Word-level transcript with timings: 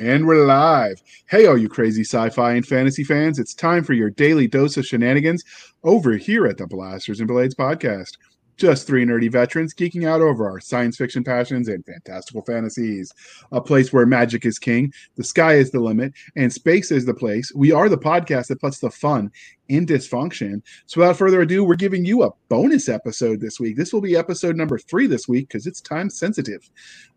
And 0.00 0.28
we're 0.28 0.46
live. 0.46 1.02
Hey, 1.28 1.46
all 1.46 1.58
you 1.58 1.68
crazy 1.68 2.02
sci 2.02 2.30
fi 2.30 2.52
and 2.52 2.64
fantasy 2.64 3.02
fans, 3.02 3.40
it's 3.40 3.52
time 3.52 3.82
for 3.82 3.94
your 3.94 4.10
daily 4.10 4.46
dose 4.46 4.76
of 4.76 4.86
shenanigans 4.86 5.42
over 5.82 6.12
here 6.12 6.46
at 6.46 6.56
the 6.56 6.68
Blasters 6.68 7.18
and 7.18 7.26
Blades 7.26 7.56
podcast. 7.56 8.12
Just 8.58 8.88
three 8.88 9.06
nerdy 9.06 9.30
veterans 9.30 9.72
geeking 9.72 10.04
out 10.04 10.20
over 10.20 10.50
our 10.50 10.58
science 10.58 10.96
fiction 10.96 11.22
passions 11.22 11.68
and 11.68 11.84
fantastical 11.86 12.42
fantasies. 12.42 13.12
A 13.52 13.60
place 13.60 13.92
where 13.92 14.04
magic 14.04 14.44
is 14.44 14.58
king, 14.58 14.92
the 15.14 15.22
sky 15.22 15.54
is 15.54 15.70
the 15.70 15.78
limit, 15.78 16.12
and 16.34 16.52
space 16.52 16.90
is 16.90 17.06
the 17.06 17.14
place. 17.14 17.52
We 17.54 17.70
are 17.70 17.88
the 17.88 17.96
podcast 17.96 18.48
that 18.48 18.60
puts 18.60 18.80
the 18.80 18.90
fun 18.90 19.30
in 19.68 19.86
dysfunction. 19.86 20.62
So, 20.86 21.00
without 21.00 21.16
further 21.16 21.42
ado, 21.42 21.62
we're 21.62 21.76
giving 21.76 22.04
you 22.04 22.24
a 22.24 22.32
bonus 22.48 22.88
episode 22.88 23.40
this 23.40 23.60
week. 23.60 23.76
This 23.76 23.92
will 23.92 24.00
be 24.00 24.16
episode 24.16 24.56
number 24.56 24.78
three 24.78 25.06
this 25.06 25.28
week 25.28 25.48
because 25.48 25.66
it's 25.66 25.80
time 25.80 26.10
sensitive, 26.10 26.68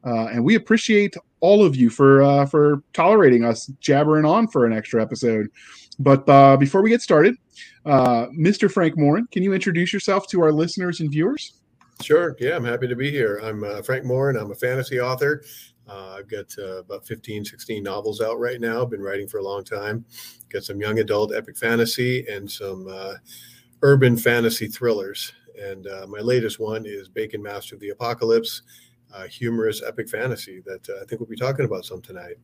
uh, 0.05 0.27
and 0.27 0.43
we 0.43 0.55
appreciate 0.55 1.15
all 1.39 1.65
of 1.65 1.75
you 1.75 1.89
for 1.89 2.21
uh, 2.21 2.45
for 2.45 2.83
tolerating 2.93 3.43
us 3.43 3.65
jabbering 3.79 4.25
on 4.25 4.47
for 4.47 4.65
an 4.65 4.73
extra 4.73 5.01
episode. 5.01 5.47
But 6.01 6.27
uh, 6.27 6.57
before 6.57 6.81
we 6.81 6.89
get 6.89 7.01
started, 7.01 7.35
uh, 7.85 8.27
Mr. 8.27 8.71
Frank 8.71 8.97
Morin, 8.97 9.27
can 9.31 9.43
you 9.43 9.53
introduce 9.53 9.93
yourself 9.93 10.27
to 10.29 10.41
our 10.41 10.51
listeners 10.51 10.99
and 10.99 11.11
viewers? 11.11 11.53
Sure. 12.01 12.35
Yeah, 12.39 12.55
I'm 12.55 12.65
happy 12.65 12.87
to 12.87 12.95
be 12.95 13.11
here. 13.11 13.39
I'm 13.43 13.63
uh, 13.63 13.83
Frank 13.83 14.05
Morin. 14.05 14.35
I'm 14.35 14.51
a 14.51 14.55
fantasy 14.55 14.99
author. 14.99 15.43
Uh, 15.87 16.15
I've 16.17 16.27
got 16.27 16.45
uh, 16.57 16.79
about 16.79 17.05
15, 17.05 17.45
16 17.45 17.83
novels 17.83 18.21
out 18.21 18.39
right 18.39 18.59
now. 18.59 18.83
Been 18.85 19.01
writing 19.01 19.27
for 19.27 19.37
a 19.37 19.43
long 19.43 19.63
time. 19.63 20.05
Got 20.49 20.63
some 20.63 20.81
young 20.81 20.99
adult 20.99 21.33
epic 21.35 21.57
fantasy 21.57 22.25
and 22.27 22.49
some 22.49 22.87
uh, 22.89 23.15
urban 23.83 24.17
fantasy 24.17 24.67
thrillers. 24.67 25.33
And 25.61 25.85
my 26.09 26.19
latest 26.19 26.59
one 26.59 26.85
is 26.87 27.07
Bacon 27.07 27.43
Master 27.43 27.75
of 27.75 27.81
the 27.81 27.89
Apocalypse, 27.89 28.63
humorous 29.29 29.83
epic 29.85 30.09
fantasy 30.09 30.61
that 30.65 30.89
I 30.89 31.05
think 31.05 31.19
we'll 31.19 31.29
be 31.29 31.35
talking 31.35 31.65
about 31.65 31.85
some 31.85 32.01
tonight. 32.01 32.37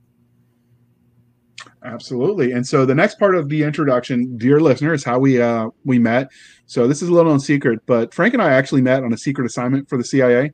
Absolutely. 1.84 2.52
And 2.52 2.66
so 2.66 2.86
the 2.86 2.96
next 2.96 3.20
part 3.20 3.36
of 3.36 3.50
the 3.50 3.64
introduction, 3.64 4.38
dear 4.38 4.60
listener, 4.60 4.94
is 4.94 5.04
how 5.04 5.20
we 5.20 5.42
uh 5.42 5.70
we 5.86 6.00
met. 6.00 6.30
So 6.66 6.88
this 6.88 7.02
is 7.02 7.10
a 7.10 7.14
little 7.14 7.32
known 7.32 7.40
secret, 7.40 7.80
but 7.86 8.14
Frank 8.14 8.34
and 8.34 8.44
I 8.44 8.52
actually 8.52 8.82
met 8.82 9.04
on 9.04 9.14
a 9.14 9.18
secret 9.18 9.46
assignment 9.46 9.90
for 9.90 9.98
the 9.98 10.04
CIA. 10.04 10.54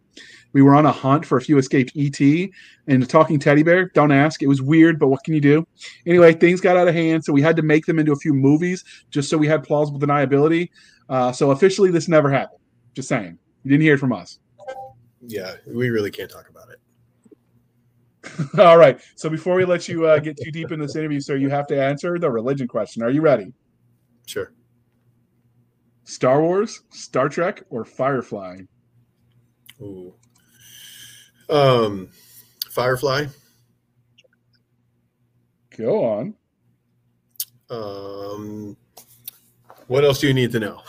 We 0.53 0.61
were 0.61 0.75
on 0.75 0.85
a 0.85 0.91
hunt 0.91 1.25
for 1.25 1.37
a 1.37 1.41
few 1.41 1.57
escaped 1.57 1.93
ET 1.95 2.19
and 2.87 3.03
a 3.03 3.05
talking 3.07 3.39
teddy 3.39 3.63
bear. 3.63 3.89
Don't 3.89 4.11
ask. 4.11 4.43
It 4.43 4.47
was 4.47 4.61
weird, 4.61 4.99
but 4.99 5.07
what 5.07 5.23
can 5.23 5.33
you 5.33 5.41
do? 5.41 5.67
Anyway, 6.05 6.33
things 6.33 6.61
got 6.61 6.77
out 6.77 6.87
of 6.87 6.93
hand, 6.93 7.25
so 7.25 7.33
we 7.33 7.41
had 7.41 7.55
to 7.55 7.63
make 7.63 7.87
them 7.87 7.97
into 7.97 8.11
a 8.11 8.15
few 8.15 8.33
movies 8.33 8.83
just 9.09 9.29
so 9.29 9.37
we 9.37 9.47
had 9.47 9.63
plausible 9.63 9.99
deniability. 9.99 10.69
Uh, 11.09 11.31
so 11.31 11.51
officially, 11.51 11.89
this 11.89 12.07
never 12.07 12.29
happened. 12.29 12.59
Just 12.93 13.09
saying. 13.09 13.39
You 13.63 13.71
didn't 13.71 13.81
hear 13.81 13.95
it 13.95 13.99
from 13.99 14.13
us. 14.13 14.39
Yeah, 15.25 15.55
we 15.65 15.89
really 15.89 16.11
can't 16.11 16.29
talk 16.29 16.49
about. 16.49 16.52
All 18.57 18.77
right. 18.77 18.99
So 19.15 19.29
before 19.29 19.55
we 19.55 19.65
let 19.65 19.87
you 19.87 20.05
uh, 20.05 20.19
get 20.19 20.37
too 20.37 20.51
deep 20.51 20.71
in 20.71 20.79
this 20.79 20.95
interview, 20.95 21.19
sir, 21.19 21.35
you 21.35 21.49
have 21.49 21.67
to 21.67 21.81
answer 21.81 22.17
the 22.17 22.29
religion 22.29 22.67
question. 22.67 23.03
Are 23.03 23.09
you 23.09 23.21
ready? 23.21 23.53
Sure. 24.25 24.53
Star 26.05 26.41
Wars, 26.41 26.81
Star 26.89 27.29
Trek, 27.29 27.63
or 27.69 27.85
Firefly? 27.85 28.59
Ooh. 29.81 30.13
Um, 31.49 32.09
Firefly. 32.71 33.27
Go 35.77 36.03
on. 36.03 36.35
Um, 37.69 38.77
what 39.87 40.03
else 40.03 40.19
do 40.19 40.27
you 40.27 40.33
need 40.33 40.51
to 40.51 40.59
know? 40.59 40.81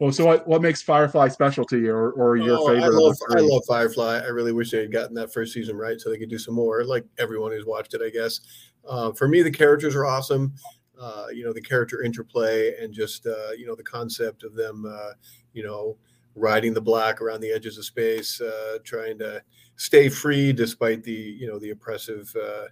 Well, 0.00 0.12
so 0.12 0.24
what, 0.24 0.46
what 0.48 0.62
makes 0.62 0.82
Firefly 0.82 1.28
special 1.28 1.64
to 1.66 1.78
you, 1.78 1.92
or, 1.92 2.12
or 2.12 2.36
your 2.36 2.58
Oh, 2.58 2.66
favorite? 2.68 2.84
I 2.84 2.88
love, 2.88 3.16
I 3.30 3.40
love 3.40 3.62
Firefly. 3.68 4.20
I 4.24 4.28
really 4.28 4.52
wish 4.52 4.70
they 4.70 4.80
had 4.80 4.92
gotten 4.92 5.14
that 5.14 5.32
first 5.32 5.52
season 5.52 5.76
right 5.76 6.00
so 6.00 6.10
they 6.10 6.18
could 6.18 6.30
do 6.30 6.38
some 6.38 6.54
more, 6.54 6.84
like 6.84 7.04
everyone 7.18 7.52
who's 7.52 7.66
watched 7.66 7.94
it, 7.94 8.00
I 8.04 8.10
guess. 8.10 8.40
Uh, 8.88 9.12
for 9.12 9.28
me, 9.28 9.42
the 9.42 9.50
characters 9.50 9.94
are 9.94 10.06
awesome. 10.06 10.54
Uh, 10.98 11.26
you 11.32 11.44
know, 11.44 11.52
the 11.52 11.60
character 11.60 12.02
interplay 12.02 12.74
and 12.82 12.92
just, 12.92 13.26
uh, 13.26 13.52
you 13.56 13.66
know, 13.66 13.74
the 13.74 13.82
concept 13.82 14.42
of 14.42 14.54
them, 14.54 14.84
uh, 14.86 15.12
you 15.52 15.62
know, 15.62 15.96
riding 16.34 16.74
the 16.74 16.80
black 16.80 17.20
around 17.20 17.40
the 17.40 17.50
edges 17.50 17.78
of 17.78 17.84
space, 17.84 18.40
uh, 18.40 18.78
trying 18.84 19.18
to 19.18 19.42
stay 19.76 20.08
free 20.08 20.52
despite 20.52 21.02
the, 21.02 21.12
you 21.12 21.46
know, 21.46 21.58
the 21.58 21.70
oppressive 21.70 22.34
uh, 22.42 22.64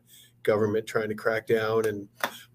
government 0.43 0.87
trying 0.87 1.09
to 1.09 1.15
crack 1.15 1.47
down. 1.47 1.87
And, 1.87 2.09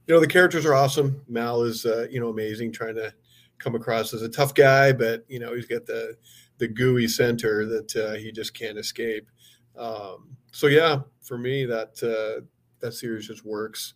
you 0.07 0.13
know, 0.13 0.19
the 0.19 0.27
characters 0.27 0.65
are 0.65 0.73
awesome. 0.73 1.21
Mal 1.27 1.63
is, 1.63 1.85
uh, 1.85 2.07
you 2.09 2.19
know, 2.19 2.29
amazing, 2.29 2.71
trying 2.71 2.95
to 2.95 3.13
come 3.59 3.75
across 3.75 4.13
as 4.13 4.21
a 4.21 4.29
tough 4.29 4.53
guy, 4.53 4.91
but, 4.91 5.23
you 5.27 5.39
know, 5.39 5.53
he's 5.55 5.65
got 5.65 5.85
the, 5.85 6.15
the 6.57 6.67
gooey 6.67 7.07
center 7.07 7.65
that 7.65 7.95
uh, 7.95 8.13
he 8.13 8.31
just 8.31 8.53
can't 8.53 8.77
escape. 8.77 9.29
Um, 9.75 10.35
so 10.51 10.67
yeah, 10.67 10.99
for 11.21 11.37
me, 11.37 11.65
that 11.65 12.01
uh, 12.03 12.45
that 12.79 12.93
series 12.93 13.27
just 13.27 13.43
works 13.43 13.95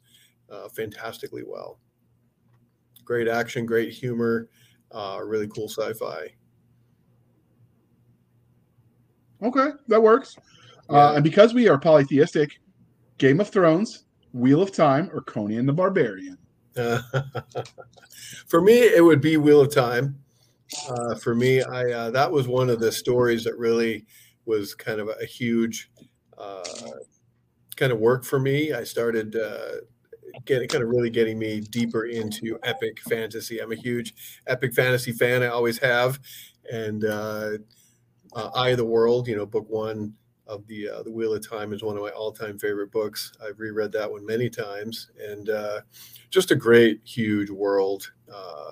uh, 0.50 0.69
fantastically 0.69 1.44
well. 1.46 1.79
Great 3.06 3.28
action, 3.28 3.66
great 3.66 3.94
humor, 3.94 4.50
uh, 4.91 5.19
really 5.23 5.47
cool 5.47 5.69
sci-fi. 5.69 6.34
Okay, 9.44 9.69
that 9.88 10.01
works. 10.01 10.35
Uh, 10.90 10.94
Yeah. 10.94 11.16
and 11.16 11.23
because 11.23 11.53
we 11.53 11.67
are 11.67 11.78
polytheistic, 11.78 12.59
Game 13.19 13.40
of 13.40 13.50
Thrones, 13.50 14.06
Wheel 14.34 14.62
of 14.62 14.72
Time, 14.72 15.09
or 15.13 15.22
Conan 15.22 15.66
the 15.66 15.73
Barbarian? 15.73 16.38
For 18.48 18.62
me, 18.62 18.80
it 18.80 19.04
would 19.04 19.22
be 19.22 19.38
Wheel 19.38 19.62
of 19.62 19.74
Time. 19.74 20.20
Uh, 20.90 21.16
for 21.16 21.34
me, 21.34 21.62
I 21.62 21.92
uh, 21.92 22.12
that 22.12 22.32
was 22.32 22.48
one 22.48 22.70
of 22.70 22.80
the 22.80 22.92
stories 22.92 23.44
that 23.46 23.58
really 23.58 24.06
was 24.46 24.74
kind 24.76 25.00
of 25.00 25.10
a, 25.10 25.26
huge 25.26 25.90
uh, 26.38 26.64
kind 27.76 27.92
of 27.92 28.00
work 28.00 28.26
for 28.26 28.40
me. 28.40 28.74
I 28.74 28.84
started 28.84 29.36
uh, 29.36 29.76
getting 30.46 30.68
kind 30.68 30.84
of 30.84 30.90
really 30.90 31.10
getting 31.10 31.40
me 31.40 31.62
deeper 31.62 32.06
into 32.06 32.60
epic 32.64 33.00
fantasy. 33.02 33.59
I'm 33.59 33.72
a 33.72 33.76
huge 33.76 34.14
epic 34.46 34.74
fantasy 34.74 35.14
fan. 35.14 35.42
I 35.42 35.48
always 35.48 35.78
have, 35.80 36.20
and 36.72 37.06
uh, 37.06 37.58
Eye 38.36 38.70
of 38.70 38.78
the 38.78 38.86
World, 38.86 39.28
you 39.28 39.36
know, 39.38 39.46
book 39.46 39.70
one 39.70 40.14
of 40.47 40.66
the 40.68 40.90
uh, 40.90 41.03
the 41.03 41.12
Wheel 41.12 41.34
of 41.34 41.47
Time 41.47 41.74
is 41.74 41.84
one 41.84 41.97
of 41.97 42.03
my 42.03 42.09
all 42.09 42.31
time 42.31 42.58
favorite 42.58 42.91
books. 42.91 43.31
I've 43.46 43.59
reread 43.59 43.91
that 43.94 44.12
one 44.12 44.25
many 44.25 44.50
times, 44.50 45.12
and 45.19 45.50
uh, 45.50 45.81
just 46.30 46.52
a 46.52 46.56
great, 46.56 47.02
huge 47.03 47.50
world. 47.50 48.12
Uh, 48.34 48.72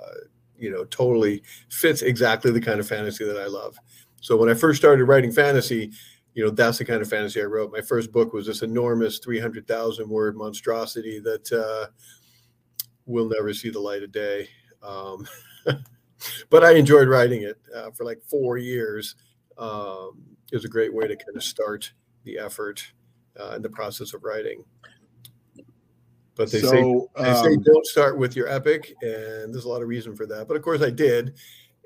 you 0.57 0.71
know, 0.71 0.85
totally 0.85 1.43
fits 1.69 2.01
exactly 2.01 2.51
the 2.51 2.61
kind 2.61 2.79
of 2.79 2.87
fantasy 2.87 3.25
that 3.25 3.37
I 3.37 3.47
love. 3.47 3.77
So 4.21 4.37
when 4.37 4.49
I 4.49 4.53
first 4.53 4.79
started 4.79 5.03
writing 5.03 5.31
fantasy, 5.31 5.91
you 6.33 6.43
know, 6.43 6.49
that's 6.49 6.77
the 6.77 6.85
kind 6.85 7.01
of 7.01 7.09
fantasy 7.09 7.41
I 7.41 7.45
wrote. 7.45 7.71
My 7.71 7.81
first 7.81 8.11
book 8.11 8.33
was 8.33 8.47
this 8.47 8.61
enormous 8.61 9.19
300,000 9.19 10.07
word 10.09 10.35
monstrosity 10.35 11.19
that 11.19 11.51
uh, 11.51 11.87
will 13.05 13.27
never 13.27 13.53
see 13.53 13.69
the 13.69 13.79
light 13.79 14.03
of 14.03 14.11
day. 14.11 14.47
Um, 14.81 15.27
but 16.49 16.63
I 16.63 16.73
enjoyed 16.73 17.07
writing 17.07 17.43
it 17.43 17.57
uh, 17.75 17.91
for 17.91 18.05
like 18.05 18.21
four 18.23 18.57
years. 18.57 19.15
Um, 19.57 20.34
was 20.55 20.65
a 20.65 20.69
great 20.69 20.93
way 20.93 21.07
to 21.07 21.15
kind 21.15 21.35
of 21.35 21.43
start 21.43 21.91
the 22.23 22.37
effort 22.39 22.83
uh, 23.39 23.55
in 23.55 23.61
the 23.61 23.69
process 23.69 24.13
of 24.13 24.23
writing. 24.23 24.63
But 26.35 26.51
they 26.51 26.59
say 26.59 26.81
so, 26.81 27.09
they 27.17 27.33
say 27.33 27.53
um, 27.53 27.61
don't 27.61 27.85
start 27.85 28.17
with 28.17 28.35
your 28.35 28.47
epic, 28.49 28.93
and 29.01 29.53
there's 29.53 29.65
a 29.65 29.69
lot 29.69 29.81
of 29.81 29.87
reason 29.87 30.15
for 30.15 30.25
that. 30.25 30.47
But 30.47 30.57
of 30.57 30.63
course, 30.63 30.81
I 30.81 30.89
did, 30.89 31.35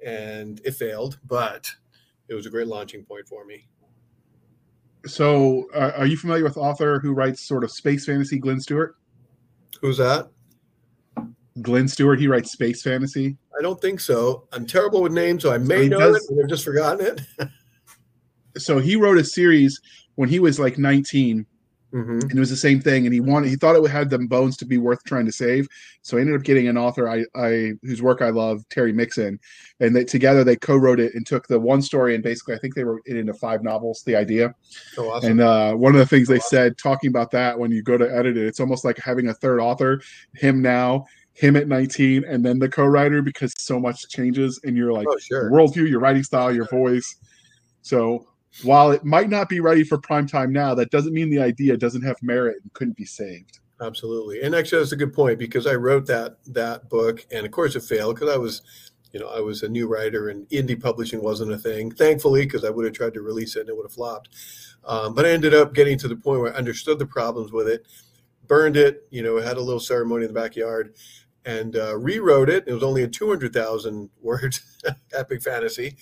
and 0.03 0.59
it 0.65 0.71
failed. 0.71 1.19
But 1.27 1.69
it 2.29 2.33
was 2.33 2.45
a 2.45 2.49
great 2.49 2.67
launching 2.67 3.03
point 3.03 3.27
for 3.27 3.45
me. 3.45 3.67
so 5.05 5.65
uh, 5.75 5.91
are 5.97 6.07
you 6.07 6.17
familiar 6.17 6.43
with 6.43 6.57
author 6.57 6.99
who 6.99 7.13
writes 7.13 7.41
sort 7.41 7.63
of 7.63 7.71
space 7.71 8.05
fantasy, 8.05 8.39
Glynn 8.39 8.59
Stewart? 8.59 8.95
Who's 9.81 9.97
that? 9.97 10.29
Glynn 11.61 11.87
Stewart, 11.87 12.19
he 12.19 12.27
writes 12.27 12.51
space 12.51 12.81
fantasy. 12.81 13.37
I 13.57 13.61
don't 13.61 13.79
think 13.81 13.99
so. 13.99 14.47
I'm 14.51 14.65
terrible 14.65 15.01
with 15.01 15.11
names, 15.11 15.43
so 15.43 15.51
I 15.51 15.57
may 15.57 15.87
know 15.87 15.99
does- 15.99 16.23
it, 16.23 16.31
and 16.31 16.41
I've 16.41 16.49
just 16.49 16.63
forgotten 16.63 17.05
it. 17.05 17.21
So 18.57 18.79
he 18.79 18.95
wrote 18.95 19.17
a 19.17 19.23
series 19.23 19.79
when 20.15 20.29
he 20.29 20.39
was 20.39 20.59
like 20.59 20.77
19 20.77 21.45
hmm 21.91 22.19
and 22.19 22.33
it 22.35 22.39
was 22.39 22.51
the 22.51 22.55
same 22.55 22.79
thing 22.79 23.05
and 23.05 23.13
he 23.13 23.19
wanted 23.19 23.49
he 23.49 23.55
thought 23.55 23.75
it 23.75 23.89
had 23.89 24.11
the 24.11 24.19
bones 24.19 24.55
to 24.57 24.65
be 24.65 24.77
worth 24.77 25.03
trying 25.05 25.25
to 25.25 25.31
save. 25.31 25.67
So 26.03 26.17
I 26.17 26.21
ended 26.21 26.35
up 26.35 26.43
getting 26.43 26.67
an 26.67 26.77
author 26.77 27.09
i 27.09 27.25
i 27.35 27.71
whose 27.81 28.01
work 28.01 28.21
i 28.21 28.29
love 28.29 28.63
terry 28.69 28.93
mixon 28.93 29.39
and 29.79 29.95
they 29.95 30.03
together 30.03 30.43
they 30.43 30.55
co-wrote 30.55 30.99
it 30.99 31.15
and 31.15 31.25
took 31.25 31.47
the 31.47 31.59
one 31.59 31.81
story 31.81 32.13
and 32.13 32.23
basically 32.23 32.53
i 32.53 32.59
think 32.59 32.75
they 32.75 32.83
wrote 32.83 33.01
it 33.05 33.17
into 33.17 33.33
five 33.33 33.63
novels 33.63 34.03
the 34.05 34.15
idea. 34.15 34.53
So 34.93 35.09
awesome. 35.09 35.31
and 35.31 35.41
uh 35.41 35.73
one 35.73 35.95
of 35.95 35.99
the 35.99 36.05
things 36.05 36.27
they 36.27 36.39
said 36.39 36.77
talking 36.77 37.09
about 37.09 37.31
that 37.31 37.57
when 37.57 37.71
you 37.71 37.81
go 37.81 37.97
to 37.97 38.05
edit 38.05 38.37
it 38.37 38.45
it's 38.45 38.59
almost 38.59 38.85
like 38.85 38.99
having 38.99 39.29
a 39.29 39.33
third 39.33 39.59
author 39.59 39.99
him 40.35 40.61
now 40.61 41.05
him 41.39 41.55
at 41.55 41.67
19 41.67 42.25
and 42.25 42.45
then 42.45 42.59
the 42.59 42.67
co-writer 42.69 43.21
because 43.21 43.53
so 43.57 43.79
much 43.79 44.09
changes 44.09 44.59
in 44.63 44.75
your 44.75 44.91
like 44.91 45.07
oh, 45.09 45.17
sure. 45.17 45.49
worldview 45.49 45.89
your 45.89 46.01
writing 46.01 46.23
style 46.23 46.53
your 46.53 46.67
voice. 46.67 47.15
So 47.81 48.27
while 48.63 48.91
it 48.91 49.03
might 49.03 49.29
not 49.29 49.47
be 49.47 49.59
ready 49.59 49.83
for 49.83 49.97
prime 49.97 50.27
time 50.27 50.51
now 50.51 50.73
that 50.73 50.91
doesn't 50.91 51.13
mean 51.13 51.29
the 51.29 51.39
idea 51.39 51.77
doesn't 51.77 52.01
have 52.01 52.17
merit 52.21 52.57
and 52.63 52.73
couldn't 52.73 52.97
be 52.97 53.05
saved 53.05 53.59
Absolutely. 53.81 54.41
And 54.41 54.53
actually, 54.53 54.79
that's 54.79 54.91
a 54.91 54.97
good 54.97 55.13
point 55.13 55.39
because 55.39 55.65
I 55.65 55.75
wrote 55.75 56.05
that 56.07 56.35
that 56.47 56.89
book, 56.89 57.25
and 57.31 57.45
of 57.45 57.51
course, 57.53 57.77
it 57.77 57.83
failed 57.83 58.15
because 58.15 58.29
I 58.29 58.37
was 58.37 58.61
you 59.13 59.19
know, 59.19 59.27
I 59.27 59.39
was 59.39 59.63
a 59.63 59.69
new 59.69 59.87
writer 59.87 60.29
and 60.29 60.47
indie 60.49 60.79
publishing 60.79 61.21
wasn't 61.23 61.51
a 61.51 61.57
thing, 61.57 61.91
thankfully, 61.91 62.45
because 62.45 62.63
I 62.63 62.69
would 62.69 62.85
have 62.85 62.93
tried 62.93 63.13
to 63.15 63.21
release 63.21 63.55
it 63.55 63.61
and 63.61 63.69
it 63.69 63.75
would 63.75 63.85
have 63.85 63.93
flopped. 63.93 64.29
Um, 64.85 65.13
but 65.13 65.25
I 65.25 65.29
ended 65.29 65.53
up 65.53 65.73
getting 65.73 65.97
to 65.99 66.07
the 66.07 66.15
point 66.15 66.41
where 66.41 66.53
I 66.53 66.57
understood 66.57 66.99
the 66.99 67.05
problems 67.05 67.51
with 67.51 67.67
it, 67.67 67.87
burned 68.47 68.77
it, 68.77 69.07
you 69.09 69.23
know, 69.23 69.37
had 69.37 69.57
a 69.57 69.61
little 69.61 69.79
ceremony 69.79 70.25
in 70.25 70.33
the 70.33 70.39
backyard, 70.39 70.93
and 71.45 71.75
uh, 71.75 71.97
rewrote 71.97 72.49
it. 72.49 72.65
It 72.67 72.73
was 72.73 72.83
only 72.83 73.03
a 73.03 73.07
200,000 73.07 74.09
word 74.21 74.57
epic 75.13 75.41
fantasy, 75.41 75.97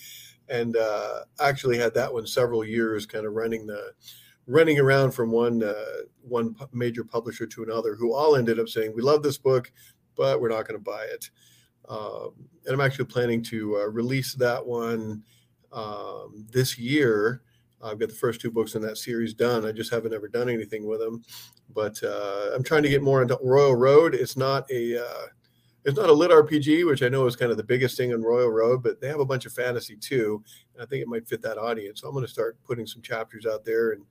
and 0.50 0.76
uh, 0.76 1.20
actually 1.40 1.78
had 1.78 1.94
that 1.94 2.12
one 2.12 2.26
several 2.26 2.64
years, 2.64 3.06
kind 3.06 3.26
of 3.26 3.34
running 3.34 3.66
the 3.66 3.92
running 4.46 4.78
around 4.80 5.12
from 5.12 5.30
one 5.30 5.62
uh, 5.62 6.02
one 6.22 6.56
major 6.72 7.04
publisher 7.04 7.46
to 7.46 7.62
another, 7.62 7.94
who 7.94 8.14
all 8.14 8.36
ended 8.36 8.58
up 8.58 8.68
saying, 8.68 8.92
"We 8.94 9.02
love 9.02 9.22
this 9.22 9.38
book, 9.38 9.70
but 10.16 10.40
we're 10.40 10.48
not 10.48 10.66
going 10.66 10.78
to 10.78 10.84
buy 10.84 11.04
it." 11.04 11.30
Um, 11.88 12.32
and 12.64 12.74
I'm 12.74 12.80
actually 12.80 13.06
planning 13.06 13.42
to 13.44 13.78
uh, 13.78 13.86
release 13.86 14.34
that 14.34 14.64
one 14.64 15.22
um, 15.72 16.46
this 16.50 16.78
year. 16.78 17.42
I've 17.82 17.98
got 17.98 18.08
the 18.08 18.14
first 18.14 18.40
two 18.40 18.50
books 18.50 18.74
in 18.74 18.82
that 18.82 18.98
series 18.98 19.34
done. 19.34 19.64
I 19.64 19.72
just 19.72 19.92
haven't 19.92 20.12
ever 20.12 20.28
done 20.28 20.48
anything 20.48 20.86
with 20.86 20.98
them, 21.00 21.22
but 21.72 22.02
uh, 22.02 22.50
I'm 22.54 22.64
trying 22.64 22.82
to 22.82 22.88
get 22.88 23.02
more 23.02 23.22
into 23.22 23.38
Royal 23.42 23.76
Road. 23.76 24.14
It's 24.14 24.36
not 24.36 24.68
a 24.70 25.00
uh, 25.02 25.26
it's 25.84 25.96
not 25.96 26.10
a 26.10 26.12
lit 26.12 26.30
RPG, 26.30 26.86
which 26.86 27.02
I 27.02 27.08
know 27.08 27.26
is 27.26 27.36
kind 27.36 27.50
of 27.50 27.56
the 27.56 27.64
biggest 27.64 27.96
thing 27.96 28.12
on 28.12 28.22
Royal 28.22 28.50
Road, 28.50 28.82
but 28.82 29.00
they 29.00 29.08
have 29.08 29.20
a 29.20 29.24
bunch 29.24 29.46
of 29.46 29.52
fantasy 29.52 29.96
too. 29.96 30.42
And 30.74 30.82
I 30.82 30.86
think 30.86 31.02
it 31.02 31.08
might 31.08 31.28
fit 31.28 31.40
that 31.42 31.58
audience. 31.58 32.00
So 32.00 32.08
I'm 32.08 32.14
going 32.14 32.26
to 32.26 32.30
start 32.30 32.58
putting 32.64 32.86
some 32.86 33.02
chapters 33.02 33.46
out 33.46 33.64
there 33.64 33.92
and 33.92 34.04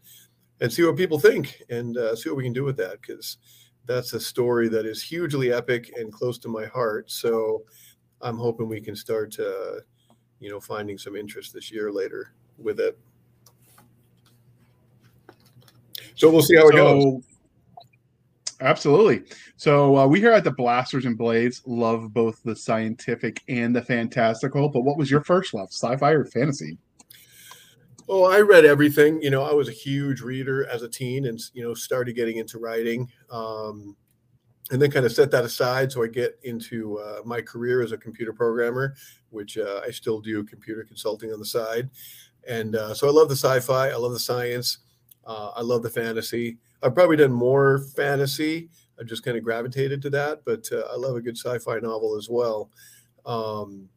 and 0.60 0.74
see 0.74 0.84
what 0.84 0.96
people 0.96 1.20
think 1.20 1.62
and 1.70 1.98
uh, 1.98 2.16
see 2.16 2.30
what 2.30 2.38
we 2.38 2.44
can 2.44 2.54
do 2.54 2.64
with 2.64 2.78
that 2.78 3.00
because 3.02 3.38
that's 3.86 4.14
a 4.14 4.20
story 4.20 4.68
that 4.70 4.86
is 4.88 5.04
hugely 5.04 5.54
epic 5.54 5.92
and 5.96 6.12
close 6.12 6.40
to 6.40 6.48
my 6.48 6.66
heart. 6.66 7.12
So 7.12 7.64
I'm 8.22 8.38
hoping 8.38 8.68
we 8.68 8.82
can 8.82 8.96
start, 8.96 9.38
uh, 9.40 9.82
you 10.40 10.50
know, 10.50 10.60
finding 10.60 10.98
some 10.98 11.16
interest 11.16 11.54
this 11.54 11.72
year 11.72 11.92
later 11.92 12.34
with 12.58 12.80
it. 12.80 12.98
So 16.16 16.32
we'll 16.32 16.42
see 16.42 16.56
how 16.56 16.68
it 16.70 16.74
so, 16.74 17.00
goes. 17.00 17.24
Absolutely. 18.60 19.24
So 19.56 19.96
uh, 19.98 20.08
we 20.08 20.20
here 20.20 20.32
at 20.32 20.44
the 20.44 20.52
Blasters 20.52 21.06
and 21.06 21.18
Blades 21.18 21.62
love 21.66 22.12
both 22.12 22.42
the 22.44 22.56
scientific 22.56 23.44
and 23.48 23.76
the 23.76 23.82
fantastical. 23.82 24.68
But 24.70 24.82
what 24.82 24.98
was 24.98 25.12
your 25.12 25.24
first 25.24 25.54
love, 25.54 25.70
sci-fi 25.72 26.12
or 26.12 26.26
fantasy? 26.26 26.78
Oh, 28.10 28.24
I 28.24 28.40
read 28.40 28.66
everything. 28.66 29.22
You 29.22 29.30
know, 29.30 29.44
I 29.44 29.54
was 29.54 29.68
a 29.68 29.74
huge 29.74 30.22
reader 30.22 30.66
as 30.70 30.82
a 30.82 30.90
teen, 30.90 31.26
and 31.26 31.40
you 31.54 31.62
know, 31.64 31.74
started 31.74 32.16
getting 32.16 32.38
into 32.38 32.58
writing, 32.58 33.12
um, 33.30 33.96
and 34.72 34.82
then 34.82 34.90
kind 34.90 35.06
of 35.06 35.12
set 35.12 35.30
that 35.32 35.44
aside. 35.44 35.92
So 35.92 36.04
I 36.04 36.08
get 36.08 36.40
into 36.44 36.98
uh, 37.00 37.20
my 37.26 37.42
career 37.42 37.82
as 37.82 37.92
a 37.92 37.98
computer 37.98 38.32
programmer, 38.32 38.96
which 39.30 39.58
uh, 39.58 39.82
I 39.86 39.92
still 39.92 40.22
do 40.22 40.44
computer 40.46 40.84
consulting 40.84 41.34
on 41.34 41.40
the 41.40 41.46
side, 41.46 41.90
and 42.48 42.76
uh, 42.76 42.94
so 42.94 43.08
I 43.08 43.12
love 43.12 43.28
the 43.28 43.36
sci-fi. 43.36 43.90
I 43.90 43.96
love 43.96 44.14
the 44.14 44.20
science. 44.20 44.80
Uh, 45.26 45.52
I 45.56 45.62
love 45.62 45.84
the 45.84 45.90
fantasy. 45.90 46.58
I've 46.84 46.94
probably 46.96 47.18
done 47.18 47.32
more 47.32 47.80
fantasy. 47.96 48.70
I've 49.00 49.08
just 49.08 49.24
kind 49.24 49.38
of 49.38 49.44
gravitated 49.44 50.02
to 50.04 50.10
that, 50.12 50.44
but 50.46 50.68
uh, 50.72 50.84
I 50.92 50.96
love 50.96 51.16
a 51.16 51.22
good 51.22 51.38
sci-fi 51.38 51.80
novel 51.80 52.18
as 52.18 52.30
well. 52.30 52.70
Um, 53.26 53.90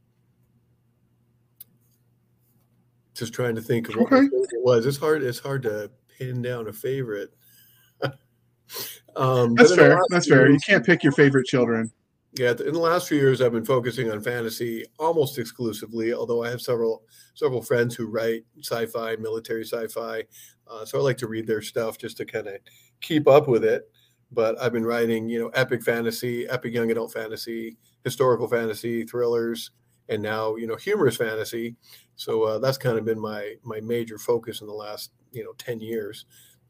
just 3.15 3.33
trying 3.33 3.55
to 3.55 3.63
think 3.63 3.89
of 3.89 3.97
what 3.97 4.13
okay. 4.13 4.27
it 4.27 4.61
was. 4.63 4.87
It's 4.87 4.97
hard. 4.97 5.23
It's 5.23 5.39
hard 5.39 5.63
to 5.63 5.91
pin 6.19 6.43
down 6.43 6.69
a 6.69 6.73
favorite. 6.73 7.33
um, 9.17 9.55
That's 9.55 9.75
fair. 9.75 10.01
That's 10.09 10.29
fair. 10.29 10.51
You 10.51 10.59
can't 10.67 10.85
pick 10.85 11.03
your 11.03 11.13
favorite 11.13 11.47
children. 11.47 11.91
Yeah, 12.35 12.51
in 12.51 12.75
the 12.75 12.79
last 12.79 13.09
few 13.09 13.17
years, 13.19 13.41
I've 13.41 13.53
been 13.53 13.65
focusing 13.65 14.11
on 14.11 14.21
fantasy 14.23 14.85
almost 15.01 15.37
exclusively. 15.39 16.13
Although 16.13 16.45
I 16.45 16.51
have 16.51 16.61
several 16.61 17.03
several 17.35 17.61
friends 17.61 17.95
who 17.97 18.07
write 18.07 18.45
sci-fi, 18.63 19.17
military 19.17 19.65
sci-fi, 19.65 20.23
uh, 20.69 20.85
so 20.85 20.99
I 20.99 21.03
like 21.03 21.17
to 21.19 21.27
read 21.27 21.47
their 21.49 21.61
stuff 21.63 21.99
just 21.99 22.17
to 22.19 22.25
kind 22.25 22.47
of 22.47 22.55
keep 23.01 23.27
up 23.27 23.49
with 23.49 23.65
it. 23.65 23.91
But 24.31 24.61
I've 24.61 24.73
been 24.73 24.87
writing, 24.87 25.29
you 25.29 25.41
know, 25.41 25.49
epic 25.49 25.83
fantasy, 25.83 26.49
epic 26.49 26.73
young 26.73 26.91
adult 26.93 27.13
fantasy, 27.13 27.77
historical 28.05 28.47
fantasy, 28.47 29.03
thrillers, 29.05 29.73
and 30.09 30.23
now 30.23 30.55
you 30.55 30.69
know 30.69 30.77
humorous 30.77 31.17
fantasy. 31.17 31.75
So 32.15 32.45
uh, 32.45 32.59
that's 32.61 32.79
kind 32.79 32.97
of 32.97 33.05
been 33.05 33.21
my 33.21 33.55
my 33.65 33.81
major 33.81 34.19
focus 34.19 34.61
in 34.61 34.69
the 34.69 34.73
last 34.73 35.11
you 35.33 35.43
know 35.43 35.53
ten 35.59 35.81
years. 35.81 36.27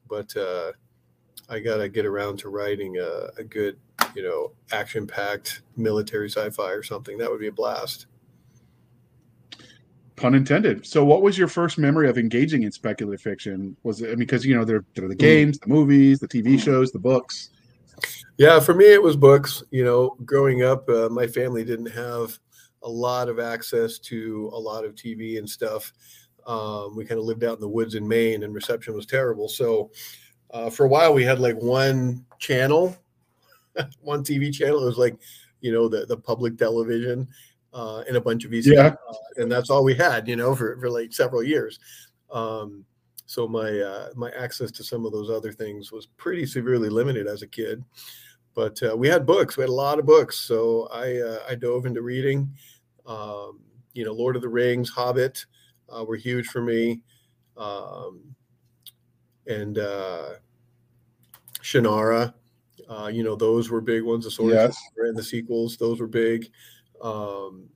But 0.08 0.34
uh, 0.38 0.72
I 1.48 1.60
got 1.60 1.78
to 1.78 1.88
get 1.88 2.06
around 2.06 2.38
to 2.40 2.48
writing 2.48 2.96
a, 2.98 3.28
a 3.38 3.44
good 3.44 3.78
you 4.14 4.22
know 4.22 4.52
action 4.72 5.06
packed 5.06 5.62
military 5.76 6.28
sci-fi 6.28 6.70
or 6.70 6.82
something. 6.82 7.18
That 7.18 7.30
would 7.30 7.40
be 7.40 7.48
a 7.48 7.52
blast. 7.52 8.06
Pun 10.16 10.34
intended. 10.34 10.86
So, 10.86 11.04
what 11.04 11.22
was 11.22 11.38
your 11.38 11.48
first 11.48 11.78
memory 11.78 12.08
of 12.08 12.18
engaging 12.18 12.64
in 12.64 12.72
speculative 12.72 13.22
fiction? 13.22 13.76
Was 13.84 14.02
it 14.02 14.18
because 14.18 14.44
you 14.44 14.54
know 14.54 14.64
there, 14.64 14.84
there 14.94 15.06
are 15.06 15.08
the 15.08 15.14
mm. 15.14 15.18
games, 15.18 15.58
the 15.58 15.68
movies, 15.68 16.20
the 16.20 16.28
TV 16.28 16.60
shows, 16.60 16.92
the 16.92 16.98
books? 16.98 17.50
Yeah, 18.36 18.60
for 18.60 18.74
me, 18.74 18.92
it 18.92 19.02
was 19.02 19.16
books. 19.16 19.62
You 19.70 19.84
know, 19.84 20.16
growing 20.24 20.62
up, 20.62 20.88
uh, 20.88 21.08
my 21.10 21.26
family 21.26 21.64
didn't 21.64 21.90
have 21.90 22.38
a 22.82 22.88
lot 22.88 23.28
of 23.28 23.38
access 23.38 23.98
to 23.98 24.50
a 24.52 24.58
lot 24.58 24.84
of 24.84 24.94
TV 24.94 25.38
and 25.38 25.48
stuff. 25.48 25.92
Um, 26.46 26.96
we 26.96 27.04
kind 27.04 27.18
of 27.18 27.26
lived 27.26 27.44
out 27.44 27.54
in 27.54 27.60
the 27.60 27.68
woods 27.68 27.94
in 27.94 28.06
Maine, 28.06 28.42
and 28.42 28.54
reception 28.54 28.94
was 28.94 29.06
terrible. 29.06 29.48
So 29.48 29.90
uh, 30.50 30.70
for 30.70 30.84
a 30.84 30.88
while, 30.88 31.14
we 31.14 31.24
had 31.24 31.38
like 31.38 31.56
one 31.56 32.24
channel, 32.38 32.96
one 34.00 34.22
TV 34.22 34.52
channel. 34.52 34.82
It 34.82 34.86
was 34.86 34.98
like, 34.98 35.16
you 35.60 35.72
know, 35.72 35.88
the 35.88 36.06
the 36.06 36.16
public 36.16 36.56
television 36.56 37.28
uh, 37.72 38.02
and 38.08 38.16
a 38.16 38.20
bunch 38.20 38.44
of 38.44 38.50
VCR, 38.50 38.72
yeah. 38.72 38.86
uh, 38.86 39.14
and 39.36 39.50
that's 39.50 39.70
all 39.70 39.84
we 39.84 39.94
had, 39.94 40.28
you 40.28 40.36
know, 40.36 40.54
for 40.54 40.78
for 40.78 40.90
like 40.90 41.12
several 41.12 41.42
years. 41.42 41.78
Um, 42.30 42.84
so 43.26 43.46
my 43.46 43.78
uh, 43.78 44.08
my 44.16 44.30
access 44.30 44.70
to 44.72 44.84
some 44.84 45.06
of 45.06 45.12
those 45.12 45.30
other 45.30 45.52
things 45.52 45.92
was 45.92 46.06
pretty 46.06 46.46
severely 46.46 46.88
limited 46.88 47.26
as 47.26 47.42
a 47.42 47.46
kid 47.46 47.84
but 48.54 48.82
uh, 48.82 48.96
we 48.96 49.08
had 49.08 49.26
books. 49.26 49.56
We 49.56 49.62
had 49.62 49.70
a 49.70 49.74
lot 49.74 49.98
of 49.98 50.06
books, 50.06 50.38
so 50.38 50.88
I 50.92 51.18
uh, 51.18 51.38
I 51.48 51.54
dove 51.54 51.86
into 51.86 52.02
reading. 52.02 52.52
Um, 53.06 53.60
you 53.94 54.04
know, 54.04 54.12
Lord 54.12 54.36
of 54.36 54.42
the 54.42 54.48
Rings, 54.48 54.90
Hobbit 54.90 55.44
uh, 55.88 56.04
were 56.04 56.16
huge 56.16 56.46
for 56.46 56.60
me, 56.60 57.00
um, 57.56 58.34
and 59.46 59.78
uh, 59.78 60.30
Shannara. 61.62 62.34
Uh, 62.90 63.06
you 63.06 63.22
know, 63.22 63.36
those 63.36 63.70
were 63.70 63.80
big 63.80 64.02
ones. 64.02 64.24
The 64.24 64.30
Sword 64.32 64.52
yes. 64.52 64.76
and 64.96 65.16
the 65.16 65.22
sequels, 65.22 65.76
those 65.76 66.00
were 66.00 66.08
big. 66.08 66.50
Um, 67.00 67.68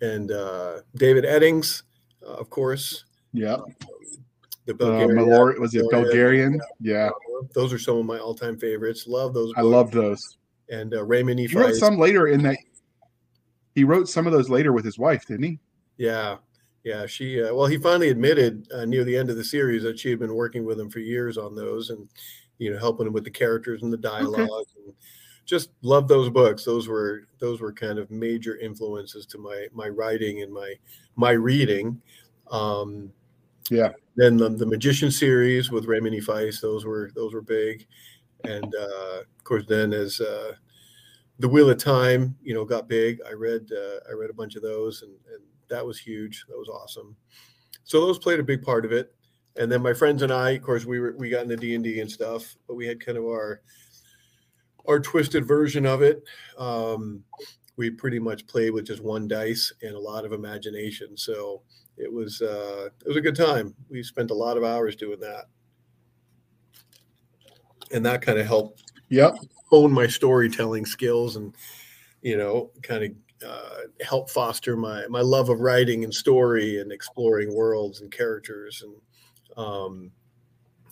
and 0.00 0.30
uh, 0.30 0.80
David 0.94 1.24
Eddings, 1.24 1.82
of 2.22 2.48
course. 2.48 3.04
Yeah. 3.32 3.54
Um, 3.54 3.74
the 4.66 4.74
Belgariad. 4.74 5.18
Uh, 5.18 5.24
Malor- 5.24 5.58
was 5.58 5.74
it 5.74 5.84
Belgariad? 5.90 6.58
Yeah. 6.80 7.08
Uh, 7.08 7.46
those 7.54 7.72
are 7.72 7.78
some 7.78 7.96
of 7.96 8.06
my 8.06 8.18
all-time 8.18 8.56
favorites. 8.56 9.06
Love 9.08 9.34
those. 9.34 9.48
Books. 9.48 9.58
I 9.58 9.62
love 9.62 9.90
those. 9.90 10.38
And 10.70 10.94
uh, 10.94 11.04
Raymond 11.04 11.40
E. 11.40 11.48
He 11.48 11.56
wrote 11.56 11.74
some 11.74 11.98
later 11.98 12.28
in 12.28 12.42
that. 12.44 12.56
He 13.74 13.82
wrote 13.82 14.08
some 14.08 14.26
of 14.26 14.32
those 14.32 14.48
later 14.48 14.72
with 14.72 14.84
his 14.84 14.98
wife, 14.98 15.26
didn't 15.26 15.44
he? 15.44 15.58
Yeah, 15.96 16.36
yeah. 16.84 17.06
She 17.06 17.42
uh, 17.42 17.52
well, 17.52 17.66
he 17.66 17.78
finally 17.78 18.10
admitted 18.10 18.68
uh, 18.72 18.84
near 18.84 19.02
the 19.02 19.16
end 19.16 19.30
of 19.30 19.36
the 19.36 19.44
series 19.44 19.82
that 19.82 19.98
she 19.98 20.10
had 20.10 20.20
been 20.20 20.34
working 20.34 20.64
with 20.64 20.78
him 20.78 20.88
for 20.88 21.00
years 21.00 21.36
on 21.36 21.56
those, 21.56 21.90
and 21.90 22.08
you 22.60 22.70
know, 22.70 22.78
helping 22.78 23.06
him 23.06 23.12
with 23.12 23.24
the 23.24 23.30
characters 23.30 23.82
and 23.82 23.92
the 23.92 23.96
dialogue. 23.96 24.40
Okay. 24.40 24.68
And 24.84 24.94
just 25.46 25.70
love 25.82 26.06
those 26.06 26.28
books. 26.28 26.64
Those 26.64 26.86
were 26.86 27.22
those 27.38 27.60
were 27.60 27.72
kind 27.72 27.98
of 27.98 28.10
major 28.10 28.58
influences 28.58 29.26
to 29.26 29.38
my 29.38 29.66
my 29.72 29.88
writing 29.88 30.42
and 30.42 30.52
my 30.52 30.74
my 31.16 31.32
reading. 31.32 32.00
Um, 32.50 33.12
yeah. 33.70 33.92
Then 34.16 34.36
the, 34.36 34.50
the 34.50 34.66
Magician 34.66 35.10
series 35.10 35.70
with 35.70 35.86
Raymond 35.86 36.14
E. 36.14 36.20
Feist, 36.20 36.60
those 36.60 36.84
were 36.84 37.10
those 37.14 37.32
were 37.32 37.40
big, 37.40 37.86
and 38.44 38.72
uh, 38.74 39.20
of 39.20 39.44
course 39.44 39.64
then 39.66 39.94
as 39.94 40.20
uh, 40.20 40.52
the 41.38 41.48
Wheel 41.48 41.70
of 41.70 41.78
Time, 41.78 42.36
you 42.42 42.52
know, 42.52 42.66
got 42.66 42.88
big. 42.88 43.20
I 43.26 43.32
read 43.32 43.70
uh, 43.72 44.00
I 44.08 44.12
read 44.12 44.28
a 44.28 44.34
bunch 44.34 44.56
of 44.56 44.62
those, 44.62 45.00
and, 45.02 45.12
and 45.32 45.42
that 45.68 45.84
was 45.84 45.98
huge. 45.98 46.44
That 46.48 46.58
was 46.58 46.68
awesome. 46.68 47.16
So 47.84 48.00
those 48.00 48.18
played 48.18 48.38
a 48.38 48.44
big 48.44 48.62
part 48.62 48.84
of 48.84 48.92
it. 48.92 49.14
And 49.56 49.70
then 49.70 49.82
my 49.82 49.92
friends 49.92 50.22
and 50.22 50.32
I, 50.32 50.50
of 50.50 50.62
course, 50.62 50.84
we 50.84 51.00
were 51.00 51.14
we 51.18 51.28
got 51.28 51.42
into 51.42 51.56
D 51.56 51.74
and 51.74 51.84
D 51.84 52.00
and 52.00 52.10
stuff, 52.10 52.56
but 52.66 52.74
we 52.76 52.86
had 52.86 53.04
kind 53.04 53.18
of 53.18 53.24
our 53.24 53.60
our 54.86 55.00
twisted 55.00 55.46
version 55.46 55.86
of 55.86 56.02
it. 56.02 56.22
Um, 56.58 57.24
we 57.76 57.90
pretty 57.90 58.18
much 58.18 58.46
played 58.46 58.70
with 58.70 58.86
just 58.86 59.02
one 59.02 59.26
dice 59.26 59.72
and 59.82 59.94
a 59.94 59.98
lot 59.98 60.24
of 60.24 60.32
imagination. 60.32 61.16
So 61.16 61.62
it 61.96 62.12
was 62.12 62.42
uh, 62.42 62.88
it 63.04 63.08
was 63.08 63.16
a 63.16 63.22
good 63.22 63.36
time. 63.36 63.74
We 63.88 64.02
spent 64.02 64.30
a 64.30 64.34
lot 64.34 64.56
of 64.56 64.64
hours 64.64 64.96
doing 64.96 65.20
that, 65.20 65.46
and 67.92 68.04
that 68.06 68.22
kind 68.22 68.38
of 68.38 68.46
helped. 68.46 68.92
Yep. 69.08 69.34
Hone 69.70 69.92
my 69.92 70.06
storytelling 70.06 70.86
skills 70.86 71.36
and 71.36 71.54
you 72.22 72.36
know 72.36 72.70
kind 72.82 73.04
of 73.04 73.10
uh, 73.48 73.80
help 74.04 74.30
foster 74.30 74.76
my 74.76 75.06
my 75.08 75.20
love 75.20 75.48
of 75.48 75.60
writing 75.60 76.04
and 76.04 76.12
story 76.12 76.80
and 76.80 76.92
exploring 76.92 77.54
worlds 77.54 78.00
and 78.00 78.10
characters 78.10 78.82
and 78.82 78.94
um, 79.56 80.10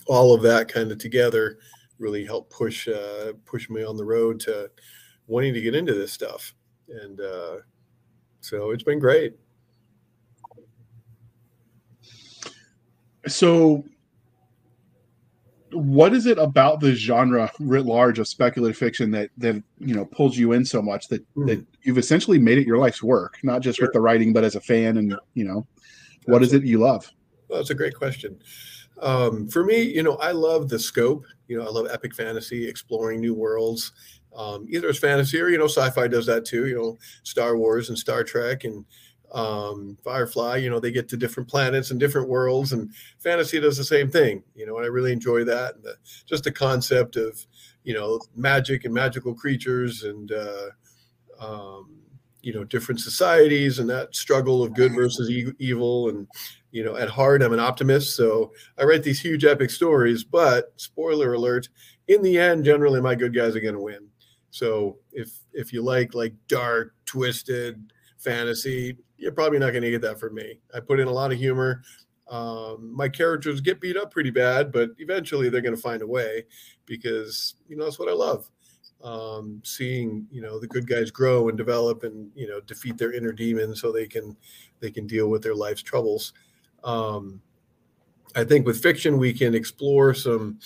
all 0.07 0.33
of 0.33 0.41
that 0.41 0.67
kind 0.67 0.91
of 0.91 0.97
together 0.97 1.59
really 1.97 2.25
helped 2.25 2.51
push 2.51 2.87
uh, 2.87 3.33
push 3.45 3.69
me 3.69 3.83
on 3.83 3.97
the 3.97 4.05
road 4.05 4.39
to 4.39 4.69
wanting 5.27 5.53
to 5.53 5.61
get 5.61 5.75
into 5.75 5.93
this 5.93 6.11
stuff 6.11 6.55
and 6.89 7.19
uh, 7.21 7.57
So 8.41 8.71
it's 8.71 8.83
been 8.83 8.99
great. 8.99 9.35
So, 13.27 13.83
what 15.71 16.13
is 16.13 16.25
it 16.25 16.39
about 16.39 16.79
the 16.79 16.95
genre 16.95 17.51
writ 17.59 17.85
large 17.85 18.17
of 18.17 18.27
speculative 18.27 18.77
fiction 18.77 19.11
that 19.11 19.29
that 19.37 19.61
you 19.77 19.93
know 19.93 20.05
pulls 20.05 20.37
you 20.37 20.53
in 20.53 20.65
so 20.65 20.81
much 20.81 21.07
that 21.09 21.23
mm. 21.35 21.45
that 21.47 21.65
you've 21.83 21.97
essentially 21.97 22.39
made 22.39 22.57
it 22.57 22.65
your 22.65 22.77
life's 22.77 23.03
work, 23.03 23.37
not 23.43 23.61
just 23.61 23.77
sure. 23.77 23.87
with 23.87 23.93
the 23.93 24.01
writing, 24.01 24.33
but 24.33 24.43
as 24.43 24.55
a 24.55 24.61
fan 24.61 24.97
and 24.97 25.15
you 25.35 25.43
know, 25.43 25.67
what 26.25 26.41
Absolutely. 26.41 26.45
is 26.45 26.53
it 26.53 26.63
you 26.63 26.79
love? 26.79 27.11
Well, 27.49 27.59
that's 27.59 27.71
a 27.71 27.75
great 27.75 27.95
question. 27.95 28.39
Um, 29.01 29.47
for 29.47 29.63
me, 29.63 29.81
you 29.81 30.03
know, 30.03 30.15
I 30.15 30.31
love 30.31 30.69
the 30.69 30.79
scope. 30.79 31.25
You 31.47 31.57
know, 31.57 31.65
I 31.65 31.69
love 31.69 31.87
epic 31.91 32.13
fantasy, 32.13 32.67
exploring 32.67 33.21
new 33.21 33.33
worlds. 33.33 33.91
Um, 34.35 34.67
either 34.69 34.89
as 34.89 34.99
fantasy 34.99 35.41
or 35.41 35.49
you 35.49 35.57
know, 35.57 35.65
sci-fi 35.67 36.07
does 36.07 36.25
that 36.27 36.45
too. 36.45 36.67
You 36.67 36.75
know, 36.75 36.97
Star 37.23 37.57
Wars 37.57 37.89
and 37.89 37.97
Star 37.97 38.23
Trek 38.23 38.63
and 38.63 38.85
um, 39.33 39.97
Firefly. 40.03 40.57
You 40.57 40.69
know, 40.69 40.79
they 40.79 40.91
get 40.91 41.09
to 41.09 41.17
different 41.17 41.49
planets 41.49 41.91
and 41.91 41.99
different 41.99 42.29
worlds, 42.29 42.73
and 42.73 42.91
fantasy 43.17 43.59
does 43.59 43.77
the 43.77 43.83
same 43.83 44.11
thing. 44.11 44.43
You 44.55 44.65
know, 44.67 44.77
and 44.77 44.85
I 44.85 44.89
really 44.89 45.13
enjoy 45.13 45.43
that. 45.45 45.75
And 45.75 45.83
the, 45.83 45.95
just 46.25 46.43
the 46.43 46.51
concept 46.51 47.15
of 47.15 47.45
you 47.83 47.93
know 47.93 48.19
magic 48.35 48.85
and 48.85 48.93
magical 48.93 49.33
creatures 49.33 50.03
and 50.03 50.31
uh, 50.31 50.69
um, 51.39 51.99
you 52.41 52.53
know 52.53 52.63
different 52.63 53.01
societies 53.01 53.79
and 53.79 53.89
that 53.89 54.15
struggle 54.15 54.63
of 54.63 54.73
good 54.73 54.93
versus 54.93 55.29
e- 55.29 55.53
evil 55.59 56.09
and 56.09 56.27
you 56.71 56.83
know 56.83 56.95
at 56.95 57.09
heart 57.09 57.41
i'm 57.41 57.53
an 57.53 57.59
optimist 57.59 58.15
so 58.15 58.51
i 58.77 58.83
write 58.83 59.01
these 59.01 59.19
huge 59.19 59.43
epic 59.43 59.71
stories 59.71 60.23
but 60.23 60.71
spoiler 60.77 61.33
alert 61.33 61.67
in 62.09 62.23
the 62.23 62.37
end 62.37 62.65
generally 62.65 62.99
my 62.99 63.15
good 63.15 63.33
guys 63.33 63.55
are 63.55 63.61
going 63.61 63.75
to 63.75 63.79
win. 63.79 64.07
So 64.49 64.97
if 65.13 65.31
if 65.53 65.71
you 65.71 65.81
like 65.81 66.13
like 66.13 66.33
dark 66.47 66.93
twisted 67.05 67.93
fantasy 68.17 68.97
you're 69.17 69.31
probably 69.31 69.59
not 69.59 69.71
going 69.71 69.83
to 69.83 69.91
get 69.91 70.01
that 70.01 70.19
from 70.19 70.33
me. 70.33 70.59
I 70.73 70.79
put 70.79 70.99
in 70.99 71.07
a 71.07 71.11
lot 71.11 71.31
of 71.31 71.37
humor. 71.37 71.83
Um, 72.29 72.93
my 72.95 73.09
characters 73.09 73.59
get 73.59 73.81
beat 73.81 73.97
up 73.97 74.11
pretty 74.11 74.31
bad 74.31 74.71
but 74.71 74.89
eventually 74.97 75.49
they're 75.49 75.61
going 75.61 75.75
to 75.75 75.81
find 75.81 76.01
a 76.01 76.07
way 76.07 76.45
because 76.85 77.55
you 77.67 77.77
know 77.77 77.85
that's 77.85 77.99
what 77.99 78.09
i 78.09 78.13
love. 78.13 78.49
Um, 79.01 79.61
seeing 79.63 80.27
you 80.29 80.41
know 80.41 80.59
the 80.59 80.67
good 80.67 80.87
guys 80.87 81.09
grow 81.09 81.47
and 81.47 81.57
develop 81.57 82.03
and 82.03 82.31
you 82.35 82.47
know 82.47 82.59
defeat 82.59 82.97
their 82.97 83.13
inner 83.13 83.31
demons 83.31 83.79
so 83.79 83.91
they 83.91 84.07
can 84.07 84.35
they 84.81 84.91
can 84.91 85.07
deal 85.07 85.29
with 85.29 85.41
their 85.41 85.55
life's 85.55 85.81
troubles 85.83 86.33
um, 86.83 87.41
i 88.35 88.43
think 88.43 88.65
with 88.65 88.81
fiction 88.81 89.17
we 89.17 89.33
can 89.33 89.55
explore 89.55 90.13
some 90.13 90.59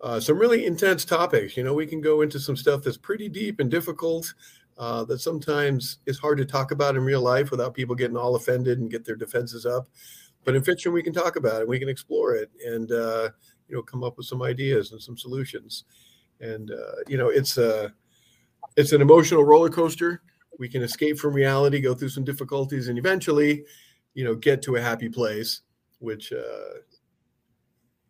uh, 0.00 0.20
some 0.20 0.38
really 0.38 0.66
intense 0.66 1.04
topics. 1.04 1.56
You 1.56 1.64
know 1.64 1.74
we 1.74 1.86
can 1.86 2.00
go 2.00 2.22
into 2.22 2.38
some 2.38 2.56
stuff 2.56 2.82
that's 2.82 2.96
pretty 2.96 3.28
deep 3.28 3.60
and 3.60 3.70
difficult 3.70 4.32
uh, 4.76 5.04
that 5.04 5.20
sometimes 5.20 5.98
is 6.06 6.18
hard 6.18 6.38
to 6.38 6.44
talk 6.44 6.70
about 6.70 6.96
in 6.96 7.02
real 7.02 7.20
life 7.20 7.50
without 7.50 7.74
people 7.74 7.94
getting 7.94 8.16
all 8.16 8.36
offended 8.36 8.78
and 8.78 8.90
get 8.90 9.04
their 9.04 9.16
defenses 9.16 9.66
up. 9.66 9.88
But 10.44 10.54
in 10.54 10.62
fiction 10.62 10.92
we 10.92 11.02
can 11.02 11.12
talk 11.12 11.36
about 11.36 11.62
it. 11.62 11.68
We 11.68 11.78
can 11.78 11.88
explore 11.88 12.34
it 12.34 12.50
and 12.64 12.90
uh, 12.92 13.30
you 13.68 13.76
know 13.76 13.82
come 13.82 14.04
up 14.04 14.16
with 14.16 14.26
some 14.26 14.42
ideas 14.42 14.92
and 14.92 15.02
some 15.02 15.16
solutions. 15.16 15.84
And 16.40 16.70
uh, 16.70 17.02
you 17.08 17.18
know 17.18 17.28
it's 17.28 17.58
a 17.58 17.92
it's 18.76 18.92
an 18.92 19.02
emotional 19.02 19.44
roller 19.44 19.70
coaster. 19.70 20.22
We 20.60 20.68
can 20.68 20.82
escape 20.82 21.18
from 21.18 21.34
reality 21.34 21.80
go 21.80 21.94
through 21.94 22.08
some 22.10 22.24
difficulties 22.24 22.88
and 22.88 22.98
eventually 22.98 23.64
you 24.14 24.24
know 24.24 24.34
get 24.34 24.62
to 24.62 24.76
a 24.76 24.80
happy 24.80 25.08
place 25.08 25.62
which 25.98 26.32
uh, 26.32 26.78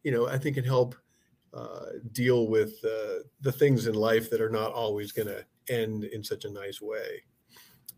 you 0.02 0.10
know 0.10 0.26
i 0.28 0.38
think 0.38 0.56
can 0.56 0.64
help 0.64 0.94
uh, 1.54 1.86
deal 2.12 2.46
with 2.48 2.74
uh, 2.84 3.22
the 3.40 3.52
things 3.52 3.86
in 3.86 3.94
life 3.94 4.30
that 4.30 4.40
are 4.40 4.50
not 4.50 4.72
always 4.72 5.12
going 5.12 5.28
to 5.28 5.44
end 5.68 6.04
in 6.04 6.22
such 6.22 6.44
a 6.44 6.50
nice 6.50 6.80
way. 6.80 7.22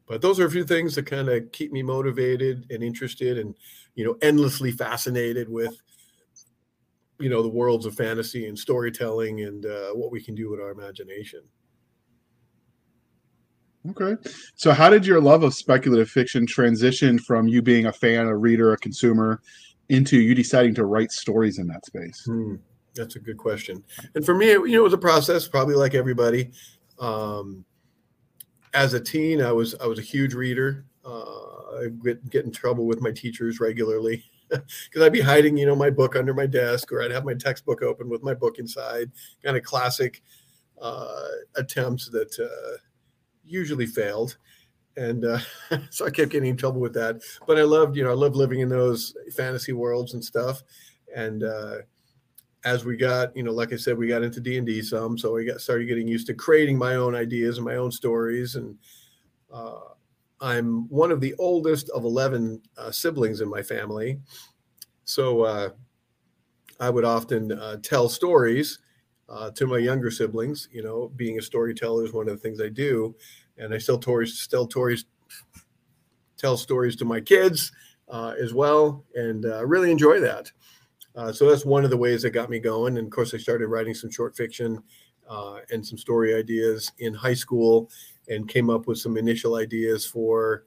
But 0.06 0.22
those 0.22 0.40
are 0.40 0.46
a 0.46 0.50
few 0.50 0.64
things 0.64 0.94
that 0.94 1.06
kind 1.06 1.28
of 1.28 1.50
keep 1.52 1.72
me 1.72 1.82
motivated 1.82 2.66
and 2.70 2.82
interested 2.82 3.38
and 3.38 3.54
you 3.94 4.04
know 4.04 4.16
endlessly 4.22 4.72
fascinated 4.72 5.48
with 5.48 5.74
you 7.18 7.28
know 7.28 7.42
the 7.42 7.48
worlds 7.48 7.86
of 7.86 7.94
fantasy 7.94 8.46
and 8.46 8.58
storytelling 8.58 9.42
and 9.42 9.66
uh, 9.66 9.90
what 9.90 10.10
we 10.10 10.22
can 10.22 10.34
do 10.34 10.50
with 10.50 10.60
our 10.60 10.70
imagination 10.70 11.42
okay. 13.88 14.16
So 14.54 14.72
how 14.72 14.90
did 14.90 15.06
your 15.06 15.20
love 15.20 15.42
of 15.42 15.54
speculative 15.54 16.10
fiction 16.10 16.46
transition 16.46 17.18
from 17.18 17.48
you 17.48 17.62
being 17.62 17.86
a 17.86 17.92
fan 17.92 18.26
a 18.26 18.36
reader 18.36 18.72
a 18.72 18.76
consumer 18.76 19.40
into 19.88 20.20
you 20.20 20.34
deciding 20.34 20.74
to 20.76 20.84
write 20.84 21.12
stories 21.12 21.58
in 21.58 21.66
that 21.68 21.86
space? 21.86 22.24
Hmm, 22.24 22.56
that's 22.94 23.16
a 23.16 23.20
good 23.20 23.38
question. 23.38 23.82
And 24.14 24.24
for 24.24 24.34
me 24.34 24.50
you 24.50 24.72
know 24.72 24.80
it 24.80 24.84
was 24.84 24.92
a 24.92 24.98
process 24.98 25.48
probably 25.48 25.74
like 25.74 25.94
everybody. 25.94 26.50
Um, 26.98 27.64
as 28.72 28.94
a 28.94 29.00
teen 29.00 29.42
i 29.42 29.50
was 29.50 29.74
i 29.80 29.86
was 29.86 29.98
a 29.98 30.02
huge 30.02 30.34
reader. 30.34 30.84
Uh, 31.04 31.80
i 31.80 31.88
get, 32.04 32.30
get 32.30 32.44
in 32.44 32.52
trouble 32.52 32.86
with 32.86 33.00
my 33.00 33.10
teachers 33.10 33.58
regularly 33.58 34.22
because 34.50 35.02
I'd 35.02 35.12
be 35.12 35.20
hiding, 35.20 35.56
you 35.56 35.66
know, 35.66 35.76
my 35.76 35.90
book 35.90 36.16
under 36.16 36.34
my 36.34 36.46
desk, 36.46 36.92
or 36.92 37.02
I'd 37.02 37.10
have 37.10 37.24
my 37.24 37.34
textbook 37.34 37.82
open 37.82 38.08
with 38.08 38.22
my 38.22 38.34
book 38.34 38.58
inside. 38.58 39.10
Kind 39.44 39.56
of 39.56 39.62
classic 39.62 40.22
uh, 40.80 41.28
attempts 41.56 42.08
that 42.08 42.38
uh, 42.38 42.78
usually 43.50 43.86
failed, 43.86 44.36
and 44.96 45.24
uh, 45.24 45.38
so 45.90 46.06
I 46.06 46.10
kept 46.10 46.30
getting 46.30 46.50
in 46.50 46.56
trouble 46.56 46.80
with 46.80 46.94
that. 46.94 47.20
But 47.46 47.58
I 47.58 47.62
loved, 47.62 47.96
you 47.96 48.04
know, 48.04 48.10
I 48.10 48.14
loved 48.14 48.36
living 48.36 48.60
in 48.60 48.68
those 48.68 49.14
fantasy 49.36 49.72
worlds 49.72 50.14
and 50.14 50.24
stuff. 50.24 50.62
And 51.14 51.42
uh, 51.42 51.78
as 52.64 52.84
we 52.84 52.96
got, 52.96 53.36
you 53.36 53.42
know, 53.42 53.52
like 53.52 53.72
I 53.72 53.76
said, 53.76 53.96
we 53.98 54.06
got 54.06 54.22
into 54.22 54.40
D 54.40 54.58
and 54.58 54.66
D 54.66 54.82
some, 54.82 55.16
so 55.18 55.36
I 55.36 55.44
got 55.44 55.60
started 55.60 55.86
getting 55.86 56.06
used 56.08 56.26
to 56.28 56.34
creating 56.34 56.78
my 56.78 56.96
own 56.96 57.14
ideas 57.14 57.56
and 57.56 57.64
my 57.64 57.76
own 57.76 57.90
stories 57.90 58.56
and. 58.56 58.76
Uh, 59.52 59.80
I'm 60.42 60.88
one 60.88 61.10
of 61.10 61.20
the 61.20 61.34
oldest 61.38 61.90
of 61.90 62.04
11 62.04 62.62
uh, 62.78 62.90
siblings 62.90 63.42
in 63.42 63.48
my 63.50 63.62
family. 63.62 64.18
So 65.04 65.42
uh, 65.42 65.70
I 66.78 66.88
would 66.88 67.04
often 67.04 67.52
uh, 67.52 67.76
tell 67.82 68.08
stories 68.08 68.78
to 69.54 69.66
my 69.66 69.78
younger 69.78 70.10
siblings. 70.10 70.68
You 70.72 70.82
know, 70.82 71.12
being 71.14 71.38
a 71.38 71.42
storyteller 71.42 72.04
is 72.04 72.12
one 72.12 72.28
of 72.28 72.34
the 72.34 72.40
things 72.40 72.60
I 72.60 72.68
do. 72.68 73.14
And 73.60 73.72
I 73.72 73.78
still, 73.78 73.98
tories, 73.98 74.38
still 74.38 74.66
tories, 74.66 75.04
tell 76.36 76.56
stories 76.56 76.96
to 76.96 77.04
my 77.04 77.20
kids 77.20 77.70
uh, 78.08 78.34
as 78.42 78.52
well. 78.52 79.04
And 79.14 79.44
uh, 79.44 79.64
really 79.64 79.90
enjoy 79.90 80.20
that. 80.20 80.50
so 81.32 81.48
that's 81.48 81.64
one 81.64 81.84
of 81.84 81.90
the 81.90 81.96
ways 81.96 82.22
that 82.22 82.30
got 82.30 82.50
me 82.50 82.58
going. 82.58 82.96
And 82.98 83.06
of 83.06 83.12
course, 83.12 83.34
I 83.34 83.38
started 83.38 83.68
writing 83.68 83.94
some 83.94 84.10
short 84.10 84.36
fiction 84.36 84.82
and 85.70 85.86
some 85.86 85.98
story 85.98 86.34
ideas 86.34 86.90
in 86.98 87.14
high 87.14 87.34
school 87.34 87.90
and 88.30 88.48
came 88.48 88.70
up 88.70 88.86
with 88.86 88.98
some 88.98 89.16
initial 89.16 89.56
ideas 89.56 90.06
for, 90.06 90.64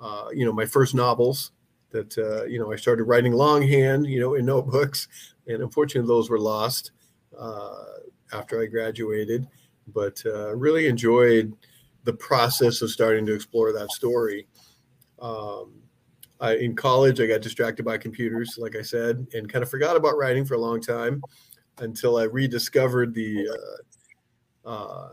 uh, 0.00 0.28
you 0.32 0.44
know, 0.44 0.52
my 0.52 0.64
first 0.64 0.94
novels 0.94 1.52
that, 1.90 2.16
uh, 2.18 2.44
you 2.44 2.58
know, 2.58 2.72
I 2.72 2.76
started 2.76 3.04
writing 3.04 3.32
longhand, 3.32 4.06
you 4.06 4.20
know, 4.20 4.34
in 4.34 4.46
notebooks. 4.46 5.08
And 5.46 5.62
unfortunately, 5.62 6.08
those 6.08 6.30
were 6.30 6.38
lost 6.38 6.92
uh, 7.38 7.84
after 8.32 8.62
I 8.62 8.66
graduated. 8.66 9.46
But 9.88 10.22
uh, 10.26 10.54
really 10.56 10.86
enjoyed 10.86 11.54
the 12.06 12.14
process 12.14 12.80
of 12.80 12.90
starting 12.90 13.26
to 13.26 13.34
explore 13.34 13.72
that 13.72 13.90
story. 13.90 14.46
Um, 15.20 15.74
I, 16.40 16.54
in 16.54 16.76
college, 16.76 17.20
I 17.20 17.26
got 17.26 17.42
distracted 17.42 17.84
by 17.84 17.98
computers, 17.98 18.56
like 18.58 18.76
I 18.76 18.82
said, 18.82 19.26
and 19.34 19.52
kind 19.52 19.62
of 19.62 19.68
forgot 19.70 19.96
about 19.96 20.16
writing 20.16 20.44
for 20.44 20.54
a 20.54 20.60
long 20.60 20.80
time 20.80 21.20
until 21.78 22.16
I 22.16 22.24
rediscovered 22.24 23.12
the 23.12 23.48
uh, 24.64 24.68
uh, 24.68 25.08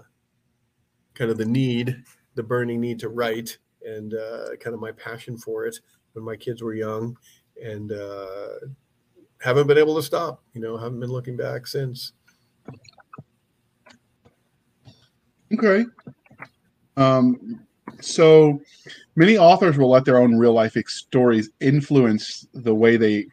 kind 1.14 1.32
of 1.32 1.38
the 1.38 1.46
need, 1.46 2.04
the 2.36 2.44
burning 2.44 2.80
need 2.80 3.00
to 3.00 3.10
write, 3.10 3.58
and 3.86 4.14
uh, 4.14 4.56
kind 4.60 4.74
of 4.74 4.80
my 4.80 4.92
passion 4.92 5.38
for 5.38 5.66
it 5.66 5.78
when 6.14 6.24
my 6.24 6.36
kids 6.36 6.62
were 6.62 6.76
young, 6.76 7.18
and 7.62 7.92
uh, 7.92 8.48
haven't 9.42 9.68
been 9.68 9.78
able 9.78 9.96
to 9.96 10.04
stop. 10.04 10.44
You 10.54 10.62
know, 10.62 10.78
haven't 10.78 11.00
been 11.00 11.12
looking 11.12 11.38
back 11.38 11.66
since. 11.66 12.14
Okay. 15.54 15.86
Um, 16.98 17.60
so 18.00 18.62
many 19.16 19.38
authors 19.38 19.78
will 19.78 19.90
let 19.90 20.06
their 20.06 20.18
own 20.18 20.36
real 20.38 20.54
life 20.54 20.76
stories 20.88 21.50
influence 21.60 22.48
the 22.54 22.74
way 22.74 22.98
they 22.98 23.28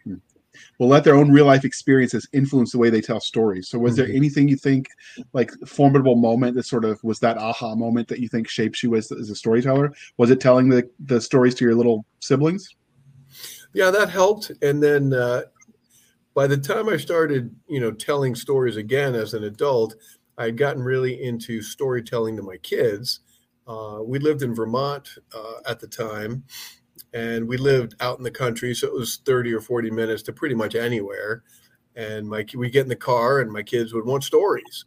will 0.79 0.89
let 0.89 1.05
their 1.05 1.15
own 1.15 1.31
real 1.31 1.45
life 1.45 1.65
experiences 1.65 2.27
influence 2.33 2.73
the 2.73 2.79
way 2.79 2.89
they 2.89 3.03
tell 3.03 3.21
stories. 3.21 3.69
So, 3.69 3.79
was 3.79 3.93
mm-hmm. 3.93 4.07
there 4.07 4.17
anything 4.17 4.49
you 4.49 4.57
think 4.57 4.89
like 5.35 5.53
formidable 5.67 6.17
moment 6.17 6.57
that 6.57 6.67
sort 6.67 6.85
of 6.85 7.03
was 7.05 7.21
that 7.21 7.39
aha 7.39 7.75
moment 7.75 8.09
that 8.09 8.19
you 8.19 8.29
think 8.29 8.49
shapes 8.49 8.83
you 8.83 8.97
as, 8.97 9.13
as 9.13 9.31
a 9.31 9.37
storyteller? 9.37 9.93
Was 10.17 10.31
it 10.31 10.41
telling 10.41 10.69
the, 10.69 10.89
the 11.01 11.21
stories 11.21 11.55
to 11.57 11.65
your 11.65 11.75
little 11.75 12.05
siblings? 12.21 12.75
Yeah, 13.75 13.91
that 13.91 14.11
helped. 14.11 14.51
And 14.63 14.83
then 14.83 15.13
uh, 15.13 15.43
by 16.35 16.47
the 16.47 16.57
time 16.57 16.89
I 16.89 16.97
started, 16.97 17.55
you 17.69 17.79
know, 17.79 17.93
telling 17.93 18.35
stories 18.35 18.77
again 18.77 19.15
as 19.15 19.35
an 19.35 19.45
adult, 19.45 19.95
I 20.39 20.45
had 20.45 20.57
gotten 20.57 20.83
really 20.83 21.23
into 21.23 21.61
storytelling 21.61 22.37
to 22.37 22.43
my 22.43 22.57
kids. 22.57 23.21
Uh, 23.71 24.03
we 24.03 24.19
lived 24.19 24.43
in 24.43 24.53
Vermont 24.53 25.09
uh, 25.33 25.61
at 25.69 25.79
the 25.79 25.87
time, 25.87 26.43
and 27.15 27.47
we 27.47 27.57
lived 27.57 27.95
out 28.01 28.19
in 28.19 28.25
the 28.25 28.31
country, 28.31 28.75
so 28.75 28.89
it 28.89 28.93
was 28.93 29.21
30 29.25 29.55
or 29.55 29.61
40 29.61 29.93
minutes 29.93 30.25
to 30.25 30.33
pretty 30.33 30.57
much 30.57 30.75
anywhere. 30.75 31.45
And 31.95 32.29
my 32.29 32.45
we 32.55 32.69
get 32.69 32.83
in 32.83 32.89
the 32.89 32.97
car, 32.97 33.39
and 33.41 33.53
my 33.53 33.63
kids 33.63 33.95
would 33.95 34.07
want 34.07 34.25
stories, 34.25 34.87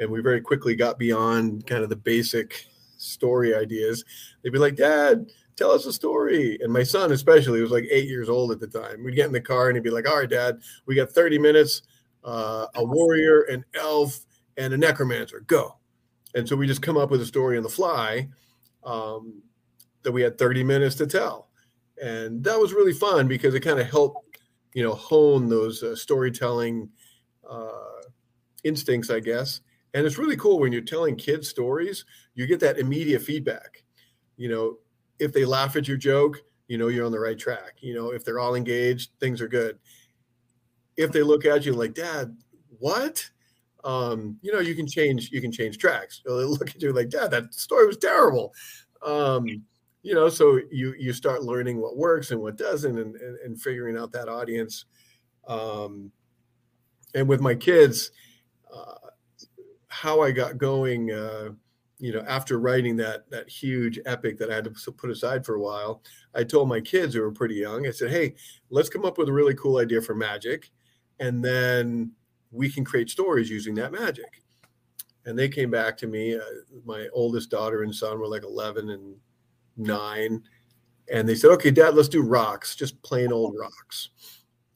and 0.00 0.10
we 0.10 0.20
very 0.20 0.40
quickly 0.40 0.74
got 0.74 0.98
beyond 0.98 1.66
kind 1.68 1.84
of 1.84 1.90
the 1.90 1.96
basic 1.96 2.66
story 2.96 3.54
ideas. 3.54 4.04
They'd 4.42 4.52
be 4.52 4.58
like, 4.58 4.76
"Dad, 4.76 5.26
tell 5.54 5.70
us 5.70 5.86
a 5.86 5.92
story. 5.92 6.58
And 6.60 6.72
my 6.72 6.82
son, 6.82 7.12
especially, 7.12 7.60
was 7.60 7.70
like 7.70 7.86
eight 7.90 8.08
years 8.08 8.28
old 8.28 8.50
at 8.50 8.58
the 8.58 8.66
time. 8.66 9.04
We'd 9.04 9.14
get 9.14 9.26
in 9.26 9.32
the 9.32 9.40
car 9.40 9.68
and 9.68 9.76
he'd 9.76 9.84
be 9.84 9.90
like, 9.90 10.08
all 10.08 10.18
right, 10.18 10.28
dad, 10.28 10.60
we 10.86 10.96
got 10.96 11.12
30 11.12 11.38
minutes, 11.38 11.82
uh, 12.24 12.66
a 12.74 12.84
warrior, 12.84 13.42
an 13.42 13.64
elf, 13.74 14.26
and 14.56 14.72
a 14.72 14.76
necromancer. 14.76 15.44
Go. 15.46 15.76
And 16.34 16.48
so 16.48 16.56
we 16.56 16.66
just 16.66 16.82
come 16.82 16.96
up 16.96 17.10
with 17.10 17.20
a 17.22 17.26
story 17.26 17.56
on 17.56 17.62
the 17.62 17.68
fly 17.68 18.28
um, 18.84 19.42
that 20.02 20.12
we 20.12 20.22
had 20.22 20.38
30 20.38 20.64
minutes 20.64 20.96
to 20.96 21.06
tell. 21.06 21.48
And 22.02 22.42
that 22.44 22.58
was 22.58 22.72
really 22.72 22.92
fun 22.92 23.28
because 23.28 23.54
it 23.54 23.60
kind 23.60 23.78
of 23.78 23.88
helped, 23.88 24.38
you 24.74 24.82
know, 24.82 24.94
hone 24.94 25.48
those 25.48 25.82
uh, 25.82 25.94
storytelling 25.94 26.88
uh, 27.48 28.02
instincts, 28.64 29.10
I 29.10 29.20
guess. 29.20 29.60
And 29.94 30.04
it's 30.04 30.18
really 30.18 30.36
cool 30.36 30.58
when 30.58 30.72
you're 30.72 30.82
telling 30.82 31.14
kids 31.14 31.48
stories, 31.48 32.04
you 32.34 32.46
get 32.46 32.58
that 32.60 32.78
immediate 32.78 33.22
feedback. 33.22 33.84
You 34.36 34.48
know, 34.48 34.78
if 35.20 35.32
they 35.32 35.44
laugh 35.44 35.76
at 35.76 35.86
your 35.86 35.96
joke, 35.96 36.38
you 36.66 36.78
know 36.78 36.88
you're 36.88 37.06
on 37.06 37.12
the 37.12 37.20
right 37.20 37.38
track. 37.38 37.76
You 37.80 37.94
know, 37.94 38.10
if 38.10 38.24
they're 38.24 38.40
all 38.40 38.56
engaged, 38.56 39.10
things 39.20 39.40
are 39.40 39.48
good. 39.48 39.78
If 40.96 41.12
they 41.12 41.22
look 41.22 41.44
at 41.44 41.64
you 41.64 41.72
like, 41.74 41.94
Dad, 41.94 42.36
what? 42.78 43.30
Um, 43.84 44.38
you 44.42 44.52
know, 44.52 44.60
you 44.60 44.74
can 44.74 44.86
change, 44.86 45.30
you 45.30 45.40
can 45.40 45.52
change 45.52 45.78
tracks. 45.78 46.22
They 46.24 46.32
look 46.32 46.70
at 46.70 46.82
you 46.82 46.92
like, 46.92 47.10
Dad, 47.10 47.30
that 47.30 47.54
story 47.54 47.86
was 47.86 47.98
terrible. 47.98 48.54
Um, 49.04 49.46
you 50.02 50.14
know, 50.14 50.28
so 50.28 50.60
you 50.70 50.94
you 50.98 51.12
start 51.12 51.44
learning 51.44 51.80
what 51.80 51.96
works 51.96 52.30
and 52.30 52.40
what 52.40 52.56
doesn't 52.56 52.98
and 52.98 53.16
and, 53.16 53.38
and 53.40 53.60
figuring 53.60 53.96
out 53.96 54.12
that 54.12 54.28
audience. 54.28 54.84
Um, 55.46 56.10
and 57.14 57.28
with 57.28 57.40
my 57.40 57.54
kids, 57.54 58.10
uh, 58.74 58.94
how 59.88 60.20
I 60.20 60.30
got 60.30 60.58
going 60.58 61.10
uh, 61.12 61.50
you 62.04 62.12
know, 62.12 62.22
after 62.26 62.58
writing 62.58 62.96
that 62.96 63.30
that 63.30 63.48
huge 63.48 63.98
epic 64.04 64.36
that 64.38 64.50
I 64.50 64.56
had 64.56 64.64
to 64.64 64.92
put 64.92 65.10
aside 65.10 65.46
for 65.46 65.54
a 65.54 65.60
while, 65.60 66.02
I 66.34 66.44
told 66.44 66.68
my 66.68 66.80
kids 66.80 67.14
who 67.14 67.22
were 67.22 67.32
pretty 67.32 67.54
young, 67.54 67.86
I 67.86 67.92
said, 67.92 68.10
"Hey, 68.10 68.34
let's 68.68 68.88
come 68.88 69.04
up 69.04 69.16
with 69.16 69.28
a 69.28 69.32
really 69.32 69.54
cool 69.54 69.78
idea 69.78 70.02
for 70.02 70.14
magic, 70.14 70.70
and 71.20 71.42
then 71.42 72.12
we 72.54 72.70
can 72.70 72.84
create 72.84 73.10
stories 73.10 73.50
using 73.50 73.74
that 73.76 73.92
magic." 73.92 74.42
And 75.26 75.38
they 75.38 75.48
came 75.48 75.70
back 75.70 75.96
to 75.98 76.06
me. 76.06 76.36
Uh, 76.36 76.40
my 76.84 77.08
oldest 77.12 77.50
daughter 77.50 77.82
and 77.82 77.94
son 77.94 78.18
were 78.18 78.28
like 78.28 78.44
11 78.44 78.90
and 78.90 79.16
nine, 79.76 80.42
and 81.12 81.28
they 81.28 81.34
said, 81.34 81.50
"Okay, 81.52 81.70
Dad, 81.70 81.94
let's 81.94 82.08
do 82.08 82.22
rocks, 82.22 82.76
just 82.76 83.02
plain 83.02 83.32
old 83.32 83.54
rocks." 83.58 84.10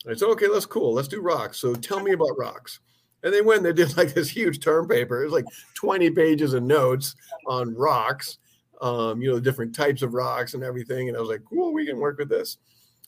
I 0.08 0.14
said, 0.14 0.28
"Okay, 0.30 0.48
that's 0.52 0.66
cool. 0.66 0.94
Let's 0.94 1.08
do 1.08 1.20
rocks." 1.20 1.58
So 1.58 1.74
tell 1.74 2.00
me 2.00 2.12
about 2.12 2.38
rocks. 2.38 2.80
And 3.22 3.34
they 3.34 3.40
went 3.40 3.58
and 3.58 3.66
they 3.66 3.72
did 3.72 3.96
like 3.96 4.14
this 4.14 4.28
huge 4.28 4.60
term 4.60 4.88
paper. 4.88 5.20
It 5.20 5.24
was 5.24 5.32
like 5.32 5.46
20 5.74 6.10
pages 6.10 6.54
of 6.54 6.62
notes 6.62 7.14
on 7.46 7.74
rocks, 7.74 8.38
um, 8.80 9.20
you 9.20 9.28
know, 9.28 9.36
the 9.36 9.40
different 9.40 9.74
types 9.74 10.02
of 10.02 10.14
rocks 10.14 10.54
and 10.54 10.62
everything. 10.62 11.08
And 11.08 11.16
I 11.16 11.20
was 11.20 11.28
like, 11.28 11.44
cool, 11.44 11.72
we 11.72 11.86
can 11.86 11.98
work 11.98 12.18
with 12.18 12.28
this. 12.28 12.58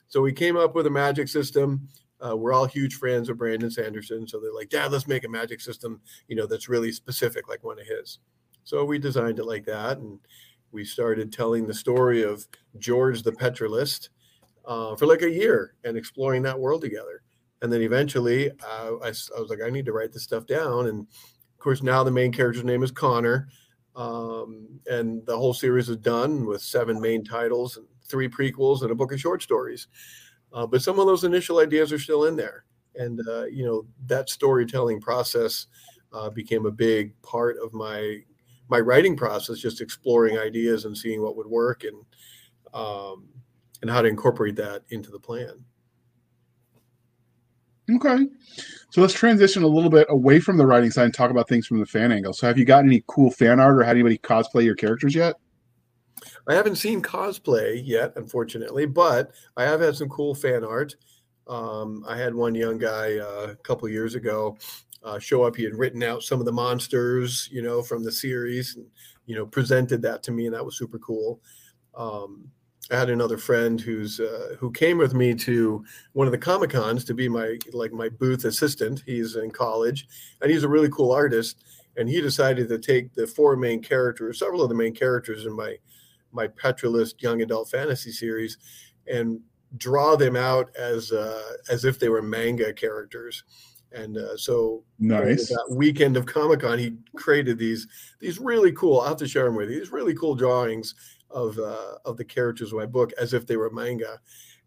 So 0.09 0.21
we 0.21 0.33
came 0.33 0.57
up 0.57 0.75
with 0.75 0.87
a 0.87 0.91
magic 0.91 1.29
system. 1.29 1.89
Uh, 2.25 2.37
we're 2.37 2.53
all 2.53 2.67
huge 2.67 2.97
fans 2.97 3.29
of 3.29 3.39
Brandon 3.39 3.71
Sanderson. 3.71 4.27
So 4.27 4.41
they're 4.41 4.53
like, 4.53 4.69
Dad, 4.69 4.93
let's 4.93 5.09
make 5.09 5.25
a 5.25 5.29
magic 5.29 5.61
system, 5.61 6.01
you 6.29 6.37
know, 6.37 6.47
that's 6.47 6.69
really 6.69 6.93
specific, 6.93 7.49
like 7.49 7.65
one 7.65 7.79
of 7.79 7.87
his. 7.87 8.19
So 8.65 8.85
we 8.85 8.99
designed 8.99 9.39
it 9.39 9.45
like 9.45 9.65
that. 9.67 9.99
And 9.99 10.19
we 10.73 10.85
started 10.85 11.33
telling 11.33 11.67
the 11.67 11.75
story 11.75 12.23
of 12.23 12.47
George 12.79 13.23
the 13.23 13.33
Petralist 13.33 14.11
uh, 14.67 14.95
for 14.97 15.07
like 15.07 15.23
a 15.23 15.31
year 15.31 15.75
and 15.85 15.97
exploring 15.97 16.43
that 16.43 16.59
world 16.59 16.83
together 16.83 17.23
and 17.63 17.73
then 17.73 17.83
eventually 17.83 18.51
uh, 18.51 18.93
I, 19.03 19.09
I, 19.09 19.41
was 19.41 19.47
like 19.49 19.61
i 19.65 19.71
need 19.71 19.87
to 19.87 19.93
write 19.93 20.13
this 20.13 20.23
stuff 20.23 20.47
down 20.47 20.89
and 20.89 21.01
of 21.01 21.59
course 21.59 21.83
now 21.83 22.03
the 22.03 22.11
main 22.11 22.33
character's 22.33 22.65
name 22.65 22.83
is 22.83 22.91
connor 22.91 23.49
um, 23.97 24.69
and 24.87 25.25
the 25.27 25.37
whole 25.37 25.53
series 25.53 25.89
is 25.89 25.97
done 25.97 26.47
with 26.47 26.63
seven 26.63 27.01
main 27.01 27.25
titles 27.25 27.77
and 27.77 27.87
three 28.05 28.29
prequels 28.29 28.83
and 28.83 28.91
a 28.91 28.95
book 28.95 29.13
of 29.13 29.21
short 29.21 29.43
stories 29.43 29.89
uh, 30.53 30.67
but 30.67 30.83
some 30.83 30.99
of 30.99 31.07
those 31.07 31.25
initial 31.25 31.59
ideas 31.59 31.93
are 31.93 31.99
still 31.99 32.25
in 32.25 32.37
there 32.37 32.65
and 32.97 33.21
uh, 33.29 33.45
you 33.45 33.65
know 33.65 33.87
that 34.07 34.29
storytelling 34.29 35.01
process 35.01 35.67
uh, 36.13 36.31
became 36.31 36.67
a 36.67 36.71
big 36.71 37.21
part 37.23 37.57
of 37.63 37.73
my 37.73 38.19
my 38.69 38.81
writing 38.81 39.17
process 39.17 39.59
just 39.59 39.81
exploring 39.81 40.39
ideas 40.39 40.85
and 40.85 40.97
seeing 40.97 41.23
what 41.23 41.37
would 41.37 41.47
work 41.47 41.85
and 41.85 42.05
um, 42.75 43.29
and 43.83 43.91
how 43.91 44.03
to 44.03 44.09
incorporate 44.09 44.57
that 44.57 44.83
into 44.91 45.11
the 45.11 45.19
plan 45.19 45.65
Okay. 47.97 48.27
So 48.91 49.01
let's 49.01 49.15
transition 49.15 49.63
a 49.63 49.69
little 49.69 49.91
bit 49.91 50.07
away 50.11 50.41
from 50.41 50.57
the 50.57 50.67
writing 50.67 50.91
side 50.91 51.05
and 51.05 51.15
talk 51.15 51.31
about 51.31 51.49
things 51.49 51.67
from 51.67 51.79
the 51.79 51.87
fan 51.87 52.13
angle. 52.13 52.33
So 52.33 52.47
have 52.47 52.59
you 52.59 52.65
got 52.65 52.85
any 52.85 53.03
cool 53.07 53.31
fan 53.31 53.61
art 53.61 53.79
or 53.79 53.83
had 53.83 53.97
anybody 53.97 54.19
cosplay 54.19 54.65
your 54.65 54.75
characters 54.75 55.15
yet? 55.15 55.37
I 56.49 56.55
haven't 56.55 56.77
seen 56.77 57.03
cosplay 57.03 57.81
yet, 57.85 58.13
unfortunately, 58.17 58.87
but 58.87 59.33
I 59.57 59.65
have 59.65 59.81
had 59.81 59.97
some 59.97 60.09
cool 60.09 60.35
fan 60.35 60.65
art. 60.65 60.97
Um, 61.47 62.05
I 62.07 62.17
had 62.17 62.35
one 62.35 62.55
young 62.55 62.79
guy 62.79 63.19
uh, 63.19 63.49
a 63.51 63.57
couple 63.57 63.89
years 63.89 64.15
ago 64.15 64.57
uh, 65.03 65.19
show 65.19 65.45
up. 65.45 65.57
He 65.57 65.65
had 65.65 65.75
written 65.75 66.03
out 66.03 66.23
some 66.23 66.41
of 66.41 66.47
the 66.47 66.53
monsters, 66.53 67.49
you 67.51 67.63
know, 67.63 67.83
from 67.83 68.05
the 68.05 68.13
series, 68.13 68.77
and 68.77 68.87
you 69.27 69.35
know, 69.35 69.47
presented 69.47 70.03
that 70.03 70.23
to 70.25 70.33
me, 70.33 70.47
and 70.47 70.55
that 70.55 70.65
was 70.65 70.77
super 70.77 70.99
cool. 70.99 71.41
Um, 71.95 72.51
I 72.91 72.97
had 72.97 73.11
another 73.11 73.39
friend 73.39 73.81
who's 73.81 74.21
uh, 74.21 74.57
who 74.59 74.73
came 74.73 74.99
with 74.99 75.15
me 75.15 75.35
to 75.35 75.85
one 76.13 76.27
of 76.27 76.33
the 76.33 76.39
comic 76.39 76.71
cons 76.71 77.05
to 77.05 77.15
be 77.15 77.29
my 77.29 77.59
like 77.73 77.93
my 77.93 78.09
booth 78.09 78.45
assistant. 78.45 79.03
He's 79.07 79.37
in 79.37 79.51
college, 79.51 80.09
and 80.41 80.51
he's 80.51 80.65
a 80.65 80.69
really 80.69 80.91
cool 80.91 81.13
artist. 81.13 81.65
And 81.97 82.09
he 82.09 82.21
decided 82.21 82.69
to 82.69 82.79
take 82.79 83.13
the 83.15 83.27
four 83.27 83.57
main 83.57 83.83
characters, 83.83 84.39
several 84.39 84.63
of 84.63 84.69
the 84.69 84.77
main 84.77 84.95
characters 84.95 85.45
in 85.45 85.55
my 85.55 85.77
my 86.33 86.47
Petralist 86.47 87.23
young 87.23 87.43
adult 87.43 87.71
fantasy 87.71 88.13
series, 88.13 88.59
and 89.07 89.41
draw 89.77 90.17
them 90.17 90.37
out 90.37 90.75
as 90.77 91.13
uh, 91.13 91.55
as 91.69 91.85
if 91.85 91.99
they 91.99 92.09
were 92.09 92.23
manga 92.23 92.73
characters. 92.73 93.45
And 93.93 94.17
uh, 94.17 94.37
so, 94.37 94.85
nice. 95.01 95.49
That 95.49 95.67
weekend 95.71 96.17
of 96.17 96.25
Comic 96.25 96.61
Con, 96.61 96.79
he 96.79 96.97
created 97.17 97.59
these 97.59 97.89
these 98.21 98.39
really 98.39 98.73
cool. 98.73 99.01
I'll 99.01 99.09
have 99.09 99.17
to 99.19 99.29
share 99.29 99.45
them 99.45 99.57
with 99.57 99.71
you. 99.71 99.81
These 99.81 99.91
really 99.91 100.15
cool 100.15 100.35
drawings 100.35 100.95
of 101.31 101.59
uh, 101.59 101.95
of 102.05 102.17
the 102.17 102.25
characters 102.25 102.73
of 102.73 102.79
my 102.79 102.87
book 102.87 103.13
as 103.19 103.35
if 103.35 103.47
they 103.47 103.57
were 103.57 103.71
manga, 103.71 104.21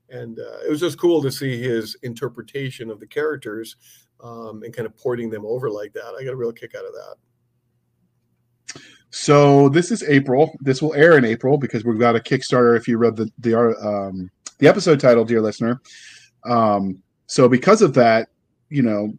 and 0.09 0.39
uh, 0.39 0.59
it 0.65 0.69
was 0.69 0.81
just 0.81 0.99
cool 0.99 1.21
to 1.21 1.31
see 1.31 1.61
his 1.61 1.95
interpretation 2.03 2.89
of 2.89 2.99
the 2.99 3.07
characters 3.07 3.77
um, 4.21 4.63
and 4.63 4.73
kind 4.73 4.85
of 4.85 4.97
porting 4.97 5.29
them 5.29 5.45
over 5.45 5.69
like 5.69 5.93
that. 5.93 6.15
I 6.19 6.23
got 6.23 6.33
a 6.33 6.37
real 6.37 6.51
kick 6.51 6.75
out 6.75 6.85
of 6.85 6.93
that. 6.93 8.81
So 9.13 9.69
this 9.69 9.91
is 9.91 10.01
April. 10.01 10.57
This 10.59 10.81
will 10.81 10.95
air 10.95 11.19
in 11.19 11.23
April 11.23 11.59
because 11.59 11.85
we've 11.85 11.99
got 11.99 12.15
a 12.15 12.19
Kickstarter. 12.19 12.75
If 12.75 12.87
you 12.87 12.97
read 12.97 13.15
the 13.15 13.31
the 13.37 13.55
um, 13.55 14.31
the 14.57 14.67
episode 14.67 14.99
title, 14.99 15.23
dear 15.23 15.39
listener. 15.39 15.79
Um, 16.45 17.03
so 17.27 17.47
because 17.47 17.83
of 17.83 17.93
that, 17.93 18.29
you 18.69 18.81
know, 18.81 19.13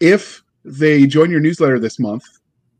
if 0.00 0.42
they 0.64 1.06
join 1.06 1.30
your 1.30 1.40
newsletter 1.40 1.78
this 1.78 1.98
month, 1.98 2.22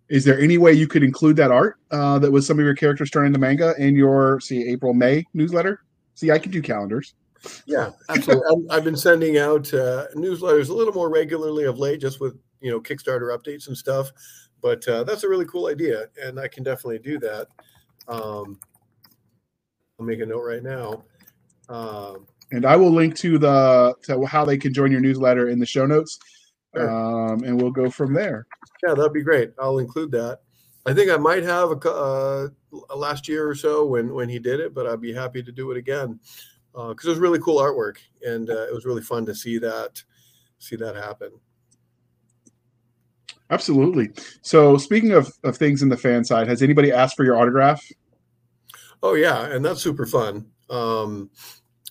is 0.08 0.24
there 0.24 0.40
any 0.40 0.56
way 0.56 0.72
you 0.72 0.88
could 0.88 1.02
include 1.02 1.36
that 1.36 1.50
art 1.50 1.76
uh, 1.90 2.18
that 2.20 2.32
was 2.32 2.46
some 2.46 2.58
of 2.58 2.64
your 2.64 2.74
characters 2.74 3.10
turned 3.10 3.26
into 3.26 3.38
manga 3.38 3.74
in 3.78 3.96
your 3.96 4.40
see 4.40 4.66
April 4.66 4.94
May 4.94 5.26
newsletter? 5.34 5.82
See, 6.14 6.30
I 6.30 6.38
can 6.38 6.50
do 6.50 6.62
calendars. 6.62 7.14
Yeah, 7.66 7.90
absolutely. 8.08 8.70
I've 8.70 8.82
been 8.82 8.96
sending 8.96 9.36
out 9.36 9.74
uh, 9.74 10.06
newsletters 10.16 10.70
a 10.70 10.72
little 10.72 10.94
more 10.94 11.10
regularly 11.10 11.64
of 11.64 11.78
late, 11.78 12.00
just 12.00 12.18
with 12.18 12.38
you 12.62 12.70
know 12.70 12.80
Kickstarter 12.80 13.36
updates 13.36 13.68
and 13.68 13.76
stuff. 13.76 14.10
But 14.60 14.86
uh, 14.88 15.04
that's 15.04 15.24
a 15.24 15.28
really 15.28 15.44
cool 15.46 15.66
idea, 15.66 16.06
and 16.22 16.38
I 16.40 16.48
can 16.48 16.64
definitely 16.64 16.98
do 16.98 17.18
that. 17.20 17.48
Um, 18.08 18.58
I'll 19.98 20.06
make 20.06 20.20
a 20.20 20.26
note 20.26 20.42
right 20.42 20.62
now. 20.62 21.04
Um, 21.68 22.26
and 22.50 22.64
I 22.64 22.76
will 22.76 22.90
link 22.90 23.14
to 23.16 23.38
the 23.38 23.94
to 24.02 24.24
how 24.24 24.44
they 24.44 24.56
can 24.56 24.72
join 24.72 24.90
your 24.90 25.00
newsletter 25.00 25.48
in 25.48 25.58
the 25.58 25.66
show 25.66 25.86
notes, 25.86 26.18
sure. 26.74 26.90
um, 26.90 27.44
and 27.44 27.60
we'll 27.60 27.70
go 27.70 27.90
from 27.90 28.14
there. 28.14 28.46
Yeah, 28.86 28.94
that'd 28.94 29.12
be 29.12 29.22
great. 29.22 29.52
I'll 29.58 29.78
include 29.78 30.10
that. 30.12 30.40
I 30.86 30.94
think 30.94 31.10
I 31.10 31.16
might 31.16 31.42
have 31.42 31.70
a 31.70 31.90
uh, 31.90 32.48
last 32.96 33.28
year 33.28 33.48
or 33.48 33.54
so 33.54 33.84
when 33.84 34.14
when 34.14 34.28
he 34.28 34.38
did 34.38 34.60
it, 34.60 34.74
but 34.74 34.86
I'd 34.86 35.00
be 35.00 35.12
happy 35.12 35.42
to 35.42 35.52
do 35.52 35.70
it 35.70 35.76
again 35.76 36.18
because 36.72 37.06
uh, 37.06 37.08
it 37.08 37.12
was 37.12 37.18
really 37.18 37.40
cool 37.40 37.60
artwork 37.60 37.96
and 38.26 38.48
uh, 38.48 38.66
it 38.66 38.72
was 38.72 38.86
really 38.86 39.02
fun 39.02 39.26
to 39.26 39.34
see 39.34 39.58
that 39.58 40.02
see 40.58 40.76
that 40.76 40.96
happen. 40.96 41.30
Absolutely. 43.50 44.10
So 44.42 44.76
speaking 44.76 45.12
of, 45.12 45.32
of 45.44 45.56
things 45.56 45.82
in 45.82 45.88
the 45.88 45.96
fan 45.96 46.24
side, 46.24 46.48
has 46.48 46.62
anybody 46.62 46.92
asked 46.92 47.16
for 47.16 47.24
your 47.24 47.38
autograph? 47.38 47.82
Oh 49.02 49.14
yeah, 49.14 49.46
and 49.46 49.64
that's 49.64 49.80
super 49.80 50.06
fun. 50.06 50.46
Um, 50.70 51.30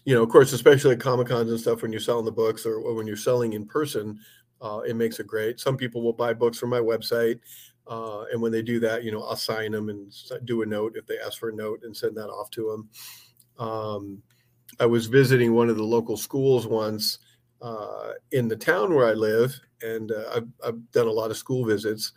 you 0.06 0.14
know, 0.14 0.24
of 0.24 0.30
course, 0.30 0.54
especially 0.54 0.94
at 0.94 1.00
Comic 1.00 1.28
Cons 1.28 1.50
and 1.50 1.60
stuff 1.60 1.82
when 1.82 1.92
you're 1.92 2.00
selling 2.00 2.26
the 2.26 2.32
books 2.32 2.66
or, 2.66 2.76
or 2.76 2.94
when 2.94 3.08
you're 3.08 3.18
selling 3.18 3.54
in 3.54 3.66
person, 3.66 4.20
uh, 4.62 4.80
it 4.88 4.96
makes 4.96 5.20
it 5.20 5.28
great. 5.28 5.60
Some 5.60 5.78
people 5.78 6.02
will 6.02 6.14
buy 6.14 6.34
books 6.34 6.58
from 6.58 6.70
my 6.70 6.80
website. 6.80 7.40
Uh, 7.88 8.26
and 8.32 8.42
when 8.42 8.52
they 8.52 8.62
do 8.62 8.80
that, 8.82 9.04
you 9.04 9.12
know, 9.12 9.24
I'll 9.24 9.36
sign 9.36 9.72
them 9.72 9.90
and 9.90 10.14
do 10.46 10.62
a 10.62 10.66
note 10.66 10.94
if 10.96 11.06
they 11.08 11.18
ask 11.20 11.40
for 11.40 11.50
a 11.50 11.56
note 11.56 11.82
and 11.84 11.96
send 11.96 12.18
that 12.18 12.28
off 12.28 12.50
to 12.52 12.70
them. 12.72 13.66
Um, 13.66 14.22
I 14.80 14.86
was 14.86 15.08
visiting 15.08 15.54
one 15.54 15.70
of 15.70 15.78
the 15.78 15.84
local 15.84 16.18
schools 16.18 16.68
once 16.68 17.20
uh, 17.62 18.14
in 18.32 18.48
the 18.48 18.56
town 18.56 18.94
where 18.94 19.08
I 19.08 19.14
live, 19.14 19.60
and 19.82 20.12
uh, 20.12 20.32
I've, 20.36 20.48
I've, 20.66 20.92
done 20.92 21.08
a 21.08 21.12
lot 21.12 21.32
of 21.32 21.38
school 21.38 21.66
visits. 21.66 22.14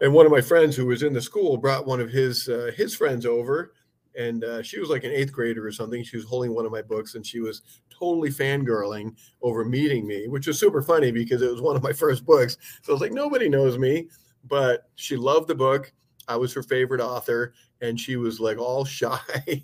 And 0.00 0.12
one 0.12 0.26
of 0.26 0.32
my 0.32 0.40
friends 0.40 0.76
who 0.76 0.86
was 0.86 1.02
in 1.02 1.12
the 1.12 1.20
school 1.20 1.56
brought 1.56 1.86
one 1.86 2.00
of 2.00 2.10
his 2.10 2.48
uh, 2.48 2.70
his 2.74 2.94
friends 2.94 3.26
over, 3.26 3.74
and 4.16 4.44
uh, 4.44 4.62
she 4.62 4.78
was 4.78 4.88
like 4.88 5.04
an 5.04 5.10
eighth 5.10 5.32
grader 5.32 5.66
or 5.66 5.72
something. 5.72 6.02
She 6.02 6.16
was 6.16 6.26
holding 6.26 6.54
one 6.54 6.66
of 6.66 6.72
my 6.72 6.82
books, 6.82 7.14
and 7.14 7.26
she 7.26 7.40
was 7.40 7.62
totally 7.90 8.30
fangirling 8.30 9.14
over 9.42 9.64
meeting 9.64 10.06
me, 10.06 10.26
which 10.26 10.46
was 10.46 10.58
super 10.58 10.82
funny 10.82 11.12
because 11.12 11.42
it 11.42 11.50
was 11.50 11.60
one 11.60 11.76
of 11.76 11.82
my 11.82 11.92
first 11.92 12.24
books. 12.24 12.56
So 12.82 12.92
I 12.92 12.94
was 12.94 13.02
like, 13.02 13.12
nobody 13.12 13.48
knows 13.48 13.78
me, 13.78 14.08
but 14.44 14.88
she 14.96 15.16
loved 15.16 15.48
the 15.48 15.54
book. 15.54 15.92
I 16.28 16.36
was 16.36 16.52
her 16.54 16.62
favorite 16.62 17.00
author, 17.00 17.54
and 17.80 17.98
she 17.98 18.16
was 18.16 18.40
like 18.40 18.58
all 18.58 18.84
shy. 18.86 19.18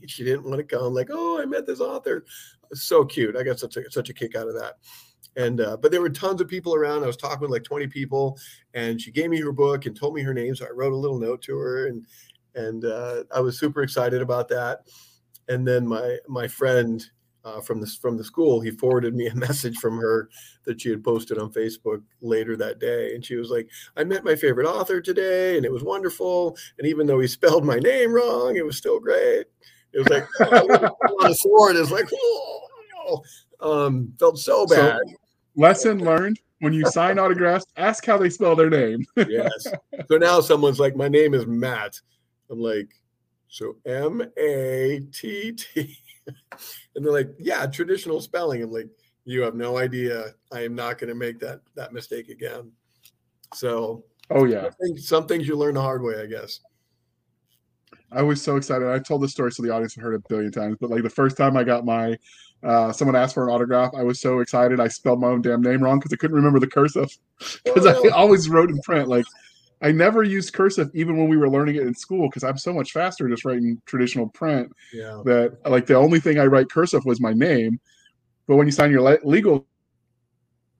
she 0.07 0.25
didn't 0.25 0.45
want 0.45 0.59
to 0.59 0.65
come. 0.65 0.93
Like, 0.93 1.09
oh, 1.11 1.41
I 1.41 1.47
met 1.47 1.67
this 1.67 1.81
author. 1.81 2.25
So 2.75 3.05
cute. 3.05 3.37
I 3.37 3.43
got 3.43 3.59
such 3.59 3.77
a 3.77 3.91
such 3.91 4.11
a 4.11 4.15
kick 4.15 4.35
out 4.35 4.49
of 4.49 4.55
that. 4.55 4.75
And 5.37 5.61
uh, 5.61 5.77
but 5.77 5.90
there 5.90 6.01
were 6.01 6.11
tons 6.11 6.40
of 6.40 6.49
people 6.49 6.75
around. 6.75 7.05
I 7.05 7.07
was 7.07 7.16
talking 7.16 7.40
with 7.42 7.51
like 7.51 7.64
20 7.64 7.87
people, 7.88 8.38
and 8.75 9.01
she 9.01 9.11
gave 9.11 9.31
me 9.31 9.40
her 9.40 9.53
book 9.53 9.87
and 9.87 9.94
told 9.94 10.14
me 10.14 10.22
her 10.22 10.35
name. 10.35 10.55
So 10.55 10.66
I 10.66 10.70
wrote 10.70 10.92
a 10.92 10.96
little 10.96 11.18
note 11.18 11.42
to 11.42 11.59
her, 11.59 11.88
and 11.88 12.07
and 12.55 12.85
uh, 12.85 13.25
I 13.35 13.40
was 13.40 13.59
super 13.59 13.83
excited 13.83 14.22
about 14.22 14.49
that. 14.49 14.87
And 15.49 15.66
then 15.66 15.87
my 15.87 16.18
my 16.27 16.49
friend 16.49 17.05
uh, 17.46 17.61
from 17.61 17.81
the 17.81 17.87
from 17.87 18.16
the 18.16 18.25
school, 18.25 18.61
he 18.61 18.70
forwarded 18.72 19.14
me 19.14 19.29
a 19.29 19.35
message 19.46 19.77
from 19.77 19.96
her 19.99 20.29
that 20.64 20.81
she 20.81 20.90
had 20.90 21.05
posted 21.05 21.38
on 21.38 21.53
Facebook 21.53 22.03
later 22.20 22.57
that 22.57 22.81
day, 22.81 23.14
and 23.14 23.25
she 23.25 23.37
was 23.37 23.51
like, 23.51 23.68
"I 23.96 24.05
met 24.05 24.25
my 24.25 24.35
favorite 24.35 24.66
author 24.66 25.01
today, 25.01 25.57
and 25.57 25.64
it 25.64 25.72
was 25.72 25.85
wonderful. 25.85 26.57
And 26.79 26.87
even 26.87 27.07
though 27.07 27.20
he 27.20 27.27
spelled 27.29 27.64
my 27.64 27.79
name 27.79 28.12
wrong, 28.12 28.57
it 28.57 28.66
was 28.66 28.77
still 28.77 28.99
great. 28.99 29.46
It 29.92 29.99
was 29.99 30.09
like 30.09 30.27
oh, 30.40 30.96
on 31.20 31.31
a 31.31 31.35
sword. 31.35 31.77
It's 31.77 31.90
like, 31.90 32.09
oh, 32.12 33.22
um, 33.61 34.12
felt 34.18 34.38
so 34.38 34.66
bad. 34.66 34.99
So, 35.07 35.14
lesson 35.57 36.05
learned: 36.05 36.38
when 36.61 36.73
you 36.73 36.87
sign 36.87 37.19
autographs, 37.19 37.66
ask 37.77 38.05
how 38.05 38.19
they 38.19 38.31
spell 38.31 38.55
their 38.55 38.71
name. 38.71 39.05
yes. 39.16 39.66
So 40.09 40.16
now 40.19 40.40
someone's 40.40 40.81
like, 40.81 40.97
"My 40.97 41.09
name 41.09 41.35
is 41.35 41.47
Matt." 41.47 42.01
I'm 42.51 42.61
like, 42.61 42.90
"So 43.49 43.77
M 43.85 44.23
A 44.37 45.01
T 45.12 45.53
T." 45.53 45.99
and 46.95 47.05
they're 47.05 47.12
like, 47.12 47.31
yeah, 47.38 47.66
traditional 47.66 48.21
spelling. 48.21 48.62
I'm 48.62 48.73
like, 48.73 48.88
you 49.25 49.42
have 49.42 49.55
no 49.55 49.79
idea. 49.79 50.35
I 50.53 50.64
am 50.64 50.75
not 50.75 50.99
going 50.99 51.09
to 51.09 51.14
make 51.14 51.38
that 51.40 51.61
that 51.75 51.92
mistake 51.92 52.29
again. 52.29 52.71
So, 53.55 54.05
oh 54.31 54.45
yeah, 54.45 54.71
some 54.97 55.27
things 55.27 55.47
you 55.49 55.57
learn 55.57 55.75
the 55.75 55.83
hard 55.83 56.03
way, 56.03 56.21
I 56.21 56.27
guess. 56.27 56.61
I 58.12 58.23
was 58.23 58.40
so 58.40 58.57
excited. 58.57 58.88
I 58.88 58.99
told 59.01 59.23
this 59.23 59.33
story 59.33 59.51
so 59.51 59.62
the 59.62 59.71
audience 59.71 59.95
have 59.97 60.05
heard 60.05 60.14
it 60.14 60.23
a 60.25 60.29
billion 60.29 60.53
times, 60.53 60.77
but 60.81 60.90
like 60.90 61.03
the 61.03 61.11
first 61.11 61.37
time 61.37 61.57
I 61.57 61.64
got 61.64 61.85
my 61.85 62.16
uh, 62.67 62.93
someone 62.93 63.15
asked 63.15 63.35
for 63.35 63.45
an 63.45 63.55
autograph, 63.55 63.95
I 63.95 64.03
was 64.03 64.21
so 64.21 64.41
excited. 64.41 64.81
I 64.81 64.89
spelled 64.89 65.21
my 65.21 65.29
own 65.29 65.41
damn 65.41 65.63
name 65.63 65.83
wrong 65.83 65.99
because 65.99 66.13
I 66.13 66.17
couldn't 66.17 66.37
remember 66.37 66.59
the 66.59 66.67
cursive 66.67 67.17
because 67.65 67.87
I 67.87 68.09
always 68.09 68.49
wrote 68.49 68.71
in 68.71 68.81
print. 68.81 69.09
Like 69.09 69.25
I 69.83 69.93
never 69.93 70.25
used 70.25 70.53
cursive 70.53 70.91
even 70.93 71.17
when 71.17 71.29
we 71.29 71.37
were 71.37 71.49
learning 71.49 71.77
it 71.77 71.83
in 71.83 71.95
school 71.95 72.29
because 72.29 72.43
I'm 72.43 72.59
so 72.59 72.73
much 72.73 72.91
faster 72.91 73.29
just 73.29 73.45
writing 73.45 73.81
traditional 73.87 74.29
print. 74.29 74.73
Yeah. 74.93 75.23
That 75.25 75.59
like 75.65 75.87
the 75.87 75.95
only 75.95 76.19
thing 76.19 76.41
I 76.41 76.47
write 76.47 76.69
cursive 76.69 77.05
was 77.05 77.21
my 77.21 77.33
name, 77.33 77.79
but 78.49 78.57
when 78.57 78.67
you 78.67 78.73
sign 78.73 78.91
your 78.91 79.03
le- 79.03 79.19
legal, 79.23 79.67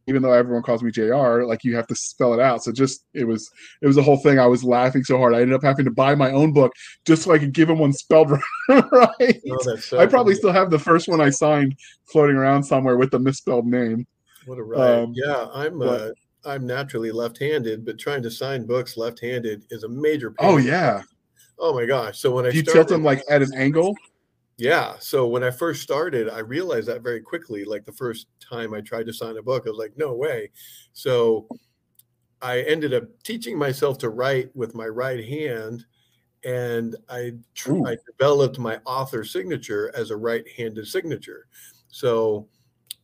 even 0.07 0.23
though 0.23 0.33
everyone 0.33 0.63
calls 0.63 0.83
me 0.83 0.91
Jr., 0.91 1.43
like 1.43 1.65
you 1.65 1.75
have 1.75 1.87
to 1.89 1.95
spell 1.95 2.33
it 2.33 2.41
out. 2.41 2.63
So 2.63 2.73
just 2.73 3.05
it 3.15 3.25
was 3.25 3.51
it 3.83 3.87
was 3.87 3.97
a 3.97 4.03
whole 4.03 4.19
thing. 4.19 4.39
I 4.39 4.47
was 4.47 4.63
laughing 4.63 5.05
so 5.05 5.19
hard. 5.19 5.35
I 5.35 5.41
ended 5.41 5.55
up 5.55 5.63
having 5.63 5.85
to 5.85 5.91
buy 5.91 6.15
my 6.15 6.31
own 6.31 6.53
book 6.53 6.73
just 7.05 7.23
so 7.23 7.33
I 7.33 7.39
could 7.39 7.53
give 7.53 7.69
him 7.69 7.79
one 7.79 7.93
spelled 7.93 8.31
right. 8.69 9.43
Oh, 9.51 9.77
so 9.77 9.99
I 9.99 10.07
probably 10.07 10.35
funny. 10.35 10.39
still 10.39 10.53
have 10.53 10.71
the 10.71 10.79
first 10.79 11.09
one 11.09 11.21
I 11.21 11.31
signed 11.31 11.77
floating 12.05 12.37
around 12.37 12.63
somewhere 12.63 12.97
with 12.97 13.11
the 13.11 13.19
misspelled 13.19 13.67
name. 13.67 14.07
What 14.47 14.59
a 14.59 14.63
ride! 14.63 15.03
Um, 15.03 15.13
yeah, 15.15 15.49
I'm. 15.53 15.79
But, 15.79 16.01
uh, 16.01 16.13
I'm 16.45 16.65
naturally 16.65 17.11
left-handed, 17.11 17.85
but 17.85 17.99
trying 17.99 18.23
to 18.23 18.31
sign 18.31 18.67
books 18.67 18.97
left-handed 18.97 19.65
is 19.71 19.83
a 19.83 19.89
major 19.89 20.31
pain. 20.31 20.49
Oh 20.49 20.59
yeah. 20.59 21.03
Oh 21.59 21.75
my 21.75 21.87
gosh. 21.87 22.21
So 22.21 22.31
when 22.31 22.47
I 22.47 22.51
you 22.51 22.63
tilt 22.63 22.87
them 22.87 23.03
like 23.03 23.23
at 23.29 23.43
an 23.43 23.53
angle? 23.57 23.97
Yeah. 24.59 24.95
So 25.01 25.27
when 25.27 25.45
I 25.45 25.51
first 25.51 25.83
started, 25.83 26.31
I 26.31 26.39
realized 26.39 26.89
that 26.89 27.03
very 27.03 27.21
quickly. 27.21 27.65
Like 27.65 27.85
the 27.85 27.93
first 27.93 28.27
time 28.41 28.73
I 28.73 28.81
tried 28.81 29.07
to 29.07 29.13
sign 29.13 29.37
a 29.37 29.43
book, 29.43 29.65
I 29.67 29.71
was 29.71 29.79
like, 29.79 29.93
no 29.97 30.15
way. 30.15 30.51
So 30.93 31.47
I 32.43 32.61
ended 32.63 32.95
up 32.95 33.05
teaching 33.25 33.59
myself 33.59 33.99
to 33.99 34.11
write 34.11 34.55
with 34.55 34.75
my 34.75 34.87
right 34.87 35.25
hand. 35.25 35.85
And 36.45 36.97
I, 37.09 37.33
I 37.87 37.97
developed 38.07 38.59
my 38.59 38.79
author 38.87 39.25
signature 39.25 39.93
as 39.97 40.11
a 40.11 40.17
right-handed 40.17 40.87
signature. 40.87 41.49
So 41.89 42.49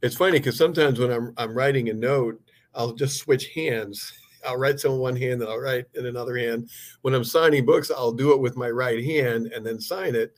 it's 0.02 0.16
funny 0.16 0.38
because 0.38 0.56
sometimes 0.56 0.98
when 0.98 1.10
I'm 1.12 1.34
I'm 1.36 1.54
writing 1.54 1.88
a 1.90 1.94
note, 1.94 2.40
I'll 2.74 2.92
just 2.94 3.18
switch 3.18 3.48
hands. 3.54 4.12
I'll 4.46 4.58
write 4.58 4.80
some 4.80 4.98
one 4.98 5.16
hand, 5.16 5.40
then 5.40 5.48
I'll 5.48 5.60
write 5.60 5.86
in 5.94 6.06
another 6.06 6.36
hand. 6.36 6.68
When 7.02 7.14
I'm 7.14 7.24
signing 7.24 7.64
books, 7.64 7.90
I'll 7.90 8.12
do 8.12 8.32
it 8.32 8.40
with 8.40 8.56
my 8.56 8.70
right 8.70 9.04
hand 9.04 9.46
and 9.54 9.64
then 9.64 9.80
sign 9.80 10.16
it. 10.16 10.36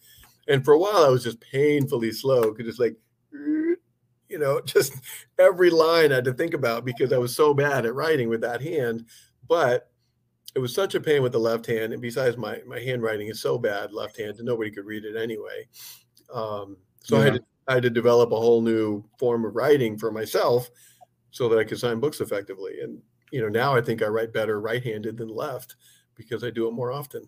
And 0.48 0.64
for 0.64 0.74
a 0.74 0.78
while, 0.78 1.04
I 1.04 1.08
was 1.08 1.24
just 1.24 1.40
painfully 1.40 2.12
slow 2.12 2.52
because 2.52 2.68
it's 2.68 2.78
like, 2.78 2.96
you 3.32 4.38
know, 4.38 4.60
just 4.64 4.94
every 5.38 5.70
line 5.70 6.12
I 6.12 6.16
had 6.16 6.24
to 6.24 6.32
think 6.32 6.54
about 6.54 6.84
because 6.84 7.12
I 7.12 7.18
was 7.18 7.34
so 7.34 7.54
bad 7.54 7.86
at 7.86 7.94
writing 7.94 8.28
with 8.28 8.40
that 8.42 8.60
hand. 8.60 9.06
But 9.48 9.90
it 10.54 10.60
was 10.60 10.74
such 10.74 10.94
a 10.94 11.00
pain 11.00 11.22
with 11.22 11.32
the 11.32 11.38
left 11.38 11.66
hand, 11.66 11.92
and 11.92 12.00
besides, 12.00 12.36
my 12.36 12.60
my 12.66 12.78
handwriting 12.78 13.28
is 13.28 13.40
so 13.40 13.58
bad 13.58 13.92
left 13.92 14.18
hand, 14.18 14.36
and 14.36 14.46
nobody 14.46 14.70
could 14.70 14.86
read 14.86 15.04
it 15.04 15.16
anyway. 15.16 15.66
Um, 16.32 16.76
so 17.00 17.16
yeah. 17.16 17.20
I 17.20 17.24
had 17.24 17.34
to, 17.34 17.40
I 17.68 17.74
had 17.74 17.82
to 17.82 17.90
develop 17.90 18.32
a 18.32 18.36
whole 18.36 18.62
new 18.62 19.04
form 19.18 19.44
of 19.44 19.56
writing 19.56 19.98
for 19.98 20.12
myself 20.12 20.70
so 21.30 21.48
that 21.48 21.58
I 21.58 21.64
could 21.64 21.78
sign 21.78 22.00
books 22.00 22.20
effectively. 22.20 22.80
And 22.82 23.00
you 23.32 23.42
know, 23.42 23.48
now 23.48 23.74
I 23.74 23.80
think 23.80 24.02
I 24.02 24.06
write 24.06 24.32
better 24.32 24.60
right-handed 24.60 25.16
than 25.16 25.28
left 25.28 25.74
because 26.14 26.44
I 26.44 26.50
do 26.50 26.68
it 26.68 26.72
more 26.72 26.92
often. 26.92 27.26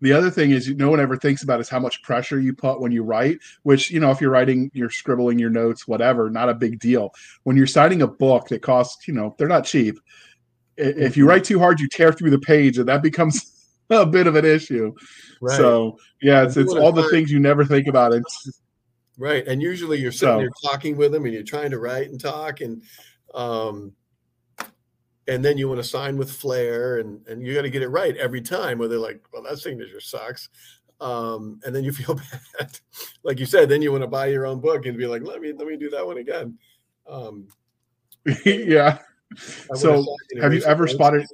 The 0.00 0.12
other 0.12 0.30
thing 0.30 0.50
is 0.50 0.68
no 0.68 0.90
one 0.90 1.00
ever 1.00 1.16
thinks 1.16 1.42
about 1.42 1.60
is 1.60 1.68
how 1.68 1.78
much 1.78 2.02
pressure 2.02 2.40
you 2.40 2.52
put 2.52 2.80
when 2.80 2.92
you 2.92 3.02
write 3.02 3.38
which 3.62 3.90
you 3.90 4.00
know 4.00 4.10
if 4.10 4.20
you're 4.20 4.30
writing 4.30 4.70
you're 4.74 4.90
scribbling 4.90 5.38
your 5.38 5.50
notes 5.50 5.86
whatever 5.86 6.30
not 6.30 6.48
a 6.48 6.54
big 6.54 6.78
deal 6.78 7.12
when 7.44 7.56
you're 7.56 7.66
signing 7.66 8.02
a 8.02 8.06
book 8.06 8.48
that 8.48 8.62
costs 8.62 9.06
you 9.06 9.14
know 9.14 9.34
they're 9.38 9.48
not 9.48 9.64
cheap 9.64 9.98
if 10.76 11.16
you 11.16 11.24
mm-hmm. 11.24 11.30
write 11.30 11.44
too 11.44 11.58
hard 11.58 11.80
you 11.80 11.88
tear 11.88 12.12
through 12.12 12.30
the 12.30 12.38
page 12.38 12.78
and 12.78 12.88
that 12.88 13.02
becomes 13.02 13.72
a 13.90 14.06
bit 14.06 14.26
of 14.26 14.36
an 14.36 14.44
issue 14.44 14.94
right. 15.40 15.56
so 15.56 15.98
yeah 16.22 16.44
it's, 16.44 16.56
it's 16.56 16.74
all 16.74 16.92
the 16.92 17.08
things 17.10 17.30
you 17.30 17.40
never 17.40 17.64
think 17.64 17.86
about 17.86 18.12
it's 18.12 18.60
Right. 19.20 19.46
And 19.46 19.60
usually 19.60 19.98
you're 19.98 20.12
sitting 20.12 20.34
so, 20.34 20.38
there 20.38 20.50
talking 20.64 20.96
with 20.96 21.12
them 21.12 21.26
and 21.26 21.34
you're 21.34 21.42
trying 21.42 21.70
to 21.72 21.78
write 21.78 22.08
and 22.08 22.18
talk 22.18 22.62
and 22.62 22.82
um 23.34 23.92
and 25.30 25.44
then 25.44 25.56
you 25.56 25.68
want 25.68 25.78
to 25.78 25.84
sign 25.84 26.16
with 26.16 26.30
flair 26.30 26.98
and 26.98 27.24
and 27.28 27.46
you 27.46 27.54
got 27.54 27.62
to 27.62 27.70
get 27.70 27.82
it 27.82 27.88
right 27.88 28.16
every 28.16 28.40
time 28.40 28.78
where 28.78 28.88
they're 28.88 28.98
like, 28.98 29.22
well, 29.32 29.42
that 29.44 29.58
signature 29.58 30.00
sucks. 30.00 30.48
Um, 31.00 31.60
and 31.64 31.74
then 31.74 31.84
you 31.84 31.92
feel 32.00 32.16
bad. 32.16 32.78
like 33.22 33.38
you 33.38 33.46
said, 33.46 33.68
then 33.68 33.80
you 33.80 33.92
want 33.92 34.02
to 34.02 34.08
buy 34.08 34.26
your 34.26 34.44
own 34.44 34.60
book 34.60 34.86
and 34.86 34.98
be 34.98 35.06
like, 35.06 35.22
let 35.22 35.40
me 35.40 35.52
let 35.52 35.68
me 35.68 35.76
do 35.76 35.88
that 35.90 36.04
one 36.04 36.18
again. 36.18 36.58
Um 37.08 37.46
yeah. 38.44 38.98
So 39.74 40.04
have 40.42 40.52
you 40.52 40.62
ever 40.64 40.88
spotted 40.88 41.24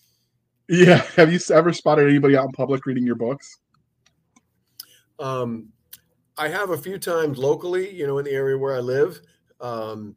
yeah, 0.68 1.02
have 1.14 1.32
you 1.32 1.38
ever 1.52 1.72
spotted 1.72 2.08
anybody 2.08 2.36
out 2.36 2.46
in 2.46 2.52
public 2.52 2.86
reading 2.86 3.04
your 3.04 3.16
books? 3.16 3.58
Um 5.18 5.68
I 6.38 6.48
have 6.48 6.70
a 6.70 6.78
few 6.78 6.98
times 6.98 7.38
locally, 7.38 7.90
you 7.90 8.06
know, 8.06 8.18
in 8.18 8.24
the 8.24 8.32
area 8.32 8.58
where 8.58 8.76
I 8.76 8.80
live. 8.80 9.20
Um, 9.60 10.16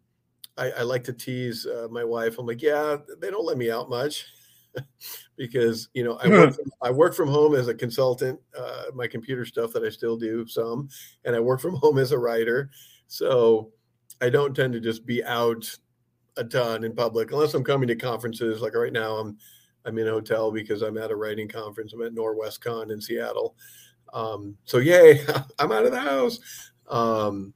I, 0.60 0.72
I, 0.72 0.82
like 0.82 1.04
to 1.06 1.14
tease 1.14 1.66
uh, 1.66 1.88
my 1.90 2.04
wife. 2.04 2.38
I'm 2.38 2.46
like, 2.46 2.62
yeah, 2.62 2.98
they 3.20 3.32
don't 3.32 3.46
let 3.46 3.58
me 3.58 3.72
out 3.72 3.90
much 3.90 4.26
because 5.38 5.90
you 5.94 6.04
know 6.04 6.18
I 6.22 6.28
work 6.30 6.56
from, 6.56 6.72
I 6.82 6.92
work 6.92 7.16
from 7.16 7.30
home 7.30 7.56
as 7.56 7.68
a 7.68 7.74
consultant. 7.74 8.40
Uh, 8.58 8.84
my 8.94 9.08
computer 9.08 9.46
stuff 9.46 9.72
that 9.74 9.84
I 9.84 9.90
still 9.90 10.18
do 10.18 10.46
some, 10.48 10.90
and 11.26 11.36
I 11.36 11.40
work 11.40 11.62
from 11.62 11.76
home 11.76 11.98
as 11.98 12.12
a 12.12 12.18
writer. 12.18 12.70
So 13.08 13.72
I 14.22 14.30
don't 14.30 14.56
tend 14.56 14.74
to 14.74 14.80
just 14.80 15.06
be 15.06 15.24
out 15.24 15.66
a 16.38 16.44
ton 16.44 16.84
in 16.84 16.96
public 16.96 17.32
unless 17.32 17.54
I'm 17.54 17.64
coming 17.64 17.88
to 17.88 17.96
conferences. 17.96 18.62
Like 18.62 18.76
right 18.76 18.94
now, 18.94 19.16
I'm 19.16 19.38
I'm 19.86 19.98
in 19.98 20.08
a 20.08 20.12
hotel 20.12 20.52
because 20.52 20.82
I'm 20.82 20.98
at 20.98 21.12
a 21.12 21.16
writing 21.16 21.48
conference. 21.48 21.94
I'm 21.94 22.04
at 22.04 22.14
Norwescon 22.14 22.92
in 22.92 23.02
Seattle. 23.02 23.56
Um, 24.14 24.58
so 24.66 24.78
yay, 24.78 25.26
I'm 25.60 25.72
out 25.72 25.86
of 25.86 25.92
the 25.92 26.00
house. 26.00 26.40
Um, 26.88 27.54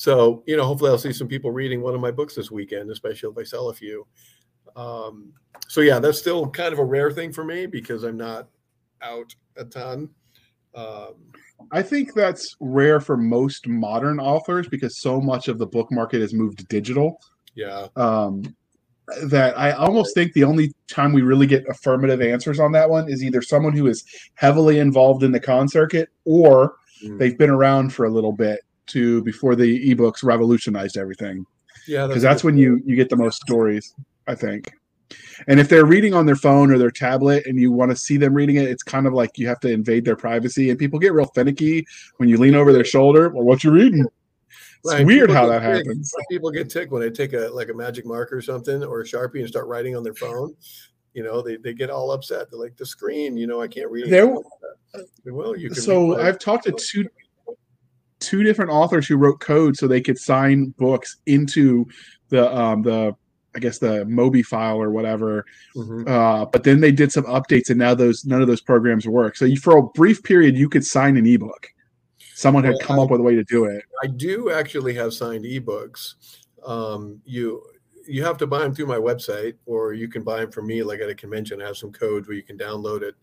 so 0.00 0.42
you 0.46 0.56
know, 0.56 0.64
hopefully, 0.64 0.90
I'll 0.90 0.96
see 0.96 1.12
some 1.12 1.28
people 1.28 1.50
reading 1.50 1.82
one 1.82 1.94
of 1.94 2.00
my 2.00 2.10
books 2.10 2.34
this 2.34 2.50
weekend, 2.50 2.90
especially 2.90 3.28
if 3.32 3.36
I 3.36 3.42
sell 3.42 3.68
a 3.68 3.74
few. 3.74 4.06
Um, 4.74 5.34
so 5.68 5.82
yeah, 5.82 5.98
that's 5.98 6.18
still 6.18 6.48
kind 6.48 6.72
of 6.72 6.78
a 6.78 6.84
rare 6.84 7.10
thing 7.10 7.34
for 7.34 7.44
me 7.44 7.66
because 7.66 8.02
I'm 8.02 8.16
not 8.16 8.48
out 9.02 9.34
a 9.58 9.64
ton. 9.66 10.08
Um, 10.74 11.16
I 11.70 11.82
think 11.82 12.14
that's 12.14 12.56
rare 12.60 12.98
for 12.98 13.18
most 13.18 13.68
modern 13.68 14.20
authors 14.20 14.70
because 14.70 15.02
so 15.02 15.20
much 15.20 15.48
of 15.48 15.58
the 15.58 15.66
book 15.66 15.92
market 15.92 16.22
has 16.22 16.32
moved 16.32 16.66
digital. 16.68 17.20
Yeah. 17.54 17.88
Um, 17.94 18.56
that 19.24 19.58
I 19.58 19.72
almost 19.72 20.14
think 20.14 20.32
the 20.32 20.44
only 20.44 20.72
time 20.88 21.12
we 21.12 21.20
really 21.20 21.46
get 21.46 21.68
affirmative 21.68 22.22
answers 22.22 22.58
on 22.58 22.72
that 22.72 22.88
one 22.88 23.10
is 23.10 23.22
either 23.22 23.42
someone 23.42 23.74
who 23.76 23.86
is 23.86 24.02
heavily 24.32 24.78
involved 24.78 25.24
in 25.24 25.32
the 25.32 25.40
con 25.40 25.68
circuit 25.68 26.08
or 26.24 26.76
mm. 27.04 27.18
they've 27.18 27.36
been 27.36 27.50
around 27.50 27.92
for 27.92 28.06
a 28.06 28.10
little 28.10 28.32
bit 28.32 28.60
to 28.90 29.22
before 29.22 29.56
the 29.56 29.94
ebooks 29.94 30.22
revolutionized 30.22 30.96
everything. 30.96 31.44
Yeah, 31.88 32.06
because 32.06 32.22
that's, 32.22 32.34
that's 32.36 32.44
when 32.44 32.56
you 32.56 32.80
you 32.84 32.96
get 32.96 33.08
the 33.08 33.16
most 33.16 33.40
stories. 33.40 33.94
I 34.26 34.34
think. 34.34 34.72
And 35.48 35.58
if 35.58 35.68
they're 35.68 35.86
reading 35.86 36.14
on 36.14 36.24
their 36.24 36.36
phone 36.36 36.70
or 36.70 36.78
their 36.78 36.90
tablet 36.90 37.44
and 37.46 37.58
you 37.58 37.72
want 37.72 37.90
to 37.90 37.96
see 37.96 38.16
them 38.16 38.32
reading 38.32 38.56
it, 38.56 38.68
it's 38.68 38.84
kind 38.84 39.08
of 39.08 39.12
like 39.12 39.38
you 39.38 39.48
have 39.48 39.58
to 39.60 39.68
invade 39.68 40.04
their 40.04 40.14
privacy. 40.14 40.70
And 40.70 40.78
people 40.78 41.00
get 41.00 41.12
real 41.12 41.26
finicky 41.34 41.84
when 42.18 42.28
you 42.28 42.36
lean 42.36 42.54
over 42.54 42.72
their 42.72 42.84
shoulder. 42.84 43.28
Well, 43.30 43.42
what 43.42 43.64
you 43.64 43.72
reading? 43.72 44.04
It's 44.84 44.94
Right, 44.94 45.04
weird 45.04 45.30
people 45.30 45.34
how 45.34 45.46
that 45.48 45.60
ticked. 45.60 45.88
happens. 45.88 46.14
People 46.30 46.50
get 46.52 46.70
ticked 46.70 46.92
when 46.92 47.02
they 47.02 47.10
take 47.10 47.32
a 47.32 47.48
like 47.52 47.70
a 47.70 47.74
magic 47.74 48.06
marker 48.06 48.36
or 48.36 48.42
something 48.42 48.84
or 48.84 49.00
a 49.00 49.04
sharpie 49.04 49.40
and 49.40 49.48
start 49.48 49.66
writing 49.66 49.96
on 49.96 50.04
their 50.04 50.14
phone. 50.14 50.54
You 51.12 51.24
know, 51.24 51.42
they, 51.42 51.56
they 51.56 51.74
get 51.74 51.90
all 51.90 52.12
upset. 52.12 52.48
They're 52.50 52.60
like, 52.60 52.76
the 52.76 52.86
screen, 52.86 53.36
you 53.36 53.48
know, 53.48 53.60
I 53.60 53.66
can't 53.66 53.90
read. 53.90 54.08
There- 54.08 54.22
anything 54.26 54.36
like 54.94 55.04
that." 55.24 55.32
Well, 55.34 55.56
you 55.56 55.70
can. 55.70 55.80
So 55.82 56.20
I've 56.20 56.38
talked 56.38 56.64
to 56.64 56.72
two 56.72 57.08
two 58.20 58.42
different 58.42 58.70
authors 58.70 59.06
who 59.06 59.16
wrote 59.16 59.40
code 59.40 59.76
so 59.76 59.88
they 59.88 60.00
could 60.00 60.18
sign 60.18 60.66
books 60.78 61.16
into 61.26 61.86
the 62.28 62.54
um 62.56 62.82
the 62.82 63.14
I 63.54 63.58
guess 63.58 63.78
the 63.78 64.04
Mobi 64.04 64.44
file 64.44 64.80
or 64.80 64.90
whatever. 64.92 65.44
Mhm. 65.74 66.08
Uh, 66.08 66.46
but 66.46 66.62
then 66.62 66.78
they 66.80 66.92
did 66.92 67.10
some 67.10 67.24
updates 67.24 67.68
and 67.68 67.78
now 67.80 67.94
those 67.96 68.24
none 68.24 68.40
of 68.40 68.46
those 68.46 68.60
programs 68.60 69.08
work. 69.08 69.36
So 69.36 69.44
you, 69.44 69.56
for 69.56 69.76
a 69.78 69.82
brief 69.82 70.22
period, 70.22 70.56
you 70.56 70.68
could 70.68 70.84
sign 70.84 71.16
an 71.16 71.26
ebook. 71.26 71.66
Someone 72.36 72.62
had 72.62 72.74
Well, 72.74 72.86
come 72.86 73.00
I- 73.00 73.02
up 73.02 73.10
with 73.10 73.20
a 73.20 73.24
way 73.24 73.34
to 73.34 73.42
do 73.42 73.64
it. 73.64 73.82
I 74.04 74.06
do 74.06 74.50
actually 74.52 74.94
have 74.94 75.12
signed 75.12 75.44
ebooks. 75.44 76.14
Um, 76.64 77.20
you 77.24 77.62
you 78.06 78.22
have 78.24 78.38
to 78.38 78.46
buy 78.46 78.60
them 78.60 78.74
through 78.74 78.86
my 78.86 78.96
website, 78.96 79.54
or 79.66 79.92
you 79.94 80.08
can 80.08 80.22
buy 80.22 80.40
them 80.40 80.50
from 80.50 80.66
me, 80.66 80.82
like 80.82 81.00
at 81.00 81.08
a 81.10 81.14
convention. 81.14 81.60
I 81.60 81.66
have 81.66 81.76
some 81.76 81.92
code 81.92 82.26
where 82.26 82.36
you 82.36 82.42
can 82.42 82.56
download 82.58 83.02
it. 83.02 83.14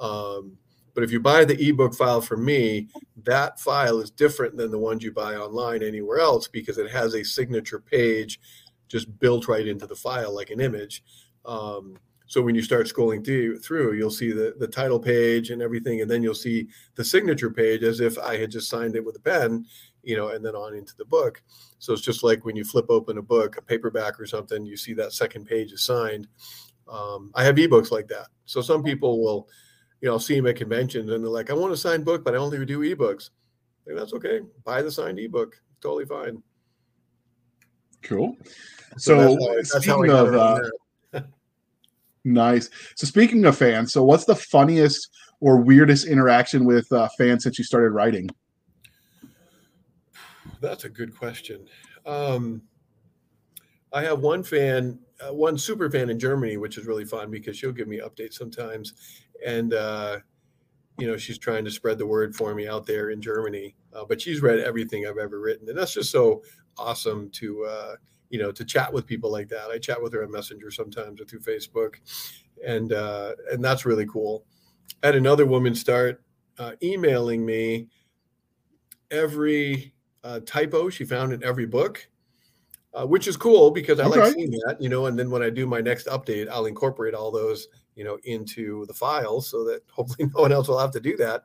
Um, 0.00 0.56
but 0.96 1.04
if 1.04 1.12
you 1.12 1.20
buy 1.20 1.44
the 1.44 1.68
ebook 1.68 1.94
file 1.94 2.22
from 2.22 2.42
me, 2.42 2.88
that 3.24 3.60
file 3.60 4.00
is 4.00 4.10
different 4.10 4.56
than 4.56 4.70
the 4.70 4.78
ones 4.78 5.04
you 5.04 5.12
buy 5.12 5.36
online 5.36 5.82
anywhere 5.82 6.20
else 6.20 6.48
because 6.48 6.78
it 6.78 6.90
has 6.90 7.14
a 7.14 7.22
signature 7.22 7.78
page 7.78 8.40
just 8.88 9.18
built 9.18 9.46
right 9.46 9.68
into 9.68 9.86
the 9.86 9.94
file 9.94 10.34
like 10.34 10.48
an 10.48 10.58
image. 10.58 11.04
Um, 11.44 11.98
so 12.24 12.40
when 12.40 12.54
you 12.54 12.62
start 12.62 12.86
scrolling 12.86 13.22
through, 13.22 13.58
through, 13.58 13.92
you'll 13.92 14.10
see 14.10 14.32
the, 14.32 14.54
the 14.58 14.66
title 14.66 14.98
page 14.98 15.50
and 15.50 15.60
everything, 15.60 16.00
and 16.00 16.10
then 16.10 16.22
you'll 16.22 16.34
see 16.34 16.66
the 16.94 17.04
signature 17.04 17.50
page 17.50 17.82
as 17.82 18.00
if 18.00 18.18
I 18.18 18.38
had 18.38 18.50
just 18.50 18.70
signed 18.70 18.96
it 18.96 19.04
with 19.04 19.16
a 19.16 19.20
pen, 19.20 19.66
you 20.02 20.16
know, 20.16 20.28
and 20.28 20.42
then 20.42 20.54
on 20.54 20.74
into 20.74 20.96
the 20.96 21.04
book. 21.04 21.42
So 21.78 21.92
it's 21.92 22.00
just 22.00 22.24
like 22.24 22.46
when 22.46 22.56
you 22.56 22.64
flip 22.64 22.86
open 22.88 23.18
a 23.18 23.22
book, 23.22 23.58
a 23.58 23.62
paperback 23.62 24.18
or 24.18 24.24
something, 24.24 24.64
you 24.64 24.78
see 24.78 24.94
that 24.94 25.12
second 25.12 25.44
page 25.44 25.72
is 25.72 25.82
signed. 25.82 26.26
Um, 26.88 27.32
I 27.34 27.44
have 27.44 27.56
ebooks 27.56 27.90
like 27.90 28.08
that. 28.08 28.28
So 28.46 28.62
some 28.62 28.82
people 28.82 29.22
will, 29.22 29.46
you 30.00 30.08
know, 30.08 30.14
I'll 30.14 30.18
see 30.18 30.36
them 30.36 30.46
at 30.46 30.56
conventions 30.56 31.10
and 31.10 31.24
they're 31.24 31.30
like, 31.30 31.50
I 31.50 31.54
want 31.54 31.72
a 31.72 31.76
signed 31.76 32.04
book, 32.04 32.24
but 32.24 32.34
I 32.34 32.38
only 32.38 32.64
do 32.64 32.80
ebooks. 32.80 33.30
Like, 33.86 33.96
that's 33.96 34.12
okay. 34.14 34.40
Buy 34.64 34.82
the 34.82 34.90
signed 34.90 35.18
ebook. 35.18 35.60
Totally 35.80 36.04
fine. 36.04 36.42
Cool. 38.02 38.36
So, 38.98 39.36
that's 39.36 39.72
that's 39.72 39.84
speaking 39.84 40.10
of 40.10 40.34
uh, 40.34 40.60
nice. 42.24 42.70
So 42.94 43.06
speaking 43.06 43.44
of 43.44 43.56
fans, 43.56 43.92
so 43.92 44.04
what's 44.04 44.24
the 44.24 44.36
funniest 44.36 45.08
or 45.40 45.58
weirdest 45.58 46.06
interaction 46.06 46.64
with 46.64 46.90
uh, 46.92 47.08
fans 47.18 47.42
since 47.42 47.58
you 47.58 47.64
started 47.64 47.90
writing? 47.90 48.28
That's 50.60 50.84
a 50.84 50.88
good 50.88 51.16
question. 51.16 51.66
Um, 52.04 52.62
I 53.92 54.02
have 54.02 54.20
one 54.20 54.42
fan, 54.42 54.98
uh, 55.20 55.32
one 55.32 55.58
super 55.58 55.90
fan 55.90 56.10
in 56.10 56.18
Germany, 56.18 56.56
which 56.56 56.78
is 56.78 56.86
really 56.86 57.04
fun 57.04 57.30
because 57.30 57.56
she'll 57.56 57.72
give 57.72 57.88
me 57.88 58.00
updates 58.00 58.34
sometimes, 58.34 58.94
and 59.44 59.74
uh, 59.74 60.18
you 60.98 61.06
know 61.06 61.16
she's 61.16 61.38
trying 61.38 61.64
to 61.64 61.70
spread 61.70 61.98
the 61.98 62.06
word 62.06 62.34
for 62.34 62.54
me 62.54 62.68
out 62.68 62.86
there 62.86 63.10
in 63.10 63.20
Germany. 63.20 63.74
Uh, 63.92 64.04
but 64.08 64.20
she's 64.20 64.42
read 64.42 64.58
everything 64.58 65.06
I've 65.06 65.18
ever 65.18 65.40
written, 65.40 65.68
and 65.68 65.78
that's 65.78 65.94
just 65.94 66.10
so 66.10 66.42
awesome 66.78 67.30
to 67.30 67.64
uh, 67.64 67.94
you 68.30 68.38
know 68.38 68.52
to 68.52 68.64
chat 68.64 68.92
with 68.92 69.06
people 69.06 69.30
like 69.30 69.48
that. 69.48 69.70
I 69.70 69.78
chat 69.78 70.02
with 70.02 70.12
her 70.12 70.22
on 70.22 70.30
Messenger 70.30 70.70
sometimes 70.70 71.20
or 71.20 71.24
through 71.24 71.40
Facebook, 71.40 71.96
and 72.64 72.92
uh, 72.92 73.32
and 73.50 73.64
that's 73.64 73.84
really 73.84 74.06
cool. 74.06 74.44
I 75.02 75.06
had 75.06 75.16
another 75.16 75.46
woman 75.46 75.74
start 75.74 76.22
uh, 76.58 76.72
emailing 76.82 77.44
me 77.44 77.88
every 79.10 79.92
uh, 80.24 80.40
typo 80.44 80.88
she 80.88 81.04
found 81.04 81.32
in 81.32 81.44
every 81.44 81.66
book, 81.66 82.08
uh, 82.94 83.06
which 83.06 83.28
is 83.28 83.36
cool 83.36 83.70
because 83.70 84.00
I 84.00 84.06
like 84.06 84.32
seeing 84.32 84.50
that, 84.50 84.78
you 84.80 84.88
know. 84.88 85.06
And 85.06 85.18
then 85.18 85.30
when 85.30 85.42
I 85.42 85.50
do 85.50 85.66
my 85.66 85.80
next 85.80 86.06
update, 86.06 86.48
I'll 86.48 86.66
incorporate 86.66 87.14
all 87.14 87.30
those, 87.30 87.68
you 87.96 88.04
know, 88.04 88.18
into 88.24 88.86
the 88.86 88.94
file 88.94 89.40
so 89.40 89.64
that 89.64 89.82
hopefully 89.90 90.30
no 90.34 90.42
one 90.42 90.52
else 90.52 90.68
will 90.68 90.78
have 90.78 90.92
to 90.92 91.00
do 91.00 91.16
that. 91.16 91.44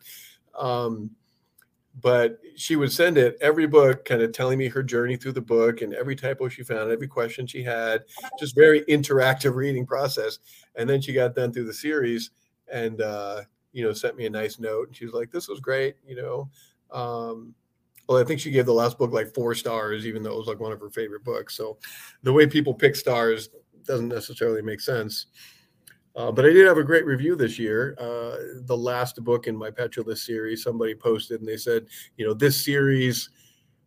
Um, 0.58 1.10
but 2.00 2.40
she 2.56 2.78
would 2.78 2.92
send 2.92 3.18
it 3.18 3.38
every 3.42 3.68
book, 3.68 4.06
kind 4.06 4.22
of 4.22 4.32
telling 4.32 4.58
me 4.58 4.70
her 4.70 4.84
journey 4.84 5.18
through 5.18 5.34
the 5.34 5.42
book 5.42 5.82
and 5.82 5.94
every 5.94 6.16
typo 6.16 6.48
she 6.48 6.64
found, 6.64 6.90
every 6.90 7.08
question 7.08 7.46
she 7.46 7.64
had, 7.64 8.04
just 8.40 8.56
very 8.56 8.82
interactive 8.84 9.56
reading 9.56 9.86
process. 9.86 10.40
And 10.76 10.90
then 10.90 11.02
she 11.02 11.12
got 11.12 11.36
done 11.36 11.52
through 11.52 11.66
the 11.66 11.74
series 11.74 12.32
and 12.72 13.02
uh, 13.02 13.42
you 13.74 13.84
know 13.84 13.94
sent 13.94 14.16
me 14.16 14.26
a 14.26 14.30
nice 14.30 14.60
note. 14.60 14.88
And 14.88 14.96
she 14.96 15.06
was 15.06 15.14
like, 15.14 15.32
"This 15.32 15.48
was 15.48 15.60
great," 15.60 15.96
you 16.06 16.16
know. 16.16 16.50
Um, 16.92 17.54
well, 18.08 18.20
I 18.20 18.24
think 18.24 18.40
she 18.40 18.52
gave 18.52 18.66
the 18.66 18.74
last 18.74 18.98
book 18.98 19.12
like 19.12 19.34
four 19.34 19.56
stars, 19.56 20.06
even 20.06 20.24
though 20.24 20.34
it 20.34 20.38
was 20.38 20.48
like 20.48 20.60
one 20.60 20.72
of 20.72 20.80
her 20.80 20.90
favorite 20.90 21.24
books. 21.24 21.56
So 21.56 21.78
the 22.24 22.34
way 22.34 22.48
people 22.48 22.74
pick 22.74 22.96
stars 22.96 23.50
doesn't 23.86 24.10
necessarily 24.10 24.62
make 24.62 24.82
sense. 24.82 25.28
Uh, 26.16 26.32
but 26.32 26.46
I 26.46 26.50
did 26.50 26.68
have 26.68 26.78
a 26.78 26.84
great 26.84 27.06
review 27.06 27.36
this 27.36 27.58
year. 27.58 27.96
Uh, 27.98 28.62
the 28.66 28.76
last 28.76 29.24
book 29.24 29.48
in 29.48 29.56
my 29.56 29.72
Petralist 29.72 30.26
series, 30.26 30.64
somebody 30.64 30.94
posted 30.94 31.40
and 31.40 31.48
they 31.48 31.58
said, 31.58 31.86
you 32.18 32.26
know, 32.26 32.34
this 32.34 32.64
series 32.64 33.30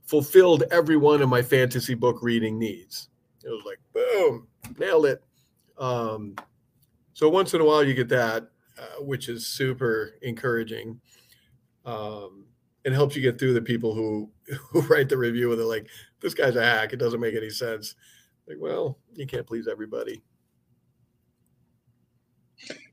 fulfilled 0.07 0.65
every 0.71 0.97
one 0.97 1.21
of 1.21 1.29
my 1.29 1.43
fantasy 1.43 1.95
book 1.95 2.19
reading 2.23 2.59
needs. 2.59 3.09
It 3.45 3.51
was 3.51 3.63
like, 3.67 3.79
boom, 3.93 4.47
nailed 4.79 5.07
it. 5.07 5.23
Um, 5.77 6.35
so 7.13 7.29
once 7.29 7.53
in 7.53 7.61
a 7.61 7.65
while 7.65 7.85
you 7.85 7.95
get 7.95 8.09
that, 8.09 8.49
uh, 8.79 9.03
which 9.03 9.29
is 9.29 9.47
super 9.47 10.15
encouraging. 10.23 11.01
Um, 11.85 12.47
and 12.85 12.95
helps 12.95 13.17
you 13.17 13.23
get 13.23 13.39
through 13.39 13.55
the 13.55 13.63
people 13.63 13.95
who 13.95 14.31
who 14.71 14.81
write 14.83 15.09
the 15.09 15.17
review 15.17 15.51
and 15.51 15.59
they're 15.59 15.67
like, 15.67 15.89
this 16.21 16.35
guy's 16.35 16.57
a 16.57 16.65
hack. 16.65 16.93
It 16.93 16.99
doesn't 16.99 17.21
make 17.21 17.35
any 17.35 17.51
sense. 17.51 17.95
Like, 18.47 18.59
well, 18.61 18.99
you 19.15 19.27
can't 19.27 19.47
please 19.47 19.69
everybody. 19.69 20.23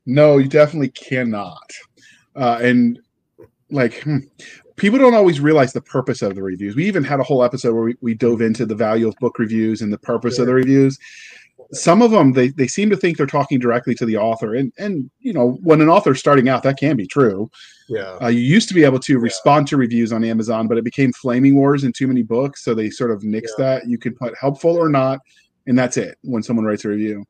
No, 0.06 0.38
you 0.38 0.48
definitely 0.48 0.90
cannot. 0.90 1.72
Uh, 2.36 2.60
and 2.62 3.00
like, 3.70 4.02
hmm, 4.02 4.18
people 4.76 4.98
don't 5.00 5.14
always 5.14 5.40
realize 5.40 5.74
the 5.74 5.82
purpose 5.82 6.22
of 6.22 6.36
the 6.36 6.44
reviews. 6.44 6.76
We 6.76 6.86
even 6.86 7.04
had 7.04 7.20
a 7.20 7.24
whole 7.24 7.44
episode 7.44 7.74
where 7.74 7.84
we, 7.84 7.96
we 8.02 8.14
dove 8.14 8.42
into 8.42 8.66
the 8.66 8.76
value 8.76 9.08
of 9.08 9.16
book 9.20 9.38
reviews 9.40 9.82
and 9.82 9.94
the 9.94 9.98
purpose 10.00 10.40
of 10.40 10.48
the 10.48 10.54
reviews. 10.54 10.98
Some 11.74 12.02
of 12.02 12.12
them 12.12 12.34
they, 12.34 12.50
they 12.50 12.68
seem 12.68 12.90
to 12.90 12.98
think 12.98 13.16
they're 13.16 13.26
talking 13.26 13.58
directly 13.58 13.96
to 13.96 14.06
the 14.06 14.18
author, 14.18 14.56
and 14.56 14.74
and 14.78 15.10
you 15.20 15.32
know 15.32 15.52
when 15.64 15.80
an 15.80 15.88
author's 15.88 16.20
starting 16.20 16.50
out, 16.50 16.64
that 16.64 16.78
can 16.78 16.98
be 16.98 17.08
true. 17.08 17.50
Yeah. 17.88 18.18
Uh, 18.22 18.28
you 18.28 18.42
used 18.42 18.68
to 18.70 18.74
be 18.74 18.84
able 18.84 19.00
to 19.00 19.20
respond 19.20 19.68
to 19.70 19.78
reviews 19.78 20.12
on 20.12 20.26
Amazon, 20.26 20.68
but 20.68 20.78
it 20.78 20.84
became 20.84 21.14
flaming 21.14 21.56
wars 21.56 21.86
in 21.86 21.94
too 21.94 22.08
many 22.08 22.24
books, 22.24 22.66
so 22.66 22.74
they 22.74 22.90
sort 22.90 23.12
of 23.12 23.22
nixed 23.22 23.58
Yeah. 23.58 23.66
that. 23.80 23.88
You 23.88 23.98
could 23.98 24.18
put 24.18 24.34
helpful 24.38 24.76
or 24.76 24.90
not, 24.90 25.20
and 25.66 25.80
that's 25.80 25.96
it 25.96 26.18
when 26.24 26.44
someone 26.44 26.66
writes 26.66 26.84
a 26.84 26.90
review, 26.90 27.24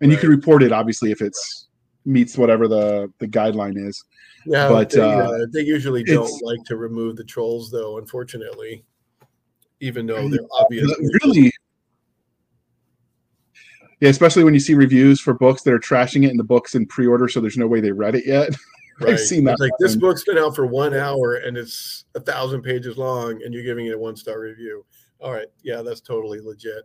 and 0.00 0.10
you 0.10 0.16
can 0.16 0.30
report 0.30 0.62
it 0.62 0.72
obviously 0.72 1.10
if 1.10 1.20
it's 1.20 1.68
meets 2.04 2.36
whatever 2.36 2.68
the 2.68 3.12
the 3.18 3.28
guideline 3.28 3.76
is. 3.76 4.02
Yeah, 4.44 4.68
But, 4.68 4.90
they, 4.90 5.00
uh, 5.00 5.30
uh, 5.30 5.46
they 5.52 5.60
usually 5.62 6.02
don't 6.02 6.42
like 6.42 6.64
to 6.64 6.76
remove 6.76 7.16
the 7.16 7.22
trolls, 7.24 7.70
though. 7.70 7.98
Unfortunately, 7.98 8.84
even 9.80 10.06
though 10.06 10.28
they're 10.28 10.40
obvious. 10.52 10.90
really 11.24 11.52
yeah 14.00 14.08
especially 14.08 14.42
when 14.44 14.54
you 14.54 14.60
see 14.60 14.74
reviews 14.74 15.20
for 15.20 15.34
books 15.34 15.62
that 15.62 15.72
are 15.72 15.78
trashing 15.78 16.24
it 16.24 16.30
in 16.30 16.36
the 16.36 16.44
books 16.44 16.74
in 16.74 16.86
pre-order 16.86 17.28
so 17.28 17.40
there's 17.40 17.56
no 17.56 17.66
way 17.66 17.80
they 17.80 17.92
read 17.92 18.14
it 18.14 18.26
yet 18.26 18.50
Right. 19.00 19.14
i've 19.14 19.20
seen 19.20 19.44
that 19.44 19.52
It's 19.52 19.60
like 19.60 19.72
this 19.78 19.96
book's 19.96 20.22
been 20.24 20.38
out 20.38 20.54
for 20.54 20.66
one 20.66 20.94
hour 20.94 21.34
and 21.36 21.56
it's 21.56 22.04
a 22.14 22.20
thousand 22.20 22.62
pages 22.62 22.98
long, 22.98 23.42
and 23.42 23.52
you're 23.54 23.64
giving 23.64 23.86
it 23.86 23.94
a 23.94 23.98
one 23.98 24.14
star 24.16 24.38
review. 24.38 24.84
All 25.18 25.32
right, 25.32 25.46
yeah, 25.64 25.80
that's 25.82 26.00
totally 26.02 26.40
legit. 26.40 26.82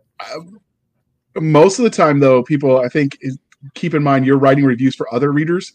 most 1.36 1.78
of 1.78 1.84
the 1.84 1.90
time 1.90 2.18
though 2.18 2.42
people 2.42 2.80
i 2.80 2.88
think 2.88 3.18
is, 3.20 3.38
keep 3.74 3.94
in 3.94 4.02
mind 4.02 4.24
you're 4.26 4.38
writing 4.38 4.64
reviews 4.64 4.94
for 4.94 5.12
other 5.14 5.32
readers 5.32 5.72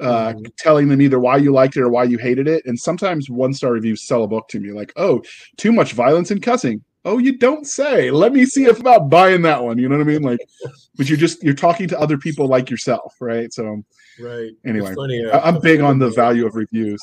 uh, 0.00 0.32
Mhm. 0.34 0.52
telling 0.58 0.88
them 0.88 1.00
either 1.00 1.18
why 1.18 1.36
you 1.38 1.52
liked 1.52 1.76
it 1.76 1.80
or 1.80 1.88
why 1.88 2.04
you 2.04 2.18
hated 2.18 2.46
it 2.46 2.62
and 2.66 2.78
sometimes 2.78 3.30
one 3.30 3.54
star 3.54 3.72
reviews 3.72 4.02
sell 4.02 4.24
a 4.24 4.28
book 4.28 4.46
to 4.48 4.60
me 4.60 4.70
like 4.72 4.92
oh 4.96 5.22
too 5.56 5.72
much 5.72 5.92
violence 5.94 6.30
and 6.30 6.42
cussing 6.42 6.82
oh 7.06 7.16
you 7.18 7.38
don't 7.38 7.66
say 7.66 8.10
let 8.10 8.32
me 8.32 8.44
see 8.44 8.64
if 8.66 8.76
i'm 8.78 8.84
not 8.84 9.08
buying 9.08 9.40
that 9.42 9.62
one 9.62 9.78
you 9.78 9.88
know 9.88 9.96
what 9.96 10.06
i 10.06 10.06
mean 10.06 10.22
like 10.22 10.38
but 10.96 11.08
you're 11.08 11.16
just 11.16 11.42
you're 11.42 11.54
talking 11.54 11.88
to 11.88 11.98
other 11.98 12.18
people 12.18 12.46
like 12.46 12.68
yourself 12.70 13.14
right 13.20 13.52
so 13.52 13.82
Right. 14.18 14.52
Anyway, 14.64 14.94
funny, 14.94 15.24
uh, 15.26 15.40
i'm 15.40 15.60
big 15.60 15.80
on 15.80 15.98
the 15.98 16.10
value 16.10 16.46
of 16.46 16.54
reviews 16.56 17.02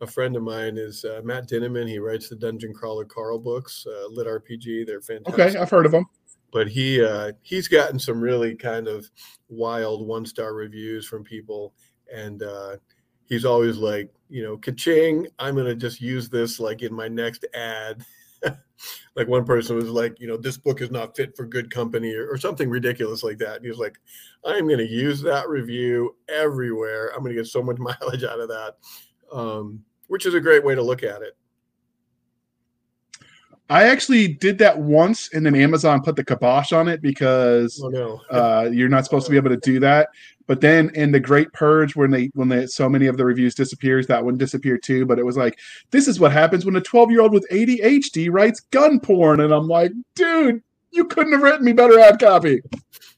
A 0.00 0.06
friend 0.06 0.34
of 0.36 0.42
mine 0.42 0.76
is 0.76 1.04
uh, 1.04 1.20
Matt 1.22 1.48
Dinniman. 1.48 1.86
He 1.88 2.00
writes 2.00 2.28
the 2.28 2.34
Dungeon 2.34 2.74
Crawler 2.74 3.04
Carl 3.04 3.38
books, 3.38 3.86
uh, 3.86 4.08
Lit 4.10 4.26
RPG. 4.26 4.84
They're 4.84 5.00
fantastic. 5.00 5.34
okay 5.46 5.56
i've 5.58 5.70
heard 5.70 5.86
of 5.86 5.92
them 5.92 6.04
but 6.52 6.68
he 6.68 7.02
uh, 7.02 7.32
he's 7.40 7.66
gotten 7.66 7.98
some 7.98 8.20
really 8.20 8.54
kind 8.54 8.86
of 8.86 9.10
wild 9.48 10.06
one 10.06 10.24
star 10.24 10.54
reviews 10.54 11.06
from 11.06 11.24
people, 11.24 11.74
and 12.14 12.42
uh, 12.42 12.76
he's 13.24 13.44
always 13.44 13.78
like, 13.78 14.10
you 14.28 14.42
know, 14.42 14.58
ka-ching, 14.58 15.26
I'm 15.38 15.56
gonna 15.56 15.74
just 15.74 16.00
use 16.00 16.28
this 16.28 16.60
like 16.60 16.82
in 16.82 16.94
my 16.94 17.08
next 17.08 17.44
ad. 17.54 18.04
like 19.16 19.28
one 19.28 19.44
person 19.44 19.76
was 19.76 19.88
like, 19.88 20.20
you 20.20 20.26
know, 20.26 20.36
this 20.36 20.58
book 20.58 20.80
is 20.80 20.90
not 20.90 21.16
fit 21.16 21.34
for 21.36 21.46
good 21.46 21.70
company 21.70 22.12
or, 22.14 22.28
or 22.28 22.36
something 22.36 22.68
ridiculous 22.68 23.22
like 23.22 23.38
that. 23.38 23.56
And 23.56 23.64
he 23.64 23.70
was 23.70 23.78
like, 23.78 23.98
I'm 24.44 24.68
to 24.68 24.86
use 24.86 25.22
that 25.22 25.48
review 25.48 26.16
everywhere. 26.28 27.12
I'm 27.14 27.24
to 27.24 27.34
get 27.34 27.46
so 27.46 27.62
much 27.62 27.78
mileage 28.00 28.24
out 28.24 28.40
of 28.40 28.48
that, 28.48 28.76
um, 29.32 29.82
which 30.08 30.26
is 30.26 30.34
a 30.34 30.40
great 30.40 30.64
way 30.64 30.74
to 30.74 30.82
look 30.82 31.02
at 31.02 31.22
it. 31.22 31.36
I 33.72 33.84
actually 33.84 34.28
did 34.28 34.58
that 34.58 34.78
once, 34.78 35.30
and 35.32 35.46
then 35.46 35.54
Amazon 35.54 36.02
put 36.02 36.14
the 36.14 36.22
kibosh 36.22 36.74
on 36.74 36.88
it 36.88 37.00
because 37.00 37.80
oh, 37.82 37.88
no. 37.88 38.20
uh, 38.30 38.68
you're 38.70 38.90
not 38.90 39.06
supposed 39.06 39.24
to 39.24 39.30
be 39.30 39.38
able 39.38 39.48
to 39.48 39.56
do 39.56 39.80
that. 39.80 40.10
But 40.46 40.60
then 40.60 40.90
in 40.94 41.10
the 41.10 41.18
Great 41.18 41.50
Purge, 41.54 41.96
when 41.96 42.10
they 42.10 42.30
when 42.34 42.50
they 42.50 42.66
so 42.66 42.86
many 42.86 43.06
of 43.06 43.16
the 43.16 43.24
reviews 43.24 43.54
disappears, 43.54 44.06
that 44.08 44.22
one 44.22 44.36
disappeared 44.36 44.82
too. 44.82 45.06
But 45.06 45.18
it 45.18 45.24
was 45.24 45.38
like, 45.38 45.58
this 45.90 46.06
is 46.06 46.20
what 46.20 46.32
happens 46.32 46.66
when 46.66 46.76
a 46.76 46.82
12 46.82 47.10
year 47.10 47.22
old 47.22 47.32
with 47.32 47.48
ADHD 47.50 48.28
writes 48.30 48.60
gun 48.60 49.00
porn, 49.00 49.40
and 49.40 49.54
I'm 49.54 49.68
like, 49.68 49.92
dude, 50.16 50.62
you 50.90 51.06
couldn't 51.06 51.32
have 51.32 51.42
written 51.42 51.64
me 51.64 51.72
better 51.72 51.98
ad 51.98 52.20
copy. 52.20 52.60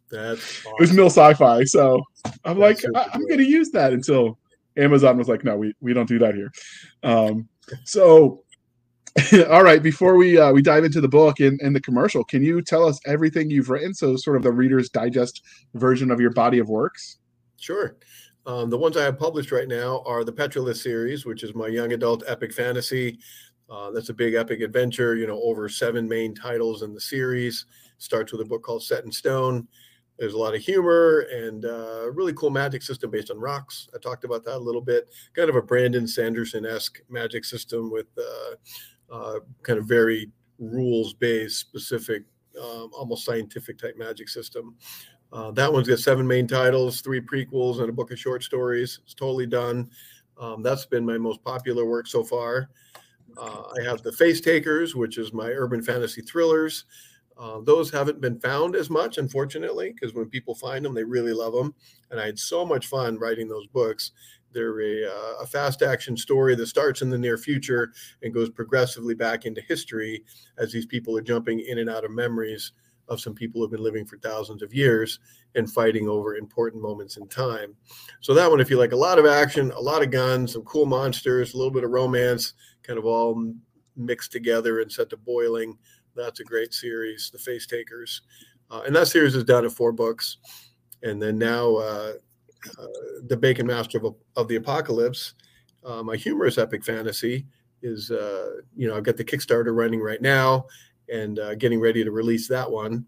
That's 0.09 0.61
awesome. 0.61 0.73
it 0.79 0.81
was 0.81 0.93
Mill 0.93 1.07
Sci-Fi, 1.07 1.65
so 1.65 2.01
I'm 2.45 2.61
That's 2.61 2.85
like, 2.85 2.95
I, 2.95 3.13
am 3.13 3.27
going 3.27 3.41
to 3.41 3.45
use 3.45 3.71
that 3.71 3.93
until 3.93 4.39
Amazon 4.77 5.19
was 5.19 5.27
like, 5.27 5.43
no, 5.43 5.57
we 5.57 5.75
we 5.81 5.95
don't 5.95 6.09
do 6.09 6.21
that 6.21 6.37
here. 6.37 6.53
Um, 7.03 7.49
so 7.85 8.44
all 9.49 9.63
right 9.63 9.83
before 9.83 10.17
we 10.17 10.39
uh, 10.39 10.53
we 10.53 10.61
dive 10.61 10.85
into 10.85 11.01
the 11.01 11.09
book 11.09 11.39
and, 11.39 11.61
and 11.61 11.75
the 11.75 11.81
commercial 11.81 12.25
can 12.25 12.43
you 12.43 12.61
tell 12.61 12.85
us 12.85 12.99
everything 13.07 13.49
you've 13.49 13.71
written? 13.71 13.95
So 13.95 14.17
sort 14.17 14.37
of 14.37 14.43
the 14.43 14.51
reader's 14.51 14.89
digest 14.89 15.43
version 15.75 16.11
of 16.11 16.21
your 16.21 16.31
body 16.31 16.59
of 16.59 16.69
works. 16.69 17.19
Sure. 17.57 17.97
Um, 18.47 18.69
the 18.69 18.77
ones 18.77 18.97
i 18.97 19.05
have 19.05 19.19
published 19.19 19.53
right 19.53 19.69
now 19.69 20.03
are 20.05 20.25
the 20.25 20.33
Petralist 20.33 20.83
series 20.83 21.25
which 21.25 21.45
is 21.45 21.55
my 21.55 21.69
young 21.69 21.93
adult 21.93 22.25
epic 22.27 22.53
fantasy. 22.53 23.19
Uh, 23.71 23.91
that's 23.93 24.09
a 24.09 24.15
big 24.15 24.35
epic 24.35 24.61
adventure 24.61 25.15
you 25.15 25.29
know 25.29 25.41
over 25.43 25.69
seven 25.69 26.09
main 26.09 26.35
titles 26.35 26.83
in 26.83 26.93
the 26.93 27.01
series. 27.01 27.67
Starts 27.99 28.33
with 28.33 28.41
a 28.41 28.45
book 28.45 28.65
called 28.65 28.83
set 28.83 29.05
in 29.05 29.13
stone. 29.13 29.69
There's 30.19 30.35
a 30.35 30.39
lot 30.39 30.55
of 30.55 30.61
humor 30.61 31.27
and 31.33 31.65
uh, 31.65 32.11
really 32.13 32.33
cool 32.35 32.51
magic 32.51 32.83
system 32.83 33.11
based 33.11 33.31
on 33.31 33.39
rocks. 33.39 33.89
I 33.95 33.99
talked 33.99 34.25
about 34.25 34.45
that 34.45 34.57
a 34.57 34.59
little 34.59 34.81
bit. 34.81 35.09
Kind 35.35 35.51
of 35.51 35.57
a 35.57 35.63
Brandon 35.63 36.07
Sanderson 36.07 36.65
esque 36.65 37.01
magic 37.09 37.45
system 37.45 37.91
with 37.91 38.07
uh, 38.17 38.55
uh, 39.15 39.39
kind 39.63 39.79
of 39.79 39.87
very 39.87 40.31
rules 40.59 41.15
based, 41.15 41.59
specific, 41.59 42.25
um, 42.61 42.91
almost 42.97 43.25
scientific 43.25 43.79
type 43.79 43.97
magic 43.97 44.29
system. 44.29 44.75
Uh, 45.33 45.51
that 45.53 45.73
one's 45.73 45.89
got 45.89 45.99
seven 45.99 46.27
main 46.27 46.47
titles, 46.47 47.01
three 47.01 47.21
prequels, 47.21 47.81
and 47.81 47.89
a 47.89 47.93
book 47.93 48.11
of 48.11 48.19
short 48.19 48.43
stories. 48.43 49.01
It's 49.05 49.15
totally 49.15 49.47
done. 49.47 49.89
Um, 50.39 50.63
that's 50.63 50.87
been 50.87 51.07
my 51.07 51.19
most 51.19 51.43
popular 51.45 51.85
work 51.85 52.07
so 52.07 52.25
far. 52.25 52.71
Uh, 53.37 53.63
I 53.79 53.85
have 53.85 54.03
the 54.03 54.13
Face 54.13 54.41
Takers, 54.41 54.95
which 54.95 55.19
is 55.19 55.33
my 55.33 55.49
urban 55.49 55.83
fantasy 55.83 56.23
thrillers. 56.23 56.85
Uh, 57.37 57.61
those 57.63 57.91
haven't 57.91 58.21
been 58.21 58.39
found 58.41 58.77
as 58.77 58.91
much, 58.91 59.19
unfortunately, 59.19 59.93
because 59.93 60.15
when 60.15 60.29
people 60.29 60.55
find 60.55 60.85
them, 60.85 60.95
they 60.95 61.03
really 61.03 61.33
love 61.33 61.53
them. 61.53 61.75
And 62.11 62.21
I 62.21 62.27
had 62.27 62.39
so 62.39 62.65
much 62.65 62.87
fun 62.87 63.19
writing 63.19 63.49
those 63.49 63.67
books. 63.67 64.13
They're 64.55 64.81
a, 64.81 65.11
uh, 65.11 65.35
a, 65.43 65.47
fast 65.47 65.83
action 65.83 66.17
story 66.17 66.55
that 66.55 66.67
starts 66.67 67.03
in 67.03 67.11
the 67.11 67.19
near 67.19 67.37
future 67.37 67.93
and 68.23 68.33
goes 68.33 68.49
progressively 68.49 69.15
back 69.15 69.45
into 69.45 69.61
history 69.61 70.25
as 70.59 70.73
these 70.73 70.87
people 70.87 71.17
are 71.17 71.23
jumping 71.23 71.61
in 71.61 71.79
and 71.79 71.91
out 71.91 72.05
of 72.05 72.13
memories 72.13 72.73
of 73.09 73.21
some 73.21 73.35
people 73.35 73.59
who 73.59 73.65
have 73.65 73.71
been 73.71 73.83
living 73.83 74.07
for 74.07 74.17
thousands 74.19 74.63
of 74.63 74.73
years 74.73 75.19
and 75.55 75.71
fighting 75.71 76.09
over 76.09 76.37
important 76.37 76.83
moments 76.83 77.17
in 77.17 77.29
time. 77.29 77.75
So 78.21 78.33
that 78.35 78.51
one, 78.51 78.61
if 78.61 78.71
you 78.71 78.79
like 78.79 78.93
a 78.93 78.97
lot 78.97 79.19
of 79.19 79.27
action, 79.27 79.71
a 79.73 79.81
lot 79.81 80.03
of 80.03 80.11
guns, 80.11 80.53
some 80.55 80.63
cool 80.63 80.87
monsters, 80.87 81.53
a 81.53 81.57
little 81.57 81.73
bit 81.73 81.85
of 81.85 81.91
romance, 81.91 82.55
kind 82.83 82.99
of 82.99 83.05
all 83.05 83.53
mixed 83.97 84.33
together 84.33 84.81
and 84.81 84.91
set 84.91 85.11
to 85.11 85.17
boiling, 85.17 85.77
that's 86.17 86.41
a 86.41 86.45
great 86.45 86.73
series, 86.73 87.31
The 87.31 87.39
Face 87.39 87.67
Takers. 87.67 88.23
Uh, 88.71 88.83
and 88.87 88.95
that 88.97 89.09
series 89.09 89.35
is 89.35 89.45
down 89.45 89.65
to 89.65 89.71
four 89.71 89.93
books. 89.93 90.39
And 91.03 91.21
then 91.21 91.39
now 91.39 91.77
uh, 91.77 92.13
uh, 92.79 92.87
the 93.27 93.37
Bacon 93.37 93.67
Master 93.67 93.99
of, 93.99 94.15
of 94.37 94.49
the 94.49 94.57
Apocalypse, 94.57 95.35
uh, 95.85 96.03
my 96.03 96.17
humorous 96.17 96.59
epic 96.59 96.85
fantasy, 96.85 97.47
is 97.83 98.11
uh, 98.11 98.61
you 98.77 98.89
know 98.89 98.97
I've 98.97 99.05
got 99.05 99.17
the 99.17 99.25
Kickstarter 99.25 99.75
running 99.75 100.01
right 100.01 100.23
now 100.23 100.67
and 101.13 101.39
uh, 101.39 101.55
getting 101.55 101.81
ready 101.81 102.03
to 102.03 102.11
release 102.11 102.49
that 102.49 102.71
one. 102.71 103.05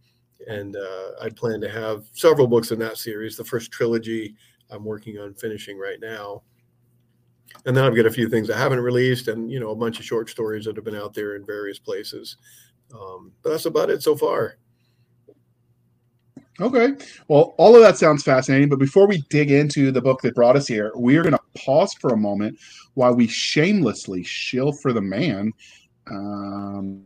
And 0.48 0.76
uh, 0.76 1.12
I 1.22 1.30
plan 1.30 1.60
to 1.62 1.70
have 1.70 2.04
several 2.12 2.46
books 2.46 2.70
in 2.70 2.78
that 2.80 2.98
series. 2.98 3.36
The 3.36 3.44
first 3.44 3.72
trilogy 3.72 4.36
I'm 4.70 4.84
working 4.84 5.18
on 5.18 5.34
finishing 5.34 5.78
right 5.78 5.98
now. 6.00 6.42
And 7.64 7.76
then 7.76 7.84
I've 7.84 7.96
got 7.96 8.06
a 8.06 8.10
few 8.10 8.28
things 8.28 8.50
I 8.50 8.58
haven't 8.58 8.80
released, 8.80 9.28
and 9.28 9.50
you 9.50 9.60
know 9.60 9.70
a 9.70 9.76
bunch 9.76 9.98
of 9.98 10.04
short 10.04 10.28
stories 10.28 10.66
that 10.66 10.76
have 10.76 10.84
been 10.84 10.96
out 10.96 11.14
there 11.14 11.36
in 11.36 11.46
various 11.46 11.78
places. 11.78 12.36
Um, 12.94 13.32
but 13.42 13.50
that's 13.50 13.66
about 13.66 13.90
it 13.90 14.02
so 14.02 14.14
far. 14.14 14.58
Okay. 16.60 16.94
Well, 17.28 17.54
all 17.58 17.74
of 17.76 17.82
that 17.82 17.98
sounds 17.98 18.22
fascinating. 18.22 18.68
But 18.68 18.78
before 18.78 19.06
we 19.06 19.18
dig 19.28 19.50
into 19.50 19.92
the 19.92 20.00
book 20.00 20.22
that 20.22 20.34
brought 20.34 20.56
us 20.56 20.66
here, 20.66 20.92
we 20.96 21.16
are 21.16 21.22
going 21.22 21.34
to 21.34 21.62
pause 21.64 21.94
for 21.94 22.12
a 22.12 22.16
moment 22.16 22.58
while 22.94 23.14
we 23.14 23.26
shamelessly 23.26 24.22
shill 24.22 24.72
for 24.72 24.92
the 24.92 25.02
man. 25.02 25.52
Um, 26.10 27.04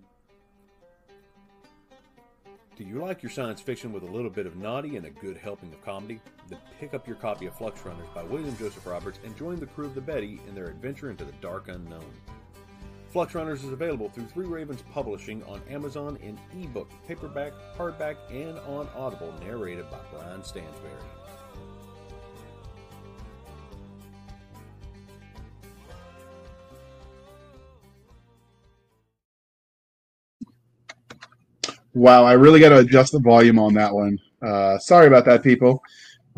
do 2.77 2.85
you 2.87 2.99
like 2.99 3.23
your 3.23 3.31
science 3.31 3.61
fiction 3.61 3.93
with 3.93 4.05
a 4.05 4.11
little 4.11 4.31
bit 4.31 4.47
of 4.47 4.57
naughty 4.57 4.97
and 4.97 5.05
a 5.05 5.11
good 5.11 5.37
helping 5.37 5.71
of 5.73 5.85
comedy? 5.85 6.21
Then 6.49 6.59
pick 6.79 6.95
up 6.95 7.07
your 7.07 7.17
copy 7.17 7.47
of 7.47 7.55
Flux 7.55 7.85
Runners 7.85 8.09
by 8.15 8.23
William 8.23 8.57
Joseph 8.57 8.87
Roberts 8.87 9.19
and 9.25 9.37
join 9.37 9.57
the 9.57 9.67
crew 9.67 9.85
of 9.85 9.95
the 9.95 10.01
Betty 10.01 10.41
in 10.49 10.55
their 10.55 10.69
adventure 10.69 11.11
into 11.11 11.25
the 11.25 11.33
dark 11.43 11.69
unknown. 11.69 12.11
Flux 13.11 13.35
Runners 13.35 13.65
is 13.65 13.73
available 13.73 14.09
through 14.09 14.27
Three 14.27 14.47
Ravens 14.47 14.85
Publishing 14.93 15.43
on 15.45 15.61
Amazon 15.69 16.17
in 16.23 16.39
ebook, 16.63 16.89
paperback, 17.09 17.53
hardback, 17.77 18.17
and 18.31 18.57
on 18.61 18.89
Audible, 18.97 19.35
narrated 19.41 19.91
by 19.91 19.99
Brian 20.13 20.43
Stansberry. 20.43 20.65
Wow, 31.93 32.25
I 32.25 32.35
really 32.35 32.61
got 32.61 32.69
to 32.69 32.79
adjust 32.79 33.11
the 33.11 33.19
volume 33.19 33.59
on 33.59 33.75
that 33.75 33.93
one. 33.93 34.21
Uh, 34.41 34.79
sorry 34.79 35.09
about 35.09 35.25
that, 35.25 35.43
people. 35.43 35.83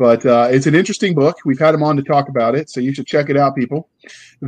But 0.03 0.25
uh, 0.25 0.49
it's 0.51 0.67
an 0.67 0.75
interesting 0.75 1.15
book. 1.15 1.37
We've 1.45 1.57
had 1.57 1.73
him 1.73 1.81
on 1.81 1.95
to 1.95 2.03
talk 2.03 2.27
about 2.27 2.55
it, 2.55 2.69
so 2.69 2.81
you 2.81 2.93
should 2.93 3.07
check 3.07 3.29
it 3.29 3.37
out, 3.37 3.55
people. 3.55 3.87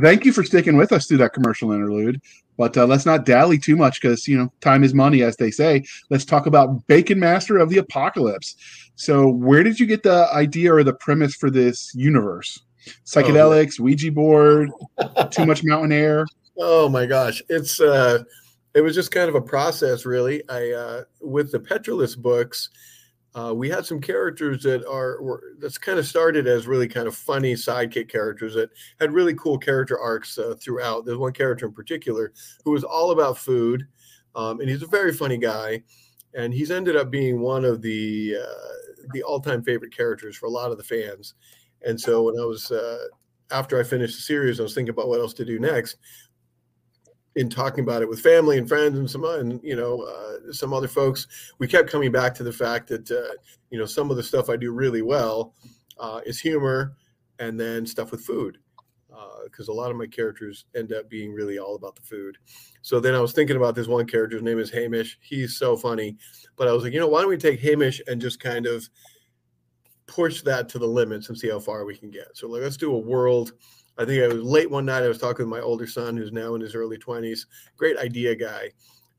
Thank 0.02 0.26
you 0.26 0.32
for 0.34 0.44
sticking 0.44 0.76
with 0.76 0.92
us 0.92 1.06
through 1.06 1.16
that 1.16 1.32
commercial 1.32 1.72
interlude. 1.72 2.20
But 2.58 2.76
uh, 2.76 2.84
let's 2.84 3.06
not 3.06 3.24
dally 3.24 3.56
too 3.56 3.74
much 3.74 3.98
because 3.98 4.28
you 4.28 4.36
know 4.36 4.52
time 4.60 4.84
is 4.84 4.92
money, 4.92 5.22
as 5.22 5.38
they 5.38 5.50
say. 5.50 5.82
Let's 6.10 6.26
talk 6.26 6.44
about 6.44 6.86
Bacon 6.88 7.18
Master 7.18 7.56
of 7.56 7.70
the 7.70 7.78
Apocalypse. 7.78 8.54
So, 8.96 9.30
where 9.30 9.62
did 9.62 9.80
you 9.80 9.86
get 9.86 10.02
the 10.02 10.28
idea 10.30 10.74
or 10.74 10.84
the 10.84 10.92
premise 10.92 11.34
for 11.34 11.50
this 11.50 11.90
universe? 11.94 12.62
Psychedelics, 13.06 13.80
oh, 13.80 13.84
Ouija 13.84 14.12
board, 14.12 14.70
too 15.30 15.46
much 15.46 15.64
mountain 15.64 15.92
air. 15.92 16.26
Oh 16.58 16.88
my 16.88 17.04
gosh, 17.04 17.42
it's 17.50 17.80
uh, 17.80 18.24
it 18.74 18.80
was 18.82 18.94
just 18.94 19.10
kind 19.10 19.28
of 19.28 19.34
a 19.34 19.42
process, 19.42 20.04
really. 20.04 20.42
I 20.50 20.70
uh, 20.72 21.04
with 21.20 21.50
the 21.52 21.60
Petralist 21.60 22.20
books 22.20 22.68
uh, 23.36 23.52
we 23.54 23.68
had 23.68 23.84
some 23.84 24.00
characters 24.00 24.62
that 24.62 24.84
are 24.88 25.20
were, 25.22 25.42
that's 25.58 25.76
kind 25.76 25.98
of 25.98 26.06
started 26.06 26.46
as 26.46 26.66
really 26.66 26.88
kind 26.88 27.06
of 27.06 27.14
funny 27.14 27.52
sidekick 27.52 28.08
characters 28.08 28.54
that 28.54 28.70
had 28.98 29.12
really 29.12 29.34
cool 29.34 29.58
character 29.58 30.00
arcs 30.00 30.38
uh, 30.38 30.54
throughout. 30.58 31.04
There's 31.04 31.18
one 31.18 31.34
character 31.34 31.66
in 31.66 31.72
particular 31.72 32.32
who 32.64 32.70
was 32.70 32.82
all 32.82 33.10
about 33.10 33.36
food, 33.36 33.86
um, 34.34 34.60
and 34.60 34.70
he's 34.70 34.82
a 34.82 34.86
very 34.86 35.12
funny 35.12 35.36
guy, 35.36 35.82
and 36.32 36.54
he's 36.54 36.70
ended 36.70 36.96
up 36.96 37.10
being 37.10 37.40
one 37.40 37.66
of 37.66 37.82
the 37.82 38.36
uh, 38.42 39.06
the 39.12 39.22
all 39.22 39.38
time 39.38 39.62
favorite 39.62 39.94
characters 39.94 40.34
for 40.34 40.46
a 40.46 40.50
lot 40.50 40.72
of 40.72 40.78
the 40.78 40.84
fans. 40.84 41.34
And 41.84 42.00
so 42.00 42.22
when 42.22 42.40
I 42.40 42.44
was 42.46 42.70
uh, 42.70 43.04
after 43.50 43.78
I 43.78 43.82
finished 43.82 44.16
the 44.16 44.22
series, 44.22 44.60
I 44.60 44.62
was 44.62 44.74
thinking 44.74 44.94
about 44.94 45.08
what 45.08 45.20
else 45.20 45.34
to 45.34 45.44
do 45.44 45.58
next 45.58 45.98
in 47.36 47.50
talking 47.50 47.84
about 47.84 48.02
it 48.02 48.08
with 48.08 48.20
family 48.20 48.56
and 48.56 48.66
friends 48.66 48.98
and 48.98 49.08
some 49.08 49.24
and 49.24 49.60
you 49.62 49.76
know 49.76 50.02
uh, 50.02 50.52
some 50.52 50.72
other 50.72 50.88
folks, 50.88 51.26
we 51.58 51.68
kept 51.68 51.90
coming 51.90 52.10
back 52.10 52.34
to 52.34 52.42
the 52.42 52.52
fact 52.52 52.88
that 52.88 53.10
uh, 53.10 53.34
you 53.70 53.78
know 53.78 53.84
some 53.84 54.10
of 54.10 54.16
the 54.16 54.22
stuff 54.22 54.48
I 54.48 54.56
do 54.56 54.72
really 54.72 55.02
well 55.02 55.54
uh, 55.98 56.20
is 56.24 56.40
humor, 56.40 56.96
and 57.38 57.60
then 57.60 57.86
stuff 57.86 58.10
with 58.10 58.22
food, 58.22 58.58
because 59.44 59.68
uh, 59.68 59.72
a 59.72 59.74
lot 59.74 59.90
of 59.90 59.96
my 59.96 60.06
characters 60.06 60.64
end 60.74 60.92
up 60.92 61.08
being 61.10 61.32
really 61.32 61.58
all 61.58 61.76
about 61.76 61.94
the 61.94 62.02
food. 62.02 62.38
So 62.80 63.00
then 63.00 63.14
I 63.14 63.20
was 63.20 63.32
thinking 63.32 63.56
about 63.56 63.74
this 63.74 63.86
one 63.86 64.06
character. 64.06 64.36
His 64.36 64.42
name 64.42 64.58
is 64.58 64.70
Hamish. 64.70 65.18
He's 65.20 65.58
so 65.58 65.76
funny, 65.76 66.16
but 66.56 66.68
I 66.68 66.72
was 66.72 66.84
like, 66.84 66.94
you 66.94 67.00
know, 67.00 67.08
why 67.08 67.20
don't 67.20 67.30
we 67.30 67.36
take 67.36 67.60
Hamish 67.60 68.00
and 68.06 68.20
just 68.20 68.40
kind 68.40 68.66
of 68.66 68.88
push 70.06 70.40
that 70.42 70.68
to 70.70 70.78
the 70.78 70.86
limits 70.86 71.28
and 71.28 71.36
see 71.36 71.50
how 71.50 71.58
far 71.58 71.84
we 71.84 71.96
can 71.96 72.10
get. 72.10 72.28
So 72.34 72.48
like, 72.48 72.62
let's 72.62 72.76
do 72.76 72.94
a 72.94 72.98
world 72.98 73.52
I 73.98 74.04
think 74.04 74.22
I 74.22 74.28
was 74.28 74.42
late 74.42 74.70
one 74.70 74.84
night. 74.84 75.02
I 75.02 75.08
was 75.08 75.18
talking 75.18 75.48
with 75.48 75.58
my 75.58 75.64
older 75.64 75.86
son, 75.86 76.16
who's 76.16 76.32
now 76.32 76.54
in 76.54 76.60
his 76.60 76.74
early 76.74 76.98
20s, 76.98 77.46
great 77.76 77.96
idea 77.96 78.34
guy. 78.34 78.70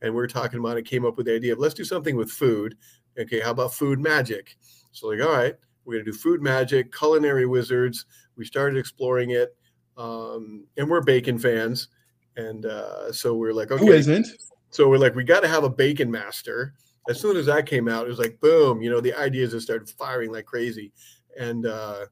And 0.02 0.14
we 0.14 0.22
are 0.22 0.28
talking 0.28 0.60
about 0.60 0.78
it, 0.78 0.84
came 0.84 1.06
up 1.06 1.18
with 1.18 1.26
the 1.26 1.36
idea 1.36 1.54
of 1.54 1.60
let's 1.60 1.74
do 1.74 1.84
something 1.84 2.16
with 2.16 2.30
food. 2.30 2.76
Okay, 3.20 3.40
how 3.40 3.52
about 3.52 3.74
food 3.74 4.00
magic? 4.00 4.58
So, 4.92 5.08
like, 5.08 5.22
all 5.22 5.34
right, 5.34 5.56
we're 5.86 5.94
going 5.96 6.06
to 6.06 6.12
do 6.12 6.18
food 6.18 6.42
magic, 6.42 6.94
culinary 6.94 7.48
wizards. 7.48 8.06
We 8.36 8.46
started 8.46 8.78
exploring 8.78 9.32
it. 9.32 9.56
Um, 9.98 10.66
and 10.78 10.88
we're 10.88 11.02
bacon 11.02 11.40
fans. 11.40 11.88
And 12.36 12.66
uh, 12.66 13.12
so 13.12 13.34
we're 13.34 13.54
like, 13.54 13.72
okay. 13.72 13.84
Who 13.84 13.92
isn't? 13.92 14.28
So 14.70 14.88
we're 14.88 15.00
like, 15.00 15.16
we 15.16 15.24
got 15.24 15.40
to 15.40 15.48
have 15.48 15.64
a 15.64 15.70
bacon 15.70 16.12
master. 16.12 16.74
As 17.10 17.20
soon 17.20 17.38
as 17.38 17.46
that 17.48 17.66
came 17.66 17.88
out, 17.88 18.06
it 18.06 18.10
was 18.10 18.20
like, 18.20 18.40
boom, 18.42 18.82
you 18.82 18.92
know, 18.92 19.00
the 19.00 19.14
ideas 19.14 19.52
just 19.52 19.66
started 19.66 19.90
firing 19.90 20.32
like 20.32 20.46
crazy. 20.46 20.92
And 21.40 21.66
uh, 21.66 22.06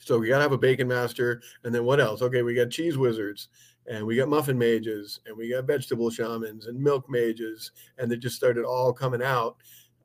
so 0.00 0.18
we 0.18 0.28
got 0.28 0.36
to 0.36 0.42
have 0.42 0.52
a 0.52 0.58
bacon 0.58 0.88
master. 0.88 1.40
And 1.64 1.74
then 1.74 1.84
what 1.84 2.00
else? 2.00 2.22
Okay, 2.22 2.42
we 2.42 2.54
got 2.54 2.70
cheese 2.70 2.98
wizards 2.98 3.48
and 3.86 4.04
we 4.04 4.16
got 4.16 4.28
muffin 4.28 4.58
mages 4.58 5.20
and 5.26 5.36
we 5.36 5.50
got 5.50 5.66
vegetable 5.66 6.10
shamans 6.10 6.66
and 6.66 6.80
milk 6.80 7.08
mages. 7.08 7.70
And 7.98 8.10
they 8.10 8.16
just 8.16 8.36
started 8.36 8.64
all 8.64 8.92
coming 8.92 9.22
out. 9.22 9.56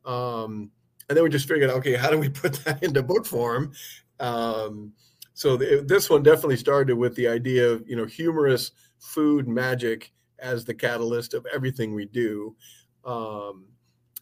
Um, 0.05 0.69
and 1.09 1.15
then 1.15 1.23
we 1.23 1.29
just 1.29 1.47
figured, 1.47 1.69
okay, 1.69 1.95
how 1.95 2.11
do 2.11 2.17
we 2.17 2.29
put 2.41 2.53
that 2.65 2.83
into 2.83 3.01
book 3.01 3.25
form? 3.25 3.71
Um, 4.19 4.93
so 5.35 5.57
this 5.57 6.09
one 6.09 6.23
definitely 6.23 6.55
started 6.55 6.95
with 6.95 7.13
the 7.15 7.27
idea 7.27 7.69
of 7.69 7.87
you 7.87 7.97
know 7.97 8.05
humorous 8.05 8.71
food 8.99 9.49
magic 9.49 10.13
as 10.39 10.63
the 10.63 10.73
catalyst 10.73 11.33
of 11.33 11.45
everything 11.53 11.93
we 11.93 12.05
do, 12.05 12.55
um, 13.03 13.65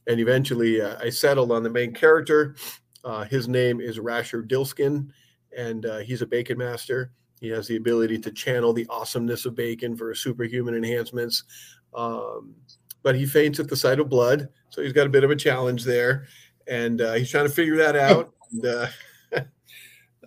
and 0.08 0.20
eventually 0.20 0.82
uh, 0.82 0.98
I 1.00 1.12
settled 1.12 1.52
on 1.52 1.62
the 1.62 1.70
main 1.70 1.94
character. 1.94 2.56
Uh, 3.04 3.26
his 3.26 3.48
name 3.48 3.80
is 3.80 4.00
Rasher 4.00 4.42
Dilskin, 4.42 5.10
and 5.58 5.86
uh, 5.86 5.98
he's 6.00 6.22
a 6.22 6.28
bacon 6.28 6.58
master. 6.58 7.12
He 7.40 7.50
has 7.50 7.68
the 7.68 7.76
ability 7.76 8.20
to 8.20 8.32
channel 8.32 8.72
the 8.72 8.88
awesomeness 8.90 9.46
of 9.46 9.56
bacon 9.56 9.98
for 9.98 10.16
superhuman 10.16 10.76
enhancements. 10.76 11.44
Um, 11.94 12.56
but 13.02 13.16
he 13.16 13.26
faints 13.26 13.60
at 13.60 13.68
the 13.68 13.76
sight 13.76 14.00
of 14.00 14.10
blood, 14.10 14.48
so 14.70 14.82
he's 14.82 14.94
got 14.94 15.08
a 15.08 15.10
bit 15.10 15.26
of 15.26 15.32
a 15.32 15.36
challenge 15.36 15.84
there, 15.84 16.26
and 16.68 17.02
uh, 17.02 17.14
he's 17.14 17.30
trying 17.30 17.46
to 17.46 17.54
figure 17.54 17.78
that 17.78 17.96
out. 17.96 18.34
And, 18.54 18.66
uh, 18.68 18.88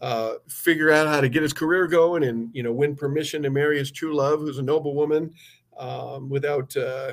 uh, 0.02 0.32
figure 0.48 0.90
out 0.90 1.06
how 1.06 1.20
to 1.20 1.28
get 1.28 1.44
his 1.44 1.52
career 1.52 1.86
going 1.86 2.24
and 2.24 2.50
you 2.52 2.64
know 2.64 2.72
win 2.72 2.96
permission 2.96 3.40
to 3.42 3.50
marry 3.50 3.78
his 3.78 3.92
true 3.92 4.16
love 4.16 4.40
who's 4.40 4.58
a 4.58 4.62
noble 4.62 4.96
woman 4.96 5.32
um, 5.78 6.28
without 6.28 6.76
uh, 6.76 7.12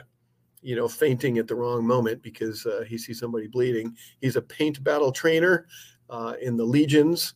you 0.64 0.76
know 0.76 0.88
fainting 0.88 1.38
at 1.38 1.47
the 1.47 1.53
wrong 1.53 1.86
moment 1.86 2.22
because 2.24 2.66
uh, 2.66 2.84
he 2.88 2.97
sees 2.97 3.20
somebody 3.20 3.47
bleeding 3.47 3.95
he's 4.22 4.38
a 4.38 4.41
paint 4.41 4.84
battle 4.84 5.11
trainer 5.11 5.68
uh, 6.09 6.34
in 6.41 6.57
the 6.57 6.66
legions 6.66 7.36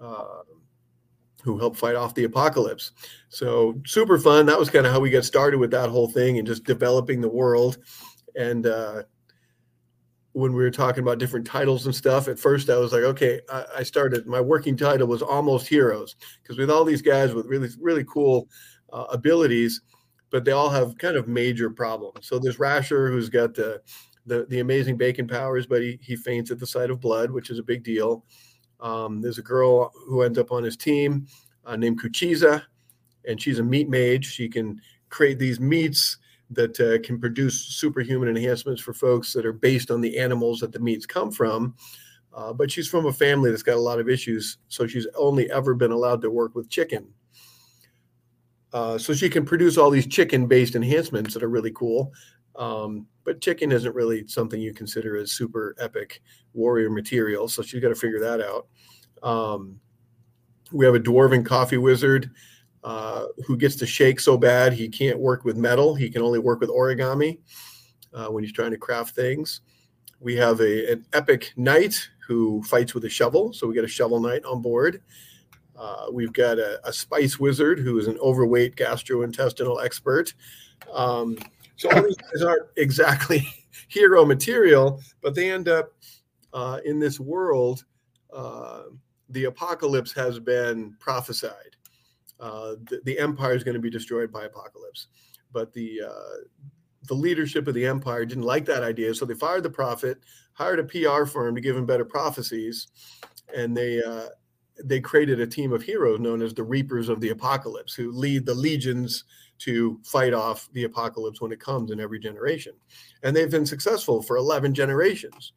uh, 0.00 0.42
who 1.42 1.58
help 1.58 1.76
fight 1.76 1.94
off 1.94 2.14
the 2.14 2.24
apocalypse 2.24 2.92
so 3.28 3.80
super 3.86 4.18
fun 4.18 4.46
that 4.46 4.58
was 4.58 4.70
kind 4.70 4.86
of 4.86 4.92
how 4.92 5.00
we 5.00 5.10
got 5.10 5.24
started 5.24 5.58
with 5.58 5.70
that 5.70 5.90
whole 5.90 6.08
thing 6.08 6.38
and 6.38 6.46
just 6.46 6.64
developing 6.64 7.20
the 7.20 7.28
world 7.28 7.78
and 8.36 8.66
uh, 8.66 9.02
when 10.36 10.52
we 10.52 10.62
were 10.62 10.70
talking 10.70 11.02
about 11.02 11.16
different 11.16 11.46
titles 11.46 11.86
and 11.86 11.94
stuff, 11.94 12.28
at 12.28 12.38
first 12.38 12.68
I 12.68 12.76
was 12.76 12.92
like, 12.92 13.04
okay, 13.04 13.40
I, 13.48 13.64
I 13.78 13.82
started 13.84 14.26
my 14.26 14.38
working 14.38 14.76
title 14.76 15.08
was 15.08 15.22
almost 15.22 15.66
heroes 15.66 16.14
because 16.42 16.58
with 16.58 16.70
all 16.70 16.84
these 16.84 17.00
guys 17.00 17.32
with 17.32 17.46
really 17.46 17.70
really 17.80 18.04
cool 18.04 18.46
uh, 18.92 19.06
abilities, 19.10 19.80
but 20.28 20.44
they 20.44 20.52
all 20.52 20.68
have 20.68 20.98
kind 20.98 21.16
of 21.16 21.26
major 21.26 21.70
problems. 21.70 22.28
So 22.28 22.38
there's 22.38 22.58
Rasher 22.58 23.08
who's 23.08 23.30
got 23.30 23.54
the 23.54 23.80
the, 24.26 24.44
the 24.50 24.60
amazing 24.60 24.98
bacon 24.98 25.26
powers, 25.26 25.66
but 25.66 25.80
he, 25.80 25.98
he 26.02 26.16
faints 26.16 26.50
at 26.50 26.58
the 26.58 26.66
sight 26.66 26.90
of 26.90 27.00
blood, 27.00 27.30
which 27.30 27.48
is 27.48 27.58
a 27.58 27.62
big 27.62 27.82
deal. 27.82 28.22
Um, 28.80 29.20
there's 29.20 29.38
a 29.38 29.42
girl 29.42 29.92
who 30.06 30.22
ends 30.22 30.38
up 30.38 30.52
on 30.52 30.62
his 30.62 30.76
team 30.76 31.26
uh, 31.64 31.76
named 31.76 32.00
Kuchiza, 32.00 32.62
and 33.26 33.40
she's 33.40 33.58
a 33.58 33.64
meat 33.64 33.88
mage. 33.88 34.26
She 34.26 34.48
can 34.48 34.80
create 35.08 35.38
these 35.38 35.60
meats 35.60 36.18
that 36.50 36.78
uh, 36.80 37.04
can 37.04 37.18
produce 37.18 37.60
superhuman 37.60 38.28
enhancements 38.28 38.80
for 38.80 38.92
folks 38.92 39.32
that 39.32 39.46
are 39.46 39.52
based 39.52 39.90
on 39.90 40.00
the 40.00 40.18
animals 40.18 40.60
that 40.60 40.72
the 40.72 40.78
meats 40.78 41.06
come 41.06 41.32
from. 41.32 41.74
Uh, 42.32 42.52
but 42.52 42.70
she's 42.70 42.86
from 42.86 43.06
a 43.06 43.12
family 43.12 43.50
that's 43.50 43.62
got 43.62 43.76
a 43.76 43.80
lot 43.80 43.98
of 43.98 44.08
issues, 44.08 44.58
so 44.68 44.86
she's 44.86 45.06
only 45.16 45.50
ever 45.50 45.74
been 45.74 45.90
allowed 45.90 46.20
to 46.20 46.30
work 46.30 46.54
with 46.54 46.68
chicken. 46.68 47.08
Uh, 48.72 48.98
so 48.98 49.14
she 49.14 49.30
can 49.30 49.44
produce 49.44 49.78
all 49.78 49.90
these 49.90 50.06
chicken-based 50.06 50.74
enhancements 50.74 51.32
that 51.32 51.42
are 51.42 51.48
really 51.48 51.72
cool. 51.72 52.12
Um, 52.56 53.06
but 53.24 53.40
chicken 53.40 53.72
isn't 53.72 53.94
really 53.94 54.26
something 54.26 54.60
you 54.60 54.72
consider 54.72 55.16
as 55.16 55.32
super 55.32 55.74
epic 55.78 56.22
warrior 56.54 56.90
material, 56.90 57.48
so 57.48 57.62
she's 57.62 57.82
got 57.82 57.88
to 57.88 57.94
figure 57.94 58.20
that 58.20 58.40
out. 58.40 58.66
Um, 59.22 59.80
we 60.72 60.84
have 60.84 60.94
a 60.94 61.00
dwarven 61.00 61.44
coffee 61.44 61.78
wizard 61.78 62.30
uh, 62.84 63.26
who 63.46 63.56
gets 63.56 63.76
to 63.76 63.86
shake 63.86 64.20
so 64.20 64.36
bad 64.36 64.72
he 64.72 64.88
can't 64.88 65.18
work 65.18 65.44
with 65.44 65.56
metal. 65.56 65.94
He 65.94 66.08
can 66.08 66.22
only 66.22 66.38
work 66.38 66.60
with 66.60 66.70
origami 66.70 67.38
uh, 68.14 68.28
when 68.28 68.44
he's 68.44 68.52
trying 68.52 68.70
to 68.70 68.78
craft 68.78 69.14
things. 69.14 69.60
We 70.20 70.36
have 70.36 70.60
a, 70.60 70.92
an 70.92 71.04
epic 71.12 71.52
knight 71.56 72.08
who 72.26 72.62
fights 72.62 72.94
with 72.94 73.04
a 73.04 73.08
shovel. 73.08 73.52
So 73.52 73.66
we 73.66 73.74
get 73.74 73.84
a 73.84 73.88
shovel 73.88 74.20
knight 74.20 74.44
on 74.44 74.62
board. 74.62 75.02
Uh, 75.76 76.06
we've 76.10 76.32
got 76.32 76.58
a, 76.58 76.80
a, 76.88 76.92
spice 76.92 77.38
wizard 77.38 77.78
who 77.78 77.98
is 77.98 78.06
an 78.06 78.16
overweight 78.18 78.76
gastrointestinal 78.76 79.84
expert. 79.84 80.32
Um, 80.92 81.36
so 81.76 81.90
all 81.90 82.02
these 82.02 82.16
guys 82.16 82.42
aren't 82.42 82.66
exactly 82.76 83.46
hero 83.88 84.24
material, 84.24 85.00
but 85.22 85.34
they 85.34 85.50
end 85.50 85.68
up 85.68 85.92
uh, 86.52 86.80
in 86.84 86.98
this 86.98 87.20
world. 87.20 87.84
Uh, 88.32 88.82
the 89.30 89.44
apocalypse 89.44 90.12
has 90.12 90.38
been 90.38 90.94
prophesied 91.00 91.76
uh, 92.38 92.74
the, 92.88 93.00
the, 93.04 93.18
empire 93.18 93.54
is 93.54 93.64
going 93.64 93.74
to 93.74 93.80
be 93.80 93.90
destroyed 93.90 94.30
by 94.30 94.44
apocalypse. 94.44 95.08
But 95.52 95.72
the 95.72 96.02
uh, 96.08 96.44
the 97.04 97.14
leadership 97.14 97.66
of 97.68 97.74
the 97.74 97.86
empire 97.86 98.24
didn't 98.24 98.44
like 98.44 98.64
that 98.66 98.82
idea, 98.82 99.14
so 99.14 99.24
they 99.24 99.34
fired 99.34 99.62
the 99.62 99.70
prophet, 99.70 100.18
hired 100.52 100.80
a 100.80 100.84
PR 100.84 101.24
firm 101.24 101.54
to 101.54 101.60
give 101.60 101.76
him 101.76 101.86
better 101.86 102.04
prophecies, 102.04 102.88
and 103.56 103.76
they 103.76 104.02
uh, 104.02 104.26
they 104.84 105.00
created 105.00 105.40
a 105.40 105.46
team 105.46 105.72
of 105.72 105.82
heroes 105.82 106.20
known 106.20 106.42
as 106.42 106.52
the 106.52 106.62
Reapers 106.62 107.08
of 107.08 107.20
the 107.20 107.30
Apocalypse, 107.30 107.94
who 107.94 108.12
lead 108.12 108.44
the 108.44 108.54
legions 108.54 109.24
to 109.58 110.00
fight 110.04 110.34
off 110.34 110.68
the 110.72 110.84
apocalypse 110.84 111.40
when 111.40 111.52
it 111.52 111.60
comes 111.60 111.90
in 111.90 112.00
every 112.00 112.18
generation. 112.18 112.72
And 113.22 113.34
they've 113.34 113.50
been 113.50 113.66
successful 113.66 114.22
for 114.22 114.36
11 114.36 114.74
generations. 114.74 115.52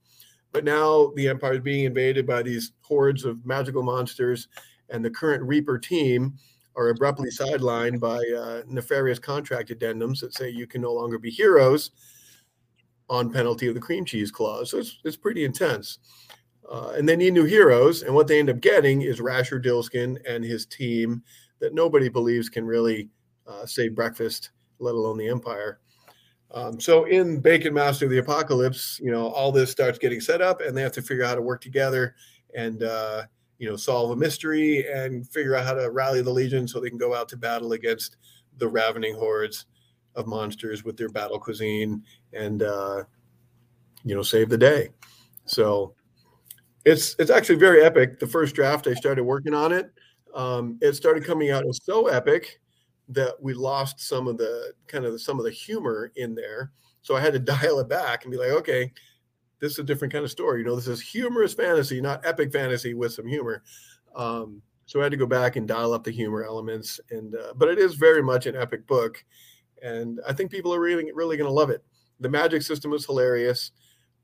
But 0.52 0.64
now 0.64 1.12
the 1.16 1.28
empire 1.28 1.54
is 1.54 1.60
being 1.60 1.86
invaded 1.86 2.26
by 2.26 2.42
these 2.42 2.72
hordes 2.82 3.26
of 3.26 3.46
magical 3.46 3.84
monsters, 3.84 4.48
and 4.90 5.04
the 5.06 5.10
current 5.10 5.44
Reaper 5.44 5.78
team 5.78 6.36
are 6.76 6.90
abruptly 6.90 7.30
sidelined 7.30 8.00
by 8.00 8.18
uh, 8.18 8.64
nefarious 8.68 9.20
contract 9.20 9.70
addendums 9.70 10.20
that 10.22 10.34
say 10.34 10.50
you 10.50 10.66
can 10.66 10.82
no 10.82 10.94
longer 10.94 11.20
be 11.20 11.30
heroes 11.30 11.92
on 13.10 13.32
penalty 13.32 13.68
of 13.68 13.74
the 13.74 13.82
cream 13.82 14.06
cheese 14.06 14.32
clause. 14.32 14.72
So 14.72 14.78
it's, 14.78 15.00
it's 15.04 15.18
pretty 15.18 15.44
intense. 15.44 16.00
Uh, 16.70 16.94
and 16.96 17.10
they 17.10 17.16
need 17.16 17.34
new 17.34 17.46
heroes. 17.46 18.04
And 18.04 18.14
what 18.14 18.28
they 18.28 18.40
end 18.40 18.50
up 18.50 18.62
getting 18.62 19.02
is 19.02 19.20
Rasher 19.20 19.60
Dilskin 19.60 20.18
and 20.28 20.44
his 20.44 20.66
team 20.68 21.24
that 21.60 21.74
nobody 21.74 22.10
believes 22.10 22.48
can 22.48 22.66
really 22.66 23.10
uh, 23.50 23.66
save 23.66 23.96
breakfast, 23.96 24.52
let 24.80 24.96
alone 24.96 25.18
the 25.18 25.28
Empire. 25.28 25.80
Um, 26.52 26.80
so 26.80 27.06
in 27.06 27.40
Bacon 27.40 27.74
Master 27.74 28.06
of 28.06 28.12
the 28.12 28.18
Apocalypse, 28.20 29.00
you 29.04 29.12
know, 29.12 29.28
all 29.28 29.52
this 29.52 29.70
starts 29.70 30.00
getting 30.00 30.22
set 30.22 30.42
up 30.42 30.62
and 30.62 30.76
they 30.76 30.82
have 30.82 30.92
to 30.94 31.02
figure 31.02 31.24
out 31.24 31.30
how 31.30 31.36
to 31.36 31.42
work 31.42 31.62
together. 31.62 32.16
And 32.56 32.82
uh, 32.82 33.24
you 33.60 33.70
know 33.70 33.76
solve 33.76 34.12
a 34.12 34.16
mystery 34.16 34.86
and 34.92 35.28
figure 35.30 35.56
out 35.56 35.66
how 35.66 35.74
to 35.74 35.92
rally 35.92 36.22
the 36.22 36.32
legion 36.32 36.68
so 36.68 36.80
they 36.80 36.90
can 36.90 36.98
go 36.98 37.14
out 37.14 37.30
to 37.30 37.38
battle 37.38 37.74
against 37.74 38.16
the 38.58 38.68
ravening 38.68 39.14
hordes 39.14 39.66
of 40.16 40.26
monsters 40.26 40.84
with 40.84 40.98
their 40.98 41.10
battle 41.10 41.40
cuisine 41.40 42.02
and 42.34 42.64
uh, 42.64 43.04
you 44.04 44.16
know 44.16 44.24
save 44.24 44.50
the 44.50 44.58
day 44.58 44.90
so 45.46 45.94
it's 46.86 47.16
it's 47.20 47.30
actually 47.30 47.56
very 47.56 47.84
epic 47.84 48.20
the 48.20 48.28
first 48.28 48.56
draft 48.56 48.88
i 48.88 48.94
started 48.94 49.24
working 49.24 49.54
on 49.54 49.72
it 49.72 49.92
um, 50.34 50.78
it 50.82 50.94
started 50.94 51.26
coming 51.26 51.52
out 51.52 51.68
as 51.68 51.80
so 51.84 52.08
epic 52.08 52.62
that 53.10 53.36
we 53.42 53.54
lost 53.54 54.00
some 54.00 54.28
of 54.28 54.38
the 54.38 54.74
kind 54.88 55.06
of 55.06 55.14
the, 55.14 55.20
some 55.20 55.40
of 55.40 55.46
the 55.46 55.52
humor 55.52 56.12
in 56.16 56.36
there 56.36 56.72
so 57.02 57.16
i 57.16 57.20
had 57.20 57.34
to 57.34 57.40
dial 57.58 57.80
it 57.80 57.90
back 57.90 58.24
and 58.24 58.32
be 58.32 58.38
like 58.38 58.52
okay 58.52 58.92
this 59.60 59.74
is 59.74 59.80
a 59.80 59.84
different 59.84 60.14
kind 60.14 60.24
of 60.24 60.32
story. 60.32 60.62
You 60.62 60.68
know, 60.68 60.76
this 60.76 60.88
is 60.88 61.02
humorous 61.02 61.54
fantasy, 61.54 62.02
not 62.02 62.26
epic 62.26 62.52
fantasy 62.52 62.94
with 62.94 63.14
some 63.14 63.28
humor. 63.28 63.64
Um, 64.16 64.62
so 64.86 65.00
I 65.00 65.04
had 65.04 65.12
to 65.12 65.18
go 65.18 65.26
back 65.26 65.56
and 65.56 65.68
dial 65.68 65.94
up 65.94 66.04
the 66.04 66.12
humor 66.12 66.44
elements, 66.44 67.00
and 67.12 67.36
uh, 67.36 67.54
but 67.56 67.70
it 67.70 67.78
is 67.78 67.94
very 67.96 68.24
much 68.24 68.48
an 68.48 68.56
epic 68.56 68.88
book, 68.88 69.24
and 69.84 70.20
I 70.28 70.34
think 70.34 70.50
people 70.50 70.74
are 70.74 70.80
really 70.80 71.12
really 71.12 71.38
going 71.38 71.48
to 71.48 71.54
love 71.54 71.70
it. 71.70 71.84
The 72.20 72.30
magic 72.30 72.64
system 72.64 72.94
is 72.94 73.06
hilarious. 73.06 73.72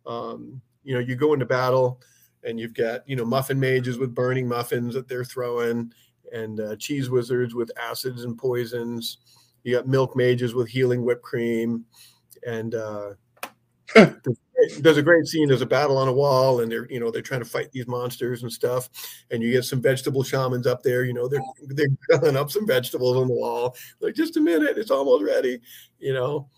Um, 0.08 0.62
you 0.84 0.96
know, 0.96 1.00
you 1.00 1.16
go 1.16 1.34
into 1.34 1.46
battle, 1.46 2.02
and 2.44 2.60
you've 2.60 2.74
got 2.74 3.08
you 3.08 3.16
know 3.16 3.26
muffin 3.26 3.60
mages 3.60 4.00
with 4.00 4.16
burning 4.16 4.48
muffins 4.48 4.96
that 4.96 5.08
they're 5.08 5.24
throwing, 5.24 5.94
and 6.36 6.60
uh, 6.60 6.76
cheese 6.76 7.10
wizards 7.10 7.56
with 7.56 7.72
acids 7.78 8.26
and 8.26 8.38
poisons. 8.38 9.18
You 9.64 9.76
got 9.76 9.88
milk 9.88 10.16
mages 10.16 10.54
with 10.54 10.68
healing 10.68 11.04
whipped 11.04 11.24
cream, 11.24 11.86
and 12.46 12.76
uh, 12.76 13.14
there's 14.80 14.98
a 14.98 15.02
great 15.04 15.26
scene. 15.26 15.48
There's 15.48 15.62
a 15.62 15.66
battle 15.66 15.98
on 15.98 16.08
a 16.08 16.14
wall, 16.14 16.62
and 16.62 16.72
they're 16.72 16.88
you 16.92 17.00
know 17.00 17.10
they're 17.10 17.22
trying 17.22 17.42
to 17.42 17.50
fight 17.50 17.72
these 17.72 17.88
monsters 17.88 18.44
and 18.44 18.52
stuff. 18.52 18.90
And 19.32 19.42
you 19.42 19.52
get 19.52 19.66
some 19.66 19.82
vegetable 19.82 20.24
shamans 20.24 20.68
up 20.68 20.84
there. 20.84 21.06
You 21.06 21.14
know 21.14 21.28
they're 21.28 21.42
they're 21.70 21.88
grilling 22.10 22.38
up 22.38 22.52
some 22.52 22.68
vegetables 22.68 23.18
on 23.18 23.28
the 23.28 23.34
wall. 23.34 23.76
Like 24.02 24.16
just 24.16 24.38
a 24.38 24.42
minute, 24.42 24.78
it's 24.78 24.92
almost 24.92 25.24
ready. 25.24 25.60
You 26.00 26.14
know, 26.14 26.50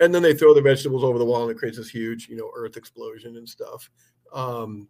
and 0.00 0.14
then 0.14 0.22
they 0.22 0.34
throw 0.34 0.54
the 0.54 0.62
vegetables 0.62 1.04
over 1.04 1.18
the 1.18 1.24
wall, 1.24 1.42
and 1.42 1.50
it 1.50 1.58
creates 1.58 1.78
this 1.78 1.90
huge 1.90 2.28
you 2.28 2.36
know 2.36 2.50
earth 2.56 2.76
explosion 2.76 3.36
and 3.36 3.48
stuff. 3.48 3.88
Um, 4.32 4.88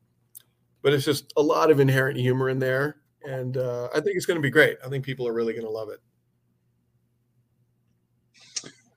but 0.82 0.92
it's 0.92 1.04
just 1.04 1.32
a 1.36 1.42
lot 1.42 1.70
of 1.70 1.80
inherent 1.80 2.18
humor 2.18 2.48
in 2.48 2.58
there, 2.58 2.96
and 3.24 3.56
uh, 3.56 3.88
I 3.94 4.00
think 4.00 4.16
it's 4.16 4.26
going 4.26 4.38
to 4.38 4.42
be 4.42 4.50
great. 4.50 4.78
I 4.84 4.88
think 4.88 5.04
people 5.04 5.26
are 5.26 5.32
really 5.32 5.52
going 5.52 5.64
to 5.64 5.70
love 5.70 5.88
it. 5.88 6.00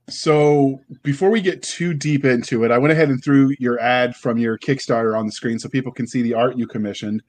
So 0.09 0.81
before 1.03 1.29
we 1.29 1.41
get 1.41 1.63
too 1.63 1.93
deep 1.93 2.25
into 2.25 2.65
it, 2.65 2.71
I 2.71 2.77
went 2.77 2.91
ahead 2.91 3.09
and 3.09 3.23
threw 3.23 3.55
your 3.59 3.79
ad 3.79 4.15
from 4.15 4.37
your 4.37 4.57
Kickstarter 4.57 5.17
on 5.17 5.25
the 5.25 5.31
screen 5.31 5.57
so 5.57 5.69
people 5.69 5.91
can 5.91 6.05
see 6.05 6.21
the 6.21 6.33
art 6.33 6.57
you 6.57 6.67
commissioned. 6.67 7.23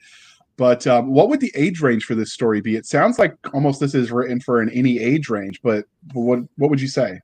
But 0.57 0.87
um, 0.87 1.13
what 1.13 1.29
would 1.29 1.41
the 1.41 1.53
age 1.55 1.81
range 1.81 2.05
for 2.05 2.15
this 2.15 2.33
story 2.33 2.61
be? 2.61 2.77
It 2.77 2.87
sounds 2.87 3.19
like 3.19 3.35
almost 3.55 3.81
this 3.81 3.95
is 3.95 4.13
written 4.13 4.41
for 4.41 4.61
an 4.61 4.69
any 4.71 4.99
age 4.99 5.29
range, 5.29 5.61
but 5.63 5.87
what 6.13 6.41
what 6.57 6.71
would 6.71 6.81
you 6.81 6.89
say? 6.89 7.21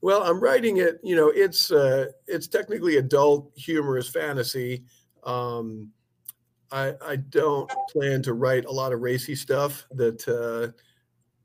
Well, 0.00 0.22
I'm 0.22 0.40
writing 0.40 0.78
it. 0.78 0.98
You 1.02 1.16
know, 1.16 1.28
it's 1.28 1.70
uh, 1.70 2.06
it's 2.26 2.48
technically 2.48 2.96
adult 2.96 3.52
humorous 3.56 4.08
fantasy. 4.08 4.84
Um, 5.24 5.90
I 6.74 6.94
I 7.06 7.16
don't 7.16 7.70
plan 7.90 8.20
to 8.22 8.34
write 8.34 8.64
a 8.64 8.72
lot 8.72 8.92
of 8.92 9.00
racy 9.00 9.36
stuff 9.36 9.86
that 9.92 10.74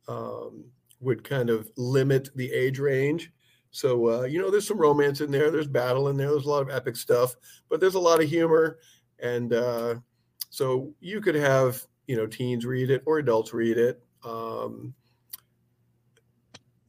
uh, 0.07 0.11
um, 0.11 0.65
would 0.99 1.23
kind 1.23 1.49
of 1.51 1.69
limit 1.77 2.29
the 2.35 2.51
age 2.51 2.79
range. 2.79 3.31
So 3.71 4.09
uh, 4.09 4.23
you 4.23 4.41
know, 4.41 4.49
there's 4.49 4.67
some 4.67 4.79
romance 4.79 5.21
in 5.21 5.29
there. 5.29 5.51
There's 5.51 5.67
battle 5.67 6.09
in 6.09 6.17
there. 6.17 6.31
There's 6.31 6.47
a 6.47 6.49
lot 6.49 6.63
of 6.63 6.71
epic 6.71 6.95
stuff, 6.95 7.35
but 7.69 7.79
there's 7.79 7.95
a 7.95 7.99
lot 7.99 8.21
of 8.21 8.27
humor, 8.27 8.79
and 9.19 9.53
uh, 9.53 9.95
so 10.49 10.91
you 10.99 11.21
could 11.21 11.35
have 11.35 11.85
you 12.07 12.17
know 12.17 12.25
teens 12.25 12.65
read 12.65 12.89
it 12.89 13.03
or 13.05 13.19
adults 13.19 13.53
read 13.53 13.77
it. 13.77 14.01
Um, 14.25 14.95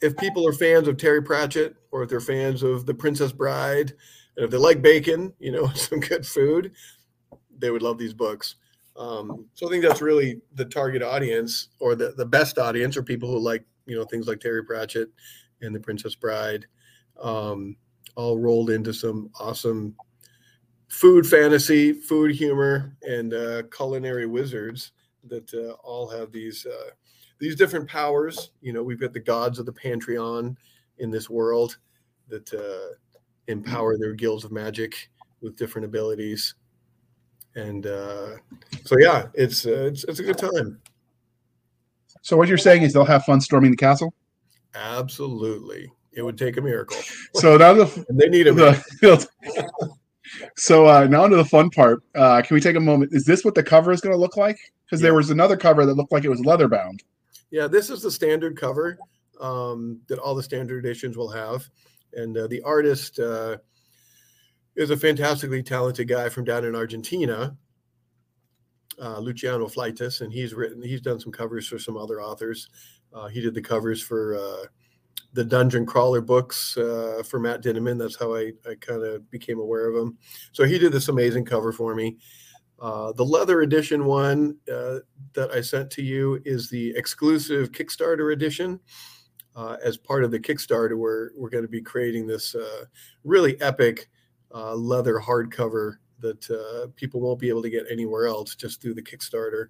if 0.00 0.16
people 0.16 0.48
are 0.48 0.54
fans 0.54 0.88
of 0.88 0.96
Terry 0.96 1.22
Pratchett 1.22 1.76
or 1.90 2.02
if 2.02 2.08
they're 2.08 2.20
fans 2.20 2.62
of 2.62 2.86
The 2.86 2.94
Princess 2.94 3.32
Bride, 3.32 3.92
and 4.36 4.44
if 4.46 4.50
they 4.50 4.56
like 4.56 4.80
bacon, 4.80 5.34
you 5.38 5.52
know, 5.52 5.66
some 5.74 6.00
good 6.00 6.26
food, 6.26 6.72
they 7.60 7.70
would 7.70 7.82
love 7.82 7.98
these 7.98 8.14
books. 8.14 8.56
Um, 8.96 9.46
so 9.54 9.66
I 9.66 9.70
think 9.70 9.84
that's 9.84 10.02
really 10.02 10.40
the 10.54 10.64
target 10.64 11.02
audience 11.02 11.68
or 11.78 11.94
the, 11.94 12.12
the 12.16 12.26
best 12.26 12.58
audience 12.58 12.96
are 12.96 13.02
people 13.02 13.30
who 13.30 13.38
like, 13.38 13.64
you 13.86 13.96
know, 13.96 14.04
things 14.04 14.26
like 14.26 14.40
Terry 14.40 14.64
Pratchett 14.64 15.08
and 15.62 15.74
The 15.74 15.80
Princess 15.80 16.14
Bride, 16.14 16.66
um, 17.20 17.76
all 18.16 18.38
rolled 18.38 18.70
into 18.70 18.92
some 18.92 19.30
awesome 19.38 19.94
food 20.88 21.26
fantasy, 21.26 21.92
food 21.92 22.34
humor, 22.34 22.96
and 23.02 23.32
uh, 23.32 23.62
culinary 23.74 24.26
wizards 24.26 24.92
that 25.28 25.52
uh, 25.54 25.72
all 25.84 26.08
have 26.08 26.32
these 26.32 26.66
uh, 26.66 26.90
these 27.38 27.56
different 27.56 27.88
powers. 27.88 28.50
You 28.60 28.72
know, 28.72 28.82
we've 28.82 29.00
got 29.00 29.12
the 29.12 29.20
gods 29.20 29.58
of 29.58 29.66
the 29.66 29.72
Pantheon 29.72 30.56
in 30.98 31.10
this 31.10 31.30
world 31.30 31.78
that 32.28 32.52
uh, 32.52 32.94
empower 33.46 33.96
their 33.96 34.14
guilds 34.14 34.44
of 34.44 34.52
magic 34.52 35.10
with 35.40 35.56
different 35.56 35.86
abilities, 35.86 36.54
and 37.54 37.86
uh, 37.86 38.36
so 38.84 38.96
yeah, 38.98 39.26
it's, 39.34 39.66
uh, 39.66 39.88
it's 39.90 40.04
it's 40.04 40.20
a 40.20 40.22
good 40.22 40.38
time. 40.38 40.80
So 42.22 42.36
what 42.36 42.48
you're 42.48 42.58
saying 42.58 42.82
is 42.82 42.92
they'll 42.92 43.04
have 43.04 43.24
fun 43.24 43.40
storming 43.40 43.70
the 43.70 43.76
castle. 43.76 44.14
Absolutely, 44.74 45.90
it 46.12 46.22
would 46.22 46.38
take 46.38 46.56
a 46.56 46.60
miracle. 46.60 46.98
So 47.34 47.56
now 47.56 47.72
the 47.72 48.04
And 48.08 48.18
they 48.20 48.28
need 48.28 48.46
a 48.46 48.52
the, 48.52 49.28
so 50.56 50.86
uh, 50.86 51.06
now 51.06 51.26
to 51.26 51.36
the 51.36 51.44
fun 51.44 51.70
part. 51.70 52.02
Uh, 52.14 52.42
can 52.42 52.54
we 52.54 52.60
take 52.60 52.76
a 52.76 52.80
moment? 52.80 53.12
Is 53.14 53.24
this 53.24 53.44
what 53.44 53.54
the 53.54 53.62
cover 53.62 53.92
is 53.92 54.00
going 54.00 54.14
to 54.14 54.20
look 54.20 54.36
like? 54.36 54.58
Because 54.84 55.00
there 55.00 55.14
was 55.14 55.30
another 55.30 55.56
cover 55.56 55.86
that 55.86 55.94
looked 55.94 56.12
like 56.12 56.24
it 56.24 56.28
was 56.28 56.44
leather 56.44 56.68
bound. 56.68 57.02
Yeah, 57.50 57.66
this 57.66 57.90
is 57.90 58.02
the 58.02 58.10
standard 58.10 58.56
cover 58.56 58.98
um, 59.40 60.00
that 60.08 60.18
all 60.18 60.34
the 60.34 60.42
standard 60.42 60.84
editions 60.84 61.16
will 61.16 61.30
have, 61.30 61.68
and 62.12 62.36
uh, 62.36 62.46
the 62.46 62.62
artist 62.62 63.18
uh, 63.18 63.56
is 64.80 64.88
a 64.88 64.96
fantastically 64.96 65.62
talented 65.62 66.08
guy 66.08 66.26
from 66.30 66.42
down 66.42 66.64
in 66.64 66.74
Argentina, 66.74 67.54
uh, 68.98 69.18
Luciano 69.18 69.68
Fleitas, 69.68 70.22
and 70.22 70.32
he's 70.32 70.54
written, 70.54 70.80
he's 70.80 71.02
done 71.02 71.20
some 71.20 71.30
covers 71.30 71.68
for 71.68 71.78
some 71.78 71.98
other 71.98 72.22
authors. 72.22 72.70
Uh, 73.12 73.28
he 73.28 73.42
did 73.42 73.52
the 73.52 73.60
covers 73.60 74.00
for 74.00 74.36
uh, 74.36 74.64
the 75.34 75.44
Dungeon 75.44 75.84
Crawler 75.84 76.22
books 76.22 76.78
uh, 76.78 77.22
for 77.28 77.38
Matt 77.38 77.62
Dinniman. 77.62 77.98
That's 77.98 78.18
how 78.18 78.34
I, 78.34 78.52
I 78.66 78.74
kind 78.80 79.04
of 79.04 79.30
became 79.30 79.58
aware 79.58 79.86
of 79.86 79.94
him. 79.94 80.16
So 80.52 80.64
he 80.64 80.78
did 80.78 80.92
this 80.92 81.08
amazing 81.08 81.44
cover 81.44 81.72
for 81.72 81.94
me. 81.94 82.16
Uh, 82.80 83.12
the 83.12 83.24
leather 83.24 83.60
edition 83.60 84.06
one 84.06 84.56
uh, 84.72 85.00
that 85.34 85.50
I 85.50 85.60
sent 85.60 85.90
to 85.90 86.02
you 86.02 86.40
is 86.46 86.70
the 86.70 86.96
exclusive 86.96 87.72
Kickstarter 87.72 88.32
edition. 88.32 88.80
As 89.84 89.98
part 89.98 90.24
of 90.24 90.30
the 90.30 90.40
Kickstarter, 90.40 90.96
we're 90.96 91.32
we're 91.36 91.50
going 91.50 91.64
to 91.64 91.68
be 91.68 91.82
creating 91.82 92.26
this 92.26 92.56
really 93.24 93.60
epic 93.60 94.08
uh, 94.54 94.74
leather 94.74 95.18
hardcover 95.18 95.96
that 96.20 96.50
uh, 96.50 96.88
people 96.96 97.20
won't 97.20 97.38
be 97.38 97.48
able 97.48 97.62
to 97.62 97.70
get 97.70 97.86
anywhere 97.90 98.26
else, 98.26 98.54
just 98.54 98.82
through 98.82 98.94
the 98.94 99.02
Kickstarter. 99.02 99.66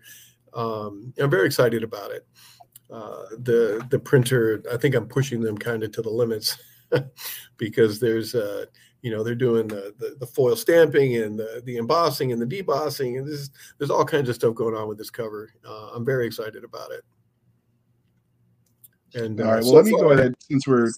Um, 0.53 1.13
I'm 1.19 1.31
very 1.31 1.47
excited 1.47 1.83
about 1.83 2.11
it. 2.11 2.27
Uh, 2.91 3.25
the 3.39 3.87
the 3.91 3.99
printer, 3.99 4.63
I 4.73 4.77
think 4.77 4.95
I'm 4.95 5.07
pushing 5.07 5.41
them 5.41 5.57
kind 5.57 5.85
of 5.85 5.93
to 5.93 6.03
the 6.03 6.11
limits 6.11 6.59
because 7.57 8.01
there's 8.01 8.35
uh, 8.35 8.65
you 9.03 9.11
know 9.11 9.23
they're 9.23 9.35
doing 9.35 9.69
the, 9.69 9.95
the, 9.99 10.17
the 10.19 10.27
foil 10.27 10.57
stamping 10.57 11.17
and 11.17 11.39
the, 11.39 11.63
the 11.65 11.77
embossing 11.77 12.33
and 12.33 12.41
the 12.41 12.63
debossing 12.63 13.19
and 13.19 13.27
this 13.27 13.51
there's 13.79 13.91
all 13.91 14.05
kinds 14.05 14.29
of 14.29 14.35
stuff 14.35 14.55
going 14.55 14.75
on 14.75 14.89
with 14.89 14.99
this 14.99 15.11
cover 15.11 15.53
uh, 15.67 15.91
i'm 15.95 16.05
very 16.05 16.27
excited 16.27 16.65
about 16.65 16.91
it 16.91 17.03
and 19.15 19.41
all 19.41 19.47
right, 19.47 19.53
uh, 19.53 19.55
right. 19.57 19.63
Well, 19.63 19.71
so 19.71 19.77
let 19.77 19.85
me 19.85 19.93
go 19.93 20.11
ahead 20.11 20.35
since 20.41 20.67
we're 20.67 20.91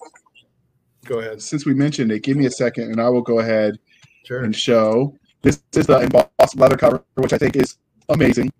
go 1.05 1.19
ahead 1.19 1.41
since 1.41 1.65
we 1.65 1.73
mentioned 1.73 2.11
it. 2.11 2.23
Give 2.23 2.37
me 2.37 2.45
a 2.45 2.51
second, 2.51 2.91
and 2.91 3.01
I 3.01 3.09
will 3.09 3.21
go 3.21 3.39
ahead 3.39 3.77
sure 4.25 4.43
and 4.43 4.55
show. 4.55 5.15
This 5.41 5.61
is 5.75 5.87
the 5.87 5.99
embossed 5.99 6.55
leather 6.55 6.77
cover, 6.77 7.03
which 7.15 7.33
I 7.33 7.37
think 7.37 7.55
is 7.55 7.77
amazing. 8.09 8.51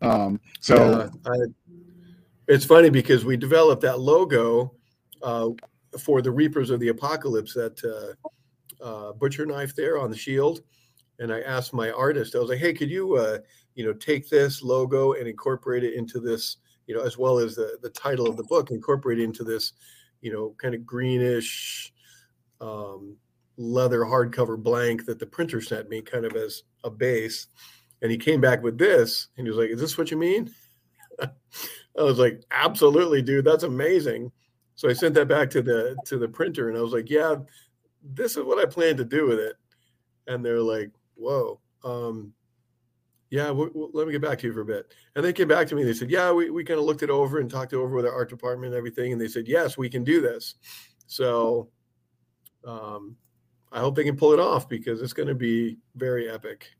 Um, 0.00 0.40
so 0.60 1.10
Yeah, 1.26 1.32
I, 1.32 1.36
it's 2.46 2.64
funny 2.64 2.90
because 2.90 3.24
we 3.24 3.36
developed 3.36 3.82
that 3.82 4.00
logo 4.00 4.72
uh, 5.22 5.50
for 5.98 6.22
the 6.22 6.30
Reapers 6.30 6.70
of 6.70 6.80
the 6.80 6.88
Apocalypse, 6.88 7.54
that 7.54 8.16
uh, 8.82 8.84
uh, 8.84 9.12
butcher 9.12 9.46
knife 9.46 9.74
there 9.74 9.98
on 9.98 10.10
the 10.10 10.16
shield. 10.16 10.62
And 11.18 11.32
I 11.32 11.40
asked 11.40 11.74
my 11.74 11.90
artist, 11.90 12.36
I 12.36 12.38
was 12.38 12.48
like, 12.48 12.60
"Hey, 12.60 12.72
could 12.72 12.90
you, 12.90 13.16
uh, 13.16 13.38
you 13.74 13.84
know, 13.84 13.92
take 13.92 14.28
this 14.28 14.62
logo 14.62 15.14
and 15.14 15.26
incorporate 15.26 15.82
it 15.82 15.94
into 15.94 16.20
this, 16.20 16.58
you 16.86 16.94
know, 16.94 17.02
as 17.02 17.18
well 17.18 17.38
as 17.38 17.56
the 17.56 17.78
the 17.82 17.90
title 17.90 18.28
of 18.28 18.36
the 18.36 18.44
book, 18.44 18.70
incorporate 18.70 19.18
it 19.18 19.24
into 19.24 19.42
this, 19.42 19.72
you 20.20 20.32
know, 20.32 20.54
kind 20.58 20.74
of 20.74 20.84
greenish." 20.86 21.92
Um, 22.60 23.16
leather 23.58 24.00
hardcover 24.00 24.56
blank 24.56 25.04
that 25.04 25.18
the 25.18 25.26
printer 25.26 25.60
sent 25.60 25.90
me 25.90 26.00
kind 26.00 26.24
of 26.24 26.34
as 26.36 26.62
a 26.84 26.90
base. 26.90 27.48
And 28.00 28.10
he 28.10 28.16
came 28.16 28.40
back 28.40 28.62
with 28.62 28.78
this 28.78 29.28
and 29.36 29.46
he 29.46 29.50
was 29.50 29.58
like 29.58 29.70
is 29.70 29.80
this 29.80 29.98
what 29.98 30.10
you 30.10 30.16
mean? 30.16 30.54
I 31.20 31.30
was 31.96 32.18
like 32.18 32.42
absolutely 32.52 33.20
dude 33.20 33.44
that's 33.44 33.64
amazing. 33.64 34.30
So 34.76 34.88
i 34.88 34.92
sent 34.92 35.14
that 35.16 35.26
back 35.26 35.50
to 35.50 35.62
the 35.62 35.96
to 36.06 36.18
the 36.18 36.28
printer 36.28 36.68
and 36.68 36.78
i 36.78 36.80
was 36.80 36.92
like 36.92 37.10
yeah 37.10 37.34
this 38.14 38.36
is 38.36 38.44
what 38.44 38.64
i 38.64 38.64
plan 38.64 38.96
to 38.96 39.04
do 39.04 39.26
with 39.26 39.40
it. 39.40 39.56
And 40.28 40.44
they're 40.44 40.60
like 40.60 40.92
whoa 41.16 41.60
um 41.84 42.32
yeah 43.30 43.46
w- 43.46 43.68
w- 43.68 43.90
let 43.92 44.06
me 44.06 44.12
get 44.12 44.22
back 44.22 44.38
to 44.38 44.46
you 44.46 44.52
for 44.52 44.60
a 44.60 44.64
bit 44.64 44.92
and 45.16 45.24
they 45.24 45.32
came 45.32 45.48
back 45.48 45.66
to 45.66 45.74
me 45.74 45.82
and 45.82 45.90
they 45.90 45.94
said 45.94 46.10
yeah 46.10 46.32
we, 46.32 46.50
we 46.50 46.64
kind 46.64 46.80
of 46.80 46.86
looked 46.86 47.02
it 47.02 47.10
over 47.10 47.40
and 47.40 47.50
talked 47.50 47.72
it 47.72 47.76
over 47.76 47.94
with 47.94 48.06
our 48.06 48.12
art 48.12 48.28
department 48.28 48.72
and 48.72 48.78
everything 48.78 49.12
and 49.12 49.20
they 49.20 49.28
said 49.28 49.46
yes 49.46 49.76
we 49.76 49.88
can 49.88 50.04
do 50.04 50.20
this 50.20 50.54
so 51.06 51.68
um 52.66 53.16
i 53.72 53.78
hope 53.78 53.94
they 53.94 54.04
can 54.04 54.16
pull 54.16 54.32
it 54.32 54.40
off 54.40 54.68
because 54.68 55.02
it's 55.02 55.12
going 55.12 55.28
to 55.28 55.34
be 55.34 55.78
very 55.96 56.28
epic 56.28 56.70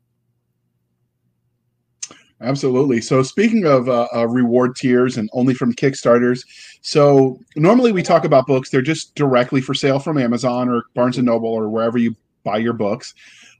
Absolutely. 2.41 3.01
So, 3.01 3.21
speaking 3.21 3.65
of 3.65 3.89
uh, 3.89 4.07
uh, 4.15 4.25
reward 4.27 4.75
tiers 4.75 5.17
and 5.17 5.29
only 5.33 5.53
from 5.53 5.73
Kickstarters, 5.73 6.45
so 6.81 7.37
normally 7.57 7.91
we 7.91 8.01
talk 8.01 8.23
about 8.23 8.47
books; 8.47 8.69
they're 8.69 8.81
just 8.81 9.13
directly 9.15 9.59
for 9.59 9.73
sale 9.73 9.99
from 9.99 10.17
Amazon 10.17 10.69
or 10.69 10.83
Barnes 10.95 11.17
and 11.17 11.25
Noble 11.25 11.49
or 11.49 11.67
wherever 11.67 11.97
you 11.97 12.15
buy 12.45 12.57
your 12.57 12.73
books. 12.73 13.13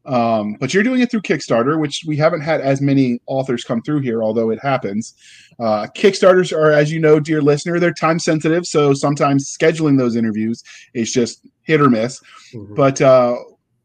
Um, 0.09 0.55
but 0.59 0.73
you're 0.73 0.81
doing 0.81 1.01
it 1.01 1.11
through 1.11 1.21
Kickstarter, 1.21 1.79
which 1.79 2.03
we 2.07 2.17
haven't 2.17 2.41
had 2.41 2.61
as 2.61 2.81
many 2.81 3.19
authors 3.27 3.63
come 3.63 3.81
through 3.83 3.99
here, 3.99 4.23
although 4.23 4.49
it 4.49 4.59
happens. 4.59 5.13
Uh, 5.59 5.85
Kickstarters 5.95 6.51
are, 6.51 6.71
as 6.71 6.91
you 6.91 6.99
know, 6.99 7.19
dear 7.19 7.43
listener, 7.43 7.79
they're 7.79 7.93
time 7.93 8.17
sensitive, 8.17 8.65
so 8.65 8.93
sometimes 8.93 9.55
scheduling 9.55 9.99
those 9.99 10.15
interviews 10.15 10.63
is 10.95 11.11
just 11.11 11.45
hit 11.61 11.79
or 11.79 11.91
miss. 11.91 12.19
Mhm. 12.55 12.75
But 12.75 12.99
uh, 13.01 13.35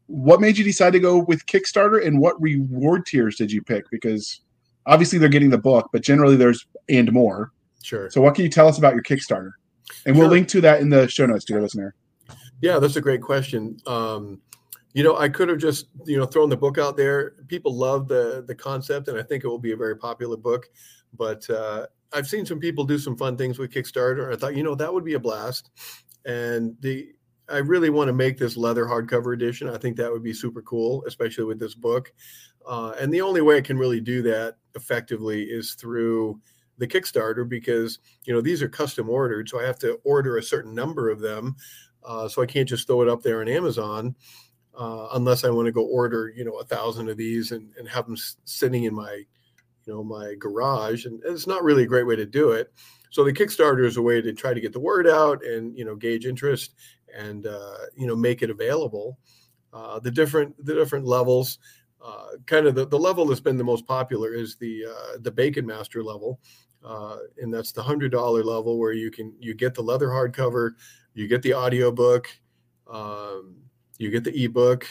what 0.07 0.41
made 0.41 0.57
you 0.57 0.63
decide 0.63 0.93
to 0.93 0.99
go 0.99 1.19
with 1.19 1.45
Kickstarter, 1.45 2.03
and 2.03 2.19
what 2.19 2.41
reward 2.41 3.05
tiers 3.05 3.35
did 3.35 3.51
you 3.51 3.61
pick? 3.61 3.87
Because 3.91 4.41
obviously 4.87 5.19
they're 5.19 5.29
getting 5.29 5.51
the 5.51 5.59
book, 5.59 5.89
but 5.93 6.01
generally 6.01 6.35
there's 6.35 6.65
and 6.89 7.11
more. 7.11 7.51
sure 7.83 8.09
So, 8.09 8.19
what 8.21 8.33
can 8.33 8.43
you 8.45 8.49
tell 8.49 8.67
us 8.67 8.79
about 8.79 8.95
your 8.95 9.03
Kickstarter? 9.03 9.51
And 10.07 10.17
we'll 10.17 10.29
link 10.29 10.47
to 10.49 10.61
that 10.61 10.81
in 10.81 10.89
the 10.89 11.07
show 11.07 11.27
notes, 11.27 11.45
dear 11.45 11.61
listener. 11.61 11.93
Yeah, 12.61 12.79
that's 12.79 12.95
a 12.95 13.01
great 13.01 13.21
question. 13.21 13.77
Um, 13.85 14.41
you 14.95 15.03
know, 15.03 15.17
I 15.17 15.27
could 15.27 15.49
have 15.49 15.57
just 15.57 15.87
you 16.05 16.17
know 16.17 16.25
thrown 16.25 16.49
the 16.49 16.55
book 16.57 16.77
out 16.77 16.95
there. 16.95 17.31
People 17.49 17.75
love 17.75 18.07
the 18.07 18.45
the 18.47 18.55
concept, 18.55 19.09
and 19.09 19.19
I 19.19 19.23
think 19.23 19.43
it 19.43 19.47
will 19.47 19.59
be 19.59 19.73
a 19.73 19.77
very 19.77 19.97
popular 19.97 20.37
book. 20.37 20.67
But 21.13 21.47
uh, 21.49 21.87
I've 22.13 22.27
seen 22.27 22.45
some 22.45 22.59
people 22.59 22.85
do 22.85 22.97
some 22.97 23.17
fun 23.17 23.35
things 23.35 23.59
with 23.59 23.71
Kickstarter. 23.71 24.33
I 24.33 24.37
thought, 24.37 24.55
you 24.55 24.63
know, 24.63 24.73
that 24.73 24.91
would 24.91 25.03
be 25.03 25.15
a 25.15 25.19
blast. 25.19 25.69
And 26.25 26.77
the 26.79 27.09
I 27.49 27.57
really 27.57 27.89
want 27.89 28.07
to 28.07 28.13
make 28.13 28.37
this 28.37 28.55
leather 28.55 28.85
hardcover 28.85 29.33
edition. 29.33 29.69
I 29.69 29.77
think 29.77 29.97
that 29.97 30.11
would 30.11 30.23
be 30.23 30.33
super 30.33 30.61
cool, 30.61 31.03
especially 31.05 31.43
with 31.43 31.59
this 31.59 31.75
book. 31.75 32.13
Uh, 32.65 32.93
and 32.99 33.13
the 33.13 33.21
only 33.21 33.41
way 33.41 33.57
I 33.57 33.61
can 33.61 33.77
really 33.77 33.99
do 33.99 34.21
that 34.23 34.55
effectively 34.75 35.43
is 35.43 35.73
through 35.73 36.39
the 36.77 36.87
Kickstarter 36.87 37.47
because 37.47 37.99
you 38.23 38.33
know 38.33 38.39
these 38.39 38.61
are 38.61 38.69
custom 38.69 39.09
ordered, 39.09 39.49
so 39.49 39.59
I 39.59 39.65
have 39.65 39.79
to 39.79 39.99
order 40.05 40.37
a 40.37 40.43
certain 40.43 40.73
number 40.73 41.09
of 41.09 41.19
them. 41.19 41.57
Uh, 42.01 42.29
so 42.29 42.41
I 42.41 42.45
can't 42.45 42.69
just 42.69 42.87
throw 42.87 43.01
it 43.01 43.09
up 43.09 43.23
there 43.23 43.41
on 43.41 43.49
Amazon 43.49 44.15
uh, 44.77 45.09
unless 45.13 45.43
I 45.43 45.49
want 45.49 45.67
to 45.67 45.71
go 45.71 45.85
order 45.85 46.31
you 46.35 46.45
know 46.45 46.59
a 46.59 46.65
thousand 46.65 47.09
of 47.09 47.17
these 47.17 47.51
and, 47.51 47.71
and 47.77 47.87
have 47.87 48.05
them 48.05 48.17
sitting 48.45 48.83
in 48.83 48.93
my 48.93 49.23
you 49.85 49.93
know 49.93 50.03
my 50.03 50.35
garage, 50.35 51.05
and 51.05 51.21
it's 51.25 51.47
not 51.47 51.63
really 51.63 51.83
a 51.83 51.87
great 51.87 52.07
way 52.07 52.15
to 52.15 52.25
do 52.25 52.51
it. 52.51 52.71
So 53.11 53.23
the 53.23 53.33
Kickstarter 53.33 53.85
is 53.85 53.97
a 53.97 54.01
way 54.01 54.21
to 54.21 54.33
try 54.33 54.53
to 54.53 54.61
get 54.61 54.73
the 54.73 54.79
word 54.79 55.07
out 55.07 55.43
and 55.45 55.77
you 55.77 55.85
know 55.85 55.95
gauge 55.95 56.25
interest 56.25 56.75
and 57.15 57.47
uh, 57.47 57.77
you 57.95 58.07
know 58.07 58.15
make 58.15 58.41
it 58.41 58.49
available. 58.49 59.17
Uh, 59.73 59.99
the 59.99 60.11
different 60.11 60.55
the 60.65 60.73
different 60.73 61.05
levels 61.05 61.59
uh, 62.05 62.37
kind 62.45 62.67
of 62.67 62.75
the, 62.75 62.85
the 62.85 62.99
level 62.99 63.25
that's 63.25 63.41
been 63.41 63.57
the 63.57 63.63
most 63.63 63.87
popular 63.87 64.33
is 64.33 64.55
the 64.57 64.85
uh, 64.85 65.17
the 65.21 65.31
Bacon 65.31 65.65
Master 65.65 66.03
level, 66.03 66.39
uh, 66.83 67.17
and 67.41 67.51
that's 67.51 67.71
the 67.71 67.81
hundred 67.81 68.11
dollar 68.11 68.43
level 68.43 68.77
where 68.77 68.93
you 68.93 69.09
can 69.09 69.33
you 69.39 69.55
get 69.55 69.73
the 69.73 69.81
leather 69.81 70.09
hardcover, 70.09 70.73
you 71.15 71.27
get 71.27 71.41
the 71.41 71.55
audiobook, 71.55 72.27
um, 72.87 73.55
you 73.97 74.11
get 74.11 74.23
the 74.23 74.43
ebook, 74.43 74.87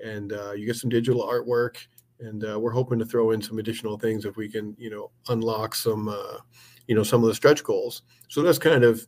and 0.00 0.32
uh, 0.32 0.52
you 0.52 0.66
get 0.66 0.76
some 0.76 0.90
digital 0.90 1.26
artwork. 1.26 1.76
And 2.20 2.44
uh, 2.44 2.58
we're 2.58 2.70
hoping 2.70 2.98
to 3.00 3.04
throw 3.04 3.32
in 3.32 3.42
some 3.42 3.58
additional 3.58 3.98
things 3.98 4.24
if 4.24 4.36
we 4.36 4.48
can, 4.48 4.76
you 4.78 4.88
know, 4.88 5.10
unlock 5.28 5.74
some, 5.74 6.08
uh, 6.08 6.38
you 6.86 6.94
know, 6.94 7.02
some 7.02 7.22
of 7.22 7.28
the 7.28 7.34
stretch 7.34 7.64
goals. 7.64 8.02
So 8.28 8.40
that's 8.40 8.58
kind 8.58 8.84
of 8.84 9.06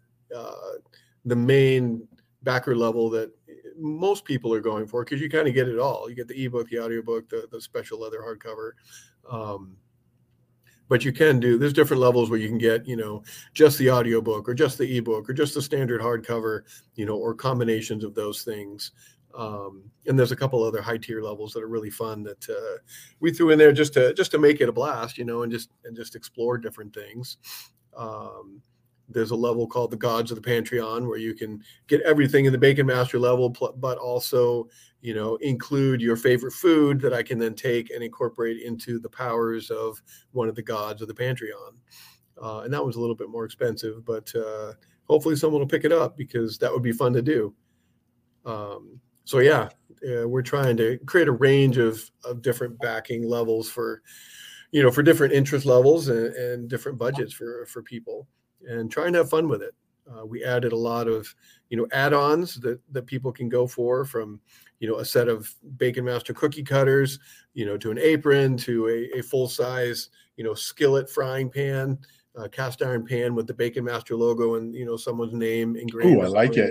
the 1.26 1.36
main 1.36 2.06
backer 2.44 2.76
level 2.76 3.10
that 3.10 3.30
most 3.76 4.24
people 4.24 4.54
are 4.54 4.60
going 4.60 4.86
for 4.86 5.04
because 5.04 5.20
you 5.20 5.28
kind 5.28 5.48
of 5.48 5.54
get 5.54 5.68
it 5.68 5.78
all. 5.78 6.08
You 6.08 6.14
get 6.14 6.28
the 6.28 6.44
ebook, 6.44 6.70
the 6.70 6.78
audiobook, 6.78 7.28
the, 7.28 7.46
the 7.50 7.60
special 7.60 8.00
leather 8.00 8.20
hardcover. 8.20 8.70
Um, 9.30 9.76
but 10.88 11.04
you 11.04 11.12
can 11.12 11.40
do 11.40 11.58
there's 11.58 11.72
different 11.72 12.00
levels 12.00 12.30
where 12.30 12.38
you 12.38 12.48
can 12.48 12.58
get 12.58 12.86
you 12.86 12.94
know 12.94 13.24
just 13.54 13.76
the 13.78 13.90
audiobook 13.90 14.48
or 14.48 14.54
just 14.54 14.78
the 14.78 14.96
ebook 14.96 15.28
or 15.28 15.32
just 15.32 15.52
the 15.52 15.60
standard 15.60 16.00
hardcover 16.00 16.62
you 16.94 17.04
know 17.04 17.16
or 17.16 17.34
combinations 17.34 18.04
of 18.04 18.14
those 18.14 18.42
things 18.42 18.92
um, 19.36 19.90
and 20.06 20.18
there's 20.18 20.32
a 20.32 20.36
couple 20.36 20.62
other 20.62 20.80
high 20.80 20.96
tier 20.96 21.20
levels 21.20 21.52
that 21.52 21.62
are 21.62 21.68
really 21.68 21.90
fun 21.90 22.22
that 22.22 22.48
uh, 22.48 22.78
we 23.20 23.30
threw 23.30 23.50
in 23.50 23.58
there 23.58 23.72
just 23.72 23.92
to 23.92 24.14
just 24.14 24.30
to 24.30 24.38
make 24.38 24.60
it 24.60 24.68
a 24.68 24.72
blast 24.72 25.18
you 25.18 25.24
know 25.24 25.42
and 25.42 25.52
just 25.52 25.70
and 25.84 25.94
just 25.94 26.16
explore 26.16 26.58
different 26.58 26.94
things 26.94 27.36
um, 27.96 28.60
there's 29.08 29.30
a 29.30 29.36
level 29.36 29.66
called 29.66 29.90
the 29.90 29.96
gods 29.96 30.30
of 30.30 30.36
the 30.36 30.42
Pantheon 30.42 31.06
where 31.06 31.18
you 31.18 31.34
can 31.34 31.62
get 31.86 32.00
everything 32.02 32.44
in 32.46 32.52
the 32.52 32.58
bacon 32.58 32.86
master 32.86 33.18
level 33.18 33.50
but 33.76 33.98
also 33.98 34.68
you 35.02 35.14
know 35.14 35.36
include 35.36 36.00
your 36.00 36.16
favorite 36.16 36.52
food 36.52 37.00
that 37.00 37.12
i 37.12 37.22
can 37.22 37.38
then 37.38 37.54
take 37.54 37.90
and 37.90 38.02
incorporate 38.02 38.62
into 38.62 38.98
the 38.98 39.10
powers 39.10 39.70
of 39.70 40.02
one 40.32 40.48
of 40.48 40.54
the 40.54 40.62
gods 40.62 41.02
of 41.02 41.08
the 41.08 41.14
Pantheon. 41.14 41.78
uh, 42.42 42.60
and 42.60 42.72
that 42.72 42.84
was 42.84 42.96
a 42.96 43.00
little 43.00 43.14
bit 43.14 43.28
more 43.28 43.44
expensive 43.44 44.04
but 44.04 44.34
uh, 44.34 44.72
hopefully 45.04 45.36
someone 45.36 45.60
will 45.60 45.68
pick 45.68 45.84
it 45.84 45.92
up 45.92 46.16
because 46.16 46.56
that 46.58 46.72
would 46.72 46.82
be 46.82 46.92
fun 46.92 47.12
to 47.12 47.22
do 47.22 47.54
um, 48.46 49.00
so 49.26 49.40
yeah 49.40 49.68
uh, 50.08 50.26
we're 50.26 50.40
trying 50.40 50.76
to 50.78 50.98
create 51.04 51.28
a 51.28 51.32
range 51.32 51.76
of, 51.76 52.10
of 52.24 52.40
different 52.40 52.78
backing 52.80 53.28
levels 53.28 53.68
for 53.68 54.00
you 54.72 54.82
know 54.82 54.90
for 54.90 55.02
different 55.02 55.34
interest 55.34 55.66
levels 55.66 56.08
and, 56.08 56.34
and 56.34 56.70
different 56.70 56.96
budgets 56.96 57.34
for 57.34 57.66
for 57.66 57.82
people 57.82 58.26
and 58.66 58.90
trying 58.90 59.12
to 59.12 59.18
have 59.18 59.30
fun 59.30 59.48
with 59.48 59.62
it. 59.62 59.74
Uh, 60.10 60.24
we 60.24 60.44
added 60.44 60.72
a 60.72 60.76
lot 60.76 61.08
of, 61.08 61.34
you 61.68 61.76
know, 61.76 61.86
add-ons 61.92 62.56
that 62.56 62.80
that 62.92 63.06
people 63.06 63.32
can 63.32 63.48
go 63.48 63.66
for 63.66 64.04
from, 64.04 64.40
you 64.78 64.88
know, 64.88 64.98
a 64.98 65.04
set 65.04 65.28
of 65.28 65.52
Bacon 65.78 66.04
Master 66.04 66.32
cookie 66.32 66.62
cutters, 66.62 67.18
you 67.54 67.66
know, 67.66 67.76
to 67.76 67.90
an 67.90 67.98
apron, 67.98 68.56
to 68.58 68.88
a, 68.88 69.18
a 69.18 69.22
full-size, 69.22 70.10
you 70.36 70.44
know, 70.44 70.54
skillet 70.54 71.10
frying 71.10 71.50
pan, 71.50 71.98
uh, 72.36 72.46
cast 72.48 72.82
iron 72.82 73.04
pan 73.04 73.34
with 73.34 73.46
the 73.46 73.54
Bacon 73.54 73.84
Master 73.84 74.14
logo 74.14 74.54
and 74.54 74.74
you 74.74 74.84
know 74.84 74.96
someone's 74.96 75.34
name 75.34 75.74
engraved. 75.76 76.18
Oh, 76.20 76.22
I 76.22 76.28
like 76.28 76.56
it. 76.56 76.70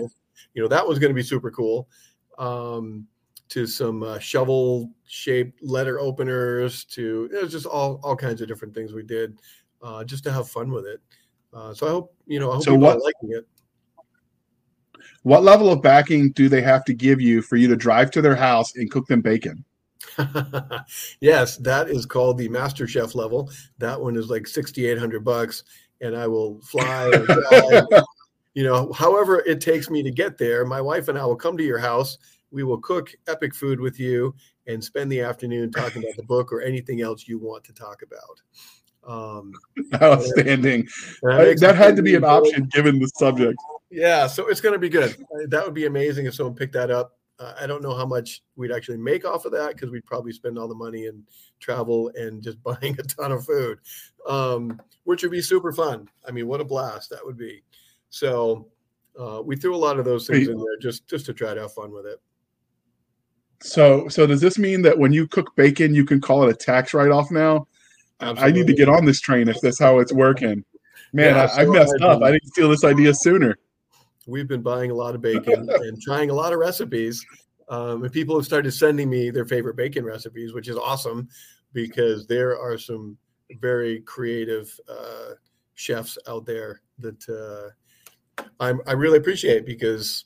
You 0.53 0.61
know, 0.61 0.67
that 0.67 0.87
was 0.87 0.99
going 0.99 1.09
to 1.09 1.15
be 1.15 1.23
super 1.23 1.51
cool. 1.51 1.89
Um, 2.37 3.07
to 3.47 3.67
some 3.67 4.01
uh, 4.01 4.17
shovel 4.17 4.89
shaped 5.05 5.63
letter 5.63 5.99
openers 5.99 6.83
to 6.83 7.29
it 7.31 7.43
was 7.43 7.51
just 7.51 7.67
all 7.67 7.99
all 8.03 8.15
kinds 8.15 8.41
of 8.41 8.47
different 8.47 8.73
things 8.73 8.91
we 8.91 9.03
did 9.03 9.37
uh, 9.83 10.03
just 10.03 10.23
to 10.23 10.31
have 10.31 10.49
fun 10.49 10.71
with 10.71 10.83
it 10.87 10.99
uh, 11.55 11.73
so 11.73 11.87
I 11.87 11.89
hope 11.89 12.13
you 12.27 12.39
know. 12.39 12.51
I 12.51 12.55
hope 12.55 12.63
so 12.65 12.75
what, 12.75 13.01
liking 13.01 13.31
it. 13.31 13.47
What 15.23 15.43
level 15.43 15.71
of 15.71 15.81
backing 15.81 16.31
do 16.31 16.49
they 16.49 16.61
have 16.61 16.83
to 16.85 16.93
give 16.93 17.21
you 17.21 17.41
for 17.41 17.55
you 17.55 17.67
to 17.69 17.75
drive 17.75 18.11
to 18.11 18.21
their 18.21 18.35
house 18.35 18.75
and 18.75 18.91
cook 18.91 19.07
them 19.07 19.21
bacon? 19.21 19.63
yes, 21.21 21.57
that 21.57 21.89
is 21.89 22.05
called 22.05 22.37
the 22.37 22.49
Master 22.49 22.87
Chef 22.87 23.15
level. 23.15 23.49
That 23.77 23.99
one 23.99 24.17
is 24.17 24.29
like 24.29 24.47
sixty 24.47 24.85
eight 24.85 24.99
hundred 24.99 25.23
bucks, 25.23 25.63
and 26.01 26.15
I 26.15 26.27
will 26.27 26.59
fly. 26.61 27.09
you 28.55 28.63
know, 28.63 28.91
however 28.93 29.43
it 29.45 29.61
takes 29.61 29.89
me 29.89 30.01
to 30.01 30.09
get 30.09 30.37
there. 30.37 30.65
My 30.65 30.81
wife 30.81 31.07
and 31.09 31.19
I 31.19 31.25
will 31.25 31.35
come 31.35 31.57
to 31.57 31.63
your 31.63 31.77
house. 31.77 32.17
We 32.51 32.63
will 32.63 32.79
cook 32.79 33.11
epic 33.27 33.53
food 33.53 33.79
with 33.79 33.99
you 33.99 34.33
and 34.65 34.83
spend 34.83 35.11
the 35.11 35.21
afternoon 35.21 35.71
talking 35.71 36.03
about 36.03 36.15
the 36.15 36.23
book 36.27 36.51
or 36.51 36.61
anything 36.61 37.01
else 37.01 37.27
you 37.27 37.37
want 37.37 37.65
to 37.65 37.73
talk 37.73 38.01
about. 38.01 38.41
Um, 39.07 39.53
Outstanding. 40.01 40.87
That, 41.21 41.57
that 41.59 41.75
had 41.75 41.95
to 41.97 42.01
be 42.01 42.15
an 42.15 42.23
option 42.23 42.67
given 42.71 42.97
the 42.99 43.07
subject. 43.09 43.57
Yeah, 43.91 44.25
so 44.25 44.47
it's 44.47 44.61
going 44.61 44.73
to 44.73 44.79
be 44.79 44.89
good. 44.89 45.15
That 45.49 45.63
would 45.65 45.75
be 45.75 45.85
amazing 45.85 46.25
if 46.25 46.33
someone 46.33 46.55
picked 46.55 46.73
that 46.73 46.89
up. 46.89 47.17
Uh, 47.37 47.53
I 47.59 47.67
don't 47.67 47.83
know 47.83 47.93
how 47.93 48.05
much 48.05 48.41
we'd 48.55 48.71
actually 48.71 48.97
make 48.97 49.25
off 49.25 49.43
of 49.43 49.51
that 49.51 49.73
because 49.73 49.91
we'd 49.91 50.05
probably 50.05 50.31
spend 50.31 50.57
all 50.57 50.69
the 50.69 50.75
money 50.75 51.05
in 51.05 51.23
travel 51.59 52.09
and 52.15 52.41
just 52.41 52.63
buying 52.63 52.95
a 52.97 53.03
ton 53.03 53.33
of 53.33 53.45
food, 53.45 53.79
um, 54.27 54.81
which 55.03 55.21
would 55.21 55.31
be 55.31 55.41
super 55.41 55.73
fun. 55.73 56.07
I 56.25 56.31
mean, 56.31 56.47
what 56.47 56.61
a 56.61 56.65
blast 56.65 57.09
that 57.09 57.25
would 57.25 57.37
be. 57.37 57.61
So 58.09 58.67
uh, 59.19 59.41
we 59.43 59.55
threw 59.55 59.75
a 59.75 59.77
lot 59.77 59.99
of 59.99 60.05
those 60.05 60.27
things 60.27 60.47
in 60.47 60.57
there 60.57 60.77
just 60.81 61.07
just 61.07 61.25
to 61.27 61.33
try 61.33 61.53
to 61.53 61.61
have 61.61 61.73
fun 61.73 61.91
with 61.91 62.05
it. 62.05 62.19
So, 63.61 64.07
so 64.09 64.27
does 64.27 64.41
this 64.41 64.57
mean 64.59 64.81
that 64.83 64.97
when 64.97 65.13
you 65.13 65.27
cook 65.27 65.55
bacon, 65.55 65.95
you 65.95 66.05
can 66.05 66.19
call 66.21 66.43
it 66.43 66.51
a 66.51 66.55
tax 66.55 66.93
write-off 66.93 67.31
now? 67.31 67.67
Absolutely. 68.19 68.43
I 68.43 68.51
need 68.51 68.67
to 68.67 68.73
get 68.73 68.89
on 68.89 69.05
this 69.05 69.19
train 69.19 69.47
if 69.47 69.59
that's 69.61 69.79
how 69.79 69.99
it's 69.99 70.13
working. 70.13 70.63
Man, 71.13 71.35
yeah, 71.35 71.49
I, 71.55 71.61
I, 71.61 71.65
messed 71.65 72.01
up. 72.01 72.21
I 72.21 72.31
didn't 72.31 72.47
steal 72.47 72.69
this 72.69 72.83
idea 72.83 73.13
sooner. 73.13 73.57
We've 74.27 74.47
been 74.47 74.61
buying 74.61 74.91
a 74.91 74.93
lot 74.93 75.15
of 75.15 75.21
bacon 75.21 75.69
and 75.73 76.01
trying 76.01 76.29
a 76.29 76.33
lot 76.33 76.53
of 76.53 76.59
recipes. 76.59 77.25
Um, 77.69 78.03
and 78.03 78.11
people 78.11 78.35
have 78.35 78.45
started 78.45 78.71
sending 78.71 79.09
me 79.09 79.29
their 79.29 79.45
favorite 79.45 79.75
bacon 79.75 80.05
recipes, 80.05 80.53
which 80.53 80.67
is 80.67 80.77
awesome 80.77 81.27
because 81.73 82.27
there 82.27 82.59
are 82.59 82.77
some 82.77 83.17
very 83.59 84.01
creative 84.01 84.77
uh, 84.87 85.33
chefs 85.75 86.17
out 86.27 86.45
there 86.45 86.81
that 86.99 87.29
uh, 87.29 87.71
I'm, 88.59 88.81
I 88.87 88.93
really 88.93 89.17
appreciate 89.17 89.65
because 89.65 90.25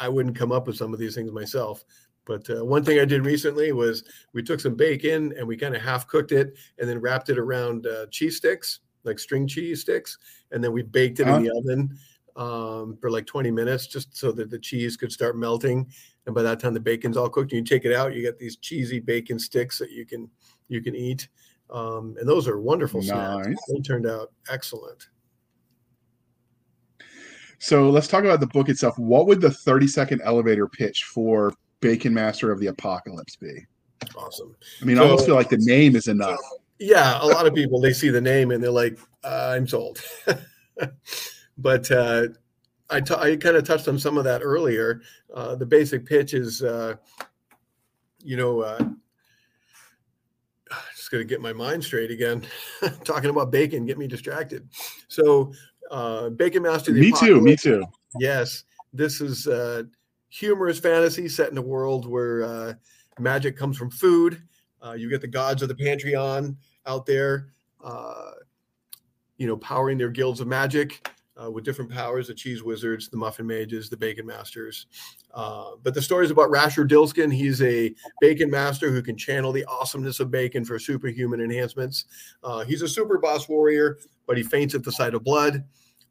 I 0.00 0.08
wouldn't 0.08 0.36
come 0.36 0.52
up 0.52 0.66
with 0.66 0.76
some 0.76 0.92
of 0.92 0.98
these 0.98 1.14
things 1.14 1.32
myself. 1.32 1.84
But 2.24 2.48
uh, 2.50 2.64
one 2.64 2.84
thing 2.84 3.00
I 3.00 3.04
did 3.04 3.26
recently 3.26 3.72
was 3.72 4.04
we 4.32 4.42
took 4.42 4.60
some 4.60 4.74
bacon 4.74 5.34
and 5.36 5.46
we 5.46 5.56
kind 5.56 5.74
of 5.74 5.82
half 5.82 6.06
cooked 6.06 6.32
it 6.32 6.56
and 6.78 6.88
then 6.88 7.00
wrapped 7.00 7.30
it 7.30 7.38
around 7.38 7.86
uh, 7.86 8.06
cheese 8.10 8.36
sticks, 8.36 8.80
like 9.04 9.18
string 9.18 9.46
cheese 9.46 9.80
sticks, 9.80 10.18
and 10.52 10.62
then 10.62 10.72
we 10.72 10.82
baked 10.82 11.18
it 11.18 11.26
uh-huh. 11.26 11.38
in 11.38 11.42
the 11.42 11.56
oven 11.56 11.98
um, 12.36 12.96
for 13.00 13.10
like 13.10 13.26
20 13.26 13.50
minutes 13.50 13.86
just 13.86 14.16
so 14.16 14.30
that 14.32 14.50
the 14.50 14.58
cheese 14.58 14.96
could 14.96 15.12
start 15.12 15.36
melting. 15.36 15.86
And 16.26 16.34
by 16.34 16.42
that 16.42 16.60
time, 16.60 16.74
the 16.74 16.80
bacon's 16.80 17.16
all 17.16 17.28
cooked. 17.28 17.52
And 17.52 17.58
you 17.58 17.64
take 17.64 17.84
it 17.84 17.94
out, 17.94 18.14
you 18.14 18.22
get 18.22 18.38
these 18.38 18.56
cheesy 18.56 19.00
bacon 19.00 19.38
sticks 19.38 19.78
that 19.78 19.90
you 19.90 20.06
can 20.06 20.30
you 20.68 20.80
can 20.80 20.94
eat, 20.94 21.28
um, 21.70 22.16
and 22.18 22.26
those 22.26 22.48
are 22.48 22.60
wonderful 22.60 23.00
nice. 23.00 23.08
snacks. 23.08 23.60
They 23.68 23.80
turned 23.80 24.06
out 24.06 24.32
excellent. 24.48 25.08
So 27.62 27.88
let's 27.90 28.08
talk 28.08 28.24
about 28.24 28.40
the 28.40 28.48
book 28.48 28.68
itself. 28.68 28.98
What 28.98 29.28
would 29.28 29.40
the 29.40 29.52
30 29.52 29.86
second 29.86 30.20
elevator 30.24 30.66
pitch 30.66 31.04
for 31.04 31.54
Bacon 31.78 32.12
Master 32.12 32.50
of 32.50 32.58
the 32.58 32.66
Apocalypse 32.66 33.36
be? 33.36 33.64
Awesome. 34.16 34.56
I 34.80 34.84
mean, 34.84 34.96
so, 34.96 35.02
I 35.02 35.04
almost 35.04 35.26
feel 35.26 35.36
like 35.36 35.48
the 35.48 35.58
name 35.58 35.94
is 35.94 36.08
enough. 36.08 36.40
Yeah, 36.80 37.22
a 37.22 37.24
lot 37.24 37.46
of 37.46 37.54
people 37.54 37.80
they 37.80 37.92
see 37.92 38.08
the 38.08 38.20
name 38.20 38.50
and 38.50 38.60
they're 38.60 38.72
like, 38.72 38.98
uh, 39.22 39.54
"I'm 39.54 39.68
sold." 39.68 40.02
but 41.56 41.88
uh, 41.92 42.26
I, 42.90 43.00
t- 43.00 43.14
I 43.14 43.36
kind 43.36 43.56
of 43.56 43.64
touched 43.64 43.86
on 43.86 43.96
some 43.96 44.18
of 44.18 44.24
that 44.24 44.40
earlier. 44.42 45.00
Uh, 45.32 45.54
the 45.54 45.64
basic 45.64 46.04
pitch 46.04 46.34
is, 46.34 46.64
uh, 46.64 46.96
you 48.24 48.36
know, 48.36 48.62
uh, 48.62 48.78
just 50.96 51.12
going 51.12 51.22
to 51.22 51.32
get 51.32 51.40
my 51.40 51.52
mind 51.52 51.84
straight 51.84 52.10
again. 52.10 52.44
Talking 53.04 53.30
about 53.30 53.52
bacon, 53.52 53.86
get 53.86 53.98
me 53.98 54.08
distracted. 54.08 54.68
So, 55.06 55.52
uh, 55.92 56.30
Bacon 56.30 56.62
Master. 56.62 56.90
me 56.90 57.12
too. 57.12 57.40
Me 57.40 57.54
too. 57.54 57.84
Yes, 58.18 58.64
this 58.92 59.20
is 59.20 59.46
uh, 59.46 59.84
humorous 60.30 60.80
fantasy 60.80 61.28
set 61.28 61.50
in 61.50 61.58
a 61.58 61.62
world 61.62 62.06
where 62.06 62.42
uh, 62.42 62.74
magic 63.20 63.56
comes 63.56 63.76
from 63.76 63.90
food. 63.90 64.42
Uh, 64.84 64.92
you 64.92 65.08
get 65.08 65.20
the 65.20 65.28
gods 65.28 65.62
of 65.62 65.68
the 65.68 65.74
Pantheon 65.74 66.56
out 66.86 67.06
there, 67.06 67.52
uh, 67.84 68.32
you 69.36 69.46
know, 69.46 69.56
powering 69.56 69.98
their 69.98 70.10
guilds 70.10 70.40
of 70.40 70.48
magic. 70.48 71.08
uh, 71.42 71.50
with 71.50 71.64
different 71.64 71.90
powers 71.90 72.28
the 72.28 72.34
cheese 72.34 72.62
wizards, 72.62 73.08
the 73.08 73.16
muffin 73.16 73.46
mages, 73.46 73.88
the 73.88 73.96
bacon 73.96 74.26
masters. 74.26 74.86
Uh, 75.32 75.72
but 75.82 75.94
the 75.94 76.02
story 76.02 76.24
is 76.24 76.30
about 76.30 76.50
Rasher 76.50 76.84
Dilskin. 76.84 77.32
He's 77.32 77.62
a 77.62 77.94
bacon 78.20 78.50
master 78.50 78.90
who 78.90 79.02
can 79.02 79.16
channel 79.16 79.52
the 79.52 79.64
awesomeness 79.64 80.20
of 80.20 80.30
bacon 80.30 80.64
for 80.64 80.78
superhuman 80.78 81.40
enhancements. 81.40 82.04
Uh, 82.42 82.64
he's 82.64 82.82
a 82.82 82.88
super 82.88 83.18
boss 83.18 83.48
warrior, 83.48 83.98
but 84.26 84.36
he 84.36 84.42
faints 84.42 84.74
at 84.74 84.82
the 84.84 84.92
sight 84.92 85.14
of 85.14 85.24
blood. 85.24 85.64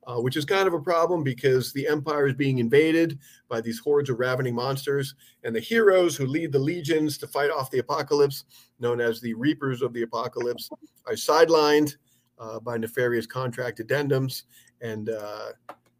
Uh, 0.07 0.19
which 0.19 0.35
is 0.35 0.45
kind 0.45 0.67
of 0.67 0.73
a 0.73 0.81
problem 0.81 1.23
because 1.23 1.71
the 1.73 1.87
empire 1.87 2.25
is 2.25 2.33
being 2.33 2.57
invaded 2.57 3.19
by 3.47 3.61
these 3.61 3.77
hordes 3.77 4.09
of 4.09 4.17
ravening 4.17 4.55
monsters, 4.55 5.13
and 5.43 5.55
the 5.55 5.59
heroes 5.59 6.15
who 6.15 6.25
lead 6.25 6.51
the 6.51 6.57
legions 6.57 7.19
to 7.19 7.27
fight 7.27 7.51
off 7.51 7.69
the 7.69 7.77
apocalypse, 7.77 8.45
known 8.79 8.99
as 8.99 9.21
the 9.21 9.35
Reapers 9.35 9.83
of 9.83 9.93
the 9.93 10.01
Apocalypse, 10.01 10.71
are 11.05 11.13
sidelined 11.13 11.97
uh, 12.39 12.59
by 12.59 12.77
nefarious 12.77 13.27
contract 13.27 13.77
addendums, 13.77 14.43
and 14.81 15.09
uh, 15.09 15.51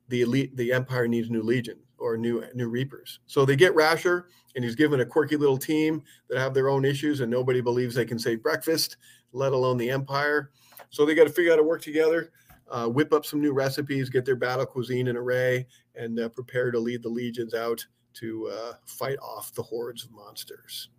the 0.08 0.22
elite, 0.24 0.58
the 0.58 0.74
empire 0.74 1.08
needs 1.08 1.30
new 1.30 1.44
legion 1.44 1.78
or 2.00 2.18
new 2.18 2.44
new 2.54 2.68
reapers. 2.68 3.20
So 3.28 3.46
they 3.46 3.56
get 3.56 3.76
Rasher, 3.76 4.28
and 4.56 4.66
he's 4.66 4.76
given 4.76 5.00
a 5.02 5.06
quirky 5.06 5.38
little 5.38 5.58
team 5.58 6.04
that 6.30 6.40
have 6.40 6.54
their 6.54 6.70
own 6.70 6.84
issues, 6.84 7.22
and 7.22 7.32
nobody 7.32 7.62
believes 7.62 7.96
they 7.96 8.06
can 8.06 8.20
save 8.20 8.42
breakfast, 8.42 8.98
let 9.32 9.54
alone 9.54 9.78
the 9.78 9.90
empire. 9.90 10.52
So 10.90 11.06
they 11.06 11.16
got 11.16 11.26
to 11.26 11.30
figure 11.30 11.52
out 11.52 11.56
how 11.58 11.62
to 11.62 11.68
work 11.68 11.82
together, 11.82 12.32
uh, 12.72 12.88
whip 12.88 13.14
up 13.14 13.26
some 13.26 13.42
new 13.42 13.54
recipes, 13.54 14.10
get 14.10 14.26
their 14.26 14.36
battle 14.36 14.66
cuisine 14.66 15.08
in 15.08 15.18
array, 15.18 15.68
and 15.96 16.20
uh, 16.20 16.30
prepare 16.30 16.72
to 16.72 16.80
lead 16.80 17.04
the 17.04 17.10
legions 17.10 17.54
out 17.54 17.86
to 18.14 18.50
uh, 18.50 18.74
fight 18.86 19.18
off 19.20 19.54
the 19.54 19.62
hordes 19.62 20.06
of 20.06 20.12
monsters. 20.12 20.90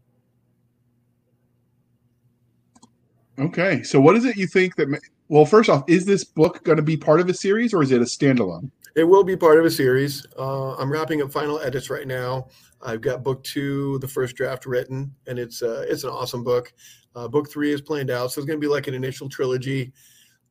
Okay, 3.38 3.82
so 3.82 4.00
what 4.00 4.14
is 4.16 4.24
it 4.24 4.36
you 4.36 4.46
think 4.46 4.76
that? 4.76 5.00
Well, 5.28 5.46
first 5.46 5.70
off, 5.70 5.84
is 5.88 6.04
this 6.04 6.24
book 6.24 6.62
going 6.64 6.76
to 6.76 6.82
be 6.82 6.96
part 6.96 7.20
of 7.20 7.28
a 7.28 7.34
series 7.34 7.72
or 7.72 7.82
is 7.82 7.90
it 7.90 8.02
a 8.02 8.04
standalone? 8.04 8.70
It 8.94 9.04
will 9.04 9.24
be 9.24 9.36
part 9.36 9.58
of 9.58 9.64
a 9.64 9.70
series. 9.70 10.26
Uh, 10.38 10.74
I'm 10.74 10.92
wrapping 10.92 11.22
up 11.22 11.32
final 11.32 11.58
edits 11.60 11.88
right 11.88 12.06
now. 12.06 12.48
I've 12.82 13.00
got 13.00 13.22
book 13.22 13.42
two, 13.42 13.98
the 14.00 14.08
first 14.08 14.36
draft 14.36 14.66
written, 14.66 15.14
and 15.26 15.38
it's 15.38 15.62
uh, 15.62 15.86
it's 15.88 16.04
an 16.04 16.10
awesome 16.10 16.44
book. 16.44 16.74
Uh, 17.14 17.28
book 17.28 17.50
three 17.50 17.72
is 17.72 17.80
planned 17.80 18.10
out, 18.10 18.32
so 18.32 18.40
it's 18.40 18.46
going 18.46 18.60
to 18.60 18.64
be 18.64 18.70
like 18.70 18.88
an 18.88 18.94
initial 18.94 19.28
trilogy 19.28 19.92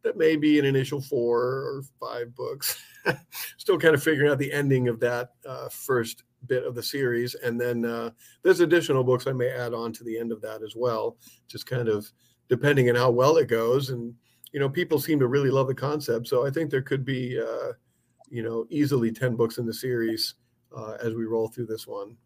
that 0.03 0.17
may 0.17 0.35
be 0.35 0.59
an 0.59 0.65
initial 0.65 1.01
four 1.01 1.41
or 1.41 1.83
five 1.99 2.35
books. 2.35 2.81
Still 3.57 3.77
kind 3.77 3.95
of 3.95 4.03
figuring 4.03 4.31
out 4.31 4.37
the 4.37 4.51
ending 4.51 4.87
of 4.87 4.99
that 4.99 5.31
uh, 5.47 5.69
first 5.69 6.23
bit 6.47 6.65
of 6.65 6.75
the 6.75 6.83
series, 6.83 7.35
and 7.35 7.59
then 7.59 7.85
uh, 7.85 8.09
there's 8.43 8.61
additional 8.61 9.03
books 9.03 9.27
I 9.27 9.31
may 9.31 9.49
add 9.49 9.73
on 9.73 9.93
to 9.93 10.03
the 10.03 10.17
end 10.17 10.31
of 10.31 10.41
that 10.41 10.63
as 10.63 10.75
well, 10.75 11.17
just 11.47 11.65
kind 11.65 11.87
of 11.87 12.11
depending 12.49 12.89
on 12.89 12.95
how 12.95 13.11
well 13.11 13.37
it 13.37 13.47
goes 13.47 13.91
and 13.91 14.13
you 14.51 14.59
know, 14.59 14.69
people 14.69 14.99
seem 14.99 15.19
to 15.19 15.27
really 15.27 15.49
love 15.49 15.67
the 15.67 15.75
concept. 15.75 16.27
So 16.27 16.45
I 16.45 16.49
think 16.49 16.69
there 16.69 16.81
could 16.81 17.05
be, 17.05 17.39
uh, 17.39 17.73
you 18.29 18.43
know, 18.43 18.65
easily 18.69 19.11
10 19.11 19.35
books 19.35 19.57
in 19.57 19.65
the 19.65 19.73
series 19.73 20.35
uh, 20.75 20.97
as 21.01 21.13
we 21.13 21.25
roll 21.25 21.47
through 21.47 21.67
this 21.67 21.87
one. 21.87 22.17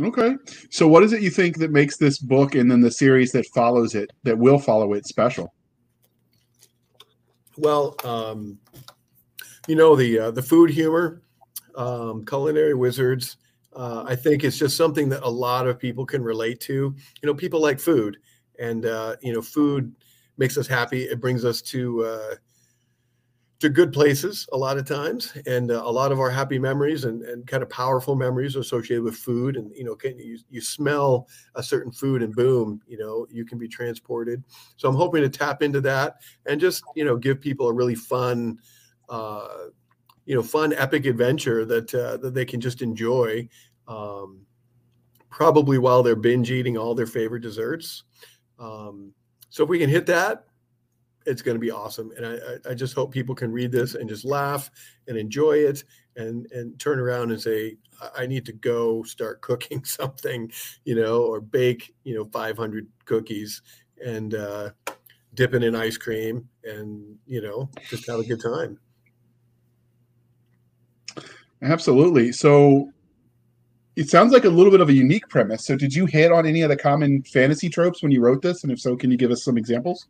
Okay. 0.00 0.34
So 0.70 0.88
what 0.88 1.02
is 1.02 1.12
it 1.12 1.22
you 1.22 1.30
think 1.30 1.58
that 1.58 1.70
makes 1.70 1.96
this 1.96 2.18
book 2.18 2.54
and 2.54 2.70
then 2.70 2.80
the 2.80 2.90
series 2.90 3.32
that 3.32 3.46
follows 3.54 3.94
it, 3.94 4.10
that 4.24 4.36
will 4.36 4.58
follow 4.58 4.92
it, 4.94 5.06
special? 5.06 5.54
Well, 7.56 7.94
um, 8.02 8.58
you 9.68 9.76
know, 9.76 9.94
the, 9.94 10.18
uh, 10.18 10.30
the 10.32 10.42
food 10.42 10.70
humor, 10.70 11.22
um, 11.76 12.24
culinary 12.26 12.74
wizards, 12.74 13.36
uh, 13.76 14.04
I 14.06 14.16
think 14.16 14.44
it's 14.44 14.58
just 14.58 14.76
something 14.76 15.08
that 15.10 15.22
a 15.22 15.30
lot 15.30 15.66
of 15.66 15.78
people 15.78 16.06
can 16.06 16.22
relate 16.22 16.60
to. 16.62 16.72
You 16.72 17.26
know, 17.26 17.34
people 17.34 17.60
like 17.60 17.78
food 17.78 18.18
and 18.58 18.86
uh, 18.86 19.16
you 19.20 19.32
know 19.32 19.42
food 19.42 19.94
makes 20.36 20.56
us 20.58 20.66
happy 20.66 21.04
it 21.04 21.20
brings 21.20 21.44
us 21.44 21.62
to 21.62 22.04
uh, 22.04 22.34
to 23.64 23.70
good 23.70 23.94
places 23.94 24.46
a 24.52 24.56
lot 24.56 24.76
of 24.76 24.86
times 24.86 25.32
and 25.46 25.70
uh, 25.70 25.80
a 25.84 25.90
lot 25.90 26.12
of 26.12 26.20
our 26.20 26.28
happy 26.28 26.58
memories 26.58 27.04
and, 27.04 27.22
and 27.22 27.46
kind 27.46 27.62
of 27.62 27.70
powerful 27.70 28.14
memories 28.14 28.56
are 28.56 28.60
associated 28.60 29.02
with 29.02 29.16
food 29.16 29.56
and 29.56 29.74
you 29.74 29.84
know 29.84 29.94
can 29.94 30.18
you, 30.18 30.38
you 30.50 30.60
smell 30.60 31.26
a 31.54 31.62
certain 31.62 31.90
food 31.90 32.22
and 32.22 32.36
boom 32.36 32.78
you 32.86 32.98
know 32.98 33.26
you 33.30 33.42
can 33.42 33.56
be 33.56 33.66
transported. 33.66 34.44
So 34.76 34.86
i'm 34.86 34.94
hoping 34.94 35.22
to 35.22 35.30
tap 35.30 35.62
into 35.62 35.80
that 35.80 36.16
and 36.44 36.60
just 36.60 36.84
you 36.94 37.06
know 37.06 37.16
give 37.16 37.40
people 37.40 37.68
a 37.68 37.72
really 37.72 37.94
fun 37.94 38.58
uh, 39.08 39.48
you 40.26 40.34
know 40.34 40.42
fun 40.42 40.74
epic 40.74 41.06
adventure 41.06 41.64
that 41.64 41.94
uh, 41.94 42.18
that 42.18 42.34
they 42.34 42.44
can 42.44 42.60
just 42.60 42.82
enjoy 42.82 43.48
um, 43.88 44.40
probably 45.30 45.78
while 45.78 46.02
they're 46.02 46.16
binge 46.16 46.50
eating 46.50 46.76
all 46.76 46.94
their 46.94 47.06
favorite 47.06 47.40
desserts. 47.40 48.04
Um, 48.58 49.14
so 49.48 49.62
if 49.62 49.70
we 49.70 49.78
can 49.78 49.88
hit 49.88 50.04
that, 50.06 50.44
it's 51.26 51.42
going 51.42 51.54
to 51.54 51.60
be 51.60 51.70
awesome. 51.70 52.10
And 52.16 52.26
I, 52.26 52.70
I 52.70 52.74
just 52.74 52.94
hope 52.94 53.12
people 53.12 53.34
can 53.34 53.52
read 53.52 53.72
this 53.72 53.94
and 53.94 54.08
just 54.08 54.24
laugh 54.24 54.70
and 55.08 55.16
enjoy 55.16 55.54
it 55.54 55.84
and 56.16 56.50
and 56.52 56.78
turn 56.78 56.98
around 56.98 57.30
and 57.30 57.40
say, 57.40 57.76
I 58.16 58.26
need 58.26 58.44
to 58.46 58.52
go 58.52 59.02
start 59.02 59.40
cooking 59.40 59.84
something, 59.84 60.50
you 60.84 60.94
know, 60.94 61.22
or 61.22 61.40
bake, 61.40 61.94
you 62.04 62.14
know, 62.14 62.24
500 62.26 62.86
cookies 63.04 63.62
and 64.04 64.34
uh, 64.34 64.70
in 65.36 65.74
ice 65.74 65.96
cream 65.96 66.48
and, 66.62 67.16
you 67.26 67.42
know, 67.42 67.68
just 67.88 68.06
have 68.06 68.20
a 68.20 68.24
good 68.24 68.40
time. 68.40 68.78
Absolutely. 71.62 72.30
So 72.30 72.92
it 73.96 74.08
sounds 74.08 74.32
like 74.32 74.44
a 74.44 74.50
little 74.50 74.70
bit 74.70 74.80
of 74.80 74.88
a 74.88 74.92
unique 74.92 75.28
premise. 75.28 75.64
So, 75.64 75.76
did 75.76 75.94
you 75.94 76.06
hit 76.06 76.32
on 76.32 76.46
any 76.46 76.62
of 76.62 76.68
the 76.68 76.76
common 76.76 77.22
fantasy 77.22 77.68
tropes 77.68 78.02
when 78.02 78.10
you 78.10 78.20
wrote 78.20 78.42
this? 78.42 78.62
And 78.62 78.72
if 78.72 78.80
so, 78.80 78.96
can 78.96 79.10
you 79.10 79.16
give 79.16 79.30
us 79.30 79.44
some 79.44 79.56
examples? 79.56 80.08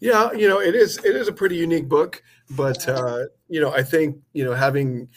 Yeah, 0.00 0.32
you 0.32 0.48
know, 0.48 0.60
it 0.60 0.74
is 0.74 0.98
it 0.98 1.16
is 1.16 1.28
a 1.28 1.32
pretty 1.32 1.56
unique 1.56 1.88
book, 1.88 2.22
but 2.50 2.88
uh, 2.88 3.24
you 3.48 3.60
know, 3.60 3.72
I 3.72 3.82
think 3.82 4.16
you 4.32 4.44
know 4.44 4.54
having 4.54 5.08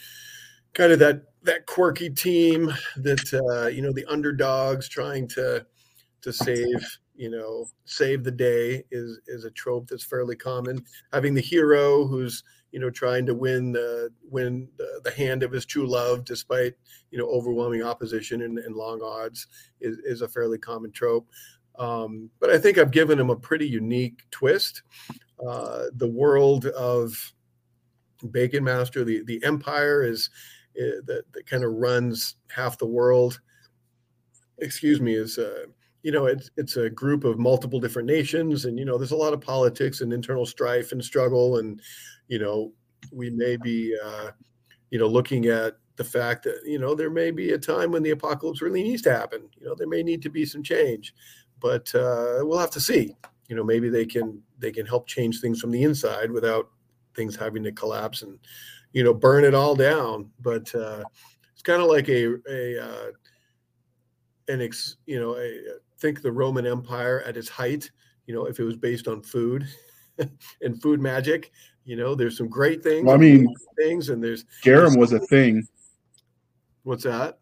kind 0.72 0.92
of 0.92 0.98
that 0.98 1.22
that 1.42 1.66
quirky 1.66 2.10
team 2.10 2.72
that 2.96 3.34
uh, 3.34 3.68
you 3.68 3.82
know 3.82 3.92
the 3.92 4.04
underdogs 4.06 4.88
trying 4.88 5.28
to 5.28 5.64
to 6.22 6.32
save 6.32 6.98
you 7.16 7.30
know 7.30 7.66
save 7.84 8.24
the 8.24 8.30
day 8.30 8.84
is 8.90 9.20
is 9.26 9.44
a 9.44 9.50
trope 9.50 9.88
that's 9.88 10.04
fairly 10.04 10.36
common. 10.36 10.84
Having 11.12 11.34
the 11.34 11.40
hero 11.40 12.06
who's 12.06 12.42
you 12.74 12.80
know, 12.80 12.90
trying 12.90 13.24
to 13.24 13.34
win 13.34 13.70
the 13.70 14.10
win 14.28 14.68
the, 14.78 15.00
the, 15.04 15.12
hand 15.12 15.44
of 15.44 15.52
his 15.52 15.64
true 15.64 15.86
love 15.86 16.24
despite 16.24 16.74
you 17.12 17.16
know 17.16 17.26
overwhelming 17.28 17.84
opposition 17.84 18.42
and, 18.42 18.58
and 18.58 18.74
long 18.74 19.00
odds 19.00 19.46
is, 19.80 19.98
is 19.98 20.22
a 20.22 20.28
fairly 20.28 20.58
common 20.58 20.90
trope. 20.90 21.28
Um, 21.78 22.30
but 22.40 22.50
I 22.50 22.58
think 22.58 22.78
I've 22.78 22.90
given 22.90 23.18
him 23.18 23.30
a 23.30 23.36
pretty 23.36 23.66
unique 23.66 24.22
twist. 24.30 24.82
Uh, 25.46 25.84
the 25.94 26.08
world 26.08 26.66
of 26.66 27.32
Bacon 28.30 28.64
Master, 28.64 29.04
the 29.04 29.22
the 29.24 29.42
empire 29.44 30.02
is, 30.02 30.30
eh, 30.78 31.00
that 31.06 31.24
that 31.32 31.46
kind 31.46 31.64
of 31.64 31.72
runs 31.72 32.36
half 32.48 32.78
the 32.78 32.86
world. 32.86 33.40
Excuse 34.58 35.00
me, 35.00 35.14
is 35.14 35.36
uh, 35.36 35.64
you 36.02 36.12
know 36.12 36.26
it's 36.26 36.50
it's 36.56 36.76
a 36.76 36.88
group 36.88 37.24
of 37.24 37.38
multiple 37.38 37.80
different 37.80 38.06
nations, 38.06 38.66
and 38.66 38.78
you 38.78 38.84
know 38.84 38.96
there's 38.96 39.10
a 39.10 39.16
lot 39.16 39.32
of 39.32 39.40
politics 39.40 40.00
and 40.00 40.12
internal 40.12 40.46
strife 40.46 40.92
and 40.92 41.04
struggle 41.04 41.58
and 41.58 41.80
you 42.28 42.38
know, 42.38 42.72
we 43.12 43.30
may 43.30 43.56
be, 43.56 43.96
uh, 44.02 44.30
you 44.90 44.98
know, 44.98 45.06
looking 45.06 45.46
at 45.46 45.76
the 45.96 46.04
fact 46.04 46.42
that 46.44 46.60
you 46.64 46.78
know 46.78 46.94
there 46.94 47.10
may 47.10 47.30
be 47.30 47.52
a 47.52 47.58
time 47.58 47.92
when 47.92 48.02
the 48.02 48.10
apocalypse 48.10 48.62
really 48.62 48.82
needs 48.82 49.02
to 49.02 49.12
happen. 49.12 49.48
You 49.58 49.66
know, 49.66 49.74
there 49.74 49.88
may 49.88 50.02
need 50.02 50.22
to 50.22 50.30
be 50.30 50.44
some 50.44 50.62
change, 50.62 51.14
but 51.64 51.94
uh, 51.94 52.40
we'll 52.42 52.58
have 52.58 52.70
to 52.70 52.80
see. 52.80 53.16
You 53.48 53.56
know, 53.56 53.64
maybe 53.64 53.88
they 53.88 54.04
can 54.04 54.42
they 54.58 54.70
can 54.70 54.84
help 54.84 55.06
change 55.06 55.40
things 55.40 55.60
from 55.60 55.70
the 55.70 55.82
inside 55.82 56.30
without 56.30 56.68
things 57.16 57.34
having 57.34 57.62
to 57.62 57.72
collapse 57.72 58.20
and 58.20 58.38
you 58.92 59.02
know 59.02 59.14
burn 59.14 59.44
it 59.44 59.54
all 59.54 59.74
down. 59.74 60.30
But 60.40 60.72
uh, 60.74 61.02
it's 61.54 61.62
kind 61.62 61.80
of 61.80 61.88
like 61.88 62.10
a 62.10 62.34
a 62.50 62.84
uh, 62.84 63.06
an 64.48 64.60
ex, 64.60 64.96
you 65.06 65.18
know 65.18 65.38
a, 65.38 65.58
think 65.98 66.20
the 66.20 66.30
Roman 66.30 66.66
Empire 66.66 67.22
at 67.24 67.38
its 67.38 67.48
height. 67.48 67.90
You 68.26 68.34
know, 68.34 68.44
if 68.44 68.60
it 68.60 68.64
was 68.64 68.76
based 68.76 69.08
on 69.08 69.22
food 69.22 69.66
and 70.60 70.82
food 70.82 71.00
magic, 71.00 71.50
you 71.86 71.96
know, 71.96 72.14
there's 72.14 72.36
some 72.36 72.50
great 72.50 72.82
things. 72.82 73.06
Well, 73.06 73.14
I 73.14 73.18
mean, 73.18 73.48
things, 73.78 74.10
and 74.10 74.22
there's 74.22 74.44
garum 74.60 74.96
was 74.96 75.14
a 75.14 75.18
thing. 75.18 75.66
What's 76.82 77.04
that? 77.04 77.38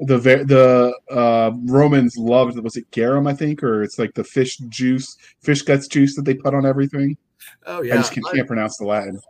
The 0.00 0.18
the 0.18 0.94
uh, 1.14 1.52
Romans 1.64 2.16
loved 2.16 2.58
was 2.60 2.76
it 2.76 2.90
garum 2.90 3.26
I 3.26 3.34
think 3.34 3.62
or 3.62 3.82
it's 3.82 3.98
like 3.98 4.14
the 4.14 4.24
fish 4.24 4.56
juice 4.68 5.16
fish 5.40 5.62
guts 5.62 5.86
juice 5.86 6.16
that 6.16 6.24
they 6.24 6.34
put 6.34 6.54
on 6.54 6.64
everything. 6.64 7.16
Oh 7.66 7.82
yeah, 7.82 7.94
I 7.94 7.96
just 7.98 8.12
can't, 8.12 8.26
can't 8.34 8.46
pronounce 8.46 8.78
the 8.78 8.86
Latin. 8.86 9.20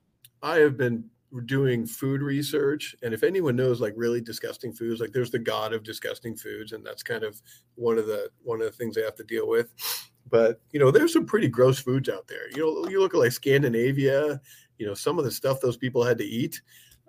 I 0.42 0.56
have 0.56 0.76
been 0.76 1.04
doing 1.46 1.84
food 1.84 2.22
research, 2.22 2.94
and 3.02 3.12
if 3.12 3.22
anyone 3.24 3.56
knows 3.56 3.80
like 3.80 3.94
really 3.96 4.20
disgusting 4.20 4.72
foods, 4.72 5.00
like 5.00 5.12
there's 5.12 5.32
the 5.32 5.38
god 5.38 5.72
of 5.72 5.82
disgusting 5.82 6.36
foods, 6.36 6.72
and 6.72 6.86
that's 6.86 7.02
kind 7.02 7.24
of 7.24 7.42
one 7.74 7.98
of 7.98 8.06
the 8.06 8.30
one 8.42 8.60
of 8.60 8.66
the 8.66 8.72
things 8.72 8.94
they 8.94 9.02
have 9.02 9.16
to 9.16 9.24
deal 9.24 9.48
with. 9.48 9.72
But 10.30 10.60
you 10.70 10.78
know, 10.78 10.90
there's 10.90 11.12
some 11.12 11.26
pretty 11.26 11.48
gross 11.48 11.80
foods 11.80 12.08
out 12.08 12.28
there. 12.28 12.48
You 12.50 12.58
know, 12.58 12.88
you 12.88 13.00
look 13.00 13.14
at 13.14 13.20
like 13.20 13.32
Scandinavia. 13.32 14.40
You 14.78 14.86
know, 14.86 14.94
some 14.94 15.18
of 15.18 15.24
the 15.24 15.30
stuff 15.30 15.60
those 15.60 15.76
people 15.76 16.04
had 16.04 16.18
to 16.18 16.24
eat 16.24 16.60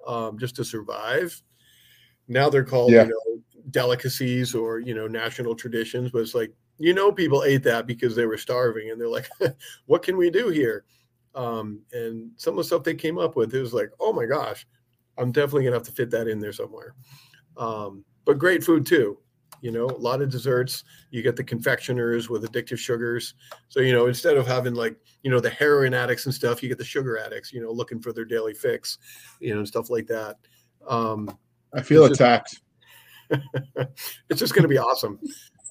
um, 0.07 0.39
just 0.39 0.55
to 0.55 0.65
survive. 0.65 1.39
Now 2.27 2.49
they're 2.49 2.63
called 2.63 2.91
yeah. 2.91 3.03
you 3.03 3.09
know 3.09 3.41
delicacies 3.71 4.55
or 4.55 4.79
you 4.79 4.93
know 4.93 5.07
national 5.07 5.55
traditions, 5.55 6.11
but 6.11 6.19
it's 6.19 6.35
like 6.35 6.53
you 6.77 6.93
know 6.93 7.11
people 7.11 7.43
ate 7.43 7.63
that 7.63 7.87
because 7.87 8.15
they 8.15 8.25
were 8.25 8.37
starving 8.37 8.91
and 8.91 8.99
they're 8.99 9.09
like 9.09 9.29
what 9.85 10.03
can 10.03 10.17
we 10.17 10.29
do 10.29 10.49
here? 10.49 10.85
Um, 11.35 11.81
and 11.91 12.31
some 12.37 12.53
of 12.53 12.57
the 12.57 12.63
stuff 12.63 12.83
they 12.83 12.95
came 12.95 13.17
up 13.17 13.35
with 13.35 13.53
it 13.53 13.61
was 13.61 13.73
like 13.73 13.91
oh 13.99 14.11
my 14.11 14.25
gosh 14.25 14.65
i'm 15.19 15.31
definitely 15.31 15.65
gonna 15.65 15.75
have 15.75 15.83
to 15.83 15.91
fit 15.91 16.09
that 16.11 16.27
in 16.27 16.39
there 16.39 16.53
somewhere. 16.53 16.95
Um, 17.57 18.03
but 18.25 18.37
great 18.37 18.63
food 18.63 18.85
too 18.85 19.17
you 19.61 19.71
know 19.71 19.85
a 19.85 19.97
lot 19.97 20.21
of 20.21 20.29
desserts. 20.29 20.83
You 21.11 21.21
get 21.21 21.35
the 21.35 21.43
confectioners 21.43 22.29
with 22.29 22.43
addictive 22.43 22.77
sugars. 22.77 23.33
So 23.69 23.79
you 23.79 23.93
know 23.93 24.07
instead 24.07 24.37
of 24.37 24.47
having 24.47 24.73
like 24.73 24.97
you 25.23 25.31
know 25.31 25.39
the 25.39 25.49
heroin 25.49 25.93
addicts 25.93 26.25
and 26.25 26.33
stuff 26.33 26.61
you 26.61 26.69
get 26.69 26.77
the 26.77 26.85
sugar 26.85 27.17
addicts 27.17 27.51
you 27.51 27.61
know 27.61 27.71
looking 27.71 27.99
for 27.99 28.13
their 28.13 28.25
daily 28.25 28.53
fix 28.53 28.97
you 29.39 29.53
know 29.53 29.59
and 29.59 29.67
stuff 29.67 29.89
like 29.89 30.07
that. 30.07 30.37
Um, 30.87 31.37
i 31.73 31.81
feel 31.81 32.05
attacked 32.05 32.61
it's 33.29 34.39
just 34.39 34.53
going 34.55 34.63
to 34.63 34.69
be 34.69 34.77
awesome 34.77 35.19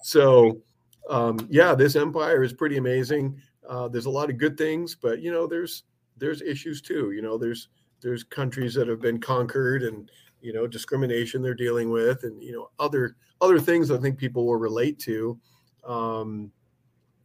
so 0.03 0.61
um, 1.09 1.47
yeah, 1.51 1.75
this 1.75 1.97
empire 1.97 2.43
is 2.43 2.53
pretty 2.53 2.77
amazing. 2.77 3.41
Uh, 3.69 3.89
there's 3.89 4.07
a 4.07 4.11
lot 4.11 4.31
of 4.31 4.39
good 4.39 4.57
things, 4.57 4.95
but 4.95 5.21
you 5.21 5.31
know, 5.31 5.47
there's 5.47 5.85
there's 6.17 6.43
issues 6.43 6.81
too. 6.81 7.13
You 7.13 7.23
know, 7.23 7.39
there's 7.39 7.69
there's 8.01 8.25
countries 8.25 8.75
that 8.75 8.89
have 8.89 9.01
been 9.01 9.21
conquered 9.21 9.83
and 9.83 10.11
you 10.41 10.53
know 10.53 10.67
discrimination 10.67 11.43
they're 11.43 11.55
dealing 11.55 11.91
with, 11.91 12.25
and 12.25 12.43
you 12.43 12.53
know 12.53 12.71
other 12.79 13.17
other 13.41 13.61
things 13.61 13.91
I 13.91 13.99
think 13.99 14.19
people 14.19 14.47
will 14.47 14.57
relate 14.57 14.99
to, 15.01 15.39
um, 15.85 16.51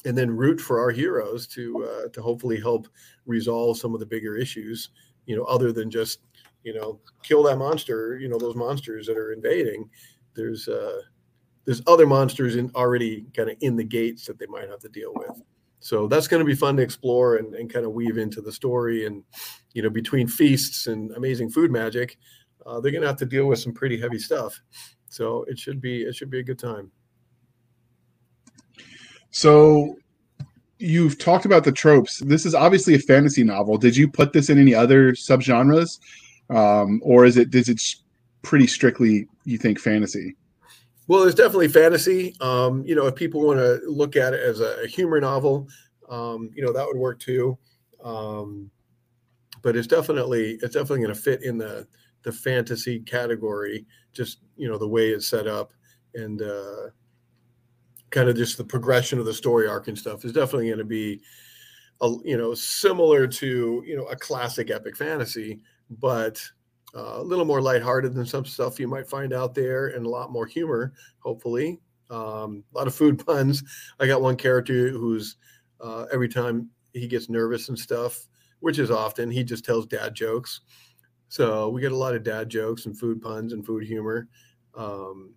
and 0.06 0.18
then 0.18 0.36
root 0.36 0.60
for 0.60 0.80
our 0.80 0.92
heroes 0.92 1.48
to 1.48 1.84
uh, 1.86 2.10
to 2.10 2.22
hopefully 2.22 2.60
help 2.60 2.88
resolve 3.26 3.78
some 3.78 3.94
of 3.94 4.00
the 4.00 4.06
bigger 4.06 4.36
issues. 4.36 4.90
You 5.26 5.36
know, 5.36 5.44
other 5.44 5.72
than 5.72 5.90
just 5.90 6.22
you 6.64 6.74
know 6.74 7.00
kill 7.24 7.44
that 7.44 7.58
monster. 7.58 8.18
You 8.18 8.30
know, 8.30 8.38
those 8.38 8.56
monsters 8.56 9.08
that 9.08 9.18
are 9.18 9.34
invading. 9.34 9.90
There's 10.34 10.68
uh, 10.68 11.02
there's 11.66 11.82
other 11.88 12.08
monsters 12.08 12.56
in 12.56 12.72
already 12.76 13.26
kind 13.36 13.50
of 13.50 13.58
in 13.62 13.76
the 13.76 13.84
gates 13.84 14.26
that 14.26 14.40
they 14.40 14.48
might 14.48 14.70
have 14.70 14.80
to 14.80 14.90
deal 14.90 15.14
with. 15.14 15.42
So 15.80 16.08
that's 16.08 16.28
going 16.28 16.40
to 16.40 16.46
be 16.46 16.56
fun 16.56 16.78
to 16.78 16.84
explore 16.84 17.38
and, 17.38 17.56
and 17.56 17.72
kind 17.72 17.86
of 17.86 17.94
weave 17.94 18.20
into 18.20 18.40
the 18.40 18.52
story. 18.52 19.08
And, 19.08 19.24
you 19.74 19.82
know, 19.82 19.90
between 19.90 20.28
feasts 20.28 20.86
and 20.86 21.12
amazing 21.14 21.50
food 21.50 21.72
magic, 21.72 22.18
uh, 22.68 22.80
they're 22.80 22.92
going 22.92 23.02
to 23.02 23.08
have 23.08 23.18
to 23.18 23.26
deal 23.26 23.48
with 23.48 23.60
some 23.60 23.74
pretty 23.74 24.00
heavy 24.00 24.20
stuff. 24.20 24.60
So 25.10 25.44
it 25.48 25.58
should 25.58 25.82
be, 25.82 26.04
it 26.04 26.16
should 26.16 26.30
be 26.30 26.40
a 26.40 26.44
good 26.44 26.60
time. 26.60 26.92
So 29.32 29.96
you've 30.78 31.18
talked 31.18 31.46
about 31.46 31.64
the 31.64 31.72
tropes. 31.72 32.20
This 32.20 32.46
is 32.46 32.54
obviously 32.54 32.94
a 32.94 33.00
fantasy 33.00 33.44
novel. 33.44 33.78
Did 33.78 33.98
you 33.98 34.08
put 34.08 34.34
this 34.34 34.52
in 34.52 34.60
any 34.60 34.76
other 34.76 35.14
subgenres? 35.14 36.00
Um, 36.52 37.02
or 37.04 37.26
is 37.26 37.38
it, 37.38 37.54
is 37.56 37.70
it 37.70 37.82
pretty 38.42 38.68
strictly, 38.68 39.28
you 39.46 39.58
think, 39.58 39.80
fantasy? 39.80 40.36
Well, 41.08 41.24
it's 41.24 41.36
definitely 41.36 41.68
fantasy. 41.68 42.36
Um, 42.42 42.86
you 42.86 42.96
know, 42.96 43.08
if 43.08 43.16
people 43.16 43.42
want 43.42 43.60
to 43.60 43.82
look 43.86 44.16
at 44.16 44.34
it 44.34 44.42
as 44.42 44.60
a, 44.60 44.88
humor 44.88 45.20
novel, 45.20 45.68
um, 46.10 46.50
you 46.56 46.64
know, 46.64 46.72
that 46.72 46.86
would 46.86 46.98
work 46.98 47.20
too. 47.20 47.58
Um, 48.04 48.72
but 49.62 49.76
it's 49.76 49.88
definitely 49.88 50.58
it's 50.62 50.74
definitely 50.74 51.02
going 51.02 51.14
to 51.14 51.22
fit 51.22 51.44
in 51.44 51.58
the 51.58 51.88
the 52.24 52.32
fantasy 52.32 53.00
category. 53.00 53.86
Just 54.14 54.40
you 54.58 54.68
know 54.70 54.78
the 54.78 54.88
way 54.88 55.10
it's 55.10 55.28
set 55.28 55.48
up 55.48 55.74
and 56.16 56.42
uh, 56.42 56.90
kind 58.10 58.30
of 58.30 58.36
just 58.36 58.58
the 58.58 58.64
progression 58.64 59.20
of 59.20 59.26
the 59.26 59.34
story 59.34 59.68
arc 59.68 59.88
and 59.88 59.98
stuff 59.98 60.26
is 60.26 60.34
definitely 60.34 60.68
going 60.68 60.80
to 60.80 60.86
be, 60.86 61.22
a, 62.02 62.10
you 62.24 62.38
know, 62.38 62.54
similar 62.54 63.28
to 63.28 63.84
you 63.86 63.96
know 63.96 64.06
a 64.06 64.16
classic 64.16 64.72
epic 64.72 64.98
fantasy, 64.98 65.60
but 66.00 66.42
uh, 66.96 67.18
a 67.18 67.24
little 67.24 67.46
more 67.46 67.62
lighthearted 67.62 68.14
than 68.14 68.26
some 68.26 68.46
stuff 68.46 68.80
you 68.80 68.88
might 68.88 69.08
find 69.08 69.34
out 69.34 69.54
there, 69.54 69.88
and 69.88 70.06
a 70.06 70.10
lot 70.10 70.32
more 70.32 70.46
humor, 70.46 70.94
hopefully. 71.20 71.80
Um, 72.10 72.64
a 72.74 72.78
lot 72.78 72.88
of 72.88 72.96
food 72.96 73.24
puns. 73.26 73.64
I 74.00 74.08
got 74.08 74.22
one 74.22 74.36
character 74.36 74.90
who's 74.90 75.38
uh, 75.80 76.06
every 76.12 76.30
time 76.30 76.70
he 76.94 77.08
gets 77.08 77.30
nervous 77.30 77.70
and 77.70 77.80
stuff, 77.80 78.28
which 78.60 78.80
is 78.80 78.92
often, 78.92 79.32
he 79.32 79.44
just 79.44 79.66
tells 79.66 79.86
dad 79.86 80.14
jokes. 80.16 80.62
So 81.30 81.70
we 81.70 81.80
get 81.80 81.94
a 81.94 81.98
lot 81.98 82.14
of 82.14 82.24
dad 82.24 82.50
jokes 82.50 82.86
and 82.86 82.98
food 82.98 83.22
puns 83.22 83.54
and 83.54 83.66
food 83.66 83.86
humor. 83.86 84.28
Um, 84.76 85.34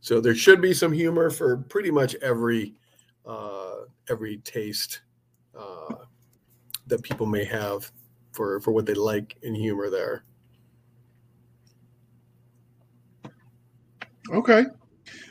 so 0.00 0.20
there 0.20 0.34
should 0.34 0.60
be 0.60 0.74
some 0.74 0.92
humor 0.92 1.30
for 1.30 1.58
pretty 1.58 1.90
much 1.90 2.16
every 2.16 2.74
uh, 3.26 3.82
every 4.08 4.38
taste 4.38 5.02
uh, 5.56 5.94
that 6.86 7.02
people 7.02 7.26
may 7.26 7.44
have 7.44 7.92
for 8.32 8.60
for 8.60 8.72
what 8.72 8.86
they 8.86 8.94
like 8.94 9.36
in 9.42 9.54
humor 9.54 9.90
there. 9.90 10.24
Okay. 14.32 14.64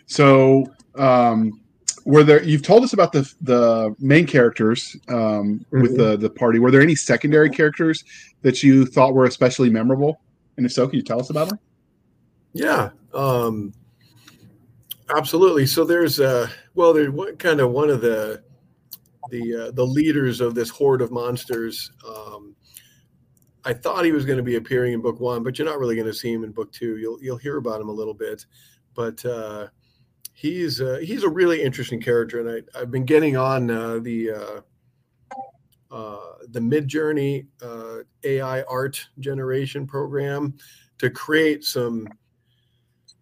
So, 0.06 0.66
um, 0.96 1.62
were 2.06 2.24
there? 2.24 2.44
You've 2.44 2.64
told 2.64 2.84
us 2.84 2.94
about 2.94 3.12
the 3.12 3.32
the 3.42 3.96
main 4.00 4.26
characters 4.26 4.96
um, 5.10 5.16
mm-hmm. 5.16 5.82
with 5.82 5.98
the 5.98 6.18
the 6.18 6.30
party. 6.30 6.60
Were 6.60 6.72
there 6.72 6.82
any 6.82 6.96
secondary 6.96 7.50
characters 7.50 8.04
that 8.42 8.64
you 8.64 8.86
thought 8.86 9.14
were 9.14 9.26
especially 9.26 9.70
memorable? 9.70 10.22
And 10.58 10.66
if 10.66 10.74
so, 10.74 10.88
can 10.88 10.98
you 10.98 11.04
tell 11.04 11.20
us 11.20 11.30
about 11.30 11.50
them? 11.50 11.60
Yeah, 12.54 12.90
um, 13.14 13.74
absolutely. 15.16 15.68
So 15.68 15.86
there's 15.86 16.20
uh, 16.20 16.50
well, 16.74 16.94
there's 16.94 17.12
what 17.12 17.38
kind 17.38 17.60
of 17.60 17.72
one 17.72 17.90
of 17.90 18.02
the 18.02 18.44
the 19.30 19.68
uh, 19.68 19.72
the 19.72 19.86
leaders 19.86 20.42
of 20.42 20.56
this 20.56 20.70
horde 20.70 21.02
of 21.02 21.12
monsters. 21.12 21.92
Um, 22.08 22.56
I 23.70 23.74
thought 23.74 24.04
he 24.04 24.12
was 24.12 24.26
going 24.26 24.38
to 24.38 24.44
be 24.44 24.56
appearing 24.56 24.94
in 24.94 25.02
book 25.02 25.20
one, 25.20 25.44
but 25.44 25.58
you're 25.58 25.68
not 25.68 25.80
really 25.80 25.96
going 25.96 26.08
to 26.08 26.14
see 26.14 26.34
him 26.34 26.44
in 26.44 26.52
book 26.52 26.72
two. 26.72 26.98
You'll 26.98 27.22
you'll 27.22 27.38
hear 27.38 27.58
about 27.58 27.80
him 27.80 27.90
a 27.90 27.94
little 27.94 28.14
bit 28.16 28.46
but 29.00 29.24
uh, 29.26 29.68
he's 30.34 30.82
uh, 30.82 31.00
he's 31.02 31.24
a 31.24 31.30
really 31.30 31.62
interesting 31.62 32.02
character, 32.02 32.40
and 32.40 32.66
I, 32.76 32.80
I've 32.80 32.92
been 32.92 33.06
getting 33.06 33.38
on 33.38 33.72
uh, 33.72 34.00
the 34.00 34.32
uh, 34.32 34.62
uh, 35.90 36.34
the 36.50 36.60
Midjourney 36.60 37.48
uh, 37.62 38.04
AI 38.26 38.62
art 38.64 39.08
generation 39.20 39.88
program 39.88 40.54
to 40.98 41.10
create 41.10 41.64
some 41.64 42.10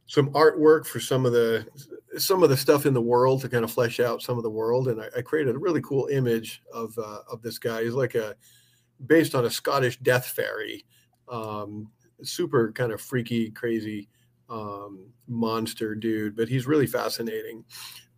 some 0.07 0.31
artwork 0.31 0.87
for 0.87 0.99
some 0.99 1.27
of 1.27 1.31
the 1.31 1.67
some 2.17 2.41
of 2.41 2.49
the 2.49 2.57
stuff 2.57 2.87
in 2.87 2.95
the 2.95 3.01
world 3.01 3.41
to 3.41 3.49
kind 3.49 3.63
of 3.63 3.71
flesh 3.71 3.99
out 3.99 4.23
some 4.23 4.37
of 4.37 4.43
the 4.43 4.49
world, 4.49 4.87
and 4.87 4.99
I, 4.99 5.09
I 5.17 5.21
created 5.21 5.55
a 5.55 5.59
really 5.59 5.81
cool 5.81 6.07
image 6.07 6.63
of 6.73 6.97
of 6.97 7.41
this 7.43 7.59
guy. 7.59 7.83
He's 7.83 7.93
like 7.93 8.15
a 8.15 8.35
based 9.05 9.35
on 9.35 9.45
a 9.45 9.49
Scottish 9.49 9.97
death 9.97 10.27
fairy, 10.27 10.85
um, 11.29 11.89
super 12.23 12.71
kind 12.71 12.91
of 12.91 13.01
freaky, 13.01 13.51
crazy 13.51 14.09
um, 14.49 15.07
monster 15.27 15.95
dude, 15.95 16.35
but 16.35 16.49
he's 16.49 16.67
really 16.67 16.87
fascinating. 16.87 17.63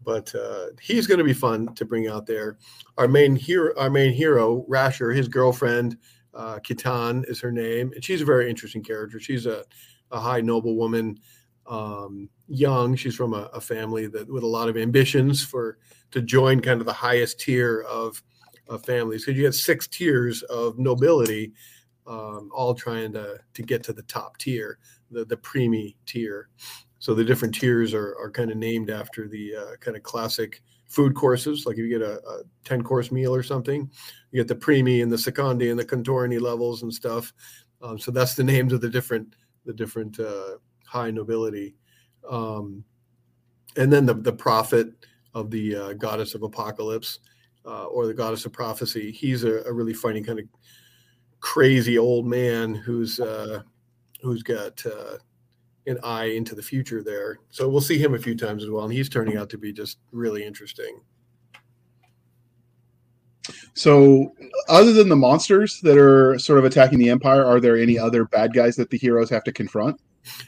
But 0.03 0.33
uh, 0.33 0.67
he's 0.81 1.07
going 1.07 1.17
to 1.17 1.23
be 1.25 1.33
fun 1.33 1.73
to 1.75 1.85
bring 1.85 2.07
out 2.07 2.25
there. 2.25 2.57
Our 2.97 3.07
main 3.07 3.35
hero, 3.35 3.73
our 3.77 3.89
main 3.89 4.13
hero, 4.13 4.63
Rasher, 4.67 5.11
his 5.11 5.27
girlfriend, 5.27 5.97
uh, 6.33 6.59
Kitan 6.59 7.29
is 7.29 7.41
her 7.41 7.51
name, 7.51 7.91
and 7.93 8.03
she's 8.03 8.21
a 8.21 8.25
very 8.25 8.49
interesting 8.49 8.83
character. 8.83 9.19
She's 9.19 9.45
a, 9.45 9.65
a 10.11 10.19
high 10.19 10.39
noble 10.39 10.77
woman, 10.77 11.19
um, 11.67 12.29
young. 12.47 12.95
She's 12.95 13.15
from 13.15 13.33
a, 13.33 13.49
a, 13.53 13.59
family 13.59 14.07
that 14.07 14.31
with 14.31 14.43
a 14.43 14.47
lot 14.47 14.69
of 14.69 14.77
ambitions 14.77 15.43
for 15.43 15.77
to 16.11 16.21
join 16.21 16.61
kind 16.61 16.79
of 16.79 16.85
the 16.85 16.93
highest 16.93 17.39
tier 17.39 17.81
of, 17.81 18.23
of 18.69 18.85
families. 18.85 19.25
Because 19.25 19.37
you 19.37 19.45
have 19.45 19.55
six 19.55 19.87
tiers 19.87 20.43
of 20.43 20.79
nobility, 20.79 21.51
um, 22.07 22.49
all 22.53 22.73
trying 22.73 23.11
to 23.13 23.37
to 23.53 23.61
get 23.61 23.83
to 23.83 23.93
the 23.93 24.03
top 24.03 24.37
tier 24.37 24.79
the 25.11 25.25
the 25.25 25.37
primi 25.37 25.95
tier. 26.05 26.49
So 26.99 27.13
the 27.13 27.23
different 27.23 27.55
tiers 27.55 27.93
are, 27.93 28.15
are 28.19 28.29
kind 28.29 28.51
of 28.51 28.57
named 28.57 28.89
after 28.89 29.27
the 29.27 29.55
uh, 29.55 29.75
kind 29.79 29.95
of 29.95 30.03
classic 30.03 30.61
food 30.87 31.15
courses. 31.15 31.65
Like 31.65 31.77
if 31.77 31.79
you 31.79 31.89
get 31.89 32.01
a, 32.01 32.19
a 32.27 32.41
10 32.65 32.83
course 32.83 33.11
meal 33.11 33.33
or 33.33 33.43
something, 33.43 33.89
you 34.31 34.39
get 34.39 34.47
the 34.47 34.55
primi 34.55 35.01
and 35.01 35.11
the 35.11 35.15
secondi 35.15 35.71
and 35.71 35.79
the 35.79 35.85
contorni 35.85 36.41
levels 36.41 36.83
and 36.83 36.93
stuff. 36.93 37.33
Um, 37.81 37.97
so 37.97 38.11
that's 38.11 38.35
the 38.35 38.43
names 38.55 38.73
of 38.73 38.81
the 38.81 38.89
different 38.89 39.35
the 39.65 39.73
different 39.73 40.19
uh, 40.19 40.57
high 40.85 41.11
nobility. 41.11 41.75
Um, 42.29 42.83
and 43.77 43.91
then 43.91 44.05
the 44.05 44.15
the 44.15 44.33
prophet 44.33 44.89
of 45.33 45.51
the 45.51 45.75
uh, 45.75 45.93
goddess 45.93 46.33
of 46.35 46.43
apocalypse 46.43 47.19
uh, 47.69 47.85
or 47.85 48.07
the 48.07 48.13
goddess 48.13 48.45
of 48.45 48.53
prophecy. 48.53 49.11
He's 49.11 49.43
a, 49.43 49.61
a, 49.63 49.71
really 49.71 49.93
funny 49.93 50.21
kind 50.21 50.39
of 50.39 50.45
crazy 51.39 51.97
old 51.97 52.25
man 52.25 52.73
who's 52.73 53.19
uh, 53.19 53.61
who's 54.21 54.41
got 54.41 54.83
uh, 54.85 55.17
an 55.85 55.99
eye 56.03 56.25
into 56.25 56.55
the 56.55 56.63
future 56.63 57.03
there. 57.03 57.37
So 57.51 57.69
we'll 57.69 57.81
see 57.81 57.99
him 57.99 58.15
a 58.15 58.19
few 58.19 58.35
times 58.35 58.63
as 58.63 58.71
well, 58.71 58.85
and 58.85 58.93
he's 58.93 59.09
turning 59.09 59.37
out 59.37 59.49
to 59.51 59.57
be 59.57 59.71
just 59.71 59.99
really 60.11 60.43
interesting. 60.43 60.99
So, 63.73 64.33
other 64.67 64.91
than 64.91 65.09
the 65.09 65.15
monsters 65.15 65.79
that 65.81 65.97
are 65.97 66.37
sort 66.37 66.59
of 66.59 66.65
attacking 66.65 66.99
the 66.99 67.09
empire, 67.09 67.45
are 67.45 67.59
there 67.59 67.77
any 67.77 67.97
other 67.97 68.25
bad 68.25 68.53
guys 68.53 68.75
that 68.75 68.89
the 68.89 68.97
heroes 68.97 69.29
have 69.29 69.43
to 69.45 69.51
confront? 69.51 69.99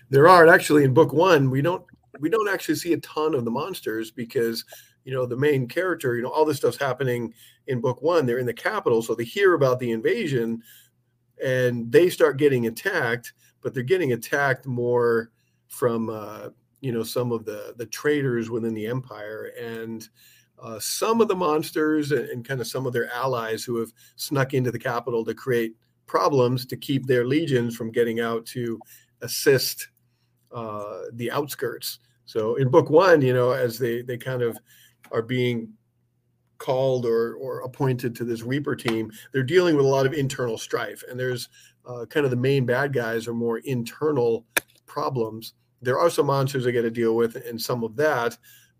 There 0.09 0.28
are 0.28 0.47
actually 0.47 0.84
in 0.84 0.93
book 0.93 1.13
one. 1.13 1.49
We 1.49 1.61
don't 1.61 1.84
we 2.19 2.30
don't 2.30 2.49
actually 2.49 2.76
see 2.76 2.93
a 2.93 2.97
ton 2.97 3.34
of 3.34 3.45
the 3.45 3.51
monsters 3.51 4.11
because 4.11 4.65
you 5.04 5.14
know 5.14 5.26
the 5.26 5.38
main 5.38 5.68
character. 5.68 6.16
You 6.16 6.24
know 6.24 6.30
all 6.30 6.45
this 6.45 6.58
stuff's 6.58 6.78
happening 6.78 7.34
in 7.68 7.82
book 7.82 8.02
one. 8.02 8.26
They're 8.26 8.39
in 8.39 8.45
the 8.45 8.54
capital, 8.54 9.02
so 9.02 9.16
they 9.16 9.24
hear 9.24 9.54
about 9.54 9.80
the 9.80 9.91
invasion, 9.91 10.62
and 11.43 11.91
they 11.91 12.10
start 12.10 12.38
getting 12.38 12.68
attacked 12.68 13.34
but 13.62 13.74
they're 13.74 13.84
getting 13.84 14.14
attacked 14.14 14.66
more 14.66 15.32
from 15.68 16.10
uh, 16.10 16.49
you 16.82 16.91
know 16.91 17.04
some 17.04 17.32
of 17.32 17.45
the 17.45 17.74
the 17.78 17.86
traders 17.86 18.49
within 18.49 18.74
the 18.74 18.86
empire 18.86 19.52
and 19.60 20.10
uh, 20.62 20.80
some 20.80 21.22
of 21.22 21.28
the 21.28 21.36
monsters 21.36 22.12
and, 22.12 22.30
and, 22.30 22.47
kind 22.47 22.62
of 22.62 22.68
some 22.68 22.86
of 22.86 22.93
their 22.93 23.12
allies 23.12 23.64
who 23.64 23.78
have 23.78 23.91
snuck 24.16 24.54
into 24.54 24.70
the 24.70 24.78
capital 24.78 25.26
to 25.26 25.34
create 25.34 25.76
problems 26.06 26.68
to 26.68 26.78
keep 26.78 27.08
their 27.08 27.26
legions 27.26 27.76
from 27.76 27.91
getting 27.91 28.20
out 28.20 28.45
to 28.45 28.80
assist 29.22 29.88
uh, 30.54 30.99
the 31.14 31.32
outskirts. 31.32 31.97
So 32.26 32.56
in 32.58 32.70
book 32.70 32.91
one, 32.91 33.22
you 33.22 33.34
know, 33.34 33.52
as 33.52 33.80
they 33.80 34.02
they 34.02 34.18
kind 34.18 34.41
of 34.41 34.58
are 35.12 35.22
being 35.22 35.74
called 36.57 37.05
or 37.05 37.36
or 37.36 37.62
appointed 37.62 38.16
to 38.16 38.24
this 38.24 38.43
Reaper 38.43 38.76
team, 38.76 39.12
they're 39.32 39.43
dealing 39.43 39.76
with 39.76 39.86
a 39.86 39.89
lot 39.89 40.05
of 40.05 40.14
internal 40.14 40.57
strife, 40.57 41.03
and 41.09 41.20
there's 41.20 41.49
uh, 41.86 42.05
kind 42.05 42.26
of 42.26 42.30
the 42.30 42.38
main 42.38 42.66
bad 42.66 42.93
guys 42.93 43.28
are 43.28 43.34
more 43.34 43.59
internal 43.59 44.45
problems. 44.86 45.53
There 45.82 45.99
are 45.99 46.09
some 46.09 46.28
monsters 46.28 46.64
they 46.64 46.72
got 46.72 46.82
to 46.84 46.91
deal 46.91 47.16
with, 47.16 47.36
and 47.36 47.59
some 47.59 47.84
of 47.84 47.95
that, 47.95 48.38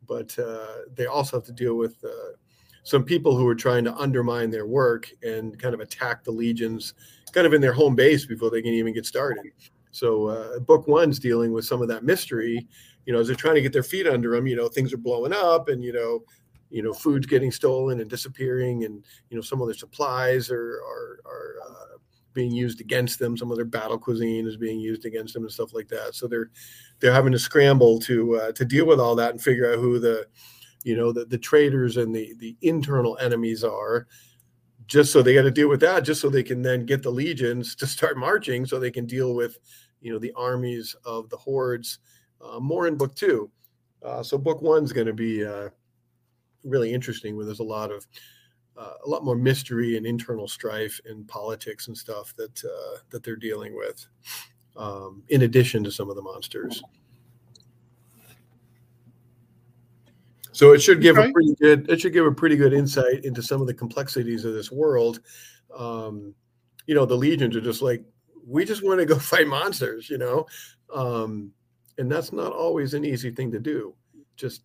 but 0.08 0.38
uh, 0.38 0.84
they 0.94 1.08
also 1.08 1.38
have 1.38 1.46
to 1.46 1.54
deal 1.54 1.76
with 1.76 1.96
uh, 2.04 2.36
some 2.84 3.04
people 3.04 3.36
who 3.36 3.48
are 3.48 3.56
trying 3.56 3.84
to 3.86 3.96
undermine 3.96 4.50
their 4.50 4.68
work 4.68 5.10
and 5.24 5.58
kind 5.60 5.74
of 5.74 5.80
attack 5.80 6.24
the 6.24 6.32
legions, 6.32 6.94
kind 7.32 7.48
of 7.48 7.54
in 7.54 7.62
their 7.62 7.74
home 7.74 7.96
base 7.96 8.26
before 8.26 8.50
they 8.50 8.62
can 8.62 8.74
even 8.74 8.94
get 8.94 9.06
started. 9.06 9.46
So, 9.92 10.28
uh, 10.28 10.60
book 10.60 10.88
one's 10.88 11.20
dealing 11.20 11.52
with 11.52 11.66
some 11.66 11.82
of 11.82 11.88
that 11.90 12.04
mystery. 12.04 12.68
You 13.06 13.14
know, 13.14 13.20
as 13.20 13.28
they're 13.28 13.36
trying 13.36 13.56
to 13.56 13.62
get 13.62 13.74
their 13.74 13.84
feet 13.84 14.08
under 14.08 14.32
them, 14.32 14.48
you 14.48 14.56
know, 14.56 14.68
things 14.68 14.94
are 14.94 14.98
blowing 14.98 15.34
up, 15.34 15.70
and 15.70 15.84
you 15.84 15.94
know, 15.94 16.24
you 16.70 16.82
know, 16.82 16.94
food's 16.94 17.28
getting 17.28 17.52
stolen 17.52 18.00
and 18.00 18.10
disappearing, 18.10 18.86
and 18.86 19.04
you 19.30 19.36
know, 19.36 19.42
some 19.42 19.62
of 19.62 19.68
their 19.68 19.76
supplies 19.76 20.50
are 20.52 20.82
are, 20.86 21.20
are 21.26 21.56
uh, 21.70 21.98
being 22.34 22.52
used 22.52 22.82
against 22.82 23.20
them. 23.20 23.38
Some 23.38 23.52
of 23.52 23.58
their 23.58 23.66
battle 23.66 23.98
cuisine 23.98 24.48
is 24.48 24.58
being 24.58 24.80
used 24.80 25.06
against 25.06 25.34
them 25.34 25.44
and 25.44 25.52
stuff 25.52 25.74
like 25.74 25.88
that. 25.90 26.16
So 26.16 26.28
they're 26.28 26.52
they're 27.00 27.14
having 27.14 27.32
to 27.34 27.40
scramble 27.40 28.00
to 28.02 28.36
uh, 28.36 28.52
to 28.54 28.66
deal 28.66 28.86
with 28.86 29.00
all 29.00 29.16
that 29.16 29.32
and 29.32 29.42
figure 29.42 29.72
out 29.72 29.80
who 29.80 30.00
the 30.00 30.28
you 30.84 30.96
know 30.96 31.12
the, 31.12 31.26
the 31.26 31.38
traitors 31.38 31.98
and 31.98 32.16
the 32.16 32.34
the 32.38 32.56
internal 32.62 33.18
enemies 33.20 33.64
are. 33.64 34.08
Just 34.88 35.14
so 35.14 35.22
they 35.22 35.36
got 35.36 35.44
to 35.44 35.52
deal 35.52 35.70
with 35.70 35.80
that, 35.82 36.02
just 36.02 36.20
so 36.20 36.30
they 36.30 36.44
can 36.44 36.62
then 36.62 36.86
get 36.86 37.02
the 37.02 37.12
legions 37.12 37.76
to 37.76 37.88
start 37.88 38.18
marching, 38.18 38.66
so 38.66 38.78
they 38.80 38.92
can 38.92 39.06
deal 39.06 39.36
with 39.36 39.58
you 40.02 40.12
know 40.12 40.20
the 40.20 40.34
armies 40.36 40.96
of 41.06 41.30
the 41.30 41.38
hordes. 41.38 42.00
Uh, 42.44 42.60
more 42.60 42.88
in 42.88 42.96
book 42.96 43.16
two. 43.16 43.50
Uh, 44.04 44.24
so 44.24 44.38
book 44.38 44.62
one's 44.62 44.92
going 44.92 45.08
to 45.08 45.14
be 45.14 45.46
uh, 45.46 45.70
really 46.64 46.94
interesting, 46.94 47.36
where 47.36 47.46
there's 47.46 47.60
a 47.60 47.64
lot 47.64 47.92
of 47.92 48.08
uh, 48.78 48.94
a 49.06 49.10
lot 49.10 49.24
more 49.24 49.36
mystery 49.36 49.98
and 49.98 50.06
internal 50.06 50.48
strife 50.48 51.00
and 51.06 51.28
politics 51.28 51.88
and 51.88 51.98
stuff 51.98 52.34
that 52.36 52.64
uh, 52.64 52.98
that 53.10 53.24
they're 53.24 53.36
dealing 53.36 53.76
with, 53.76 54.06
um, 54.76 55.24
in 55.30 55.44
addition 55.44 55.84
to 55.84 55.92
some 55.92 56.10
of 56.10 56.16
the 56.16 56.22
monsters. 56.22 56.82
So 60.54 60.74
it 60.74 60.82
should 60.82 61.02
give 61.02 61.18
okay. 61.18 61.30
a 61.30 61.32
pretty 61.32 61.56
good 61.56 61.90
it 61.90 62.02
should 62.02 62.14
give 62.14 62.26
a 62.26 62.32
pretty 62.32 62.56
good 62.56 62.74
insight 62.74 63.24
into 63.24 63.42
some 63.42 63.62
of 63.62 63.68
the 63.68 63.74
complexities 63.74 64.46
of 64.46 64.54
this 64.54 64.72
world. 64.72 65.20
Um, 65.76 66.34
you 66.88 66.96
know, 66.96 67.06
the 67.06 67.16
legions 67.16 67.56
are 67.56 67.62
just 67.62 67.82
like 67.82 68.04
we 68.46 68.66
just 68.66 68.84
want 68.84 69.00
to 69.00 69.06
go 69.06 69.18
fight 69.20 69.48
monsters, 69.48 70.10
you 70.10 70.18
know, 70.18 70.46
um, 70.94 71.52
and 72.02 72.12
that's 72.12 72.34
not 72.34 72.52
always 72.52 72.96
an 72.96 73.06
easy 73.06 73.30
thing 73.30 73.52
to 73.52 73.60
do, 73.60 73.94
just 74.36 74.64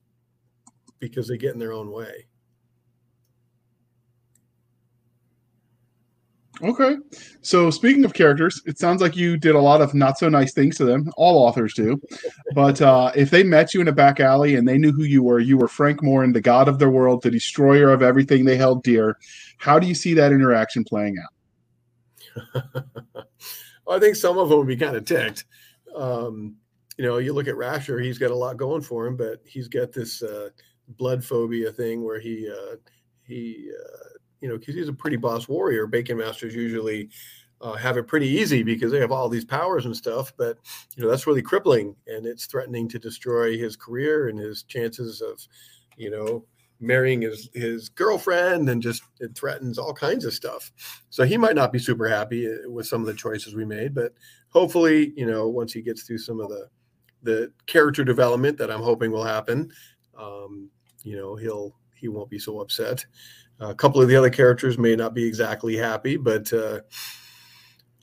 because 1.01 1.29
they 1.29 1.37
get 1.37 1.53
in 1.53 1.59
their 1.59 1.75
own 1.75 1.93
way. 1.93 2.25
Okay. 6.63 6.97
So 7.43 7.71
speaking 7.71 8.07
of 8.07 8.15
characters, 8.15 8.63
it 8.65 8.79
sounds 8.79 9.03
like 9.03 9.15
you 9.15 9.37
did 9.37 9.55
a 9.55 9.61
lot 9.61 9.83
of 9.83 9.93
not 9.93 10.17
so 10.17 10.31
nice 10.31 10.55
things 10.55 10.79
to 10.79 10.87
them. 10.87 11.13
All 11.19 11.47
authors 11.47 11.75
do. 11.75 12.01
But 12.55 12.81
uh, 12.81 13.13
if 13.15 13.29
they 13.29 13.43
met 13.43 13.75
you 13.75 13.83
in 13.83 13.89
a 13.89 13.93
back 13.93 14.19
alley 14.19 14.55
and 14.55 14.67
they 14.67 14.79
knew 14.79 14.93
who 14.93 15.05
you 15.05 15.23
were, 15.23 15.39
you 15.39 15.59
were 15.59 15.69
Frank 15.69 16.03
Morin, 16.03 16.33
the 16.33 16.41
god 16.41 16.69
of 16.69 16.79
their 16.79 16.89
world, 16.89 17.23
the 17.23 17.31
destroyer 17.31 17.91
of 17.91 18.01
everything 18.01 18.47
they 18.47 18.57
held 18.57 18.83
dear. 18.83 19.19
How 19.59 19.79
do 19.79 19.87
you 19.87 19.95
see 19.95 20.15
that 20.15 20.33
interaction 20.33 20.85
playing 20.85 21.17
out? 21.23 22.65
I 23.87 23.99
think 23.99 24.17
some 24.17 24.39
of 24.39 24.49
them 24.49 24.57
would 24.57 24.69
be 24.69 24.77
kind 24.79 24.97
of 24.97 25.05
ticked. 25.05 25.45
Um, 25.95 26.57
you 26.97 27.05
know, 27.05 27.19
you 27.19 27.33
look 27.33 27.49
at 27.49 27.57
Rasher; 27.57 27.99
he's 28.01 28.19
got 28.19 28.31
a 28.31 28.37
lot 28.37 28.57
going 28.57 28.83
for 28.83 29.07
him, 29.07 29.17
but 29.17 29.41
he's 29.45 29.69
got 29.69 29.93
this 29.93 30.23
uh, 30.23 30.51
blood 30.89 31.25
phobia 31.25 31.73
thing 31.73 32.05
where 32.05 32.21
he 32.21 32.51
uh, 32.51 32.77
he 33.23 33.71
uh, 33.71 34.17
you 34.41 34.49
know, 34.49 34.59
because 34.59 34.75
he's 34.75 34.89
a 34.89 34.93
pretty 34.93 35.17
boss 35.17 35.49
warrior. 35.49 35.87
Bacon 35.87 36.19
Masters 36.19 36.55
usually 36.55 37.11
uh, 37.61 37.73
have 37.73 37.97
it 37.97 38.07
pretty 38.07 38.29
easy 38.29 38.63
because 38.63 38.93
they 38.93 39.01
have 39.01 39.13
all 39.13 39.29
these 39.29 39.45
powers 39.45 39.87
and 39.87 39.97
stuff. 39.97 40.33
But 40.37 40.59
you 40.97 41.03
know, 41.03 41.11
that's 41.11 41.27
really 41.27 41.43
crippling, 41.43 41.97
and 42.07 42.27
it's 42.27 42.47
threatening 42.47 42.89
to 42.89 42.99
destroy 42.99 43.57
his 43.57 43.77
career 43.77 44.29
and 44.29 44.39
his 44.39 44.63
chances 44.63 45.21
of, 45.21 45.41
you 45.97 46.11
know, 46.11 46.45
marrying 46.81 47.23
his 47.23 47.49
his 47.55 47.89
girlfriend, 47.89 48.69
and 48.69 48.83
just 48.83 49.03
it 49.21 49.35
threatens 49.35 49.79
all 49.79 49.95
kinds 49.95 50.25
of 50.25 50.35
stuff. 50.35 50.71
So 51.11 51.25
he 51.25 51.37
might 51.37 51.57
not 51.57 51.73
be 51.73 51.79
super 51.79 52.09
happy 52.09 52.47
uh, 52.47 52.71
with 52.71 52.87
some 52.87 53.01
of 53.01 53.07
the 53.07 53.15
choices 53.15 53.55
we 53.55 53.65
made, 53.65 53.95
but 53.95 54.13
hopefully, 54.49 55.13
you 55.17 55.27
know, 55.27 55.49
once 55.49 55.73
he 55.73 55.83
gets 55.83 56.03
through 56.03 56.19
some 56.19 56.41
of 56.41 56.49
the 56.49 56.69
the 57.27 57.53
character 57.67 58.05
development 58.05 58.57
that 58.59 58.71
I'm 58.71 58.83
hoping 58.83 59.11
will 59.11 59.25
happen, 59.25 59.71
um, 60.19 60.71
you 61.03 61.17
know, 61.17 61.37
he'll 61.37 61.77
he 61.95 62.09
won't 62.09 62.31
be 62.31 62.39
so 62.39 62.61
upset. 62.61 63.05
A 63.61 63.75
couple 63.75 64.03
of 64.03 64.09
the 64.09 64.17
other 64.17 64.31
characters 64.31 64.77
may 64.79 64.97
not 64.97 65.15
be 65.15 65.25
exactly 65.25 65.77
happy, 65.77 66.17
but 66.17 66.53
uh, 66.53 66.81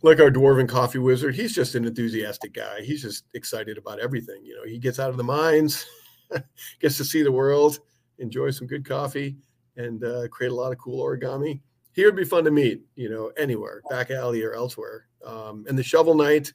like 0.01 0.19
our 0.19 0.32
dwarven 0.32 0.67
coffee 0.67 0.99
wizard, 0.99 1.36
he's 1.36 1.53
just 1.53 1.76
an 1.76 1.86
enthusiastic 1.86 2.53
guy. 2.53 2.82
He's 2.82 3.01
just 3.01 3.26
excited 3.34 3.78
about 3.78 3.99
everything. 3.99 4.43
You 4.43 4.55
know, 4.55 4.63
he 4.65 4.80
gets 4.80 4.99
out 4.99 5.11
of 5.11 5.17
the 5.17 5.24
mines, 5.24 5.86
gets 6.80 6.97
to 6.97 7.05
see 7.05 7.21
the 7.21 7.32
world, 7.32 7.80
enjoy 8.17 8.49
some 8.49 8.67
good 8.67 8.84
coffee, 8.84 9.38
and 9.78 10.03
uh, 10.03 10.28
create 10.30 10.51
a 10.51 10.55
lot 10.55 10.71
of 10.71 10.78
cool 10.80 11.03
origami. 11.03 11.61
He 11.93 12.03
would 12.03 12.15
be 12.15 12.26
fun 12.26 12.43
to 12.45 12.51
meet, 12.51 12.82
you 12.95 13.09
know, 13.09 13.32
anywhere, 13.38 13.84
back 13.89 14.09
alley 14.09 14.43
or 14.43 14.55
elsewhere. 14.55 15.07
Um, 15.24 15.65
and 15.69 15.78
the 15.78 15.84
Shovel 15.84 16.15
Knight 16.15 16.51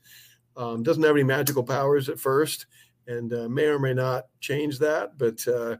um, 0.58 0.82
doesn't 0.82 1.02
have 1.02 1.14
any 1.14 1.24
magical 1.24 1.62
powers 1.62 2.08
at 2.08 2.20
first, 2.20 2.66
and 3.06 3.32
uh, 3.32 3.48
may 3.48 3.64
or 3.64 3.78
may 3.78 3.94
not 3.94 4.24
change 4.40 4.78
that, 4.80 5.16
but 5.16 5.46
uh, 5.48 5.76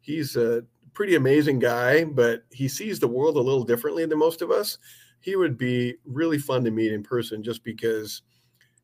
he's 0.00 0.36
a 0.36 0.62
pretty 0.92 1.16
amazing 1.16 1.58
guy, 1.58 2.04
but 2.04 2.42
he 2.50 2.68
sees 2.68 3.00
the 3.00 3.08
world 3.08 3.36
a 3.36 3.40
little 3.40 3.64
differently 3.64 4.04
than 4.04 4.18
most 4.18 4.42
of 4.42 4.50
us. 4.50 4.78
He 5.20 5.34
would 5.34 5.58
be 5.58 5.94
really 6.04 6.38
fun 6.38 6.62
to 6.64 6.70
meet 6.70 6.92
in 6.92 7.02
person 7.02 7.42
just 7.42 7.64
because 7.64 8.22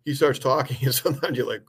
he 0.05 0.15
starts 0.15 0.39
talking 0.39 0.79
and 0.83 0.95
sometimes 0.95 1.37
you're 1.37 1.47
like, 1.47 1.65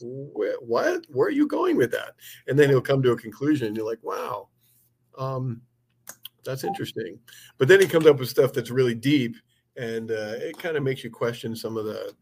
what? 0.00 1.04
Where 1.08 1.28
are 1.28 1.32
you 1.32 1.46
going 1.46 1.76
with 1.76 1.92
that? 1.92 2.14
And 2.48 2.58
then 2.58 2.68
he'll 2.68 2.80
come 2.80 3.02
to 3.02 3.12
a 3.12 3.16
conclusion 3.16 3.68
and 3.68 3.76
you're 3.76 3.86
like, 3.86 4.02
wow, 4.02 4.48
um, 5.16 5.60
that's 6.44 6.64
interesting. 6.64 7.18
But 7.58 7.68
then 7.68 7.80
he 7.80 7.86
comes 7.86 8.06
up 8.06 8.18
with 8.18 8.28
stuff 8.28 8.52
that's 8.52 8.70
really 8.70 8.94
deep 8.94 9.36
and 9.76 10.10
uh, 10.10 10.34
it 10.36 10.58
kind 10.58 10.76
of 10.76 10.82
makes 10.82 11.04
you 11.04 11.10
question 11.10 11.54
some 11.54 11.76
of 11.76 11.84
the 11.84 12.14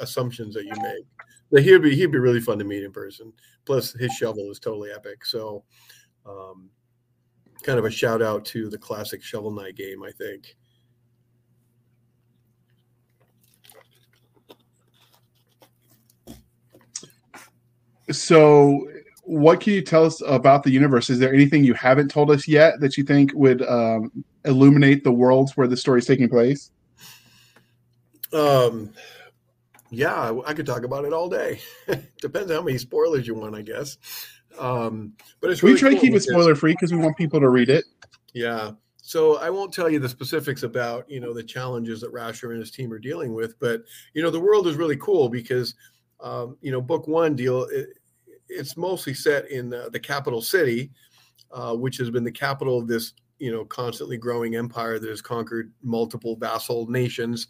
assumptions 0.00 0.54
that 0.54 0.64
you 0.64 0.72
make. 0.82 1.04
But 1.50 1.62
he'd 1.62 1.82
be 1.82 1.94
he'd 1.94 2.12
be 2.12 2.18
really 2.18 2.40
fun 2.40 2.58
to 2.58 2.64
meet 2.64 2.84
in 2.84 2.92
person. 2.92 3.32
Plus, 3.64 3.92
his 3.92 4.12
shovel 4.12 4.50
is 4.50 4.58
totally 4.58 4.90
epic. 4.90 5.24
So, 5.24 5.64
um, 6.26 6.70
kind 7.62 7.78
of 7.78 7.84
a 7.84 7.90
shout 7.90 8.22
out 8.22 8.44
to 8.46 8.68
the 8.68 8.78
classic 8.78 9.22
Shovel 9.22 9.50
Knight 9.50 9.74
game, 9.74 10.02
I 10.02 10.10
think. 10.12 10.56
So, 18.10 18.86
what 19.22 19.60
can 19.60 19.72
you 19.72 19.80
tell 19.80 20.04
us 20.04 20.20
about 20.26 20.62
the 20.62 20.70
universe? 20.70 21.08
Is 21.08 21.18
there 21.18 21.32
anything 21.32 21.64
you 21.64 21.72
haven't 21.72 22.08
told 22.08 22.30
us 22.30 22.46
yet 22.46 22.80
that 22.80 22.98
you 22.98 23.04
think 23.04 23.32
would 23.34 23.62
um, 23.62 24.12
illuminate 24.44 25.02
the 25.02 25.12
worlds 25.12 25.56
where 25.56 25.66
the 25.66 25.76
story 25.76 26.00
is 26.00 26.06
taking 26.06 26.28
place? 26.28 26.70
Um, 28.34 28.92
yeah, 29.94 30.34
I 30.46 30.54
could 30.54 30.66
talk 30.66 30.84
about 30.84 31.04
it 31.04 31.12
all 31.12 31.28
day. 31.28 31.60
Depends 32.20 32.50
how 32.50 32.62
many 32.62 32.78
spoilers 32.78 33.26
you 33.26 33.34
want, 33.34 33.54
I 33.54 33.62
guess. 33.62 33.98
Um, 34.58 35.14
but 35.40 35.50
it's 35.50 35.62
really 35.62 35.74
we 35.74 35.80
try 35.80 35.90
cool 35.90 36.00
to 36.00 36.06
keep 36.06 36.14
it 36.14 36.22
spoiler 36.22 36.54
free 36.54 36.72
because 36.72 36.92
we 36.92 36.98
want 36.98 37.16
people 37.16 37.40
to 37.40 37.48
read 37.48 37.70
it. 37.70 37.84
Yeah. 38.32 38.72
So 39.02 39.38
I 39.38 39.50
won't 39.50 39.72
tell 39.72 39.90
you 39.90 39.98
the 39.98 40.08
specifics 40.08 40.62
about 40.62 41.08
you 41.10 41.20
know 41.20 41.34
the 41.34 41.42
challenges 41.42 42.00
that 42.00 42.10
Rasher 42.10 42.52
and 42.52 42.60
his 42.60 42.70
team 42.70 42.92
are 42.92 42.98
dealing 42.98 43.34
with, 43.34 43.58
but 43.60 43.82
you 44.14 44.22
know 44.22 44.30
the 44.30 44.40
world 44.40 44.66
is 44.66 44.76
really 44.76 44.96
cool 44.96 45.28
because 45.28 45.74
um, 46.20 46.56
you 46.60 46.72
know 46.72 46.80
book 46.80 47.06
one 47.06 47.36
deal 47.36 47.64
it, 47.64 47.88
it's 48.48 48.76
mostly 48.76 49.14
set 49.14 49.50
in 49.50 49.74
uh, 49.74 49.88
the 49.90 50.00
capital 50.00 50.40
city, 50.40 50.90
uh, 51.52 51.74
which 51.74 51.96
has 51.98 52.10
been 52.10 52.24
the 52.24 52.32
capital 52.32 52.78
of 52.78 52.88
this 52.88 53.12
you 53.38 53.52
know 53.52 53.64
constantly 53.64 54.16
growing 54.16 54.56
empire 54.56 54.98
that 54.98 55.10
has 55.10 55.20
conquered 55.20 55.72
multiple 55.82 56.36
vassal 56.36 56.86
nations 56.86 57.48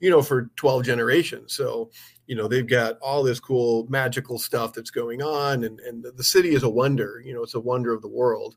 you 0.00 0.10
know, 0.10 0.22
for 0.22 0.50
12 0.56 0.84
generations. 0.84 1.54
So, 1.54 1.90
you 2.26 2.34
know, 2.34 2.48
they've 2.48 2.66
got 2.66 2.98
all 3.00 3.22
this 3.22 3.40
cool 3.40 3.86
magical 3.88 4.38
stuff 4.38 4.72
that's 4.72 4.90
going 4.90 5.22
on. 5.22 5.64
And, 5.64 5.78
and 5.80 6.04
the 6.16 6.24
city 6.24 6.54
is 6.54 6.62
a 6.62 6.70
wonder, 6.70 7.22
you 7.24 7.34
know, 7.34 7.42
it's 7.42 7.54
a 7.54 7.60
wonder 7.60 7.92
of 7.92 8.02
the 8.02 8.08
world. 8.08 8.56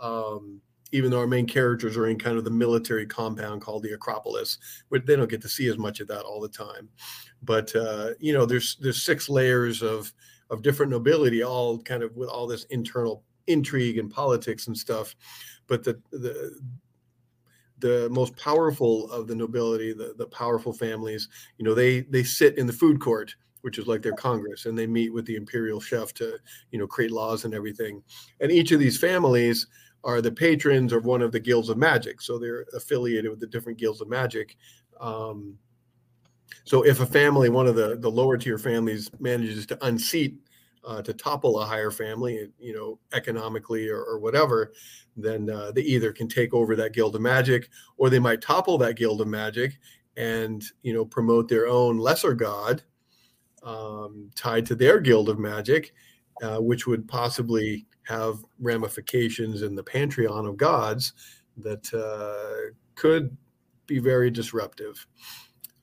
Um, 0.00 0.60
even 0.92 1.10
though 1.10 1.20
our 1.20 1.26
main 1.26 1.46
characters 1.46 1.96
are 1.96 2.08
in 2.08 2.18
kind 2.18 2.36
of 2.36 2.44
the 2.44 2.50
military 2.50 3.06
compound 3.06 3.62
called 3.62 3.82
the 3.82 3.92
Acropolis, 3.92 4.58
but 4.90 5.06
they 5.06 5.14
don't 5.14 5.30
get 5.30 5.40
to 5.42 5.48
see 5.48 5.68
as 5.68 5.78
much 5.78 6.00
of 6.00 6.08
that 6.08 6.22
all 6.22 6.40
the 6.40 6.48
time. 6.48 6.88
But 7.42 7.74
uh, 7.76 8.10
you 8.18 8.32
know, 8.32 8.44
there's 8.44 8.76
there's 8.80 9.02
six 9.02 9.28
layers 9.28 9.82
of 9.82 10.12
of 10.50 10.62
different 10.62 10.90
nobility, 10.90 11.44
all 11.44 11.78
kind 11.78 12.02
of 12.02 12.16
with 12.16 12.28
all 12.28 12.46
this 12.46 12.64
internal 12.64 13.22
intrigue 13.46 13.98
and 13.98 14.10
politics 14.10 14.66
and 14.66 14.76
stuff. 14.76 15.14
But 15.66 15.84
the 15.84 16.00
the 16.10 16.58
the 17.80 18.08
most 18.10 18.36
powerful 18.36 19.10
of 19.10 19.26
the 19.26 19.34
nobility, 19.34 19.92
the, 19.92 20.14
the 20.16 20.26
powerful 20.26 20.72
families, 20.72 21.28
you 21.58 21.64
know, 21.64 21.74
they 21.74 22.00
they 22.02 22.22
sit 22.22 22.58
in 22.58 22.66
the 22.66 22.72
food 22.72 23.00
court, 23.00 23.34
which 23.62 23.78
is 23.78 23.86
like 23.86 24.02
their 24.02 24.12
Congress, 24.12 24.66
and 24.66 24.78
they 24.78 24.86
meet 24.86 25.12
with 25.12 25.26
the 25.26 25.36
imperial 25.36 25.80
chef 25.80 26.12
to, 26.14 26.38
you 26.70 26.78
know, 26.78 26.86
create 26.86 27.10
laws 27.10 27.44
and 27.44 27.54
everything. 27.54 28.02
And 28.40 28.50
each 28.50 28.72
of 28.72 28.80
these 28.80 28.98
families 28.98 29.66
are 30.04 30.20
the 30.20 30.32
patrons 30.32 30.92
of 30.92 31.04
one 31.04 31.22
of 31.22 31.32
the 31.32 31.40
guilds 31.40 31.68
of 31.68 31.76
magic, 31.76 32.20
so 32.20 32.38
they're 32.38 32.66
affiliated 32.74 33.30
with 33.30 33.40
the 33.40 33.46
different 33.46 33.78
guilds 33.78 34.00
of 34.00 34.08
magic. 34.08 34.56
Um, 35.00 35.58
so 36.64 36.82
if 36.82 37.00
a 37.00 37.06
family, 37.06 37.48
one 37.48 37.66
of 37.66 37.74
the 37.74 37.96
the 37.98 38.10
lower 38.10 38.36
tier 38.36 38.58
families, 38.58 39.10
manages 39.18 39.66
to 39.66 39.86
unseat 39.86 40.38
uh, 40.84 41.02
to 41.02 41.12
topple 41.12 41.60
a 41.60 41.64
higher 41.64 41.90
family, 41.90 42.48
you 42.58 42.72
know, 42.72 42.98
economically 43.12 43.88
or, 43.88 44.02
or 44.02 44.18
whatever, 44.18 44.72
then 45.16 45.50
uh, 45.50 45.70
they 45.72 45.82
either 45.82 46.12
can 46.12 46.28
take 46.28 46.54
over 46.54 46.74
that 46.76 46.92
guild 46.92 47.14
of 47.14 47.20
magic, 47.20 47.68
or 47.96 48.08
they 48.08 48.18
might 48.18 48.40
topple 48.40 48.78
that 48.78 48.96
guild 48.96 49.20
of 49.20 49.28
magic 49.28 49.78
and 50.16 50.64
you 50.82 50.92
know 50.92 51.04
promote 51.04 51.48
their 51.48 51.68
own 51.68 51.96
lesser 51.96 52.34
god 52.34 52.82
um, 53.62 54.30
tied 54.34 54.66
to 54.66 54.74
their 54.74 55.00
guild 55.00 55.28
of 55.28 55.38
magic, 55.38 55.92
uh, 56.42 56.58
which 56.58 56.86
would 56.86 57.06
possibly 57.06 57.86
have 58.04 58.44
ramifications 58.58 59.62
in 59.62 59.74
the 59.74 59.82
pantheon 59.82 60.46
of 60.46 60.56
gods 60.56 61.12
that 61.56 61.92
uh, 61.94 62.72
could 62.94 63.36
be 63.86 63.98
very 63.98 64.30
disruptive. 64.30 65.06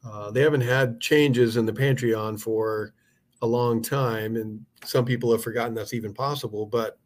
Uh, 0.04 0.32
they 0.32 0.42
haven't 0.42 0.62
had 0.62 1.00
changes 1.00 1.58
in 1.58 1.66
the 1.66 1.74
pantheon 1.74 2.38
for 2.38 2.94
a 3.42 3.48
long 3.48 3.82
time, 3.82 4.36
and 4.36 4.64
some 4.84 5.06
people 5.06 5.32
have 5.32 5.44
forgotten 5.44 5.74
that's 5.74 5.94
even 5.94 6.14
possible. 6.14 6.66
But 6.66 6.98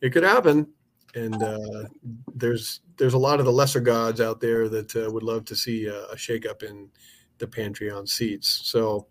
it 0.00 0.10
could 0.10 0.22
happen, 0.22 0.66
and 1.14 1.42
uh, 1.42 1.84
there's 2.34 2.80
there's 2.96 3.14
a 3.14 3.18
lot 3.18 3.40
of 3.40 3.46
the 3.46 3.52
lesser 3.52 3.80
gods 3.80 4.20
out 4.20 4.40
there 4.40 4.68
that 4.68 4.94
uh, 4.96 5.10
would 5.10 5.22
love 5.22 5.44
to 5.46 5.56
see 5.56 5.86
a, 5.86 6.04
a 6.06 6.16
shakeup 6.16 6.62
in 6.62 6.88
the 7.38 7.46
pantheon 7.46 8.06
seats. 8.06 8.60
So 8.64 9.06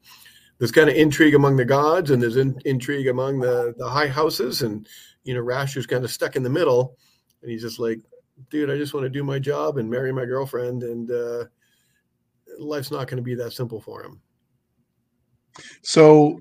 there's 0.58 0.72
kind 0.72 0.90
of 0.90 0.96
intrigue 0.96 1.36
among 1.36 1.56
the 1.58 1.66
gods, 1.66 2.12
and 2.12 2.22
there's 2.22 2.38
in, 2.38 2.60
intrigue 2.66 3.08
among 3.08 3.40
the 3.40 3.74
the 3.78 3.90
high 3.90 4.08
houses, 4.08 4.62
and 4.62 4.88
you 5.24 5.34
know 5.34 5.42
Rasher's 5.42 5.88
kind 5.88 6.04
of 6.04 6.12
stuck 6.12 6.36
in 6.36 6.44
the 6.44 6.50
middle, 6.50 6.98
and 7.42 7.52
he's 7.52 7.62
just 7.62 7.80
like, 7.80 8.00
dude, 8.50 8.70
I 8.70 8.78
just 8.78 8.94
want 8.94 9.06
to 9.06 9.10
do 9.10 9.24
my 9.24 9.40
job 9.40 9.78
and 9.78 9.90
marry 9.90 10.12
my 10.12 10.26
girlfriend, 10.26 10.84
and 10.84 11.10
uh, 11.12 11.46
life's 12.58 12.92
not 12.92 13.08
going 13.08 13.18
to 13.18 13.24
be 13.24 13.36
that 13.36 13.54
simple 13.54 13.80
for 13.80 14.04
him. 14.04 14.22
So 15.82 16.40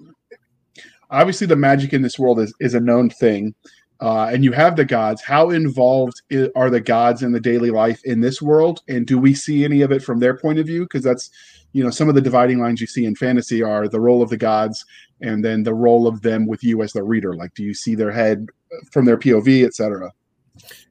obviously 1.10 1.46
the 1.46 1.56
magic 1.56 1.92
in 1.92 2.02
this 2.02 2.18
world 2.18 2.40
is, 2.40 2.54
is 2.60 2.74
a 2.74 2.80
known 2.80 3.10
thing 3.10 3.54
uh, 4.00 4.30
and 4.32 4.44
you 4.44 4.52
have 4.52 4.76
the 4.76 4.84
gods. 4.84 5.22
How 5.22 5.50
involved 5.50 6.22
are 6.54 6.70
the 6.70 6.80
gods 6.80 7.22
in 7.22 7.32
the 7.32 7.40
daily 7.40 7.70
life 7.70 8.00
in 8.04 8.20
this 8.20 8.40
world? 8.40 8.80
And 8.88 9.06
do 9.06 9.18
we 9.18 9.34
see 9.34 9.64
any 9.64 9.82
of 9.82 9.90
it 9.90 10.02
from 10.02 10.20
their 10.20 10.36
point 10.36 10.58
of 10.58 10.66
view? 10.66 10.84
Because 10.84 11.02
that's 11.02 11.30
you 11.72 11.82
know 11.84 11.90
some 11.90 12.08
of 12.08 12.14
the 12.14 12.20
dividing 12.20 12.60
lines 12.60 12.80
you 12.80 12.86
see 12.86 13.04
in 13.04 13.14
fantasy 13.14 13.62
are 13.62 13.88
the 13.88 14.00
role 14.00 14.22
of 14.22 14.30
the 14.30 14.36
gods 14.36 14.84
and 15.20 15.44
then 15.44 15.62
the 15.62 15.74
role 15.74 16.06
of 16.06 16.22
them 16.22 16.46
with 16.46 16.62
you 16.62 16.82
as 16.82 16.92
the 16.92 17.02
reader. 17.02 17.34
Like 17.34 17.54
do 17.54 17.64
you 17.64 17.74
see 17.74 17.94
their 17.94 18.12
head 18.12 18.46
from 18.92 19.04
their 19.04 19.16
pov 19.16 19.64
etc 19.64 20.12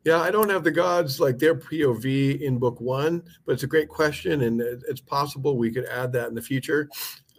yeah 0.03 0.19
i 0.19 0.31
don't 0.31 0.49
have 0.49 0.63
the 0.63 0.71
gods 0.71 1.19
like 1.19 1.37
their 1.37 1.53
pov 1.53 2.05
in 2.41 2.57
book 2.57 2.81
one 2.81 3.21
but 3.45 3.51
it's 3.51 3.63
a 3.63 3.67
great 3.67 3.89
question 3.89 4.43
and 4.43 4.61
it's 4.61 5.01
possible 5.01 5.57
we 5.57 5.69
could 5.69 5.85
add 5.85 6.11
that 6.11 6.29
in 6.29 6.33
the 6.33 6.41
future. 6.41 6.89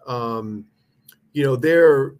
Um, 0.06 0.64
you 1.32 1.44
know 1.44 1.56
they're 1.56 2.14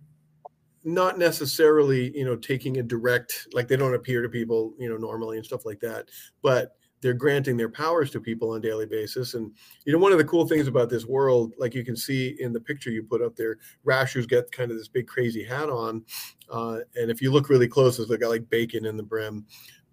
not 0.85 1.19
necessarily 1.19 2.17
you 2.17 2.25
know 2.25 2.37
taking 2.37 2.79
a 2.79 2.83
direct 2.83 3.49
like 3.53 3.69
they 3.69 3.77
don't 3.77 3.95
appear 3.95 4.23
to 4.23 4.29
people 4.29 4.75
you 4.79 4.89
know 4.89 4.97
normally 4.97 5.37
and 5.37 5.47
stuff 5.47 5.67
like 5.67 5.81
that 5.81 6.07
but 6.43 6.79
they're 7.01 7.15
granting 7.15 7.57
their 7.57 7.69
powers 7.69 8.11
to 8.11 8.21
people 8.21 8.51
on 8.51 8.59
a 8.59 8.61
daily 8.61 8.87
basis. 8.87 9.35
And 9.35 9.53
you 9.85 9.93
know 9.93 9.99
one 9.99 10.13
of 10.13 10.19
the 10.19 10.25
cool 10.25 10.47
things 10.47 10.67
about 10.67 10.91
this 10.91 11.07
world 11.07 11.55
like 11.59 11.75
you 11.75 11.85
can 11.85 11.97
see 11.97 12.37
in 12.41 12.53
the 12.53 12.61
picture 12.61 12.91
you 12.91 13.03
put 13.03 13.23
up 13.23 13.37
there 13.37 13.59
rashers 13.85 14.27
get 14.27 14.51
kind 14.53 14.71
of 14.71 14.79
this 14.79 14.89
big 14.89 15.07
crazy 15.07 15.45
hat 15.45 15.69
on 15.69 16.05
uh, 16.51 16.79
and 16.97 17.11
if 17.11 17.21
you 17.23 17.31
look 17.31 17.49
really 17.49 17.69
close 17.69 17.99
it's 17.99 18.11
got 18.11 18.29
like 18.29 18.49
bacon 18.51 18.87
in 18.87 18.97
the 18.97 19.03
brim. 19.03 19.47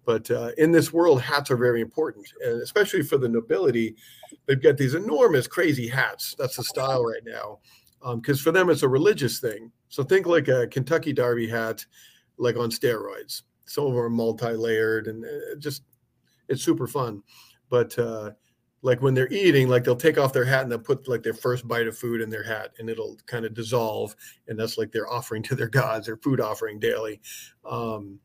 But 0.04 0.30
uh, 0.30 0.52
in 0.56 0.70
this 0.70 0.92
world 0.92 1.20
hats 1.20 1.50
are 1.50 1.56
very 1.56 1.80
important 1.80 2.26
and 2.44 2.62
especially 2.62 3.02
for 3.02 3.18
the 3.18 3.28
nobility 3.28 3.96
they've 4.46 4.62
got 4.62 4.76
these 4.76 4.94
enormous 4.94 5.46
crazy 5.46 5.88
hats. 5.88 6.34
That's 6.38 6.56
the 6.56 6.64
style 6.64 7.04
right 7.04 7.22
now 7.24 7.58
because 8.00 8.38
um, 8.40 8.44
for 8.44 8.52
them 8.52 8.70
it's 8.70 8.82
a 8.82 8.88
religious 8.88 9.40
thing. 9.40 9.72
So 9.88 10.02
think 10.02 10.26
like 10.26 10.48
a 10.48 10.66
Kentucky 10.66 11.12
Derby 11.12 11.48
hat, 11.48 11.84
like 12.38 12.56
on 12.56 12.70
steroids. 12.70 13.42
Some 13.64 13.86
of 13.86 13.92
them 13.92 14.00
are 14.00 14.10
multi-layered 14.10 15.08
and 15.08 15.24
it 15.24 15.42
uh, 15.52 15.56
just 15.58 15.82
it's 16.48 16.62
super 16.62 16.86
fun. 16.86 17.22
But 17.68 17.98
uh, 17.98 18.32
like 18.82 19.02
when 19.02 19.14
they're 19.14 19.32
eating, 19.32 19.68
like 19.68 19.84
they'll 19.84 19.96
take 19.96 20.18
off 20.18 20.32
their 20.32 20.44
hat 20.44 20.62
and 20.62 20.70
they'll 20.70 20.78
put 20.78 21.08
like 21.08 21.22
their 21.22 21.34
first 21.34 21.66
bite 21.66 21.88
of 21.88 21.98
food 21.98 22.20
in 22.20 22.30
their 22.30 22.44
hat, 22.44 22.72
and 22.78 22.88
it'll 22.88 23.16
kind 23.26 23.44
of 23.44 23.54
dissolve, 23.54 24.14
and 24.46 24.58
that's 24.58 24.78
like 24.78 24.92
their 24.92 25.10
offering 25.10 25.42
to 25.44 25.56
their 25.56 25.68
gods, 25.68 26.06
their 26.06 26.18
food 26.18 26.40
offering 26.40 26.78
daily. 26.78 27.20
Um, 27.64 28.20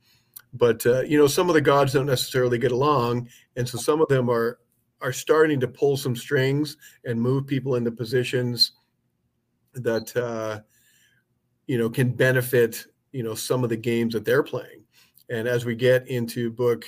but 0.53 0.85
uh, 0.85 1.01
you 1.01 1.17
know, 1.17 1.27
some 1.27 1.49
of 1.49 1.55
the 1.55 1.61
gods 1.61 1.93
don't 1.93 2.05
necessarily 2.05 2.57
get 2.59 2.71
along, 2.71 3.29
and 3.55 3.67
so 3.67 3.77
some 3.77 4.01
of 4.01 4.07
them 4.07 4.29
are 4.29 4.59
are 5.01 5.13
starting 5.13 5.59
to 5.59 5.67
pull 5.67 5.97
some 5.97 6.15
strings 6.15 6.77
and 7.05 7.19
move 7.19 7.47
people 7.47 7.75
into 7.75 7.91
positions 7.91 8.73
that 9.73 10.15
uh, 10.15 10.61
you 11.67 11.77
know 11.77 11.89
can 11.89 12.11
benefit 12.11 12.85
you 13.11 13.23
know 13.23 13.35
some 13.35 13.63
of 13.63 13.69
the 13.69 13.77
games 13.77 14.13
that 14.13 14.25
they're 14.25 14.43
playing. 14.43 14.83
And 15.29 15.47
as 15.47 15.65
we 15.65 15.75
get 15.75 16.07
into 16.07 16.51
book 16.51 16.85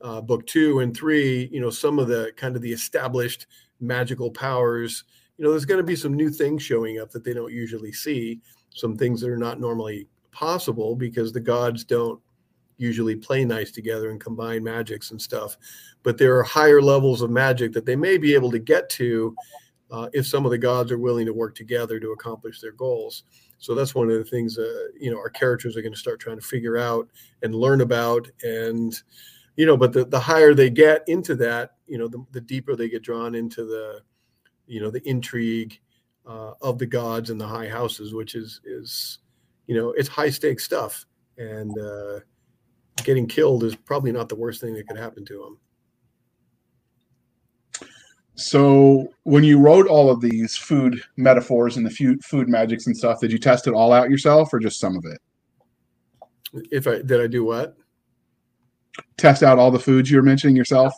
uh, 0.00 0.20
book 0.20 0.46
two 0.46 0.80
and 0.80 0.96
three, 0.96 1.48
you 1.52 1.60
know 1.60 1.70
some 1.70 1.98
of 1.98 2.08
the 2.08 2.32
kind 2.36 2.56
of 2.56 2.62
the 2.62 2.72
established 2.72 3.46
magical 3.80 4.30
powers. 4.30 5.04
You 5.38 5.44
know, 5.44 5.50
there's 5.50 5.64
going 5.64 5.80
to 5.80 5.84
be 5.84 5.96
some 5.96 6.14
new 6.14 6.30
things 6.30 6.62
showing 6.62 7.00
up 7.00 7.10
that 7.10 7.24
they 7.24 7.34
don't 7.34 7.52
usually 7.52 7.92
see. 7.92 8.40
Some 8.70 8.96
things 8.96 9.20
that 9.20 9.30
are 9.30 9.36
not 9.36 9.60
normally 9.60 10.06
possible 10.30 10.96
because 10.96 11.32
the 11.32 11.40
gods 11.40 11.84
don't 11.84 12.20
usually 12.78 13.14
play 13.14 13.44
nice 13.44 13.70
together 13.70 14.10
and 14.10 14.20
combine 14.20 14.62
magics 14.62 15.10
and 15.10 15.20
stuff. 15.20 15.56
But 16.02 16.18
there 16.18 16.36
are 16.36 16.42
higher 16.42 16.82
levels 16.82 17.22
of 17.22 17.30
magic 17.30 17.72
that 17.72 17.86
they 17.86 17.96
may 17.96 18.18
be 18.18 18.34
able 18.34 18.50
to 18.50 18.58
get 18.58 18.88
to 18.90 19.34
uh, 19.92 20.08
if 20.12 20.26
some 20.26 20.44
of 20.44 20.50
the 20.50 20.58
gods 20.58 20.90
are 20.90 20.98
willing 20.98 21.26
to 21.26 21.32
work 21.34 21.54
together 21.54 22.00
to 22.00 22.12
accomplish 22.12 22.60
their 22.60 22.72
goals. 22.72 23.24
So 23.58 23.74
that's 23.74 23.94
one 23.94 24.10
of 24.10 24.16
the 24.16 24.24
things 24.24 24.58
you 24.98 25.10
know 25.10 25.18
our 25.18 25.30
characters 25.30 25.76
are 25.76 25.82
going 25.82 25.92
to 25.92 25.98
start 25.98 26.18
trying 26.18 26.40
to 26.40 26.46
figure 26.46 26.78
out 26.78 27.08
and 27.42 27.54
learn 27.54 27.82
about, 27.82 28.28
and 28.42 28.92
you 29.56 29.66
know, 29.66 29.76
but 29.76 29.92
the, 29.92 30.04
the 30.04 30.18
higher 30.18 30.54
they 30.54 30.70
get 30.70 31.02
into 31.06 31.34
that, 31.36 31.72
you 31.86 31.98
know, 31.98 32.08
the, 32.08 32.24
the 32.32 32.40
deeper 32.40 32.74
they 32.74 32.88
get 32.88 33.02
drawn 33.02 33.34
into 33.34 33.64
the, 33.64 34.00
you 34.66 34.80
know, 34.80 34.90
the 34.90 35.06
intrigue 35.06 35.78
uh, 36.26 36.52
of 36.62 36.78
the 36.78 36.86
gods 36.86 37.30
and 37.30 37.40
the 37.40 37.46
high 37.46 37.68
houses, 37.68 38.14
which 38.14 38.34
is 38.34 38.60
is, 38.64 39.18
you 39.66 39.76
know, 39.76 39.90
it's 39.90 40.08
high 40.08 40.30
stakes 40.30 40.64
stuff, 40.64 41.04
and 41.36 41.78
uh, 41.78 42.20
getting 43.04 43.26
killed 43.26 43.62
is 43.64 43.76
probably 43.76 44.12
not 44.12 44.28
the 44.28 44.36
worst 44.36 44.60
thing 44.60 44.74
that 44.74 44.88
could 44.88 44.96
happen 44.98 45.24
to 45.26 45.38
them. 45.38 45.58
So, 48.42 49.08
when 49.22 49.44
you 49.44 49.58
wrote 49.58 49.86
all 49.86 50.10
of 50.10 50.20
these 50.20 50.56
food 50.56 51.00
metaphors 51.16 51.76
and 51.76 51.86
the 51.86 51.90
food 51.90 52.24
food 52.24 52.48
magics 52.48 52.86
and 52.86 52.96
stuff, 52.96 53.20
did 53.20 53.30
you 53.30 53.38
test 53.38 53.66
it 53.66 53.74
all 53.74 53.92
out 53.92 54.10
yourself 54.10 54.52
or 54.52 54.58
just 54.58 54.80
some 54.80 54.96
of 54.96 55.04
it? 55.04 55.20
If 56.70 56.86
I 56.86 57.02
did, 57.02 57.20
I 57.20 57.26
do 57.26 57.44
what? 57.44 57.76
Test 59.16 59.42
out 59.42 59.58
all 59.58 59.70
the 59.70 59.78
foods 59.78 60.10
you're 60.10 60.22
mentioning 60.22 60.56
yourself. 60.56 60.92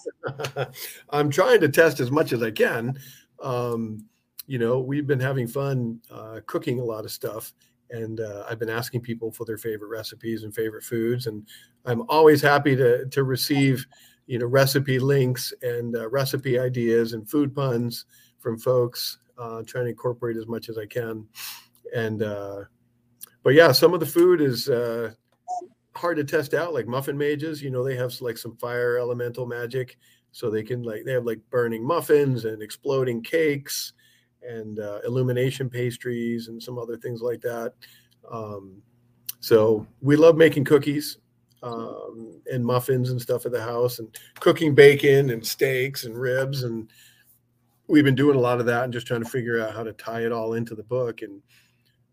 I'm 1.10 1.30
trying 1.30 1.60
to 1.60 1.68
test 1.68 2.00
as 2.00 2.10
much 2.10 2.32
as 2.32 2.42
I 2.42 2.50
can. 2.50 2.98
Um, 3.40 4.06
you 4.46 4.58
know, 4.58 4.80
we've 4.80 5.06
been 5.06 5.20
having 5.20 5.46
fun 5.46 6.00
uh, 6.10 6.40
cooking 6.46 6.80
a 6.80 6.84
lot 6.84 7.04
of 7.04 7.12
stuff, 7.12 7.52
and 7.90 8.20
uh, 8.20 8.44
I've 8.48 8.58
been 8.58 8.70
asking 8.70 9.02
people 9.02 9.30
for 9.30 9.44
their 9.44 9.58
favorite 9.58 9.88
recipes 9.88 10.44
and 10.44 10.54
favorite 10.54 10.82
foods, 10.82 11.26
and 11.26 11.46
I'm 11.84 12.02
always 12.08 12.40
happy 12.40 12.74
to 12.76 13.06
to 13.06 13.22
receive 13.22 13.86
you 14.26 14.38
know 14.38 14.46
recipe 14.46 14.98
links 14.98 15.52
and 15.62 15.96
uh, 15.96 16.08
recipe 16.08 16.58
ideas 16.58 17.12
and 17.12 17.28
food 17.28 17.54
puns 17.54 18.06
from 18.38 18.58
folks 18.58 19.18
uh, 19.38 19.62
trying 19.66 19.84
to 19.84 19.90
incorporate 19.90 20.36
as 20.36 20.46
much 20.46 20.68
as 20.68 20.78
i 20.78 20.86
can. 20.86 21.26
And 21.94 22.22
uh, 22.22 22.64
but 23.42 23.54
yeah 23.54 23.72
some 23.72 23.94
of 23.94 24.00
the 24.00 24.06
food 24.06 24.40
is 24.40 24.68
uh, 24.68 25.12
hard 25.94 26.16
to 26.16 26.24
test 26.24 26.54
out 26.54 26.74
like 26.74 26.86
muffin 26.88 27.16
mages 27.16 27.62
you 27.62 27.70
know 27.70 27.84
they 27.84 27.96
have 27.96 28.20
like 28.20 28.38
some 28.38 28.56
fire 28.56 28.98
elemental 28.98 29.46
magic. 29.46 29.98
So 30.32 30.50
they 30.50 30.64
can 30.64 30.82
like 30.82 31.04
they 31.04 31.12
have 31.12 31.26
like 31.26 31.40
burning 31.50 31.86
muffins 31.86 32.44
and 32.44 32.60
exploding 32.60 33.22
cakes 33.22 33.92
and 34.42 34.80
uh, 34.80 35.00
illumination 35.06 35.70
pastries 35.70 36.48
and 36.48 36.62
some 36.62 36.78
other 36.78 36.96
things 36.96 37.22
like 37.22 37.40
that. 37.42 37.74
Um, 38.30 38.82
so 39.40 39.86
we 40.00 40.16
love 40.16 40.36
making 40.36 40.64
cookies 40.64 41.18
um, 41.64 42.40
and 42.52 42.64
muffins 42.64 43.10
and 43.10 43.20
stuff 43.20 43.46
at 43.46 43.52
the 43.52 43.62
house 43.62 43.98
and 43.98 44.16
cooking 44.38 44.74
bacon 44.74 45.30
and 45.30 45.44
steaks 45.44 46.04
and 46.04 46.16
ribs 46.16 46.62
and 46.62 46.90
we've 47.88 48.04
been 48.04 48.14
doing 48.14 48.36
a 48.36 48.40
lot 48.40 48.60
of 48.60 48.66
that 48.66 48.84
and 48.84 48.92
just 48.92 49.06
trying 49.06 49.22
to 49.22 49.28
figure 49.28 49.60
out 49.60 49.74
how 49.74 49.82
to 49.82 49.92
tie 49.94 50.24
it 50.24 50.32
all 50.32 50.54
into 50.54 50.74
the 50.74 50.82
book 50.84 51.22
and 51.22 51.42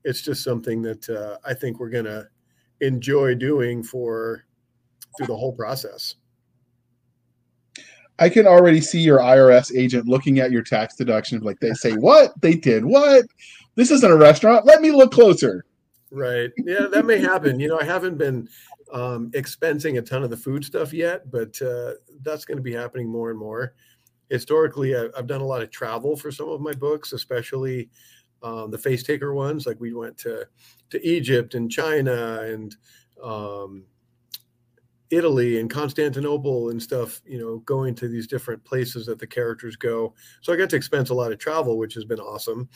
it's 0.03 0.21
just 0.21 0.43
something 0.43 0.81
that 0.81 1.07
uh, 1.09 1.37
i 1.45 1.53
think 1.53 1.79
we're 1.79 1.89
going 1.89 2.05
to 2.05 2.27
enjoy 2.81 3.35
doing 3.35 3.83
for 3.83 4.45
through 5.17 5.27
the 5.27 5.35
whole 5.35 5.53
process. 5.53 6.15
I 8.19 8.29
can 8.29 8.45
already 8.45 8.81
see 8.81 8.99
your 8.99 9.19
IRS 9.19 9.75
agent 9.75 10.07
looking 10.07 10.39
at 10.39 10.51
your 10.51 10.61
tax 10.61 10.95
deduction. 10.95 11.41
Like 11.41 11.59
they 11.59 11.73
say, 11.73 11.93
what? 11.93 12.39
They 12.41 12.53
did 12.53 12.85
what? 12.85 13.25
This 13.75 13.89
isn't 13.89 14.11
a 14.11 14.17
restaurant. 14.17 14.65
Let 14.65 14.81
me 14.81 14.91
look 14.91 15.11
closer. 15.11 15.65
Right. 16.11 16.51
Yeah, 16.57 16.87
that 16.91 17.05
may 17.05 17.19
happen. 17.19 17.59
You 17.59 17.69
know, 17.69 17.79
I 17.79 17.85
haven't 17.85 18.17
been 18.17 18.47
um, 18.91 19.31
expensing 19.31 19.97
a 19.97 20.01
ton 20.01 20.23
of 20.23 20.29
the 20.29 20.37
food 20.37 20.65
stuff 20.65 20.93
yet, 20.93 21.31
but 21.31 21.59
uh, 21.61 21.93
that's 22.21 22.45
going 22.45 22.57
to 22.57 22.63
be 22.63 22.73
happening 22.73 23.09
more 23.09 23.29
and 23.29 23.39
more. 23.39 23.73
Historically, 24.29 24.95
I've 24.95 25.27
done 25.27 25.41
a 25.41 25.45
lot 25.45 25.61
of 25.61 25.71
travel 25.71 26.15
for 26.15 26.31
some 26.31 26.49
of 26.49 26.61
my 26.61 26.73
books, 26.73 27.11
especially 27.13 27.89
um, 28.43 28.71
the 28.71 28.77
Facetaker 28.77 29.33
ones. 29.33 29.65
Like 29.65 29.79
we 29.79 29.93
went 29.93 30.17
to 30.19 30.45
to 30.89 31.07
Egypt 31.07 31.55
and 31.55 31.71
China 31.71 32.41
and 32.41 32.75
um, 33.21 33.85
Italy 35.09 35.59
and 35.59 35.69
Constantinople 35.69 36.69
and 36.69 36.81
stuff. 36.81 37.21
You 37.25 37.39
know, 37.39 37.59
going 37.59 37.93
to 37.95 38.07
these 38.07 38.25
different 38.25 38.63
places 38.63 39.05
that 39.07 39.19
the 39.19 39.27
characters 39.27 39.75
go. 39.75 40.13
So 40.41 40.53
I 40.53 40.55
got 40.55 40.69
to 40.69 40.77
expense 40.77 41.09
a 41.09 41.13
lot 41.13 41.33
of 41.33 41.39
travel, 41.39 41.77
which 41.77 41.93
has 41.95 42.05
been 42.05 42.19
awesome 42.19 42.69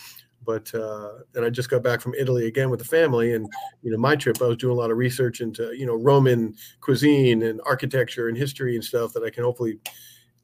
but 0.46 0.74
uh, 0.74 1.14
and 1.34 1.46
I 1.46 1.50
just 1.50 1.70
got 1.70 1.84
back 1.84 2.02
from 2.02 2.14
Italy 2.16 2.48
again 2.48 2.70
with 2.70 2.80
the 2.80 2.86
family, 2.86 3.34
and 3.34 3.48
you 3.82 3.92
know 3.92 3.98
my 3.98 4.16
trip 4.16 4.42
I 4.42 4.48
was 4.48 4.58
doing 4.58 4.76
a 4.76 4.80
lot 4.80 4.92
of 4.92 4.98
research 4.98 5.42
into 5.42 5.76
you 5.76 5.86
know 5.86 5.96
Roman 5.96 6.56
cuisine 6.82 7.44
and 7.44 7.62
architecture 7.66 8.28
and 8.28 8.38
history 8.38 8.76
and 8.76 8.84
stuff 8.84 9.14
that 9.14 9.24
I 9.24 9.30
can 9.30 9.44
hopefully 9.44 9.80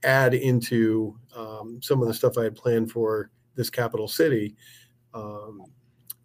add 0.04 0.34
into 0.34 1.16
um, 1.36 1.80
some 1.82 2.02
of 2.02 2.08
the 2.08 2.14
stuff 2.14 2.38
I 2.38 2.44
had 2.44 2.56
planned 2.56 2.92
for 2.92 3.30
this 3.56 3.70
capital 3.70 4.08
city. 4.08 4.56
Um, 5.14 5.62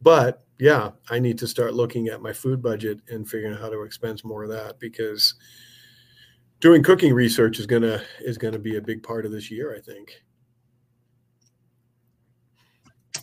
but 0.03 0.45
yeah, 0.59 0.93
I 1.11 1.19
need 1.19 1.39
to 1.39 1.47
start 1.47 1.75
looking 1.75 2.09
at 2.09 2.23
my 2.23 2.33
food 2.33 2.63
budget 2.63 3.01
and 3.09 3.29
figuring 3.29 3.55
out 3.55 3.61
how 3.61 3.69
to 3.69 3.83
expense 3.83 4.25
more 4.25 4.45
of 4.45 4.51
that 4.51 4.79
because 4.79 5.35
doing 6.61 6.83
cooking 6.83 7.13
research 7.13 7.59
is 7.59 7.67
gonna 7.67 8.03
is 8.21 8.39
gonna 8.39 8.59
be 8.59 8.77
a 8.77 8.81
big 8.81 9.03
part 9.03 9.27
of 9.27 9.33
this 9.33 9.51
year, 9.51 9.75
I 9.77 9.81
think. 9.81 10.23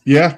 Yeah. 0.05 0.37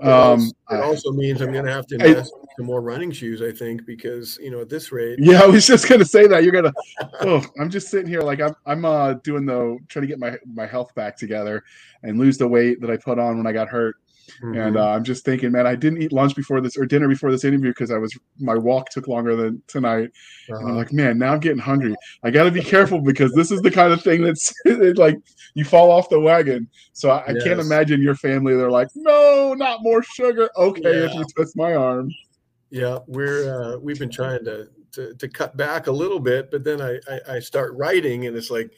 It, 0.00 0.08
um, 0.08 0.40
also, 0.40 0.52
it 0.70 0.80
also 0.82 1.12
means 1.12 1.40
I'm 1.40 1.52
going 1.52 1.64
to 1.64 1.72
have 1.72 1.86
to 1.86 1.94
invest 1.94 2.32
I, 2.36 2.46
in 2.58 2.66
more 2.66 2.82
running 2.82 3.10
shoes, 3.10 3.40
I 3.40 3.50
think, 3.50 3.86
because 3.86 4.38
you 4.42 4.50
know 4.50 4.60
at 4.60 4.68
this 4.68 4.92
rate. 4.92 5.18
Yeah, 5.18 5.42
I 5.42 5.46
was 5.46 5.66
just 5.66 5.88
going 5.88 6.00
to 6.00 6.04
say 6.04 6.26
that 6.26 6.42
you're 6.42 6.52
gonna. 6.52 6.72
oh, 7.22 7.42
I'm 7.58 7.70
just 7.70 7.88
sitting 7.88 8.08
here 8.08 8.20
like 8.20 8.40
I'm. 8.40 8.54
I'm 8.66 8.84
uh, 8.84 9.14
doing 9.14 9.46
the 9.46 9.78
trying 9.88 10.02
to 10.02 10.06
get 10.06 10.18
my 10.18 10.36
my 10.52 10.66
health 10.66 10.94
back 10.94 11.16
together 11.16 11.64
and 12.02 12.18
lose 12.18 12.36
the 12.36 12.46
weight 12.46 12.80
that 12.82 12.90
I 12.90 12.98
put 12.98 13.18
on 13.18 13.38
when 13.38 13.46
I 13.46 13.52
got 13.52 13.68
hurt. 13.68 13.96
Mm-hmm. 14.42 14.58
And 14.58 14.76
uh, 14.76 14.90
I'm 14.90 15.04
just 15.04 15.24
thinking, 15.24 15.52
man, 15.52 15.66
I 15.66 15.74
didn't 15.74 16.02
eat 16.02 16.12
lunch 16.12 16.34
before 16.34 16.60
this 16.60 16.76
or 16.76 16.86
dinner 16.86 17.08
before 17.08 17.30
this 17.30 17.44
interview 17.44 17.70
because 17.70 17.90
I 17.90 17.98
was 17.98 18.16
my 18.38 18.54
walk 18.54 18.90
took 18.90 19.08
longer 19.08 19.36
than 19.36 19.62
tonight. 19.66 20.10
Uh-huh. 20.50 20.56
And 20.56 20.58
I'm 20.58 20.66
uh-huh. 20.66 20.76
like, 20.76 20.92
man, 20.92 21.18
now 21.18 21.32
I'm 21.32 21.40
getting 21.40 21.58
hungry. 21.58 21.94
I 22.22 22.30
got 22.30 22.44
to 22.44 22.50
be 22.50 22.62
careful 22.62 23.00
because 23.00 23.32
this 23.32 23.50
is 23.50 23.62
the 23.62 23.70
kind 23.70 23.92
of 23.92 24.02
thing 24.02 24.22
that's 24.22 24.52
like 24.96 25.16
you 25.54 25.64
fall 25.64 25.90
off 25.90 26.08
the 26.08 26.20
wagon. 26.20 26.68
So 26.92 27.10
I, 27.10 27.24
yes. 27.28 27.42
I, 27.42 27.48
can't 27.48 27.60
imagine 27.60 28.02
your 28.02 28.16
family. 28.16 28.54
They're 28.56 28.70
like, 28.70 28.88
no, 28.94 29.54
not 29.54 29.82
more 29.82 30.02
sugar. 30.02 30.50
Okay, 30.56 30.82
yeah. 30.82 31.06
if 31.06 31.14
you 31.14 31.24
twist 31.34 31.56
my 31.56 31.74
arm. 31.74 32.10
Yeah, 32.70 32.98
we're 33.06 33.74
uh, 33.74 33.78
we've 33.78 33.98
been 33.98 34.10
trying 34.10 34.44
to, 34.44 34.68
to 34.92 35.14
to 35.14 35.28
cut 35.28 35.56
back 35.56 35.86
a 35.86 35.92
little 35.92 36.18
bit, 36.18 36.50
but 36.50 36.64
then 36.64 36.80
I, 36.80 36.98
I, 37.08 37.36
I 37.36 37.38
start 37.38 37.74
writing, 37.74 38.26
and 38.26 38.36
it's 38.36 38.50
like 38.50 38.70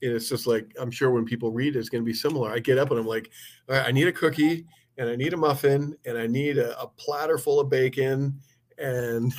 it's 0.00 0.28
just 0.28 0.46
like 0.46 0.74
I'm 0.78 0.90
sure 0.90 1.10
when 1.10 1.24
people 1.24 1.50
read 1.50 1.76
it, 1.76 1.78
it's 1.78 1.88
going 1.88 2.02
to 2.02 2.06
be 2.06 2.14
similar. 2.14 2.50
I 2.50 2.58
get 2.58 2.78
up 2.78 2.90
and 2.90 3.00
I'm 3.00 3.06
like, 3.06 3.30
I 3.68 3.92
need 3.92 4.08
a 4.08 4.12
cookie 4.12 4.66
and 4.98 5.08
I 5.08 5.16
need 5.16 5.32
a 5.32 5.36
muffin 5.36 5.96
and 6.04 6.18
I 6.18 6.26
need 6.26 6.58
a, 6.58 6.78
a 6.80 6.86
platter 6.88 7.38
full 7.38 7.60
of 7.60 7.70
bacon. 7.70 8.38
And 8.78 9.32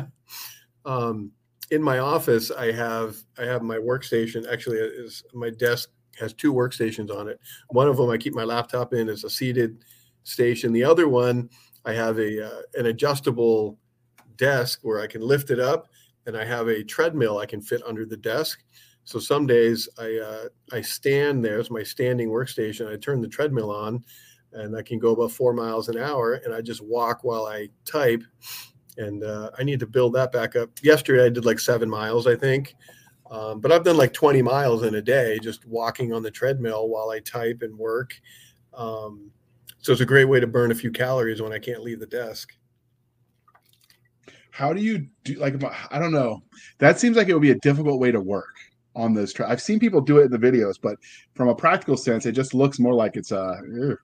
um, 0.84 1.32
in 1.70 1.82
my 1.82 1.98
office, 1.98 2.50
I 2.50 2.72
have 2.72 3.16
I 3.38 3.44
have 3.44 3.62
my 3.62 3.76
workstation. 3.76 4.50
Actually, 4.50 4.78
is 4.78 5.22
my 5.34 5.50
desk 5.50 5.90
has 6.18 6.32
two 6.34 6.52
workstations 6.52 7.14
on 7.14 7.28
it. 7.28 7.40
One 7.70 7.88
of 7.88 7.96
them 7.96 8.10
I 8.10 8.18
keep 8.18 8.34
my 8.34 8.44
laptop 8.44 8.92
in 8.92 9.08
is 9.08 9.24
a 9.24 9.30
seated 9.30 9.84
station. 10.22 10.72
The 10.72 10.84
other 10.84 11.08
one 11.08 11.48
I 11.84 11.92
have 11.92 12.18
a 12.18 12.46
uh, 12.46 12.62
an 12.74 12.86
adjustable 12.86 13.78
desk 14.36 14.80
where 14.82 15.00
I 15.00 15.06
can 15.06 15.22
lift 15.22 15.50
it 15.50 15.60
up, 15.60 15.88
and 16.26 16.36
I 16.36 16.44
have 16.44 16.68
a 16.68 16.84
treadmill 16.84 17.38
I 17.38 17.46
can 17.46 17.60
fit 17.60 17.82
under 17.86 18.04
the 18.04 18.16
desk. 18.16 18.62
So 19.10 19.18
some 19.18 19.44
days 19.44 19.88
I 19.98 20.18
uh, 20.18 20.48
I 20.72 20.80
stand 20.82 21.44
there. 21.44 21.58
It's 21.58 21.68
my 21.68 21.82
standing 21.82 22.28
workstation. 22.28 22.88
I 22.88 22.96
turn 22.96 23.20
the 23.20 23.26
treadmill 23.26 23.72
on, 23.72 24.04
and 24.52 24.76
I 24.76 24.82
can 24.82 25.00
go 25.00 25.10
about 25.10 25.32
four 25.32 25.52
miles 25.52 25.88
an 25.88 25.98
hour, 25.98 26.34
and 26.34 26.54
I 26.54 26.60
just 26.60 26.80
walk 26.80 27.24
while 27.24 27.46
I 27.46 27.70
type. 27.84 28.22
And 28.98 29.24
uh, 29.24 29.50
I 29.58 29.64
need 29.64 29.80
to 29.80 29.86
build 29.88 30.12
that 30.12 30.30
back 30.30 30.54
up. 30.54 30.70
Yesterday 30.80 31.26
I 31.26 31.28
did 31.28 31.44
like 31.44 31.58
seven 31.58 31.90
miles, 31.90 32.28
I 32.28 32.36
think, 32.36 32.76
um, 33.32 33.58
but 33.60 33.72
I've 33.72 33.82
done 33.82 33.96
like 33.96 34.12
20 34.12 34.42
miles 34.42 34.84
in 34.84 34.94
a 34.94 35.02
day 35.02 35.40
just 35.42 35.66
walking 35.66 36.12
on 36.12 36.22
the 36.22 36.30
treadmill 36.30 36.88
while 36.88 37.10
I 37.10 37.18
type 37.18 37.62
and 37.62 37.76
work. 37.76 38.12
Um, 38.74 39.32
so 39.78 39.90
it's 39.90 40.02
a 40.02 40.06
great 40.06 40.26
way 40.26 40.38
to 40.38 40.46
burn 40.46 40.70
a 40.70 40.74
few 40.76 40.92
calories 40.92 41.42
when 41.42 41.52
I 41.52 41.58
can't 41.58 41.82
leave 41.82 41.98
the 41.98 42.06
desk. 42.06 42.56
How 44.52 44.72
do 44.72 44.80
you 44.80 45.08
do 45.24 45.34
like 45.34 45.60
I 45.90 45.98
don't 45.98 46.12
know. 46.12 46.44
That 46.78 47.00
seems 47.00 47.16
like 47.16 47.28
it 47.28 47.32
would 47.32 47.42
be 47.42 47.50
a 47.50 47.58
difficult 47.58 47.98
way 47.98 48.12
to 48.12 48.20
work 48.20 48.54
on 49.00 49.14
those. 49.14 49.32
Tra- 49.32 49.48
I've 49.48 49.60
seen 49.60 49.78
people 49.78 50.00
do 50.00 50.18
it 50.18 50.26
in 50.26 50.30
the 50.30 50.38
videos, 50.38 50.76
but 50.80 50.96
from 51.34 51.48
a 51.48 51.54
practical 51.54 51.96
sense, 51.96 52.26
it 52.26 52.32
just 52.32 52.54
looks 52.54 52.78
more 52.78 52.94
like 52.94 53.16
it's 53.16 53.32
a. 53.32 53.40
Uh, 53.40 53.94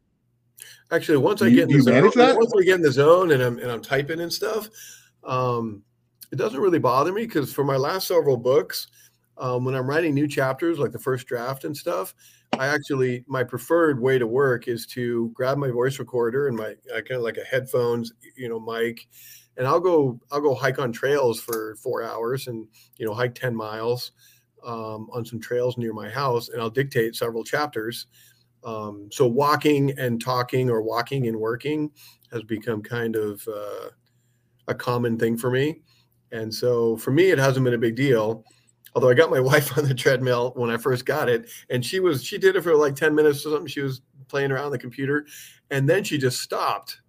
Actually, 0.90 1.18
once 1.18 1.42
I 1.42 1.50
get 1.50 1.68
in 1.70 1.76
the 1.76 1.82
zone, 1.82 2.36
once 2.36 2.52
I 2.58 2.62
get 2.64 2.76
in 2.76 2.82
the 2.82 2.92
zone 2.92 3.32
and 3.32 3.42
I'm 3.42 3.58
and 3.58 3.70
I'm 3.70 3.82
typing 3.82 4.20
and 4.20 4.32
stuff, 4.32 4.68
um, 5.24 5.82
it 6.32 6.36
doesn't 6.36 6.60
really 6.60 6.78
bother 6.78 7.12
me 7.12 7.26
because 7.26 7.52
for 7.52 7.64
my 7.64 7.76
last 7.76 8.08
several 8.08 8.36
books, 8.36 8.88
um, 9.38 9.64
when 9.64 9.74
I'm 9.74 9.88
writing 9.88 10.14
new 10.14 10.28
chapters, 10.28 10.78
like 10.78 10.92
the 10.92 10.98
first 10.98 11.26
draft 11.26 11.64
and 11.64 11.76
stuff, 11.76 12.14
I 12.58 12.68
actually 12.68 13.24
my 13.26 13.44
preferred 13.44 14.00
way 14.00 14.18
to 14.18 14.26
work 14.26 14.68
is 14.68 14.86
to 14.88 15.30
grab 15.34 15.58
my 15.58 15.70
voice 15.70 15.98
recorder 15.98 16.48
and 16.48 16.56
my 16.56 16.74
uh, 16.94 17.00
kind 17.02 17.12
of 17.12 17.22
like 17.22 17.36
a 17.36 17.44
headphones, 17.44 18.12
you 18.36 18.48
know, 18.48 18.60
mic, 18.60 19.06
and 19.56 19.66
I'll 19.66 19.80
go 19.80 20.20
I'll 20.30 20.40
go 20.40 20.54
hike 20.54 20.78
on 20.78 20.92
trails 20.92 21.40
for 21.40 21.76
four 21.82 22.02
hours 22.02 22.46
and 22.46 22.66
you 22.96 23.06
know 23.06 23.14
hike 23.14 23.34
ten 23.34 23.54
miles 23.54 24.12
um, 24.66 25.08
on 25.12 25.24
some 25.24 25.40
trails 25.40 25.78
near 25.78 25.92
my 25.92 26.10
house, 26.10 26.50
and 26.50 26.60
I'll 26.60 26.68
dictate 26.68 27.14
several 27.14 27.44
chapters 27.44 28.06
um, 28.66 29.08
so 29.12 29.26
walking 29.26 29.96
and 29.96 30.20
talking 30.20 30.68
or 30.68 30.82
walking 30.82 31.28
and 31.28 31.38
working 31.38 31.90
has 32.32 32.42
become 32.42 32.82
kind 32.82 33.14
of 33.14 33.46
uh, 33.48 33.90
a 34.66 34.74
common 34.74 35.16
thing 35.16 35.38
for 35.38 35.50
me. 35.50 35.82
And 36.32 36.52
so 36.52 36.96
for 36.96 37.12
me, 37.12 37.30
it 37.30 37.38
hasn't 37.38 37.64
been 37.64 37.74
a 37.74 37.78
big 37.78 37.94
deal. 37.94 38.44
Although 38.94 39.08
I 39.08 39.14
got 39.14 39.30
my 39.30 39.40
wife 39.52 39.78
on 39.78 39.86
the 39.86 39.94
treadmill 39.94 40.52
when 40.56 40.70
I 40.70 40.76
first 40.76 41.06
got 41.06 41.28
it, 41.28 41.48
and 41.70 41.84
she 41.84 42.00
was 42.00 42.24
she 42.24 42.38
did 42.38 42.56
it 42.56 42.62
for 42.62 42.74
like 42.74 42.96
10 42.96 43.14
minutes 43.14 43.46
or 43.46 43.50
something. 43.50 43.68
She 43.68 43.82
was 43.82 44.02
playing 44.26 44.50
around 44.50 44.72
the 44.72 44.78
computer, 44.78 45.26
and 45.70 45.88
then 45.88 46.02
she 46.02 46.18
just 46.18 46.40
stopped. 46.40 47.00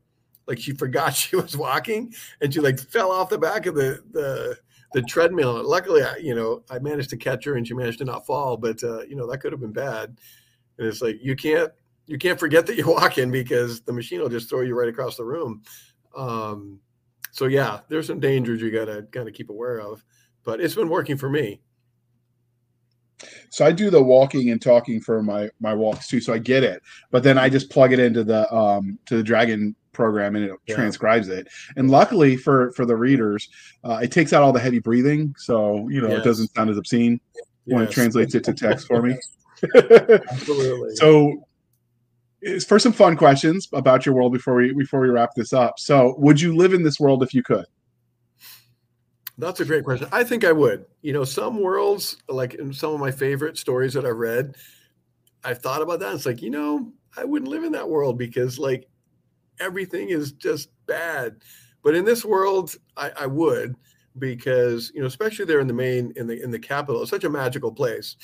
Like 0.46 0.60
she 0.60 0.74
forgot 0.74 1.16
she 1.16 1.36
was 1.36 1.58
walking 1.58 2.14
and 2.40 2.54
she 2.54 2.60
like 2.60 2.80
fell 2.80 3.12
off 3.12 3.30
the 3.30 3.38
back 3.40 3.66
of 3.66 3.74
the 3.74 4.04
the 4.12 4.58
the 4.93 5.01
treadmill. 5.01 5.68
Luckily, 5.68 6.03
I, 6.03 6.18
you 6.18 6.35
know, 6.35 6.64
I 6.69 6.80
managed 6.80 7.09
to 7.11 7.18
catch 7.18 7.45
her 7.45 7.55
and 7.55 7.68
she 7.68 7.73
managed 7.73 7.99
to 7.99 8.05
not 8.05 8.26
fall, 8.26 8.57
but 8.57 8.84
uh, 8.84 9.01
you 9.03 9.15
know, 9.15 9.30
that 9.30 9.39
could 9.39 9.51
have 9.51 9.61
been 9.61 9.73
bad 9.73 10.18
and 10.77 10.88
it's 10.88 11.01
like 11.01 11.18
you 11.22 11.35
can't 11.35 11.72
you 12.05 12.18
can't 12.18 12.39
forget 12.39 12.65
that 12.65 12.76
you're 12.76 12.88
walking 12.93 13.31
because 13.31 13.81
the 13.81 13.93
machine 13.93 14.22
will 14.22 14.30
just 14.30 14.49
throw 14.49 14.61
you 14.61 14.77
right 14.77 14.89
across 14.89 15.18
the 15.18 15.26
room. 15.26 15.61
Um, 16.15 16.80
so 17.31 17.45
yeah, 17.45 17.81
there's 17.89 18.07
some 18.07 18.19
dangers 18.19 18.61
you 18.61 18.72
gotta 18.72 19.03
kind 19.11 19.27
of 19.27 19.34
keep 19.34 19.49
aware 19.49 19.80
of, 19.80 20.03
but 20.43 20.61
it's 20.61 20.76
been 20.76 20.89
working 20.89 21.18
for 21.18 21.30
me. 21.30 21.61
So 23.49 23.65
I 23.65 23.72
do 23.72 23.89
the 23.89 24.01
walking 24.01 24.51
and 24.51 24.61
talking 24.61 25.01
for 25.01 25.23
my 25.23 25.49
my 25.59 25.73
walks 25.73 26.07
too, 26.07 26.22
so 26.22 26.34
I 26.34 26.38
get 26.38 26.64
it. 26.64 26.81
But 27.11 27.23
then 27.23 27.38
I 27.38 27.49
just 27.49 27.69
plug 27.69 27.93
it 27.93 27.99
into 27.99 28.23
the 28.23 28.51
um 28.53 28.99
to 29.07 29.18
the 29.18 29.23
Dragon 29.23 29.76
program 29.98 30.36
and 30.38 30.45
it 30.45 30.52
yeah. 30.68 30.76
transcribes 30.76 31.28
it. 31.28 31.49
And 31.76 31.91
luckily 31.91 32.38
for 32.38 32.72
for 32.72 32.86
the 32.86 32.95
readers, 32.95 33.49
uh, 33.84 33.99
it 34.02 34.11
takes 34.14 34.32
out 34.32 34.44
all 34.44 34.53
the 34.53 34.60
heavy 34.60 34.80
breathing, 34.80 35.36
so 35.38 35.90
you 35.90 35.99
know 35.99 36.10
yes. 36.10 36.19
it 36.19 36.24
doesn't 36.24 36.56
sound 36.56 36.69
as 36.69 36.78
obscene 36.78 37.19
yes. 37.34 37.45
when 37.65 37.84
it 37.84 37.91
translates 37.91 38.34
it 38.36 38.45
to 38.45 38.53
text 38.53 38.88
for 38.88 39.02
me. 39.02 39.18
Absolutely. 39.76 40.95
So, 40.95 41.44
for 42.68 42.78
some 42.78 42.94
fun 42.94 43.18
questions 43.18 43.68
about 43.74 44.06
your 44.06 44.14
world 44.14 44.32
before 44.32 44.56
we 44.56 44.72
before 44.72 45.02
we 45.02 45.10
wrap 45.10 45.32
this 45.36 45.52
up. 45.52 45.80
So, 45.80 46.15
would 46.19 46.40
you 46.40 46.56
live 46.56 46.74
in 46.74 46.84
this 46.84 46.99
world 46.99 47.24
if 47.24 47.34
you 47.34 47.44
could? 47.44 47.65
That's 49.40 49.60
a 49.60 49.65
great 49.65 49.84
question. 49.84 50.07
I 50.11 50.24
think 50.24 50.45
I 50.45 50.52
would. 50.52 50.86
You 51.02 51.14
know, 51.14 51.24
some 51.24 51.61
worlds, 51.61 52.18
like 52.30 52.56
in 52.56 52.74
some 52.74 52.94
of 52.94 52.99
my 52.99 53.11
favorite 53.11 53.57
stories 53.57 53.94
that 53.94 54.06
I've 54.06 54.18
read, 54.18 54.56
I've 55.44 55.60
thought 55.60 55.82
about 55.82 55.99
that. 55.99 56.14
It's 56.14 56.26
like, 56.26 56.41
you 56.41 56.49
know, 56.49 56.91
I 57.15 57.24
wouldn't 57.24 57.52
live 57.52 57.64
in 57.64 57.72
that 57.74 57.90
world 57.90 58.18
because 58.18 58.57
like 58.60 58.88
everything 59.60 60.10
is 60.10 60.32
just 60.34 60.70
bad. 60.86 61.38
But 61.84 61.96
in 61.96 62.06
this 62.06 62.26
world, 62.26 62.76
I, 62.96 63.12
I 63.20 63.26
would 63.28 63.76
because 64.20 64.92
you 64.96 65.02
know, 65.02 65.08
especially 65.08 65.46
there 65.46 65.60
in 65.60 65.68
the 65.68 65.74
main 65.74 66.12
in 66.16 66.28
the 66.28 66.42
in 66.42 66.52
the 66.52 66.60
capital, 66.60 67.02
it's 67.02 67.12
such 67.12 67.24
a 67.24 67.30
magical 67.30 67.72
place. 67.72 68.16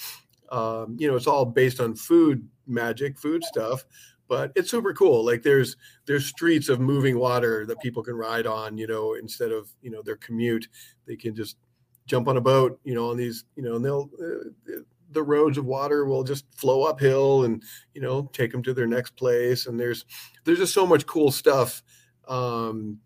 Um, 0.52 0.96
you 1.00 1.08
know 1.08 1.16
it's 1.16 1.28
all 1.28 1.46
based 1.46 1.80
on 1.80 1.96
food 1.96 2.48
magic 2.68 3.18
food 3.18 3.44
stuff 3.44 3.86
but 4.28 4.52
it's 4.56 4.72
super 4.72 4.94
cool. 4.94 5.24
Like 5.26 5.44
there's 5.44 5.76
there's 6.06 6.26
streets 6.26 6.70
of 6.70 6.80
moving 6.80 7.20
water 7.20 7.66
that 7.66 7.80
people 7.82 8.02
can 8.02 8.16
ride 8.16 8.48
on 8.48 8.78
you 8.78 8.88
know 8.88 9.14
instead 9.14 9.52
of 9.52 9.70
you 9.82 9.92
know 9.92 10.02
their 10.02 10.16
commute. 10.16 10.68
They 11.06 11.16
can 11.16 11.36
just 11.36 11.58
jump 12.06 12.28
on 12.28 12.38
a 12.38 12.42
boat, 12.42 12.80
you 12.84 12.96
know, 12.96 13.10
on 13.10 13.18
these, 13.18 13.46
you 13.56 13.64
know, 13.64 13.76
and 13.76 13.86
they'll 13.86 14.10
uh, 14.20 14.80
the 15.14 15.24
roads 15.24 15.58
of 15.58 15.66
water 15.66 16.06
will 16.06 16.24
just 16.24 16.46
flow 16.56 16.84
uphill 16.84 17.46
and 17.46 17.64
you 17.94 18.02
know 18.02 18.30
take 18.34 18.52
them 18.52 18.64
to 18.64 18.74
their 18.74 18.88
next 18.88 19.16
place. 19.16 19.68
And 19.68 19.80
there's 19.80 20.06
there's 20.44 20.60
just 20.60 20.74
so 20.74 20.86
much 20.86 21.06
cool 21.06 21.32
stuff 21.32 21.84
um, 22.28 23.00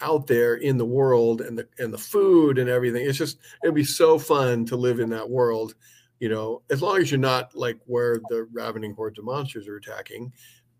out 0.00 0.26
there 0.26 0.56
in 0.56 0.76
the 0.76 0.84
world 0.84 1.40
and 1.40 1.58
the 1.58 1.68
and 1.78 1.92
the 1.92 1.98
food 1.98 2.58
and 2.58 2.68
everything. 2.68 3.06
It's 3.06 3.18
just 3.18 3.38
it'd 3.62 3.74
be 3.74 3.84
so 3.84 4.18
fun 4.18 4.64
to 4.66 4.76
live 4.76 5.00
in 5.00 5.10
that 5.10 5.28
world. 5.28 5.74
You 6.20 6.28
know, 6.28 6.62
as 6.70 6.82
long 6.82 6.98
as 6.98 7.10
you're 7.10 7.18
not 7.18 7.54
like 7.54 7.78
where 7.86 8.20
the 8.28 8.48
ravening 8.52 8.94
hordes 8.94 9.18
of 9.18 9.24
monsters 9.24 9.68
are 9.68 9.76
attacking. 9.76 10.32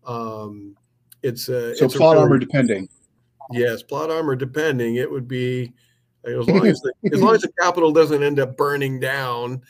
Um, 0.05 0.75
it's 1.21 1.49
a 1.49 1.75
so 1.75 1.85
it's 1.85 1.95
plot 1.95 2.17
a 2.17 2.21
armor 2.21 2.37
depending. 2.37 2.87
Yes, 3.51 3.83
plot 3.83 4.09
armor 4.09 4.35
depending. 4.35 4.95
It 4.95 5.09
would 5.09 5.27
be 5.27 5.73
as 6.25 6.47
long 6.47 6.67
as 6.67 6.79
the, 6.81 6.93
as 7.13 7.21
long 7.21 7.35
as 7.35 7.41
the 7.41 7.51
capital 7.59 7.91
doesn't 7.91 8.23
end 8.23 8.39
up 8.39 8.57
burning 8.57 8.99
down 8.99 9.61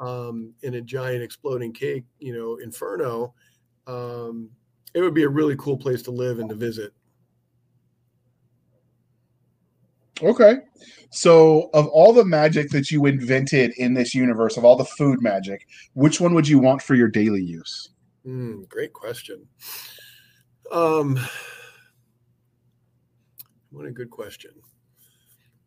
um, 0.00 0.52
in 0.62 0.74
a 0.74 0.80
giant 0.80 1.22
exploding 1.22 1.72
cake, 1.72 2.04
you 2.18 2.36
know, 2.36 2.56
inferno. 2.56 3.34
Um, 3.86 4.50
it 4.94 5.00
would 5.00 5.14
be 5.14 5.24
a 5.24 5.28
really 5.28 5.56
cool 5.56 5.76
place 5.76 6.02
to 6.02 6.10
live 6.10 6.38
and 6.38 6.48
to 6.48 6.54
visit. 6.54 6.92
Okay. 10.22 10.56
So, 11.10 11.70
of 11.72 11.86
all 11.88 12.12
the 12.12 12.24
magic 12.24 12.70
that 12.70 12.90
you 12.90 13.06
invented 13.06 13.72
in 13.78 13.94
this 13.94 14.14
universe, 14.14 14.56
of 14.56 14.64
all 14.64 14.76
the 14.76 14.84
food 14.84 15.22
magic, 15.22 15.66
which 15.94 16.20
one 16.20 16.34
would 16.34 16.46
you 16.46 16.58
want 16.58 16.82
for 16.82 16.94
your 16.94 17.08
daily 17.08 17.42
use? 17.42 17.90
Mm, 18.26 18.68
great 18.68 18.92
question. 18.92 19.46
Um, 20.70 21.18
what 23.70 23.86
a 23.86 23.90
good 23.90 24.10
question. 24.10 24.50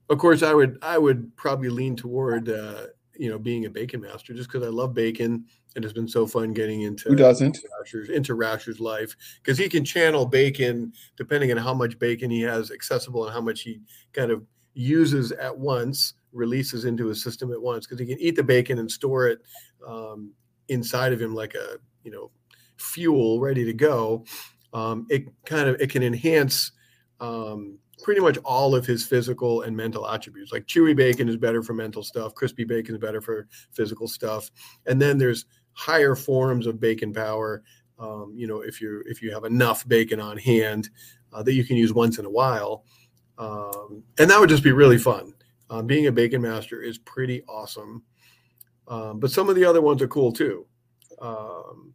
Of 0.10 0.18
course, 0.18 0.44
I 0.44 0.54
would 0.54 0.78
I 0.82 0.98
would 0.98 1.36
probably 1.38 1.70
lean 1.70 1.96
toward 1.96 2.50
uh, 2.50 2.88
you 3.18 3.30
know 3.30 3.38
being 3.38 3.66
a 3.66 3.70
bacon 3.70 4.02
master 4.02 4.34
just 4.34 4.52
because 4.52 4.66
I 4.66 4.70
love 4.70 4.94
bacon 4.94 5.46
and 5.76 5.86
it's 5.86 5.94
been 5.94 6.08
so 6.08 6.26
fun 6.26 6.54
getting 6.54 6.82
into 6.82 7.10
who 7.10 7.16
doesn't? 7.16 7.60
Rasher's, 7.80 8.10
into 8.10 8.36
Rasher's 8.36 8.80
life 8.80 9.16
because 9.44 9.58
he 9.58 9.70
can 9.70 9.86
channel 9.86 10.26
bacon 10.26 10.94
depending 11.18 11.52
on 11.52 11.58
how 11.58 11.74
much 11.74 12.00
bacon 12.00 12.30
he 12.30 12.42
has 12.42 12.72
accessible 12.72 13.26
and 13.26 13.34
how 13.34 13.42
much 13.42 13.62
he 13.62 13.82
kind 14.14 14.32
of 14.32 14.44
uses 14.74 15.32
at 15.34 15.58
once 15.58 16.14
releases 16.34 16.86
into 16.86 17.08
his 17.08 17.22
system 17.22 17.52
at 17.52 17.62
once 17.62 17.86
because 17.86 18.00
he 18.00 18.06
can 18.06 18.20
eat 18.20 18.36
the 18.36 18.44
bacon 18.44 18.80
and 18.80 18.90
store 18.90 19.28
it 19.28 19.40
um, 19.86 20.32
inside 20.70 21.14
of 21.14 21.22
him 21.22 21.36
like 21.36 21.56
a 21.56 21.78
you 22.04 22.12
know 22.12 22.32
fuel 22.78 23.40
ready 23.40 23.66
to 23.66 23.74
go. 23.74 24.26
Um, 24.74 25.06
it 25.10 25.26
kind 25.46 25.70
of 25.70 25.80
it 25.82 25.90
can 25.90 26.04
enhance 26.04 26.72
um, 27.20 27.78
pretty 28.04 28.22
much 28.22 28.38
all 28.40 28.76
of 28.76 28.86
his 28.86 29.06
physical 29.06 29.62
and 29.62 29.76
mental 29.76 30.08
attributes. 30.08 30.52
Like 30.52 30.66
chewy 30.66 30.96
bacon 30.96 31.30
is 31.30 31.38
better 31.38 31.62
for 31.62 31.74
mental 31.74 32.04
stuff, 32.04 32.36
crispy 32.36 32.64
bacon 32.64 32.96
is 32.96 33.02
better 33.02 33.22
for 33.22 33.48
physical 33.72 34.08
stuff, 34.08 34.52
and 34.86 35.02
then 35.02 35.18
there's 35.18 35.46
higher 35.74 36.16
forms 36.16 36.68
of 36.68 36.80
bacon 36.80 37.14
power. 37.14 37.64
Um, 38.00 38.34
you 38.36 38.48
know, 38.48 38.62
if 38.62 38.82
you 38.82 39.04
if 39.06 39.22
you 39.22 39.32
have 39.32 39.44
enough 39.44 39.88
bacon 39.88 40.20
on 40.20 40.38
hand 40.38 40.90
uh, 41.34 41.44
that 41.44 41.54
you 41.54 41.64
can 41.64 41.78
use 41.78 41.94
once 41.94 42.18
in 42.18 42.26
a 42.26 42.30
while, 42.30 42.84
um, 43.38 44.04
and 44.18 44.30
that 44.30 44.40
would 44.40 44.50
just 44.50 44.64
be 44.64 44.72
really 44.72 44.98
fun. 44.98 45.34
Um, 45.70 45.88
being 45.88 46.08
a 46.08 46.12
bacon 46.12 46.42
master 46.42 46.82
is 46.82 46.98
pretty 46.98 47.44
awesome, 47.48 48.04
um, 48.88 49.20
but 49.20 49.32
some 49.32 49.50
of 49.50 49.56
the 49.56 49.66
other 49.66 49.82
ones 49.82 50.02
are 50.02 50.08
cool 50.08 50.32
too. 50.32 50.66
Um, 51.22 51.94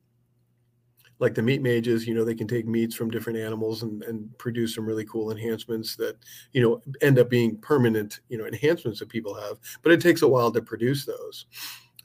like 1.19 1.35
the 1.35 1.43
meat 1.43 1.63
mages, 1.63 2.07
you 2.07 2.15
know, 2.15 2.25
they 2.25 2.35
can 2.35 2.47
take 2.47 2.67
meats 2.67 2.95
from 2.95 3.11
different 3.11 3.39
animals 3.39 3.83
and, 3.83 4.03
and 4.03 4.37
produce 4.39 4.75
some 4.75 4.85
really 4.85 5.05
cool 5.05 5.31
enhancements 5.31 5.97
that, 5.97 6.17
you 6.53 6.63
know, 6.63 6.83
end 7.01 7.19
up 7.19 7.31
being 7.31 7.57
permanent, 7.59 8.21
you 8.29 8.37
know, 8.37 8.47
enhancements 8.47 8.99
that 9.01 9.09
people 9.09 9.35
have. 9.35 9.59
But 9.83 9.93
it 9.93 10.01
takes 10.01 10.23
a 10.23 10.29
while 10.29 10.53
to 10.53 10.61
produce 10.61 11.07
those. 11.07 11.47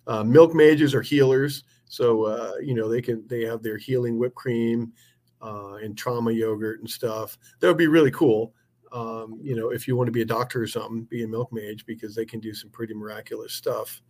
Uh, 0.08 0.24
milk 0.24 0.54
mages 0.54 0.96
are 0.96 1.02
healers. 1.02 1.64
So, 1.86 2.26
uh, 2.26 2.54
you 2.62 2.74
know, 2.74 2.88
they 2.88 3.02
can, 3.02 3.28
they 3.28 3.42
have 3.42 3.62
their 3.62 3.78
healing 3.78 4.18
whipped 4.18 4.36
cream 4.36 4.94
uh, 5.42 5.76
and 5.76 5.98
trauma 5.98 6.32
yogurt 6.32 6.80
and 6.80 6.90
stuff. 6.90 7.38
That 7.60 7.68
would 7.68 7.78
be 7.78 7.88
really 7.88 8.12
cool. 8.12 8.54
Um, 8.94 9.40
you 9.42 9.56
know, 9.56 9.70
if 9.72 9.88
you 9.88 9.96
want 9.96 10.08
to 10.08 10.12
be 10.12 10.22
a 10.22 10.26
doctor 10.26 10.62
or 10.62 10.68
something, 10.68 11.04
be 11.04 11.24
a 11.24 11.28
milk 11.28 11.52
mage 11.52 11.86
because 11.86 12.16
they 12.16 12.26
can 12.26 12.40
do 12.40 12.54
some 12.54 12.70
pretty 12.70 12.94
miraculous 12.94 13.54
stuff. 13.54 14.02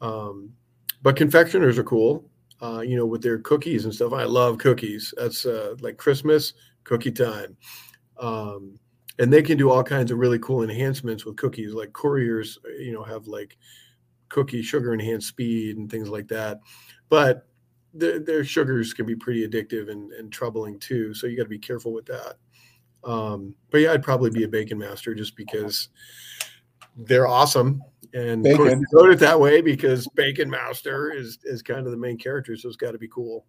Um, 0.00 0.52
but 1.02 1.16
confectioners 1.16 1.78
are 1.78 1.84
cool 1.84 2.30
uh, 2.62 2.80
you 2.80 2.96
know, 2.96 3.06
with 3.06 3.22
their 3.22 3.38
cookies 3.38 3.84
and 3.84 3.94
stuff. 3.94 4.12
I 4.12 4.24
love 4.24 4.58
cookies. 4.58 5.14
That's 5.16 5.46
uh, 5.46 5.74
like 5.80 5.96
Christmas 5.96 6.52
cookie 6.84 7.12
time. 7.12 7.56
Um, 8.18 8.78
and 9.18 9.32
they 9.32 9.42
can 9.42 9.58
do 9.58 9.70
all 9.70 9.82
kinds 9.82 10.10
of 10.10 10.18
really 10.18 10.38
cool 10.38 10.62
enhancements 10.62 11.24
with 11.24 11.36
cookies. 11.36 11.72
Like 11.72 11.92
couriers, 11.92 12.58
you 12.78 12.92
know, 12.92 13.02
have 13.02 13.26
like 13.26 13.56
cookie 14.28 14.62
sugar 14.62 14.94
enhanced 14.94 15.28
speed 15.28 15.76
and 15.76 15.90
things 15.90 16.08
like 16.08 16.28
that. 16.28 16.60
But 17.08 17.46
their, 17.92 18.18
their 18.18 18.44
sugars 18.44 18.92
can 18.94 19.06
be 19.06 19.16
pretty 19.16 19.46
addictive 19.46 19.90
and, 19.90 20.12
and 20.12 20.32
troubling 20.32 20.78
too. 20.78 21.12
So 21.14 21.26
you 21.26 21.36
got 21.36 21.44
to 21.44 21.48
be 21.48 21.58
careful 21.58 21.92
with 21.92 22.06
that. 22.06 22.36
Um, 23.02 23.54
but 23.70 23.78
yeah, 23.78 23.92
I'd 23.92 24.02
probably 24.02 24.30
be 24.30 24.44
a 24.44 24.48
bacon 24.48 24.78
master 24.78 25.14
just 25.14 25.36
because 25.36 25.88
they're 26.96 27.26
awesome 27.28 27.82
and 28.14 28.42
bacon. 28.42 28.60
of 28.60 28.66
course, 28.68 28.84
wrote 28.92 29.10
it 29.10 29.18
that 29.20 29.38
way 29.38 29.60
because 29.60 30.06
Bacon 30.14 30.50
Master 30.50 31.12
is 31.12 31.38
is 31.44 31.62
kind 31.62 31.86
of 31.86 31.92
the 31.92 31.98
main 31.98 32.18
character, 32.18 32.56
so 32.56 32.68
it's 32.68 32.76
got 32.76 32.92
to 32.92 32.98
be 32.98 33.08
cool. 33.08 33.46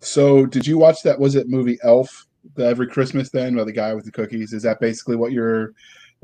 So, 0.00 0.46
did 0.46 0.66
you 0.66 0.78
watch 0.78 1.02
that? 1.02 1.18
Was 1.18 1.36
it 1.36 1.48
movie 1.48 1.78
Elf? 1.82 2.26
The 2.54 2.64
every 2.64 2.86
Christmas 2.86 3.28
then, 3.30 3.54
by 3.54 3.64
the 3.64 3.72
guy 3.72 3.92
with 3.92 4.06
the 4.06 4.12
cookies. 4.12 4.52
Is 4.52 4.62
that 4.62 4.80
basically 4.80 5.16
what 5.16 5.32
your 5.32 5.74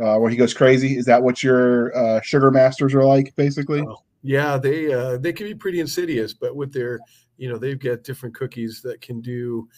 uh, 0.02 0.16
where 0.16 0.30
he 0.30 0.36
goes 0.36 0.54
crazy? 0.54 0.96
Is 0.96 1.04
that 1.06 1.22
what 1.22 1.42
your 1.42 1.96
uh, 1.96 2.20
sugar 2.22 2.50
masters 2.50 2.94
are 2.94 3.04
like, 3.04 3.34
basically? 3.36 3.80
Oh, 3.80 3.98
yeah, 4.22 4.56
they 4.56 4.92
uh, 4.92 5.18
they 5.18 5.32
can 5.32 5.46
be 5.46 5.54
pretty 5.54 5.80
insidious, 5.80 6.32
but 6.32 6.56
with 6.56 6.72
their 6.72 7.00
you 7.36 7.48
know 7.48 7.58
they've 7.58 7.78
got 7.78 8.02
different 8.02 8.34
cookies 8.34 8.80
that 8.82 9.00
can 9.00 9.20
do 9.20 9.68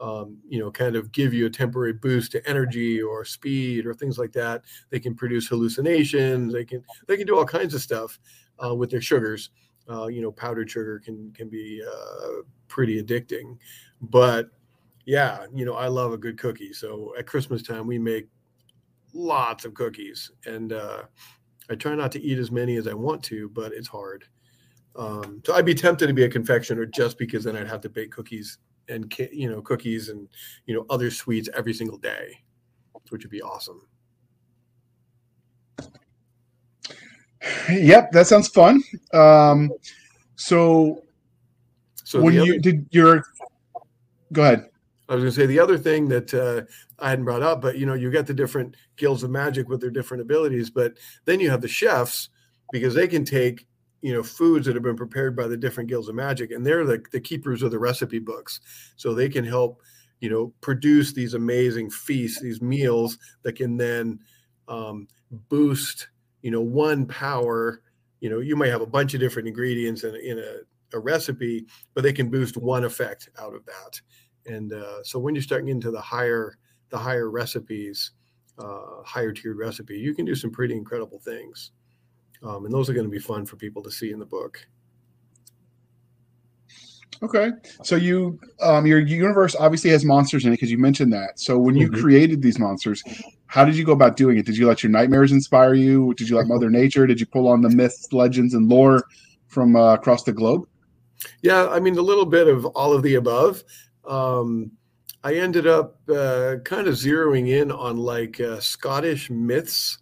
um, 0.00 0.38
you 0.48 0.58
know, 0.58 0.70
kind 0.70 0.96
of 0.96 1.12
give 1.12 1.34
you 1.34 1.46
a 1.46 1.50
temporary 1.50 1.92
boost 1.92 2.32
to 2.32 2.48
energy 2.48 3.00
or 3.00 3.24
speed 3.24 3.86
or 3.86 3.94
things 3.94 4.18
like 4.18 4.32
that. 4.32 4.62
They 4.90 5.00
can 5.00 5.14
produce 5.14 5.48
hallucinations. 5.48 6.52
They 6.52 6.64
can 6.64 6.82
they 7.06 7.16
can 7.16 7.26
do 7.26 7.36
all 7.36 7.44
kinds 7.44 7.74
of 7.74 7.82
stuff 7.82 8.18
uh, 8.64 8.74
with 8.74 8.90
their 8.90 9.00
sugars. 9.00 9.50
Uh, 9.90 10.06
you 10.06 10.20
know, 10.20 10.30
powdered 10.30 10.70
sugar 10.70 10.98
can 10.98 11.32
can 11.32 11.48
be 11.48 11.82
uh, 11.82 12.42
pretty 12.68 13.02
addicting, 13.02 13.56
but 14.02 14.50
yeah, 15.06 15.46
you 15.54 15.64
know, 15.64 15.74
I 15.74 15.88
love 15.88 16.12
a 16.12 16.18
good 16.18 16.38
cookie. 16.38 16.74
So 16.74 17.14
at 17.18 17.26
Christmas 17.26 17.62
time, 17.62 17.86
we 17.86 17.98
make 17.98 18.28
lots 19.14 19.64
of 19.64 19.72
cookies, 19.72 20.30
and 20.44 20.74
uh, 20.74 21.04
I 21.70 21.74
try 21.76 21.94
not 21.94 22.12
to 22.12 22.20
eat 22.20 22.38
as 22.38 22.50
many 22.50 22.76
as 22.76 22.86
I 22.86 22.92
want 22.92 23.22
to, 23.24 23.48
but 23.48 23.72
it's 23.72 23.88
hard. 23.88 24.24
Um, 24.96 25.40
so 25.46 25.54
I'd 25.54 25.64
be 25.64 25.74
tempted 25.74 26.08
to 26.08 26.12
be 26.12 26.24
a 26.24 26.28
confectioner 26.28 26.84
just 26.84 27.18
because 27.18 27.44
then 27.44 27.56
I'd 27.56 27.68
have 27.68 27.80
to 27.82 27.88
bake 27.88 28.10
cookies 28.10 28.58
and 28.88 29.12
you 29.32 29.50
know 29.50 29.60
cookies 29.60 30.08
and 30.08 30.28
you 30.66 30.74
know 30.74 30.86
other 30.90 31.10
sweets 31.10 31.48
every 31.54 31.72
single 31.72 31.98
day, 31.98 32.38
which 33.10 33.22
would 33.22 33.30
be 33.30 33.42
awesome. 33.42 33.82
Yep, 37.70 38.12
that 38.12 38.26
sounds 38.26 38.48
fun. 38.48 38.82
Um, 39.12 39.70
so, 40.36 41.04
so 42.04 42.20
when 42.20 42.34
you 42.34 42.60
did 42.60 42.86
your, 42.90 43.22
go 44.32 44.42
ahead. 44.42 44.70
I 45.08 45.14
was 45.14 45.22
going 45.22 45.32
to 45.32 45.40
say 45.40 45.46
the 45.46 45.60
other 45.60 45.78
thing 45.78 46.08
that 46.08 46.34
uh, 46.34 46.62
I 46.98 47.10
hadn't 47.10 47.24
brought 47.24 47.42
up, 47.42 47.62
but 47.62 47.78
you 47.78 47.86
know, 47.86 47.94
you 47.94 48.10
got 48.10 48.26
the 48.26 48.34
different 48.34 48.74
guilds 48.96 49.22
of 49.22 49.30
magic 49.30 49.68
with 49.68 49.80
their 49.80 49.90
different 49.90 50.20
abilities, 50.20 50.68
but 50.68 50.98
then 51.24 51.40
you 51.40 51.48
have 51.48 51.62
the 51.62 51.68
chefs 51.68 52.28
because 52.72 52.94
they 52.94 53.08
can 53.08 53.24
take 53.24 53.66
you 54.00 54.12
know 54.12 54.22
foods 54.22 54.66
that 54.66 54.74
have 54.76 54.82
been 54.82 54.96
prepared 54.96 55.36
by 55.36 55.46
the 55.46 55.56
different 55.56 55.88
guilds 55.88 56.08
of 56.08 56.14
magic 56.14 56.50
and 56.50 56.64
they're 56.64 56.84
the, 56.84 57.02
the 57.10 57.20
keepers 57.20 57.62
of 57.62 57.70
the 57.70 57.78
recipe 57.78 58.18
books. 58.18 58.60
So 58.96 59.14
they 59.14 59.28
can 59.28 59.44
help 59.44 59.82
you 60.20 60.30
know 60.30 60.52
produce 60.60 61.12
these 61.12 61.34
amazing 61.34 61.90
feasts 61.90 62.40
these 62.40 62.62
meals 62.62 63.18
that 63.42 63.56
can 63.56 63.76
then 63.76 64.18
um, 64.68 65.08
boost 65.48 66.08
you 66.42 66.50
know 66.50 66.60
one 66.60 67.06
power. 67.06 67.82
You 68.20 68.30
know 68.30 68.40
you 68.40 68.56
might 68.56 68.70
have 68.70 68.82
a 68.82 68.86
bunch 68.86 69.14
of 69.14 69.20
different 69.20 69.48
ingredients 69.48 70.04
in, 70.04 70.14
in 70.16 70.38
a, 70.38 70.96
a 70.96 71.00
recipe 71.00 71.66
but 71.94 72.02
they 72.02 72.12
can 72.12 72.30
boost 72.30 72.56
one 72.56 72.84
effect 72.84 73.28
out 73.38 73.54
of 73.54 73.64
that. 73.66 74.00
And 74.46 74.72
uh, 74.72 75.02
so 75.02 75.18
when 75.18 75.34
you're 75.34 75.42
starting 75.42 75.68
into 75.68 75.90
the 75.90 76.00
higher 76.00 76.56
the 76.90 76.98
higher 76.98 77.30
recipes 77.30 78.12
uh, 78.58 79.02
higher 79.04 79.32
tiered 79.32 79.56
recipe 79.56 79.98
you 79.98 80.14
can 80.14 80.24
do 80.24 80.34
some 80.34 80.50
pretty 80.50 80.74
incredible 80.74 81.20
things 81.20 81.72
um, 82.42 82.64
and 82.64 82.72
those 82.72 82.88
are 82.88 82.94
going 82.94 83.06
to 83.06 83.10
be 83.10 83.18
fun 83.18 83.44
for 83.44 83.56
people 83.56 83.82
to 83.82 83.90
see 83.90 84.12
in 84.12 84.18
the 84.18 84.26
book. 84.26 84.66
Okay, 87.20 87.50
so 87.82 87.96
you 87.96 88.38
um, 88.62 88.86
your 88.86 89.00
universe 89.00 89.56
obviously 89.58 89.90
has 89.90 90.04
monsters 90.04 90.44
in 90.44 90.52
it 90.52 90.54
because 90.54 90.70
you 90.70 90.78
mentioned 90.78 91.12
that. 91.12 91.40
So 91.40 91.58
when 91.58 91.74
you 91.74 91.90
mm-hmm. 91.90 92.00
created 92.00 92.42
these 92.42 92.60
monsters, 92.60 93.02
how 93.46 93.64
did 93.64 93.76
you 93.76 93.84
go 93.84 93.92
about 93.92 94.16
doing 94.16 94.38
it? 94.38 94.46
Did 94.46 94.56
you 94.56 94.68
let 94.68 94.84
your 94.84 94.92
nightmares 94.92 95.32
inspire 95.32 95.74
you? 95.74 96.14
Did 96.14 96.28
you 96.28 96.36
let 96.36 96.46
Mother 96.46 96.70
Nature? 96.70 97.08
Did 97.08 97.18
you 97.18 97.26
pull 97.26 97.48
on 97.48 97.60
the 97.60 97.70
myths, 97.70 98.12
legends, 98.12 98.54
and 98.54 98.68
lore 98.68 99.02
from 99.48 99.74
uh, 99.74 99.94
across 99.94 100.22
the 100.22 100.32
globe? 100.32 100.68
Yeah, 101.42 101.68
I 101.68 101.80
mean 101.80 101.98
a 101.98 102.02
little 102.02 102.26
bit 102.26 102.46
of 102.46 102.66
all 102.66 102.92
of 102.92 103.02
the 103.02 103.16
above. 103.16 103.64
Um, 104.06 104.70
I 105.24 105.34
ended 105.34 105.66
up 105.66 105.98
uh, 106.08 106.56
kind 106.64 106.86
of 106.86 106.94
zeroing 106.94 107.48
in 107.48 107.72
on 107.72 107.96
like 107.96 108.40
uh, 108.40 108.60
Scottish 108.60 109.28
myths 109.28 109.98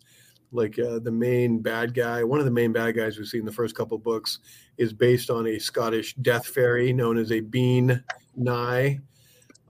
like 0.57 0.79
uh, 0.79 0.99
the 0.99 1.13
main 1.13 1.61
bad 1.61 1.95
guy, 1.95 2.25
one 2.25 2.39
of 2.39 2.45
the 2.45 2.51
main 2.51 2.73
bad 2.73 2.97
guys 2.97 3.19
we 3.19 3.25
see 3.25 3.39
in 3.39 3.45
the 3.45 3.53
first 3.53 3.75
couple 3.75 3.99
books, 3.99 4.41
is 4.79 4.93
based 4.93 5.31
on 5.31 5.47
a 5.47 5.59
Scottish 5.59 6.15
death 6.17 6.47
fairy 6.47 6.93
known 6.93 7.19
as 7.19 7.33
a 7.33 7.41
Bean 7.41 8.03
Nighe. 8.39 9.01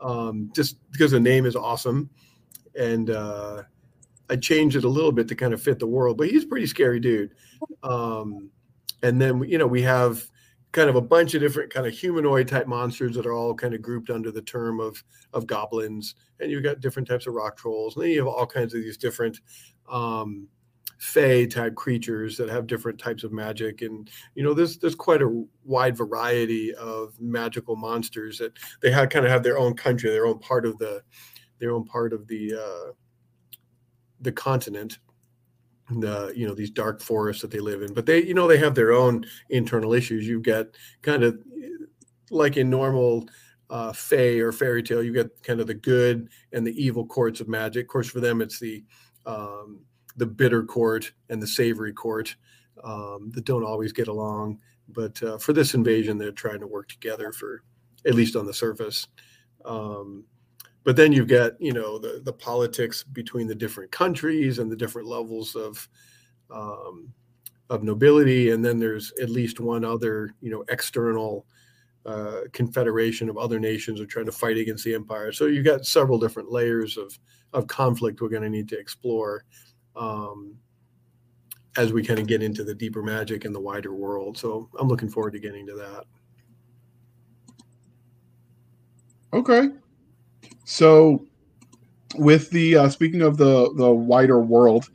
Um, 0.01 0.51
just 0.55 0.77
because 0.93 1.11
the 1.11 1.21
name 1.21 1.47
is 1.47 1.57
awesome, 1.57 2.11
and 2.79 3.11
uh, 3.11 3.63
I 4.31 4.37
changed 4.37 4.77
it 4.77 4.85
a 4.85 4.89
little 4.89 5.13
bit 5.13 5.29
to 5.29 5.35
kind 5.35 5.55
of 5.55 5.63
fit 5.63 5.79
the 5.79 5.87
world. 5.87 6.19
But 6.19 6.29
he's 6.29 6.45
a 6.45 6.49
pretty 6.49 6.67
scary 6.67 7.01
dude. 7.01 7.35
Um, 7.83 8.51
and 9.03 9.21
then 9.21 9.43
you 9.45 9.59
know 9.59 9.67
we 9.67 9.83
have 9.83 10.29
kind 10.73 10.91
of 10.91 10.97
a 10.97 11.01
bunch 11.01 11.35
of 11.35 11.41
different 11.41 11.73
kind 11.73 11.87
of 11.87 11.93
humanoid 11.93 12.49
type 12.49 12.67
monsters 12.67 13.15
that 13.15 13.25
are 13.25 13.33
all 13.33 13.55
kind 13.55 13.75
of 13.75 13.81
grouped 13.81 14.11
under 14.11 14.31
the 14.31 14.43
term 14.43 14.81
of 14.81 15.03
of 15.33 15.47
goblins 15.47 16.17
and 16.41 16.51
you've 16.51 16.63
got 16.63 16.81
different 16.81 17.09
types 17.09 17.27
of 17.27 17.35
rock 17.35 17.57
trolls 17.57 17.95
and 17.95 18.05
then 18.05 18.11
you 18.11 18.19
have 18.19 18.29
all 18.29 18.47
kinds 18.47 18.75
of 18.75 18.83
these 18.83 18.97
different 18.97 19.41
um 19.91 20.47
fey 20.99 21.47
type 21.47 21.75
creatures 21.75 22.37
that 22.37 22.49
have 22.49 22.67
different 22.67 22.99
types 22.99 23.25
of 23.25 23.33
magic. 23.33 23.83
And 23.83 24.11
you 24.35 24.43
know 24.43 24.55
there's 24.55 24.79
there's 24.79 24.95
quite 24.95 25.23
a 25.23 25.45
wide 25.65 25.97
variety 25.97 26.75
of 26.75 27.15
magical 27.21 27.77
monsters 27.77 28.39
that 28.39 28.57
they 28.83 28.91
have 28.91 29.11
kind 29.11 29.25
of 29.25 29.31
have 29.31 29.43
their 29.43 29.59
own 29.59 29.75
country 29.75 30.11
their 30.11 30.27
own 30.27 30.39
part 30.39 30.65
of 30.65 30.79
the 30.79 31.03
their 31.59 31.73
own 31.73 31.85
part 31.85 32.13
of 32.13 32.27
the 32.27 32.55
uh 32.55 32.93
the 34.21 34.33
continent 34.33 34.99
the 35.91 36.33
you 36.35 36.47
know 36.47 36.55
these 36.55 36.71
dark 36.71 37.01
forests 37.01 37.43
that 37.43 37.51
they 37.51 37.61
live 37.61 37.83
in. 37.83 37.93
But 37.95 38.07
they 38.07 38.23
you 38.25 38.35
know 38.35 38.49
they 38.49 38.59
have 38.59 38.75
their 38.75 38.93
own 38.93 39.25
internal 39.51 39.93
issues. 39.93 40.27
You've 40.27 40.43
got 40.43 40.67
kind 41.03 41.23
of 41.23 41.39
like 42.31 42.57
in 42.57 42.71
normal 42.71 43.29
uh 43.71 43.93
fey 43.93 44.39
or 44.41 44.53
fairy 44.53 44.81
tale 44.83 45.03
you 45.03 45.13
get 45.13 45.43
kind 45.43 45.61
of 45.61 45.67
the 45.67 45.75
good 45.75 46.29
and 46.53 46.67
the 46.67 46.85
evil 46.85 47.07
courts 47.07 47.41
of 47.41 47.49
magic. 47.49 47.85
Of 47.85 47.89
course 47.89 48.09
for 48.09 48.21
them 48.21 48.41
it's 48.41 48.59
the 48.59 48.85
um 49.27 49.81
the 50.17 50.27
bitter 50.27 50.65
court 50.65 51.13
and 51.29 51.43
the 51.43 51.47
savory 51.47 51.93
court 51.93 52.37
um 52.85 53.31
that 53.35 53.45
don't 53.45 53.65
always 53.65 53.93
get 53.93 54.09
along. 54.09 54.59
But 54.89 55.21
uh, 55.23 55.39
for 55.39 55.53
this 55.53 55.75
invasion 55.75 56.19
they're 56.19 56.33
trying 56.33 56.61
to 56.61 56.67
work 56.67 56.89
together 56.89 57.33
for 57.33 57.63
at 58.07 58.15
least 58.15 58.37
on 58.37 58.47
the 58.47 58.55
surface. 58.55 59.09
Um 59.65 60.25
but 60.87 60.95
then 60.95 61.13
you've 61.13 61.29
got 61.29 61.61
you 61.61 61.73
know 61.73 61.99
the 61.99 62.23
the 62.25 62.33
politics 62.33 63.03
between 63.03 63.49
the 63.49 63.55
different 63.55 63.91
countries 63.91 64.61
and 64.61 64.71
the 64.71 64.77
different 64.77 65.09
levels 65.09 65.57
of 65.57 65.87
um, 66.49 67.13
of 67.69 67.83
nobility, 67.83 68.51
and 68.51 68.65
then 68.65 68.79
there's 68.79 69.13
at 69.21 69.29
least 69.29 69.59
one 69.59 69.85
other 69.85 70.31
you 70.41 70.51
know 70.51 70.65
external 70.69 71.45
uh, 72.07 72.43
confederation 72.53 73.29
of 73.29 73.37
other 73.37 73.59
nations 73.59 74.01
are 74.01 74.07
trying 74.07 74.27
to 74.27 74.33
fight 74.33 74.57
against 74.59 74.85
the 74.85 74.95
empire. 74.95 75.33
So 75.33 75.47
you've 75.47 75.65
got 75.65 75.85
several 75.85 76.21
different 76.21 76.53
layers 76.53 76.97
of 76.97 77.19
of 77.53 77.67
conflict 77.67 78.21
we're 78.21 78.29
going 78.29 78.43
to 78.43 78.49
need 78.49 78.69
to 78.69 78.79
explore 78.79 79.45
um, 79.97 80.57
as 81.77 81.93
we 81.93 82.03
kind 82.03 82.19
of 82.19 82.27
get 82.27 82.43
into 82.43 82.65
the 82.65 82.75
deeper 82.75 83.03
magic 83.03 83.45
and 83.45 83.55
the 83.55 83.61
wider 83.61 83.95
world. 83.95 84.39
So 84.39 84.69
I'm 84.79 84.89
looking 84.89 85.09
forward 85.09 85.33
to 85.33 85.39
getting 85.39 85.67
to 85.67 85.75
that. 85.75 86.05
Okay. 89.33 89.69
So, 90.65 91.25
with 92.17 92.51
the 92.51 92.77
uh, 92.77 92.89
speaking 92.89 93.23
of 93.23 93.37
the 93.37 93.73
the 93.77 93.91
wider 93.91 94.41
world, 94.41 94.89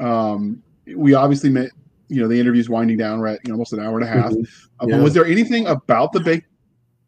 um, 0.00 0.62
we 0.94 1.14
obviously 1.14 1.50
met. 1.50 1.70
You 2.08 2.22
know, 2.22 2.28
the 2.28 2.38
interview's 2.38 2.68
winding 2.68 2.98
down. 2.98 3.18
We're 3.18 3.26
at 3.26 3.40
you 3.42 3.48
know, 3.48 3.54
almost 3.54 3.72
an 3.72 3.80
hour 3.80 3.98
and 3.98 4.04
a 4.04 4.06
half. 4.06 4.30
Mm-hmm. 4.30 4.92
Um, 4.92 5.02
was 5.02 5.12
there 5.12 5.26
anything 5.26 5.66
about 5.66 6.12
the 6.12 6.20
big? 6.20 6.44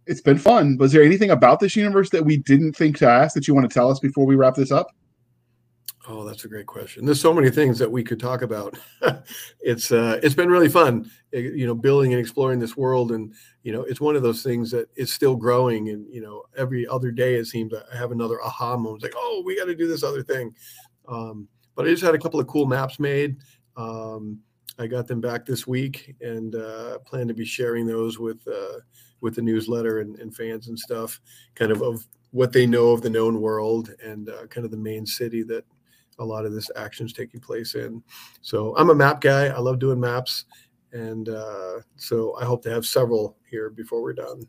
It's 0.07 0.20
been 0.20 0.39
fun. 0.39 0.77
Was 0.79 0.91
there 0.91 1.05
anything 1.05 1.31
about 1.31 1.61
this 1.61 1.77
universe 1.77 2.11
that 2.11 2.25
we 2.25 2.39
didn't 2.39 2.73
think 2.73 2.97
to 2.99 3.09
ask 3.09 3.35
that 3.35 3.47
you 3.47 3.55
want 3.55 3.70
to 3.70 3.73
tell 3.73 3.91
us 3.91 4.01
before 4.01 4.27
we 4.27 4.35
wrap 4.35 4.55
this 4.55 4.73
up? 4.73 4.89
Oh, 6.11 6.25
that's 6.25 6.47
a 6.47 6.49
great 6.49 6.67
question. 6.67 7.05
There's 7.05 7.21
so 7.21 7.35
many 7.35 7.51
things 7.51 7.79
that 7.79 7.93
we 7.93 8.03
could 8.03 8.19
talk 8.19 8.41
about. 8.41 8.79
it's 9.61 9.93
uh, 9.93 10.19
it's 10.23 10.35
been 10.35 10.49
really 10.49 10.71
fun, 10.71 11.11
eh, 11.35 11.41
you 11.41 11.67
know, 11.67 11.75
building 11.75 12.15
and 12.15 12.21
exploring 12.21 12.59
this 12.59 12.79
world, 12.79 13.13
and 13.13 13.35
you 13.63 13.73
know, 13.73 13.83
it's 13.83 14.01
one 14.01 14.17
of 14.17 14.23
those 14.23 14.43
things 14.43 14.71
that 14.71 14.89
is 14.97 15.13
still 15.13 15.37
growing, 15.37 15.91
and 15.91 16.07
you 16.11 16.23
know, 16.23 16.45
every 16.57 16.87
other 16.87 17.11
day 17.11 17.35
it 17.35 17.45
seems 17.45 17.75
I 17.75 17.95
have 17.95 18.11
another 18.11 18.43
aha 18.43 18.79
moment, 18.79 19.03
like, 19.03 19.13
oh, 19.15 19.43
we 19.45 19.59
got 19.59 19.67
to 19.67 19.75
do 19.75 19.87
this 19.87 20.03
other 20.03 20.23
thing. 20.23 20.55
Um, 21.07 21.47
but 21.75 21.87
I 21.87 21.91
just 21.91 22.03
had 22.03 22.15
a 22.15 22.19
couple 22.19 22.41
of 22.41 22.47
cool 22.47 22.65
maps 22.65 22.99
made. 22.99 23.37
Um, 23.77 24.41
I 24.79 24.87
got 24.87 25.09
them 25.09 25.21
back 25.21 25.45
this 25.45 25.67
week, 25.67 26.17
and 26.23 26.55
uh, 26.55 27.01
plan 27.01 27.29
to 27.29 27.35
be 27.35 27.45
sharing 27.45 27.87
those 27.87 28.19
with 28.19 28.41
uh, 28.49 28.79
with 29.21 29.35
the 29.35 29.43
newsletter 29.43 30.01
and, 30.01 30.19
and 30.21 30.35
fans 30.35 30.69
and 30.69 30.79
stuff, 30.79 31.21
kind 31.55 31.71
of 31.71 31.83
of 31.83 32.07
what 32.31 32.51
they 32.51 32.67
know 32.67 32.93
of 32.93 33.03
the 33.03 33.11
known 33.11 33.43
world 33.43 33.91
and 34.03 34.31
uh, 34.31 34.47
kind 34.47 34.65
of 34.65 34.71
the 34.71 34.77
main 34.77 35.05
city 35.05 35.43
that 35.43 35.65
a 36.19 36.24
lot 36.24 36.45
of 36.45 36.53
this 36.53 36.70
action 36.77 37.07
is 37.07 37.12
taking 37.12 37.40
place 37.40 37.74
in. 37.74 38.03
So 38.40 38.77
I'm 38.77 38.90
a 38.90 38.95
map 38.95 39.20
guy. 39.20 39.47
I 39.47 39.59
love 39.59 39.78
doing 39.78 40.01
maps. 40.01 40.45
And 40.93 41.28
uh, 41.28 41.81
so 41.97 42.36
I 42.40 42.45
hope 42.45 42.62
to 42.62 42.70
have 42.70 42.86
several 42.86 43.36
here 43.51 43.70
before 43.70 44.03
we're 44.03 44.15
done. 44.15 44.43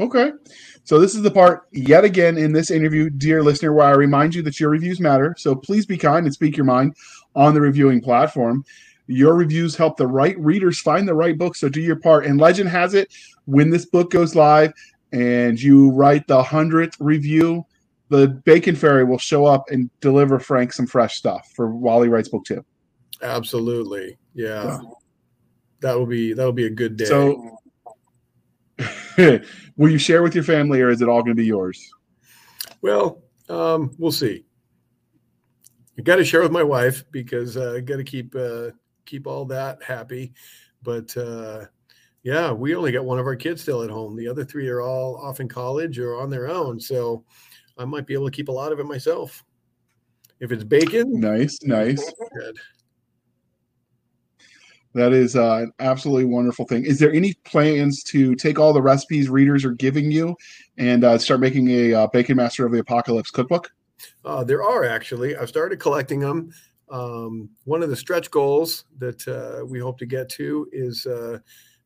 Okay. 0.00 0.32
So 0.84 0.98
this 0.98 1.14
is 1.14 1.22
the 1.22 1.30
part 1.30 1.68
yet 1.72 2.04
again 2.04 2.38
in 2.38 2.52
this 2.52 2.70
interview, 2.70 3.10
dear 3.10 3.42
listener, 3.42 3.74
where 3.74 3.86
I 3.86 3.90
remind 3.90 4.34
you 4.34 4.42
that 4.42 4.58
your 4.58 4.70
reviews 4.70 4.98
matter. 4.98 5.34
So 5.38 5.54
please 5.54 5.84
be 5.84 5.98
kind 5.98 6.24
and 6.24 6.32
speak 6.32 6.56
your 6.56 6.64
mind 6.64 6.94
on 7.36 7.52
the 7.52 7.60
reviewing 7.60 8.00
platform. 8.00 8.64
Your 9.08 9.34
reviews 9.34 9.76
help 9.76 9.98
the 9.98 10.06
right 10.06 10.38
readers 10.38 10.80
find 10.80 11.06
the 11.06 11.14
right 11.14 11.36
book. 11.36 11.54
So 11.54 11.68
do 11.68 11.80
your 11.80 11.96
part. 11.96 12.24
And 12.24 12.40
legend 12.40 12.70
has 12.70 12.94
it, 12.94 13.12
when 13.44 13.68
this 13.68 13.84
book 13.84 14.10
goes 14.10 14.34
live 14.34 14.72
and 15.12 15.60
you 15.60 15.90
write 15.90 16.26
the 16.26 16.42
hundredth 16.42 16.96
review, 16.98 17.66
the 18.10 18.28
Bacon 18.44 18.74
Fairy 18.74 19.04
will 19.04 19.18
show 19.18 19.46
up 19.46 19.64
and 19.70 19.88
deliver 20.00 20.38
Frank 20.38 20.72
some 20.72 20.86
fresh 20.86 21.16
stuff 21.16 21.50
for 21.54 21.74
while 21.74 22.02
he 22.02 22.08
writes 22.08 22.28
book 22.28 22.44
two. 22.44 22.64
Absolutely, 23.22 24.18
yeah. 24.34 24.64
yeah. 24.64 24.80
That 25.80 25.98
will 25.98 26.06
be 26.06 26.32
that 26.34 26.44
will 26.44 26.52
be 26.52 26.66
a 26.66 26.70
good 26.70 26.96
day. 26.96 27.06
So, 27.06 27.56
will 29.76 29.90
you 29.90 29.98
share 29.98 30.22
with 30.22 30.34
your 30.34 30.44
family, 30.44 30.80
or 30.82 30.90
is 30.90 31.00
it 31.00 31.08
all 31.08 31.22
going 31.22 31.36
to 31.36 31.40
be 31.40 31.46
yours? 31.46 31.88
Well, 32.82 33.22
um, 33.48 33.92
we'll 33.96 34.12
see. 34.12 34.44
I 35.96 36.02
got 36.02 36.16
to 36.16 36.24
share 36.24 36.42
with 36.42 36.52
my 36.52 36.62
wife 36.62 37.04
because 37.10 37.56
uh, 37.56 37.74
I 37.76 37.80
got 37.80 37.96
to 37.96 38.04
keep 38.04 38.34
uh, 38.34 38.70
keep 39.06 39.26
all 39.26 39.44
that 39.46 39.82
happy. 39.82 40.32
But 40.82 41.16
uh, 41.16 41.66
yeah, 42.24 42.50
we 42.52 42.74
only 42.74 42.90
got 42.90 43.04
one 43.04 43.18
of 43.20 43.26
our 43.26 43.36
kids 43.36 43.62
still 43.62 43.82
at 43.82 43.90
home. 43.90 44.16
The 44.16 44.26
other 44.26 44.44
three 44.44 44.68
are 44.68 44.80
all 44.80 45.16
off 45.16 45.40
in 45.40 45.48
college 45.48 45.98
or 45.98 46.18
on 46.18 46.28
their 46.28 46.48
own. 46.48 46.80
So 46.80 47.24
I 47.80 47.86
might 47.86 48.06
be 48.06 48.12
able 48.12 48.26
to 48.26 48.30
keep 48.30 48.48
a 48.48 48.52
lot 48.52 48.72
of 48.72 48.78
it 48.78 48.84
myself. 48.84 49.42
If 50.38 50.52
it's 50.52 50.64
bacon, 50.64 51.18
nice, 51.18 51.58
nice. 51.62 52.12
Good. 52.38 52.58
That 54.92 55.12
is 55.12 55.34
uh, 55.34 55.60
an 55.62 55.72
absolutely 55.78 56.26
wonderful 56.26 56.66
thing. 56.66 56.84
Is 56.84 56.98
there 56.98 57.12
any 57.12 57.34
plans 57.44 58.02
to 58.04 58.34
take 58.34 58.58
all 58.58 58.72
the 58.72 58.82
recipes 58.82 59.30
readers 59.30 59.64
are 59.64 59.72
giving 59.72 60.10
you 60.10 60.36
and 60.76 61.04
uh, 61.04 61.16
start 61.16 61.40
making 61.40 61.68
a 61.68 61.94
uh, 61.94 62.06
Bacon 62.08 62.36
Master 62.36 62.66
of 62.66 62.72
the 62.72 62.80
Apocalypse 62.80 63.30
cookbook? 63.30 63.70
Uh, 64.24 64.44
there 64.44 64.62
are 64.62 64.84
actually. 64.84 65.36
I've 65.36 65.48
started 65.48 65.80
collecting 65.80 66.20
them. 66.20 66.52
Um, 66.90 67.48
one 67.64 67.82
of 67.82 67.88
the 67.88 67.96
stretch 67.96 68.30
goals 68.30 68.84
that 68.98 69.26
uh, 69.26 69.64
we 69.64 69.78
hope 69.78 69.98
to 69.98 70.06
get 70.06 70.28
to 70.30 70.68
is 70.72 71.06
uh, 71.06 71.38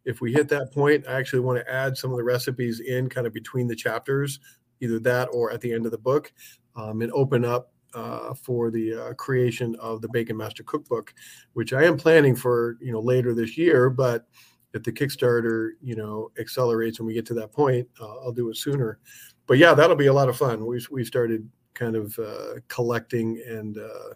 if 0.04 0.20
we 0.20 0.32
hit 0.32 0.48
that 0.48 0.72
point, 0.72 1.06
I 1.06 1.12
actually 1.12 1.40
want 1.40 1.58
to 1.58 1.72
add 1.72 1.96
some 1.96 2.10
of 2.10 2.16
the 2.16 2.24
recipes 2.24 2.80
in 2.80 3.08
kind 3.08 3.26
of 3.26 3.32
between 3.32 3.68
the 3.68 3.76
chapters, 3.76 4.40
either 4.80 4.98
that 5.00 5.28
or 5.32 5.50
at 5.52 5.60
the 5.60 5.72
end 5.72 5.86
of 5.86 5.92
the 5.92 5.98
book, 5.98 6.32
um, 6.76 7.02
and 7.02 7.12
open 7.12 7.44
up 7.44 7.72
uh, 7.94 8.34
for 8.34 8.70
the 8.70 8.94
uh, 8.94 9.14
creation 9.14 9.76
of 9.76 10.02
the 10.02 10.08
Bacon 10.08 10.36
Master 10.36 10.62
Cookbook, 10.62 11.14
which 11.52 11.72
I 11.72 11.84
am 11.84 11.96
planning 11.96 12.34
for 12.34 12.76
you 12.80 12.92
know 12.92 13.00
later 13.00 13.34
this 13.34 13.56
year. 13.56 13.90
But 13.90 14.26
if 14.72 14.82
the 14.82 14.92
Kickstarter 14.92 15.70
you 15.82 15.96
know 15.96 16.30
accelerates 16.38 16.98
when 16.98 17.06
we 17.06 17.14
get 17.14 17.26
to 17.26 17.34
that 17.34 17.52
point, 17.52 17.88
uh, 18.00 18.16
I'll 18.18 18.32
do 18.32 18.50
it 18.50 18.56
sooner. 18.56 18.98
But 19.46 19.58
yeah, 19.58 19.74
that'll 19.74 19.96
be 19.96 20.06
a 20.06 20.12
lot 20.12 20.28
of 20.28 20.36
fun. 20.36 20.66
We 20.66 20.84
we 20.90 21.04
started 21.04 21.48
kind 21.74 21.96
of 21.96 22.18
uh, 22.18 22.54
collecting 22.68 23.42
and 23.46 23.78
uh, 23.78 24.14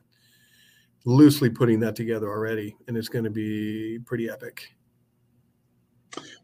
loosely 1.05 1.51
putting 1.51 1.80
that 1.80 1.97
together 1.97 2.28
already, 2.28 2.76
and 2.86 2.97
it's 2.97 3.09
going 3.09 3.24
to 3.24 3.30
be 3.30 3.98
pretty 4.05 4.28
epic. 4.30 4.68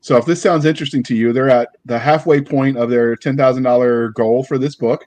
So 0.01 0.16
if 0.16 0.27
this 0.27 0.43
sounds 0.43 0.65
interesting 0.65 1.03
to 1.05 1.15
you, 1.15 1.32
they're 1.32 1.49
at 1.49 1.69
the 1.86 1.99
halfway 1.99 2.41
point 2.41 2.77
of 2.77 2.91
their 2.91 3.16
ten 3.16 3.36
thousand 3.36 3.62
dollar 3.62 4.11
goal 4.11 4.45
for 4.45 4.59
this 4.59 4.77
book. 4.77 5.07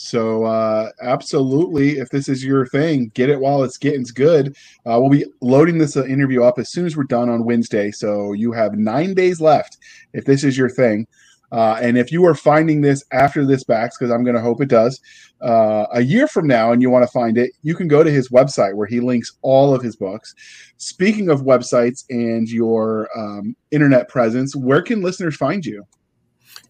So 0.00 0.44
uh, 0.44 0.90
absolutely, 1.02 1.98
if 1.98 2.08
this 2.10 2.28
is 2.28 2.44
your 2.44 2.66
thing, 2.66 3.10
get 3.14 3.30
it 3.30 3.40
while 3.40 3.64
it's 3.64 3.78
getting 3.78 4.04
good. 4.14 4.56
Uh, 4.86 5.00
we'll 5.00 5.10
be 5.10 5.26
loading 5.40 5.76
this 5.76 5.96
uh, 5.96 6.04
interview 6.04 6.44
up 6.44 6.60
as 6.60 6.70
soon 6.70 6.86
as 6.86 6.96
we're 6.96 7.02
done 7.02 7.28
on 7.28 7.44
Wednesday. 7.44 7.90
So 7.90 8.32
you 8.32 8.52
have 8.52 8.74
nine 8.74 9.12
days 9.14 9.40
left 9.40 9.78
if 10.12 10.24
this 10.24 10.44
is 10.44 10.56
your 10.56 10.70
thing. 10.70 11.06
Uh, 11.50 11.78
and 11.80 11.96
if 11.96 12.12
you 12.12 12.24
are 12.26 12.34
finding 12.34 12.80
this 12.80 13.04
after 13.12 13.44
this 13.44 13.64
backs, 13.64 13.96
because 13.96 14.12
I'm 14.12 14.22
going 14.22 14.36
to 14.36 14.42
hope 14.42 14.60
it 14.60 14.68
does, 14.68 15.00
uh, 15.40 15.86
a 15.92 16.02
year 16.02 16.26
from 16.28 16.46
now, 16.46 16.72
and 16.72 16.82
you 16.82 16.90
want 16.90 17.04
to 17.04 17.10
find 17.10 17.38
it, 17.38 17.52
you 17.62 17.74
can 17.74 17.88
go 17.88 18.02
to 18.02 18.10
his 18.10 18.28
website 18.28 18.74
where 18.74 18.86
he 18.86 19.00
links 19.00 19.32
all 19.42 19.74
of 19.74 19.82
his 19.82 19.96
books. 19.96 20.34
Speaking 20.76 21.30
of 21.30 21.42
websites 21.42 22.04
and 22.10 22.48
your 22.48 23.08
um, 23.16 23.56
internet 23.70 24.08
presence, 24.08 24.54
where 24.54 24.82
can 24.82 25.00
listeners 25.00 25.36
find 25.36 25.64
you? 25.64 25.86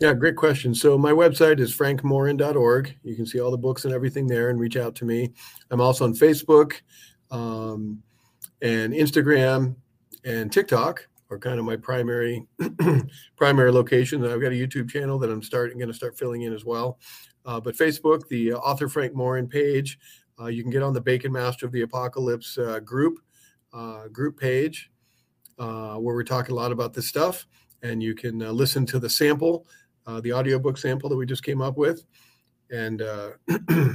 Yeah, 0.01 0.15
great 0.15 0.37
question. 0.37 0.75
So 0.75 0.97
my 0.97 1.11
website 1.11 1.59
is 1.59 1.77
frankmorin.org. 1.77 2.95
You 3.03 3.17
can 3.17 3.27
see 3.27 3.41
all 3.41 3.51
the 3.51 3.59
books 3.59 3.85
and 3.85 3.93
everything 3.93 4.29
there 4.29 4.51
and 4.51 4.61
reach 4.61 4.77
out 4.77 4.95
to 4.97 5.05
me. 5.05 5.33
I'm 5.71 5.81
also 5.81 6.05
on 6.05 6.15
Facebook 6.15 6.75
um, 7.33 8.01
and 8.63 8.93
Instagram 8.93 9.75
and 10.25 10.53
TikTok 10.53 11.09
are 11.31 11.39
kind 11.39 11.59
of 11.59 11.65
my 11.65 11.77
primary 11.77 12.47
primary 13.37 13.73
location. 13.73 14.25
I've 14.25 14.41
got 14.41 14.53
a 14.53 14.57
YouTube 14.57 14.89
channel 14.89 15.19
that 15.19 15.31
I'm 15.31 15.43
starting 15.43 15.79
going 15.79 15.89
to 15.89 15.95
start 15.95 16.19
filling 16.19 16.43
in 16.43 16.53
as 16.53 16.65
well. 16.65 16.99
Uh, 17.45 17.61
but 17.61 17.77
Facebook, 17.77 18.27
the 18.29 18.55
author 18.55 18.89
Frank 18.89 19.15
Morin 19.15 19.49
page, 19.49 19.99
uh, 20.41 20.47
you 20.47 20.63
can 20.63 20.71
get 20.71 20.83
on 20.83 20.93
the 20.93 21.01
Bacon 21.01 21.33
Master 21.33 21.67
of 21.67 21.73
the 21.73 21.83
Apocalypse 21.83 22.59
uh, 22.59 22.81
group 22.81 23.19
uh, 23.73 24.09
group 24.09 24.39
page 24.39 24.91
uh, 25.59 25.95
where 25.97 26.15
we're 26.15 26.23
talking 26.23 26.53
a 26.53 26.57
lot 26.57 26.73
about 26.73 26.95
this 26.95 27.09
stuff, 27.09 27.47
and 27.83 28.03
you 28.03 28.15
can 28.15 28.43
uh, 28.43 28.51
listen 28.51 28.87
to 28.87 28.99
the 28.99 29.09
sample 29.09 29.67
uh, 30.09 30.21
the 30.23 30.33
audiobook 30.33 30.79
sample 30.79 31.09
that 31.11 31.17
we 31.17 31.27
just 31.27 31.45
came 31.45 31.61
up 31.61 31.77
with. 31.77 32.05
And 32.71 33.03
uh, 33.03 33.31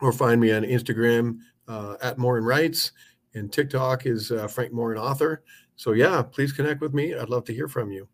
or 0.00 0.12
find 0.12 0.40
me 0.40 0.52
on 0.52 0.62
Instagram 0.62 1.38
uh, 1.68 1.94
at 2.02 2.18
Morin 2.18 2.44
Writes, 2.44 2.92
and 3.34 3.52
TikTok 3.52 4.06
is 4.06 4.32
uh, 4.32 4.48
Frank 4.48 4.72
Morin 4.72 4.98
Author. 4.98 5.42
So 5.76 5.92
yeah, 5.92 6.22
please 6.22 6.52
connect 6.52 6.80
with 6.80 6.92
me. 6.94 7.14
I'd 7.14 7.28
love 7.28 7.44
to 7.44 7.54
hear 7.54 7.68
from 7.68 7.92
you. 7.92 8.08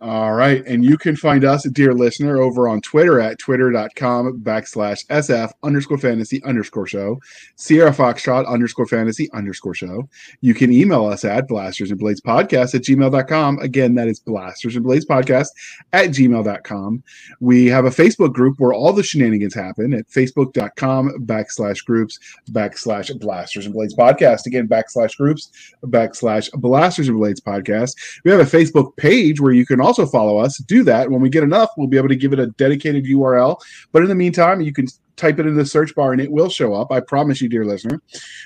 All 0.00 0.32
right. 0.32 0.64
And 0.64 0.84
you 0.84 0.96
can 0.96 1.16
find 1.16 1.44
us, 1.44 1.64
dear 1.70 1.92
listener, 1.92 2.40
over 2.40 2.68
on 2.68 2.80
Twitter 2.82 3.20
at 3.20 3.40
twitter.com 3.40 4.40
backslash 4.42 5.04
SF 5.08 5.50
underscore 5.64 5.98
fantasy 5.98 6.40
underscore 6.44 6.86
show, 6.86 7.20
Sierra 7.56 7.90
Foxtrot 7.90 8.46
underscore 8.46 8.86
fantasy 8.86 9.28
underscore 9.32 9.74
show. 9.74 10.08
You 10.40 10.54
can 10.54 10.72
email 10.72 11.06
us 11.06 11.24
at 11.24 11.48
blasters 11.48 11.90
and 11.90 11.98
blades 11.98 12.20
podcast 12.20 12.76
at 12.76 12.82
gmail.com. 12.82 13.58
Again, 13.58 13.96
that 13.96 14.06
is 14.06 14.20
blasters 14.20 14.76
and 14.76 14.84
blades 14.84 15.04
podcast 15.04 15.48
at 15.92 16.10
gmail.com. 16.10 17.02
We 17.40 17.66
have 17.66 17.84
a 17.84 17.90
Facebook 17.90 18.32
group 18.32 18.60
where 18.60 18.72
all 18.72 18.92
the 18.92 19.02
shenanigans 19.02 19.54
happen 19.54 19.92
at 19.94 20.06
facebook.com 20.06 21.26
backslash 21.26 21.84
groups 21.84 22.20
backslash 22.52 23.18
blasters 23.18 23.66
and 23.66 23.74
blades 23.74 23.96
podcast. 23.96 24.46
Again, 24.46 24.68
backslash 24.68 25.16
groups 25.16 25.50
backslash 25.82 26.52
blasters 26.52 27.08
and 27.08 27.18
blades 27.18 27.40
podcast. 27.40 27.96
We 28.24 28.30
have 28.30 28.38
a 28.38 28.44
Facebook 28.44 28.96
page 28.96 29.40
where 29.40 29.52
you 29.52 29.66
can 29.66 29.87
also 29.88 30.06
follow 30.06 30.36
us. 30.36 30.58
Do 30.58 30.84
that. 30.84 31.10
When 31.10 31.22
we 31.22 31.30
get 31.30 31.42
enough, 31.42 31.70
we'll 31.78 31.86
be 31.86 31.96
able 31.96 32.08
to 32.08 32.16
give 32.16 32.34
it 32.34 32.38
a 32.38 32.48
dedicated 32.58 33.06
URL. 33.06 33.58
But 33.90 34.02
in 34.02 34.10
the 34.10 34.14
meantime, 34.14 34.60
you 34.60 34.72
can 34.72 34.86
type 35.16 35.38
it 35.38 35.46
in 35.46 35.56
the 35.56 35.64
search 35.64 35.94
bar 35.94 36.12
and 36.12 36.20
it 36.20 36.30
will 36.30 36.50
show 36.50 36.74
up. 36.74 36.92
I 36.92 37.00
promise 37.00 37.40
you, 37.40 37.48
dear 37.48 37.64
listener. 37.64 38.02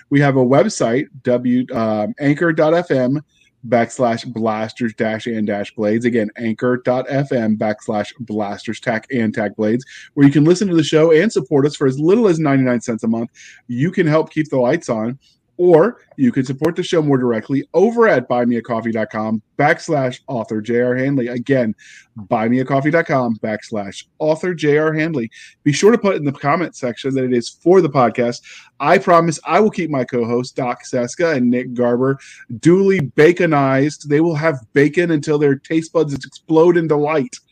We 0.08 0.20
have 0.20 0.36
a 0.36 0.44
website, 0.44 1.06
w 1.24 1.66
um, 1.74 2.14
anchor.fm 2.20 3.22
backslash 3.68 4.32
blasters 4.32 4.94
dash 4.94 5.26
and 5.26 5.46
dash 5.46 5.74
blades. 5.74 6.04
Again, 6.04 6.30
anchor.fm 6.36 7.58
backslash 7.58 8.12
blasters 8.20 8.78
tack 8.78 9.06
and 9.12 9.34
tack 9.34 9.56
blades, 9.56 9.84
where 10.14 10.26
you 10.26 10.32
can 10.32 10.44
listen 10.44 10.68
to 10.68 10.76
the 10.76 10.84
show 10.84 11.12
and 11.12 11.32
support 11.32 11.66
us 11.66 11.74
for 11.74 11.88
as 11.88 11.98
little 11.98 12.28
as 12.28 12.38
99 12.38 12.80
cents 12.80 13.02
a 13.02 13.08
month. 13.08 13.30
You 13.66 13.90
can 13.90 14.06
help 14.06 14.30
keep 14.30 14.48
the 14.48 14.58
lights 14.58 14.88
on 14.88 15.18
or 15.62 15.98
you 16.16 16.32
can 16.32 16.44
support 16.44 16.74
the 16.74 16.82
show 16.82 17.00
more 17.00 17.16
directly 17.16 17.62
over 17.72 18.08
at 18.08 18.28
buymeacoffee.com 18.28 19.40
backslash 19.56 20.18
author 20.26 20.60
JR 20.60 20.94
Handley. 20.94 21.28
Again, 21.28 21.72
buymeacoffee.com 22.18 23.36
backslash 23.36 24.06
author 24.18 24.54
JR 24.54 24.92
Handley. 24.92 25.30
Be 25.62 25.72
sure 25.72 25.92
to 25.92 25.98
put 25.98 26.16
in 26.16 26.24
the 26.24 26.32
comment 26.32 26.74
section 26.74 27.14
that 27.14 27.22
it 27.22 27.32
is 27.32 27.48
for 27.48 27.80
the 27.80 27.88
podcast. 27.88 28.42
I 28.80 28.98
promise 28.98 29.38
I 29.46 29.60
will 29.60 29.70
keep 29.70 29.88
my 29.88 30.02
co-hosts 30.02 30.52
Doc 30.52 30.84
Cisca 30.84 31.30
and 31.30 31.48
Nick 31.48 31.74
Garber 31.74 32.18
duly 32.58 32.98
baconized. 33.00 34.08
They 34.08 34.20
will 34.20 34.34
have 34.34 34.58
bacon 34.72 35.12
until 35.12 35.38
their 35.38 35.54
taste 35.54 35.92
buds 35.92 36.12
explode 36.12 36.76
into 36.76 36.96
light. 36.96 37.36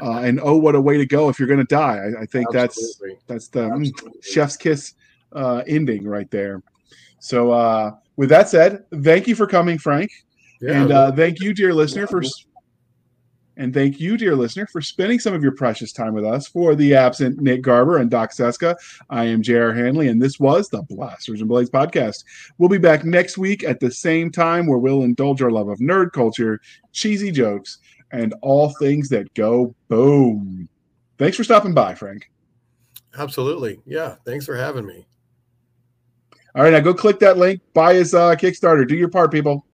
Uh, 0.00 0.20
and 0.20 0.40
oh, 0.42 0.56
what 0.56 0.74
a 0.74 0.80
way 0.80 0.96
to 0.96 1.04
go 1.04 1.28
if 1.28 1.38
you're 1.38 1.46
going 1.46 1.60
to 1.60 1.66
die! 1.66 1.98
I, 1.98 2.22
I 2.22 2.24
think 2.24 2.46
Absolutely. 2.54 3.18
that's 3.26 3.26
that's 3.26 3.48
the 3.48 3.68
mm, 3.68 3.92
chef's 4.22 4.56
kiss 4.56 4.94
uh, 5.34 5.62
ending 5.66 6.04
right 6.04 6.30
there. 6.30 6.62
So, 7.22 7.52
uh, 7.52 7.92
with 8.16 8.28
that 8.30 8.48
said, 8.48 8.84
thank 9.02 9.28
you 9.28 9.36
for 9.36 9.46
coming, 9.46 9.78
Frank, 9.78 10.10
yeah, 10.60 10.82
and 10.82 10.90
uh, 10.90 11.12
thank 11.12 11.38
you, 11.38 11.54
dear 11.54 11.72
listener, 11.72 12.08
for 12.08 12.24
and 13.56 13.72
thank 13.72 14.00
you, 14.00 14.16
dear 14.16 14.34
listener, 14.34 14.66
for 14.66 14.80
spending 14.80 15.20
some 15.20 15.32
of 15.32 15.40
your 15.40 15.52
precious 15.52 15.92
time 15.92 16.14
with 16.14 16.24
us. 16.24 16.48
For 16.48 16.74
the 16.74 16.96
absent 16.96 17.38
Nick 17.38 17.62
Garber 17.62 17.98
and 17.98 18.10
Doc 18.10 18.32
Cisca, 18.32 18.76
I 19.08 19.24
am 19.26 19.40
J.R. 19.40 19.72
Handley, 19.72 20.08
and 20.08 20.20
this 20.20 20.40
was 20.40 20.68
the 20.68 20.82
Blasters 20.82 21.40
and 21.40 21.48
Blades 21.48 21.70
podcast. 21.70 22.24
We'll 22.58 22.68
be 22.68 22.78
back 22.78 23.04
next 23.04 23.38
week 23.38 23.62
at 23.62 23.78
the 23.78 23.92
same 23.92 24.32
time 24.32 24.66
where 24.66 24.78
we'll 24.78 25.04
indulge 25.04 25.42
our 25.42 25.50
love 25.52 25.68
of 25.68 25.78
nerd 25.78 26.10
culture, 26.10 26.60
cheesy 26.90 27.30
jokes, 27.30 27.78
and 28.10 28.34
all 28.42 28.70
things 28.80 29.08
that 29.10 29.32
go 29.34 29.72
boom. 29.86 30.68
Thanks 31.18 31.36
for 31.36 31.44
stopping 31.44 31.72
by, 31.72 31.94
Frank. 31.94 32.30
Absolutely. 33.16 33.80
Yeah. 33.86 34.16
Thanks 34.24 34.44
for 34.44 34.56
having 34.56 34.86
me. 34.86 35.06
All 36.54 36.62
right, 36.62 36.72
now 36.72 36.80
go 36.80 36.92
click 36.92 37.18
that 37.20 37.38
link, 37.38 37.62
buy 37.72 37.94
his 37.94 38.12
uh, 38.14 38.34
Kickstarter, 38.34 38.86
do 38.86 38.94
your 38.94 39.08
part, 39.08 39.32
people. 39.32 39.64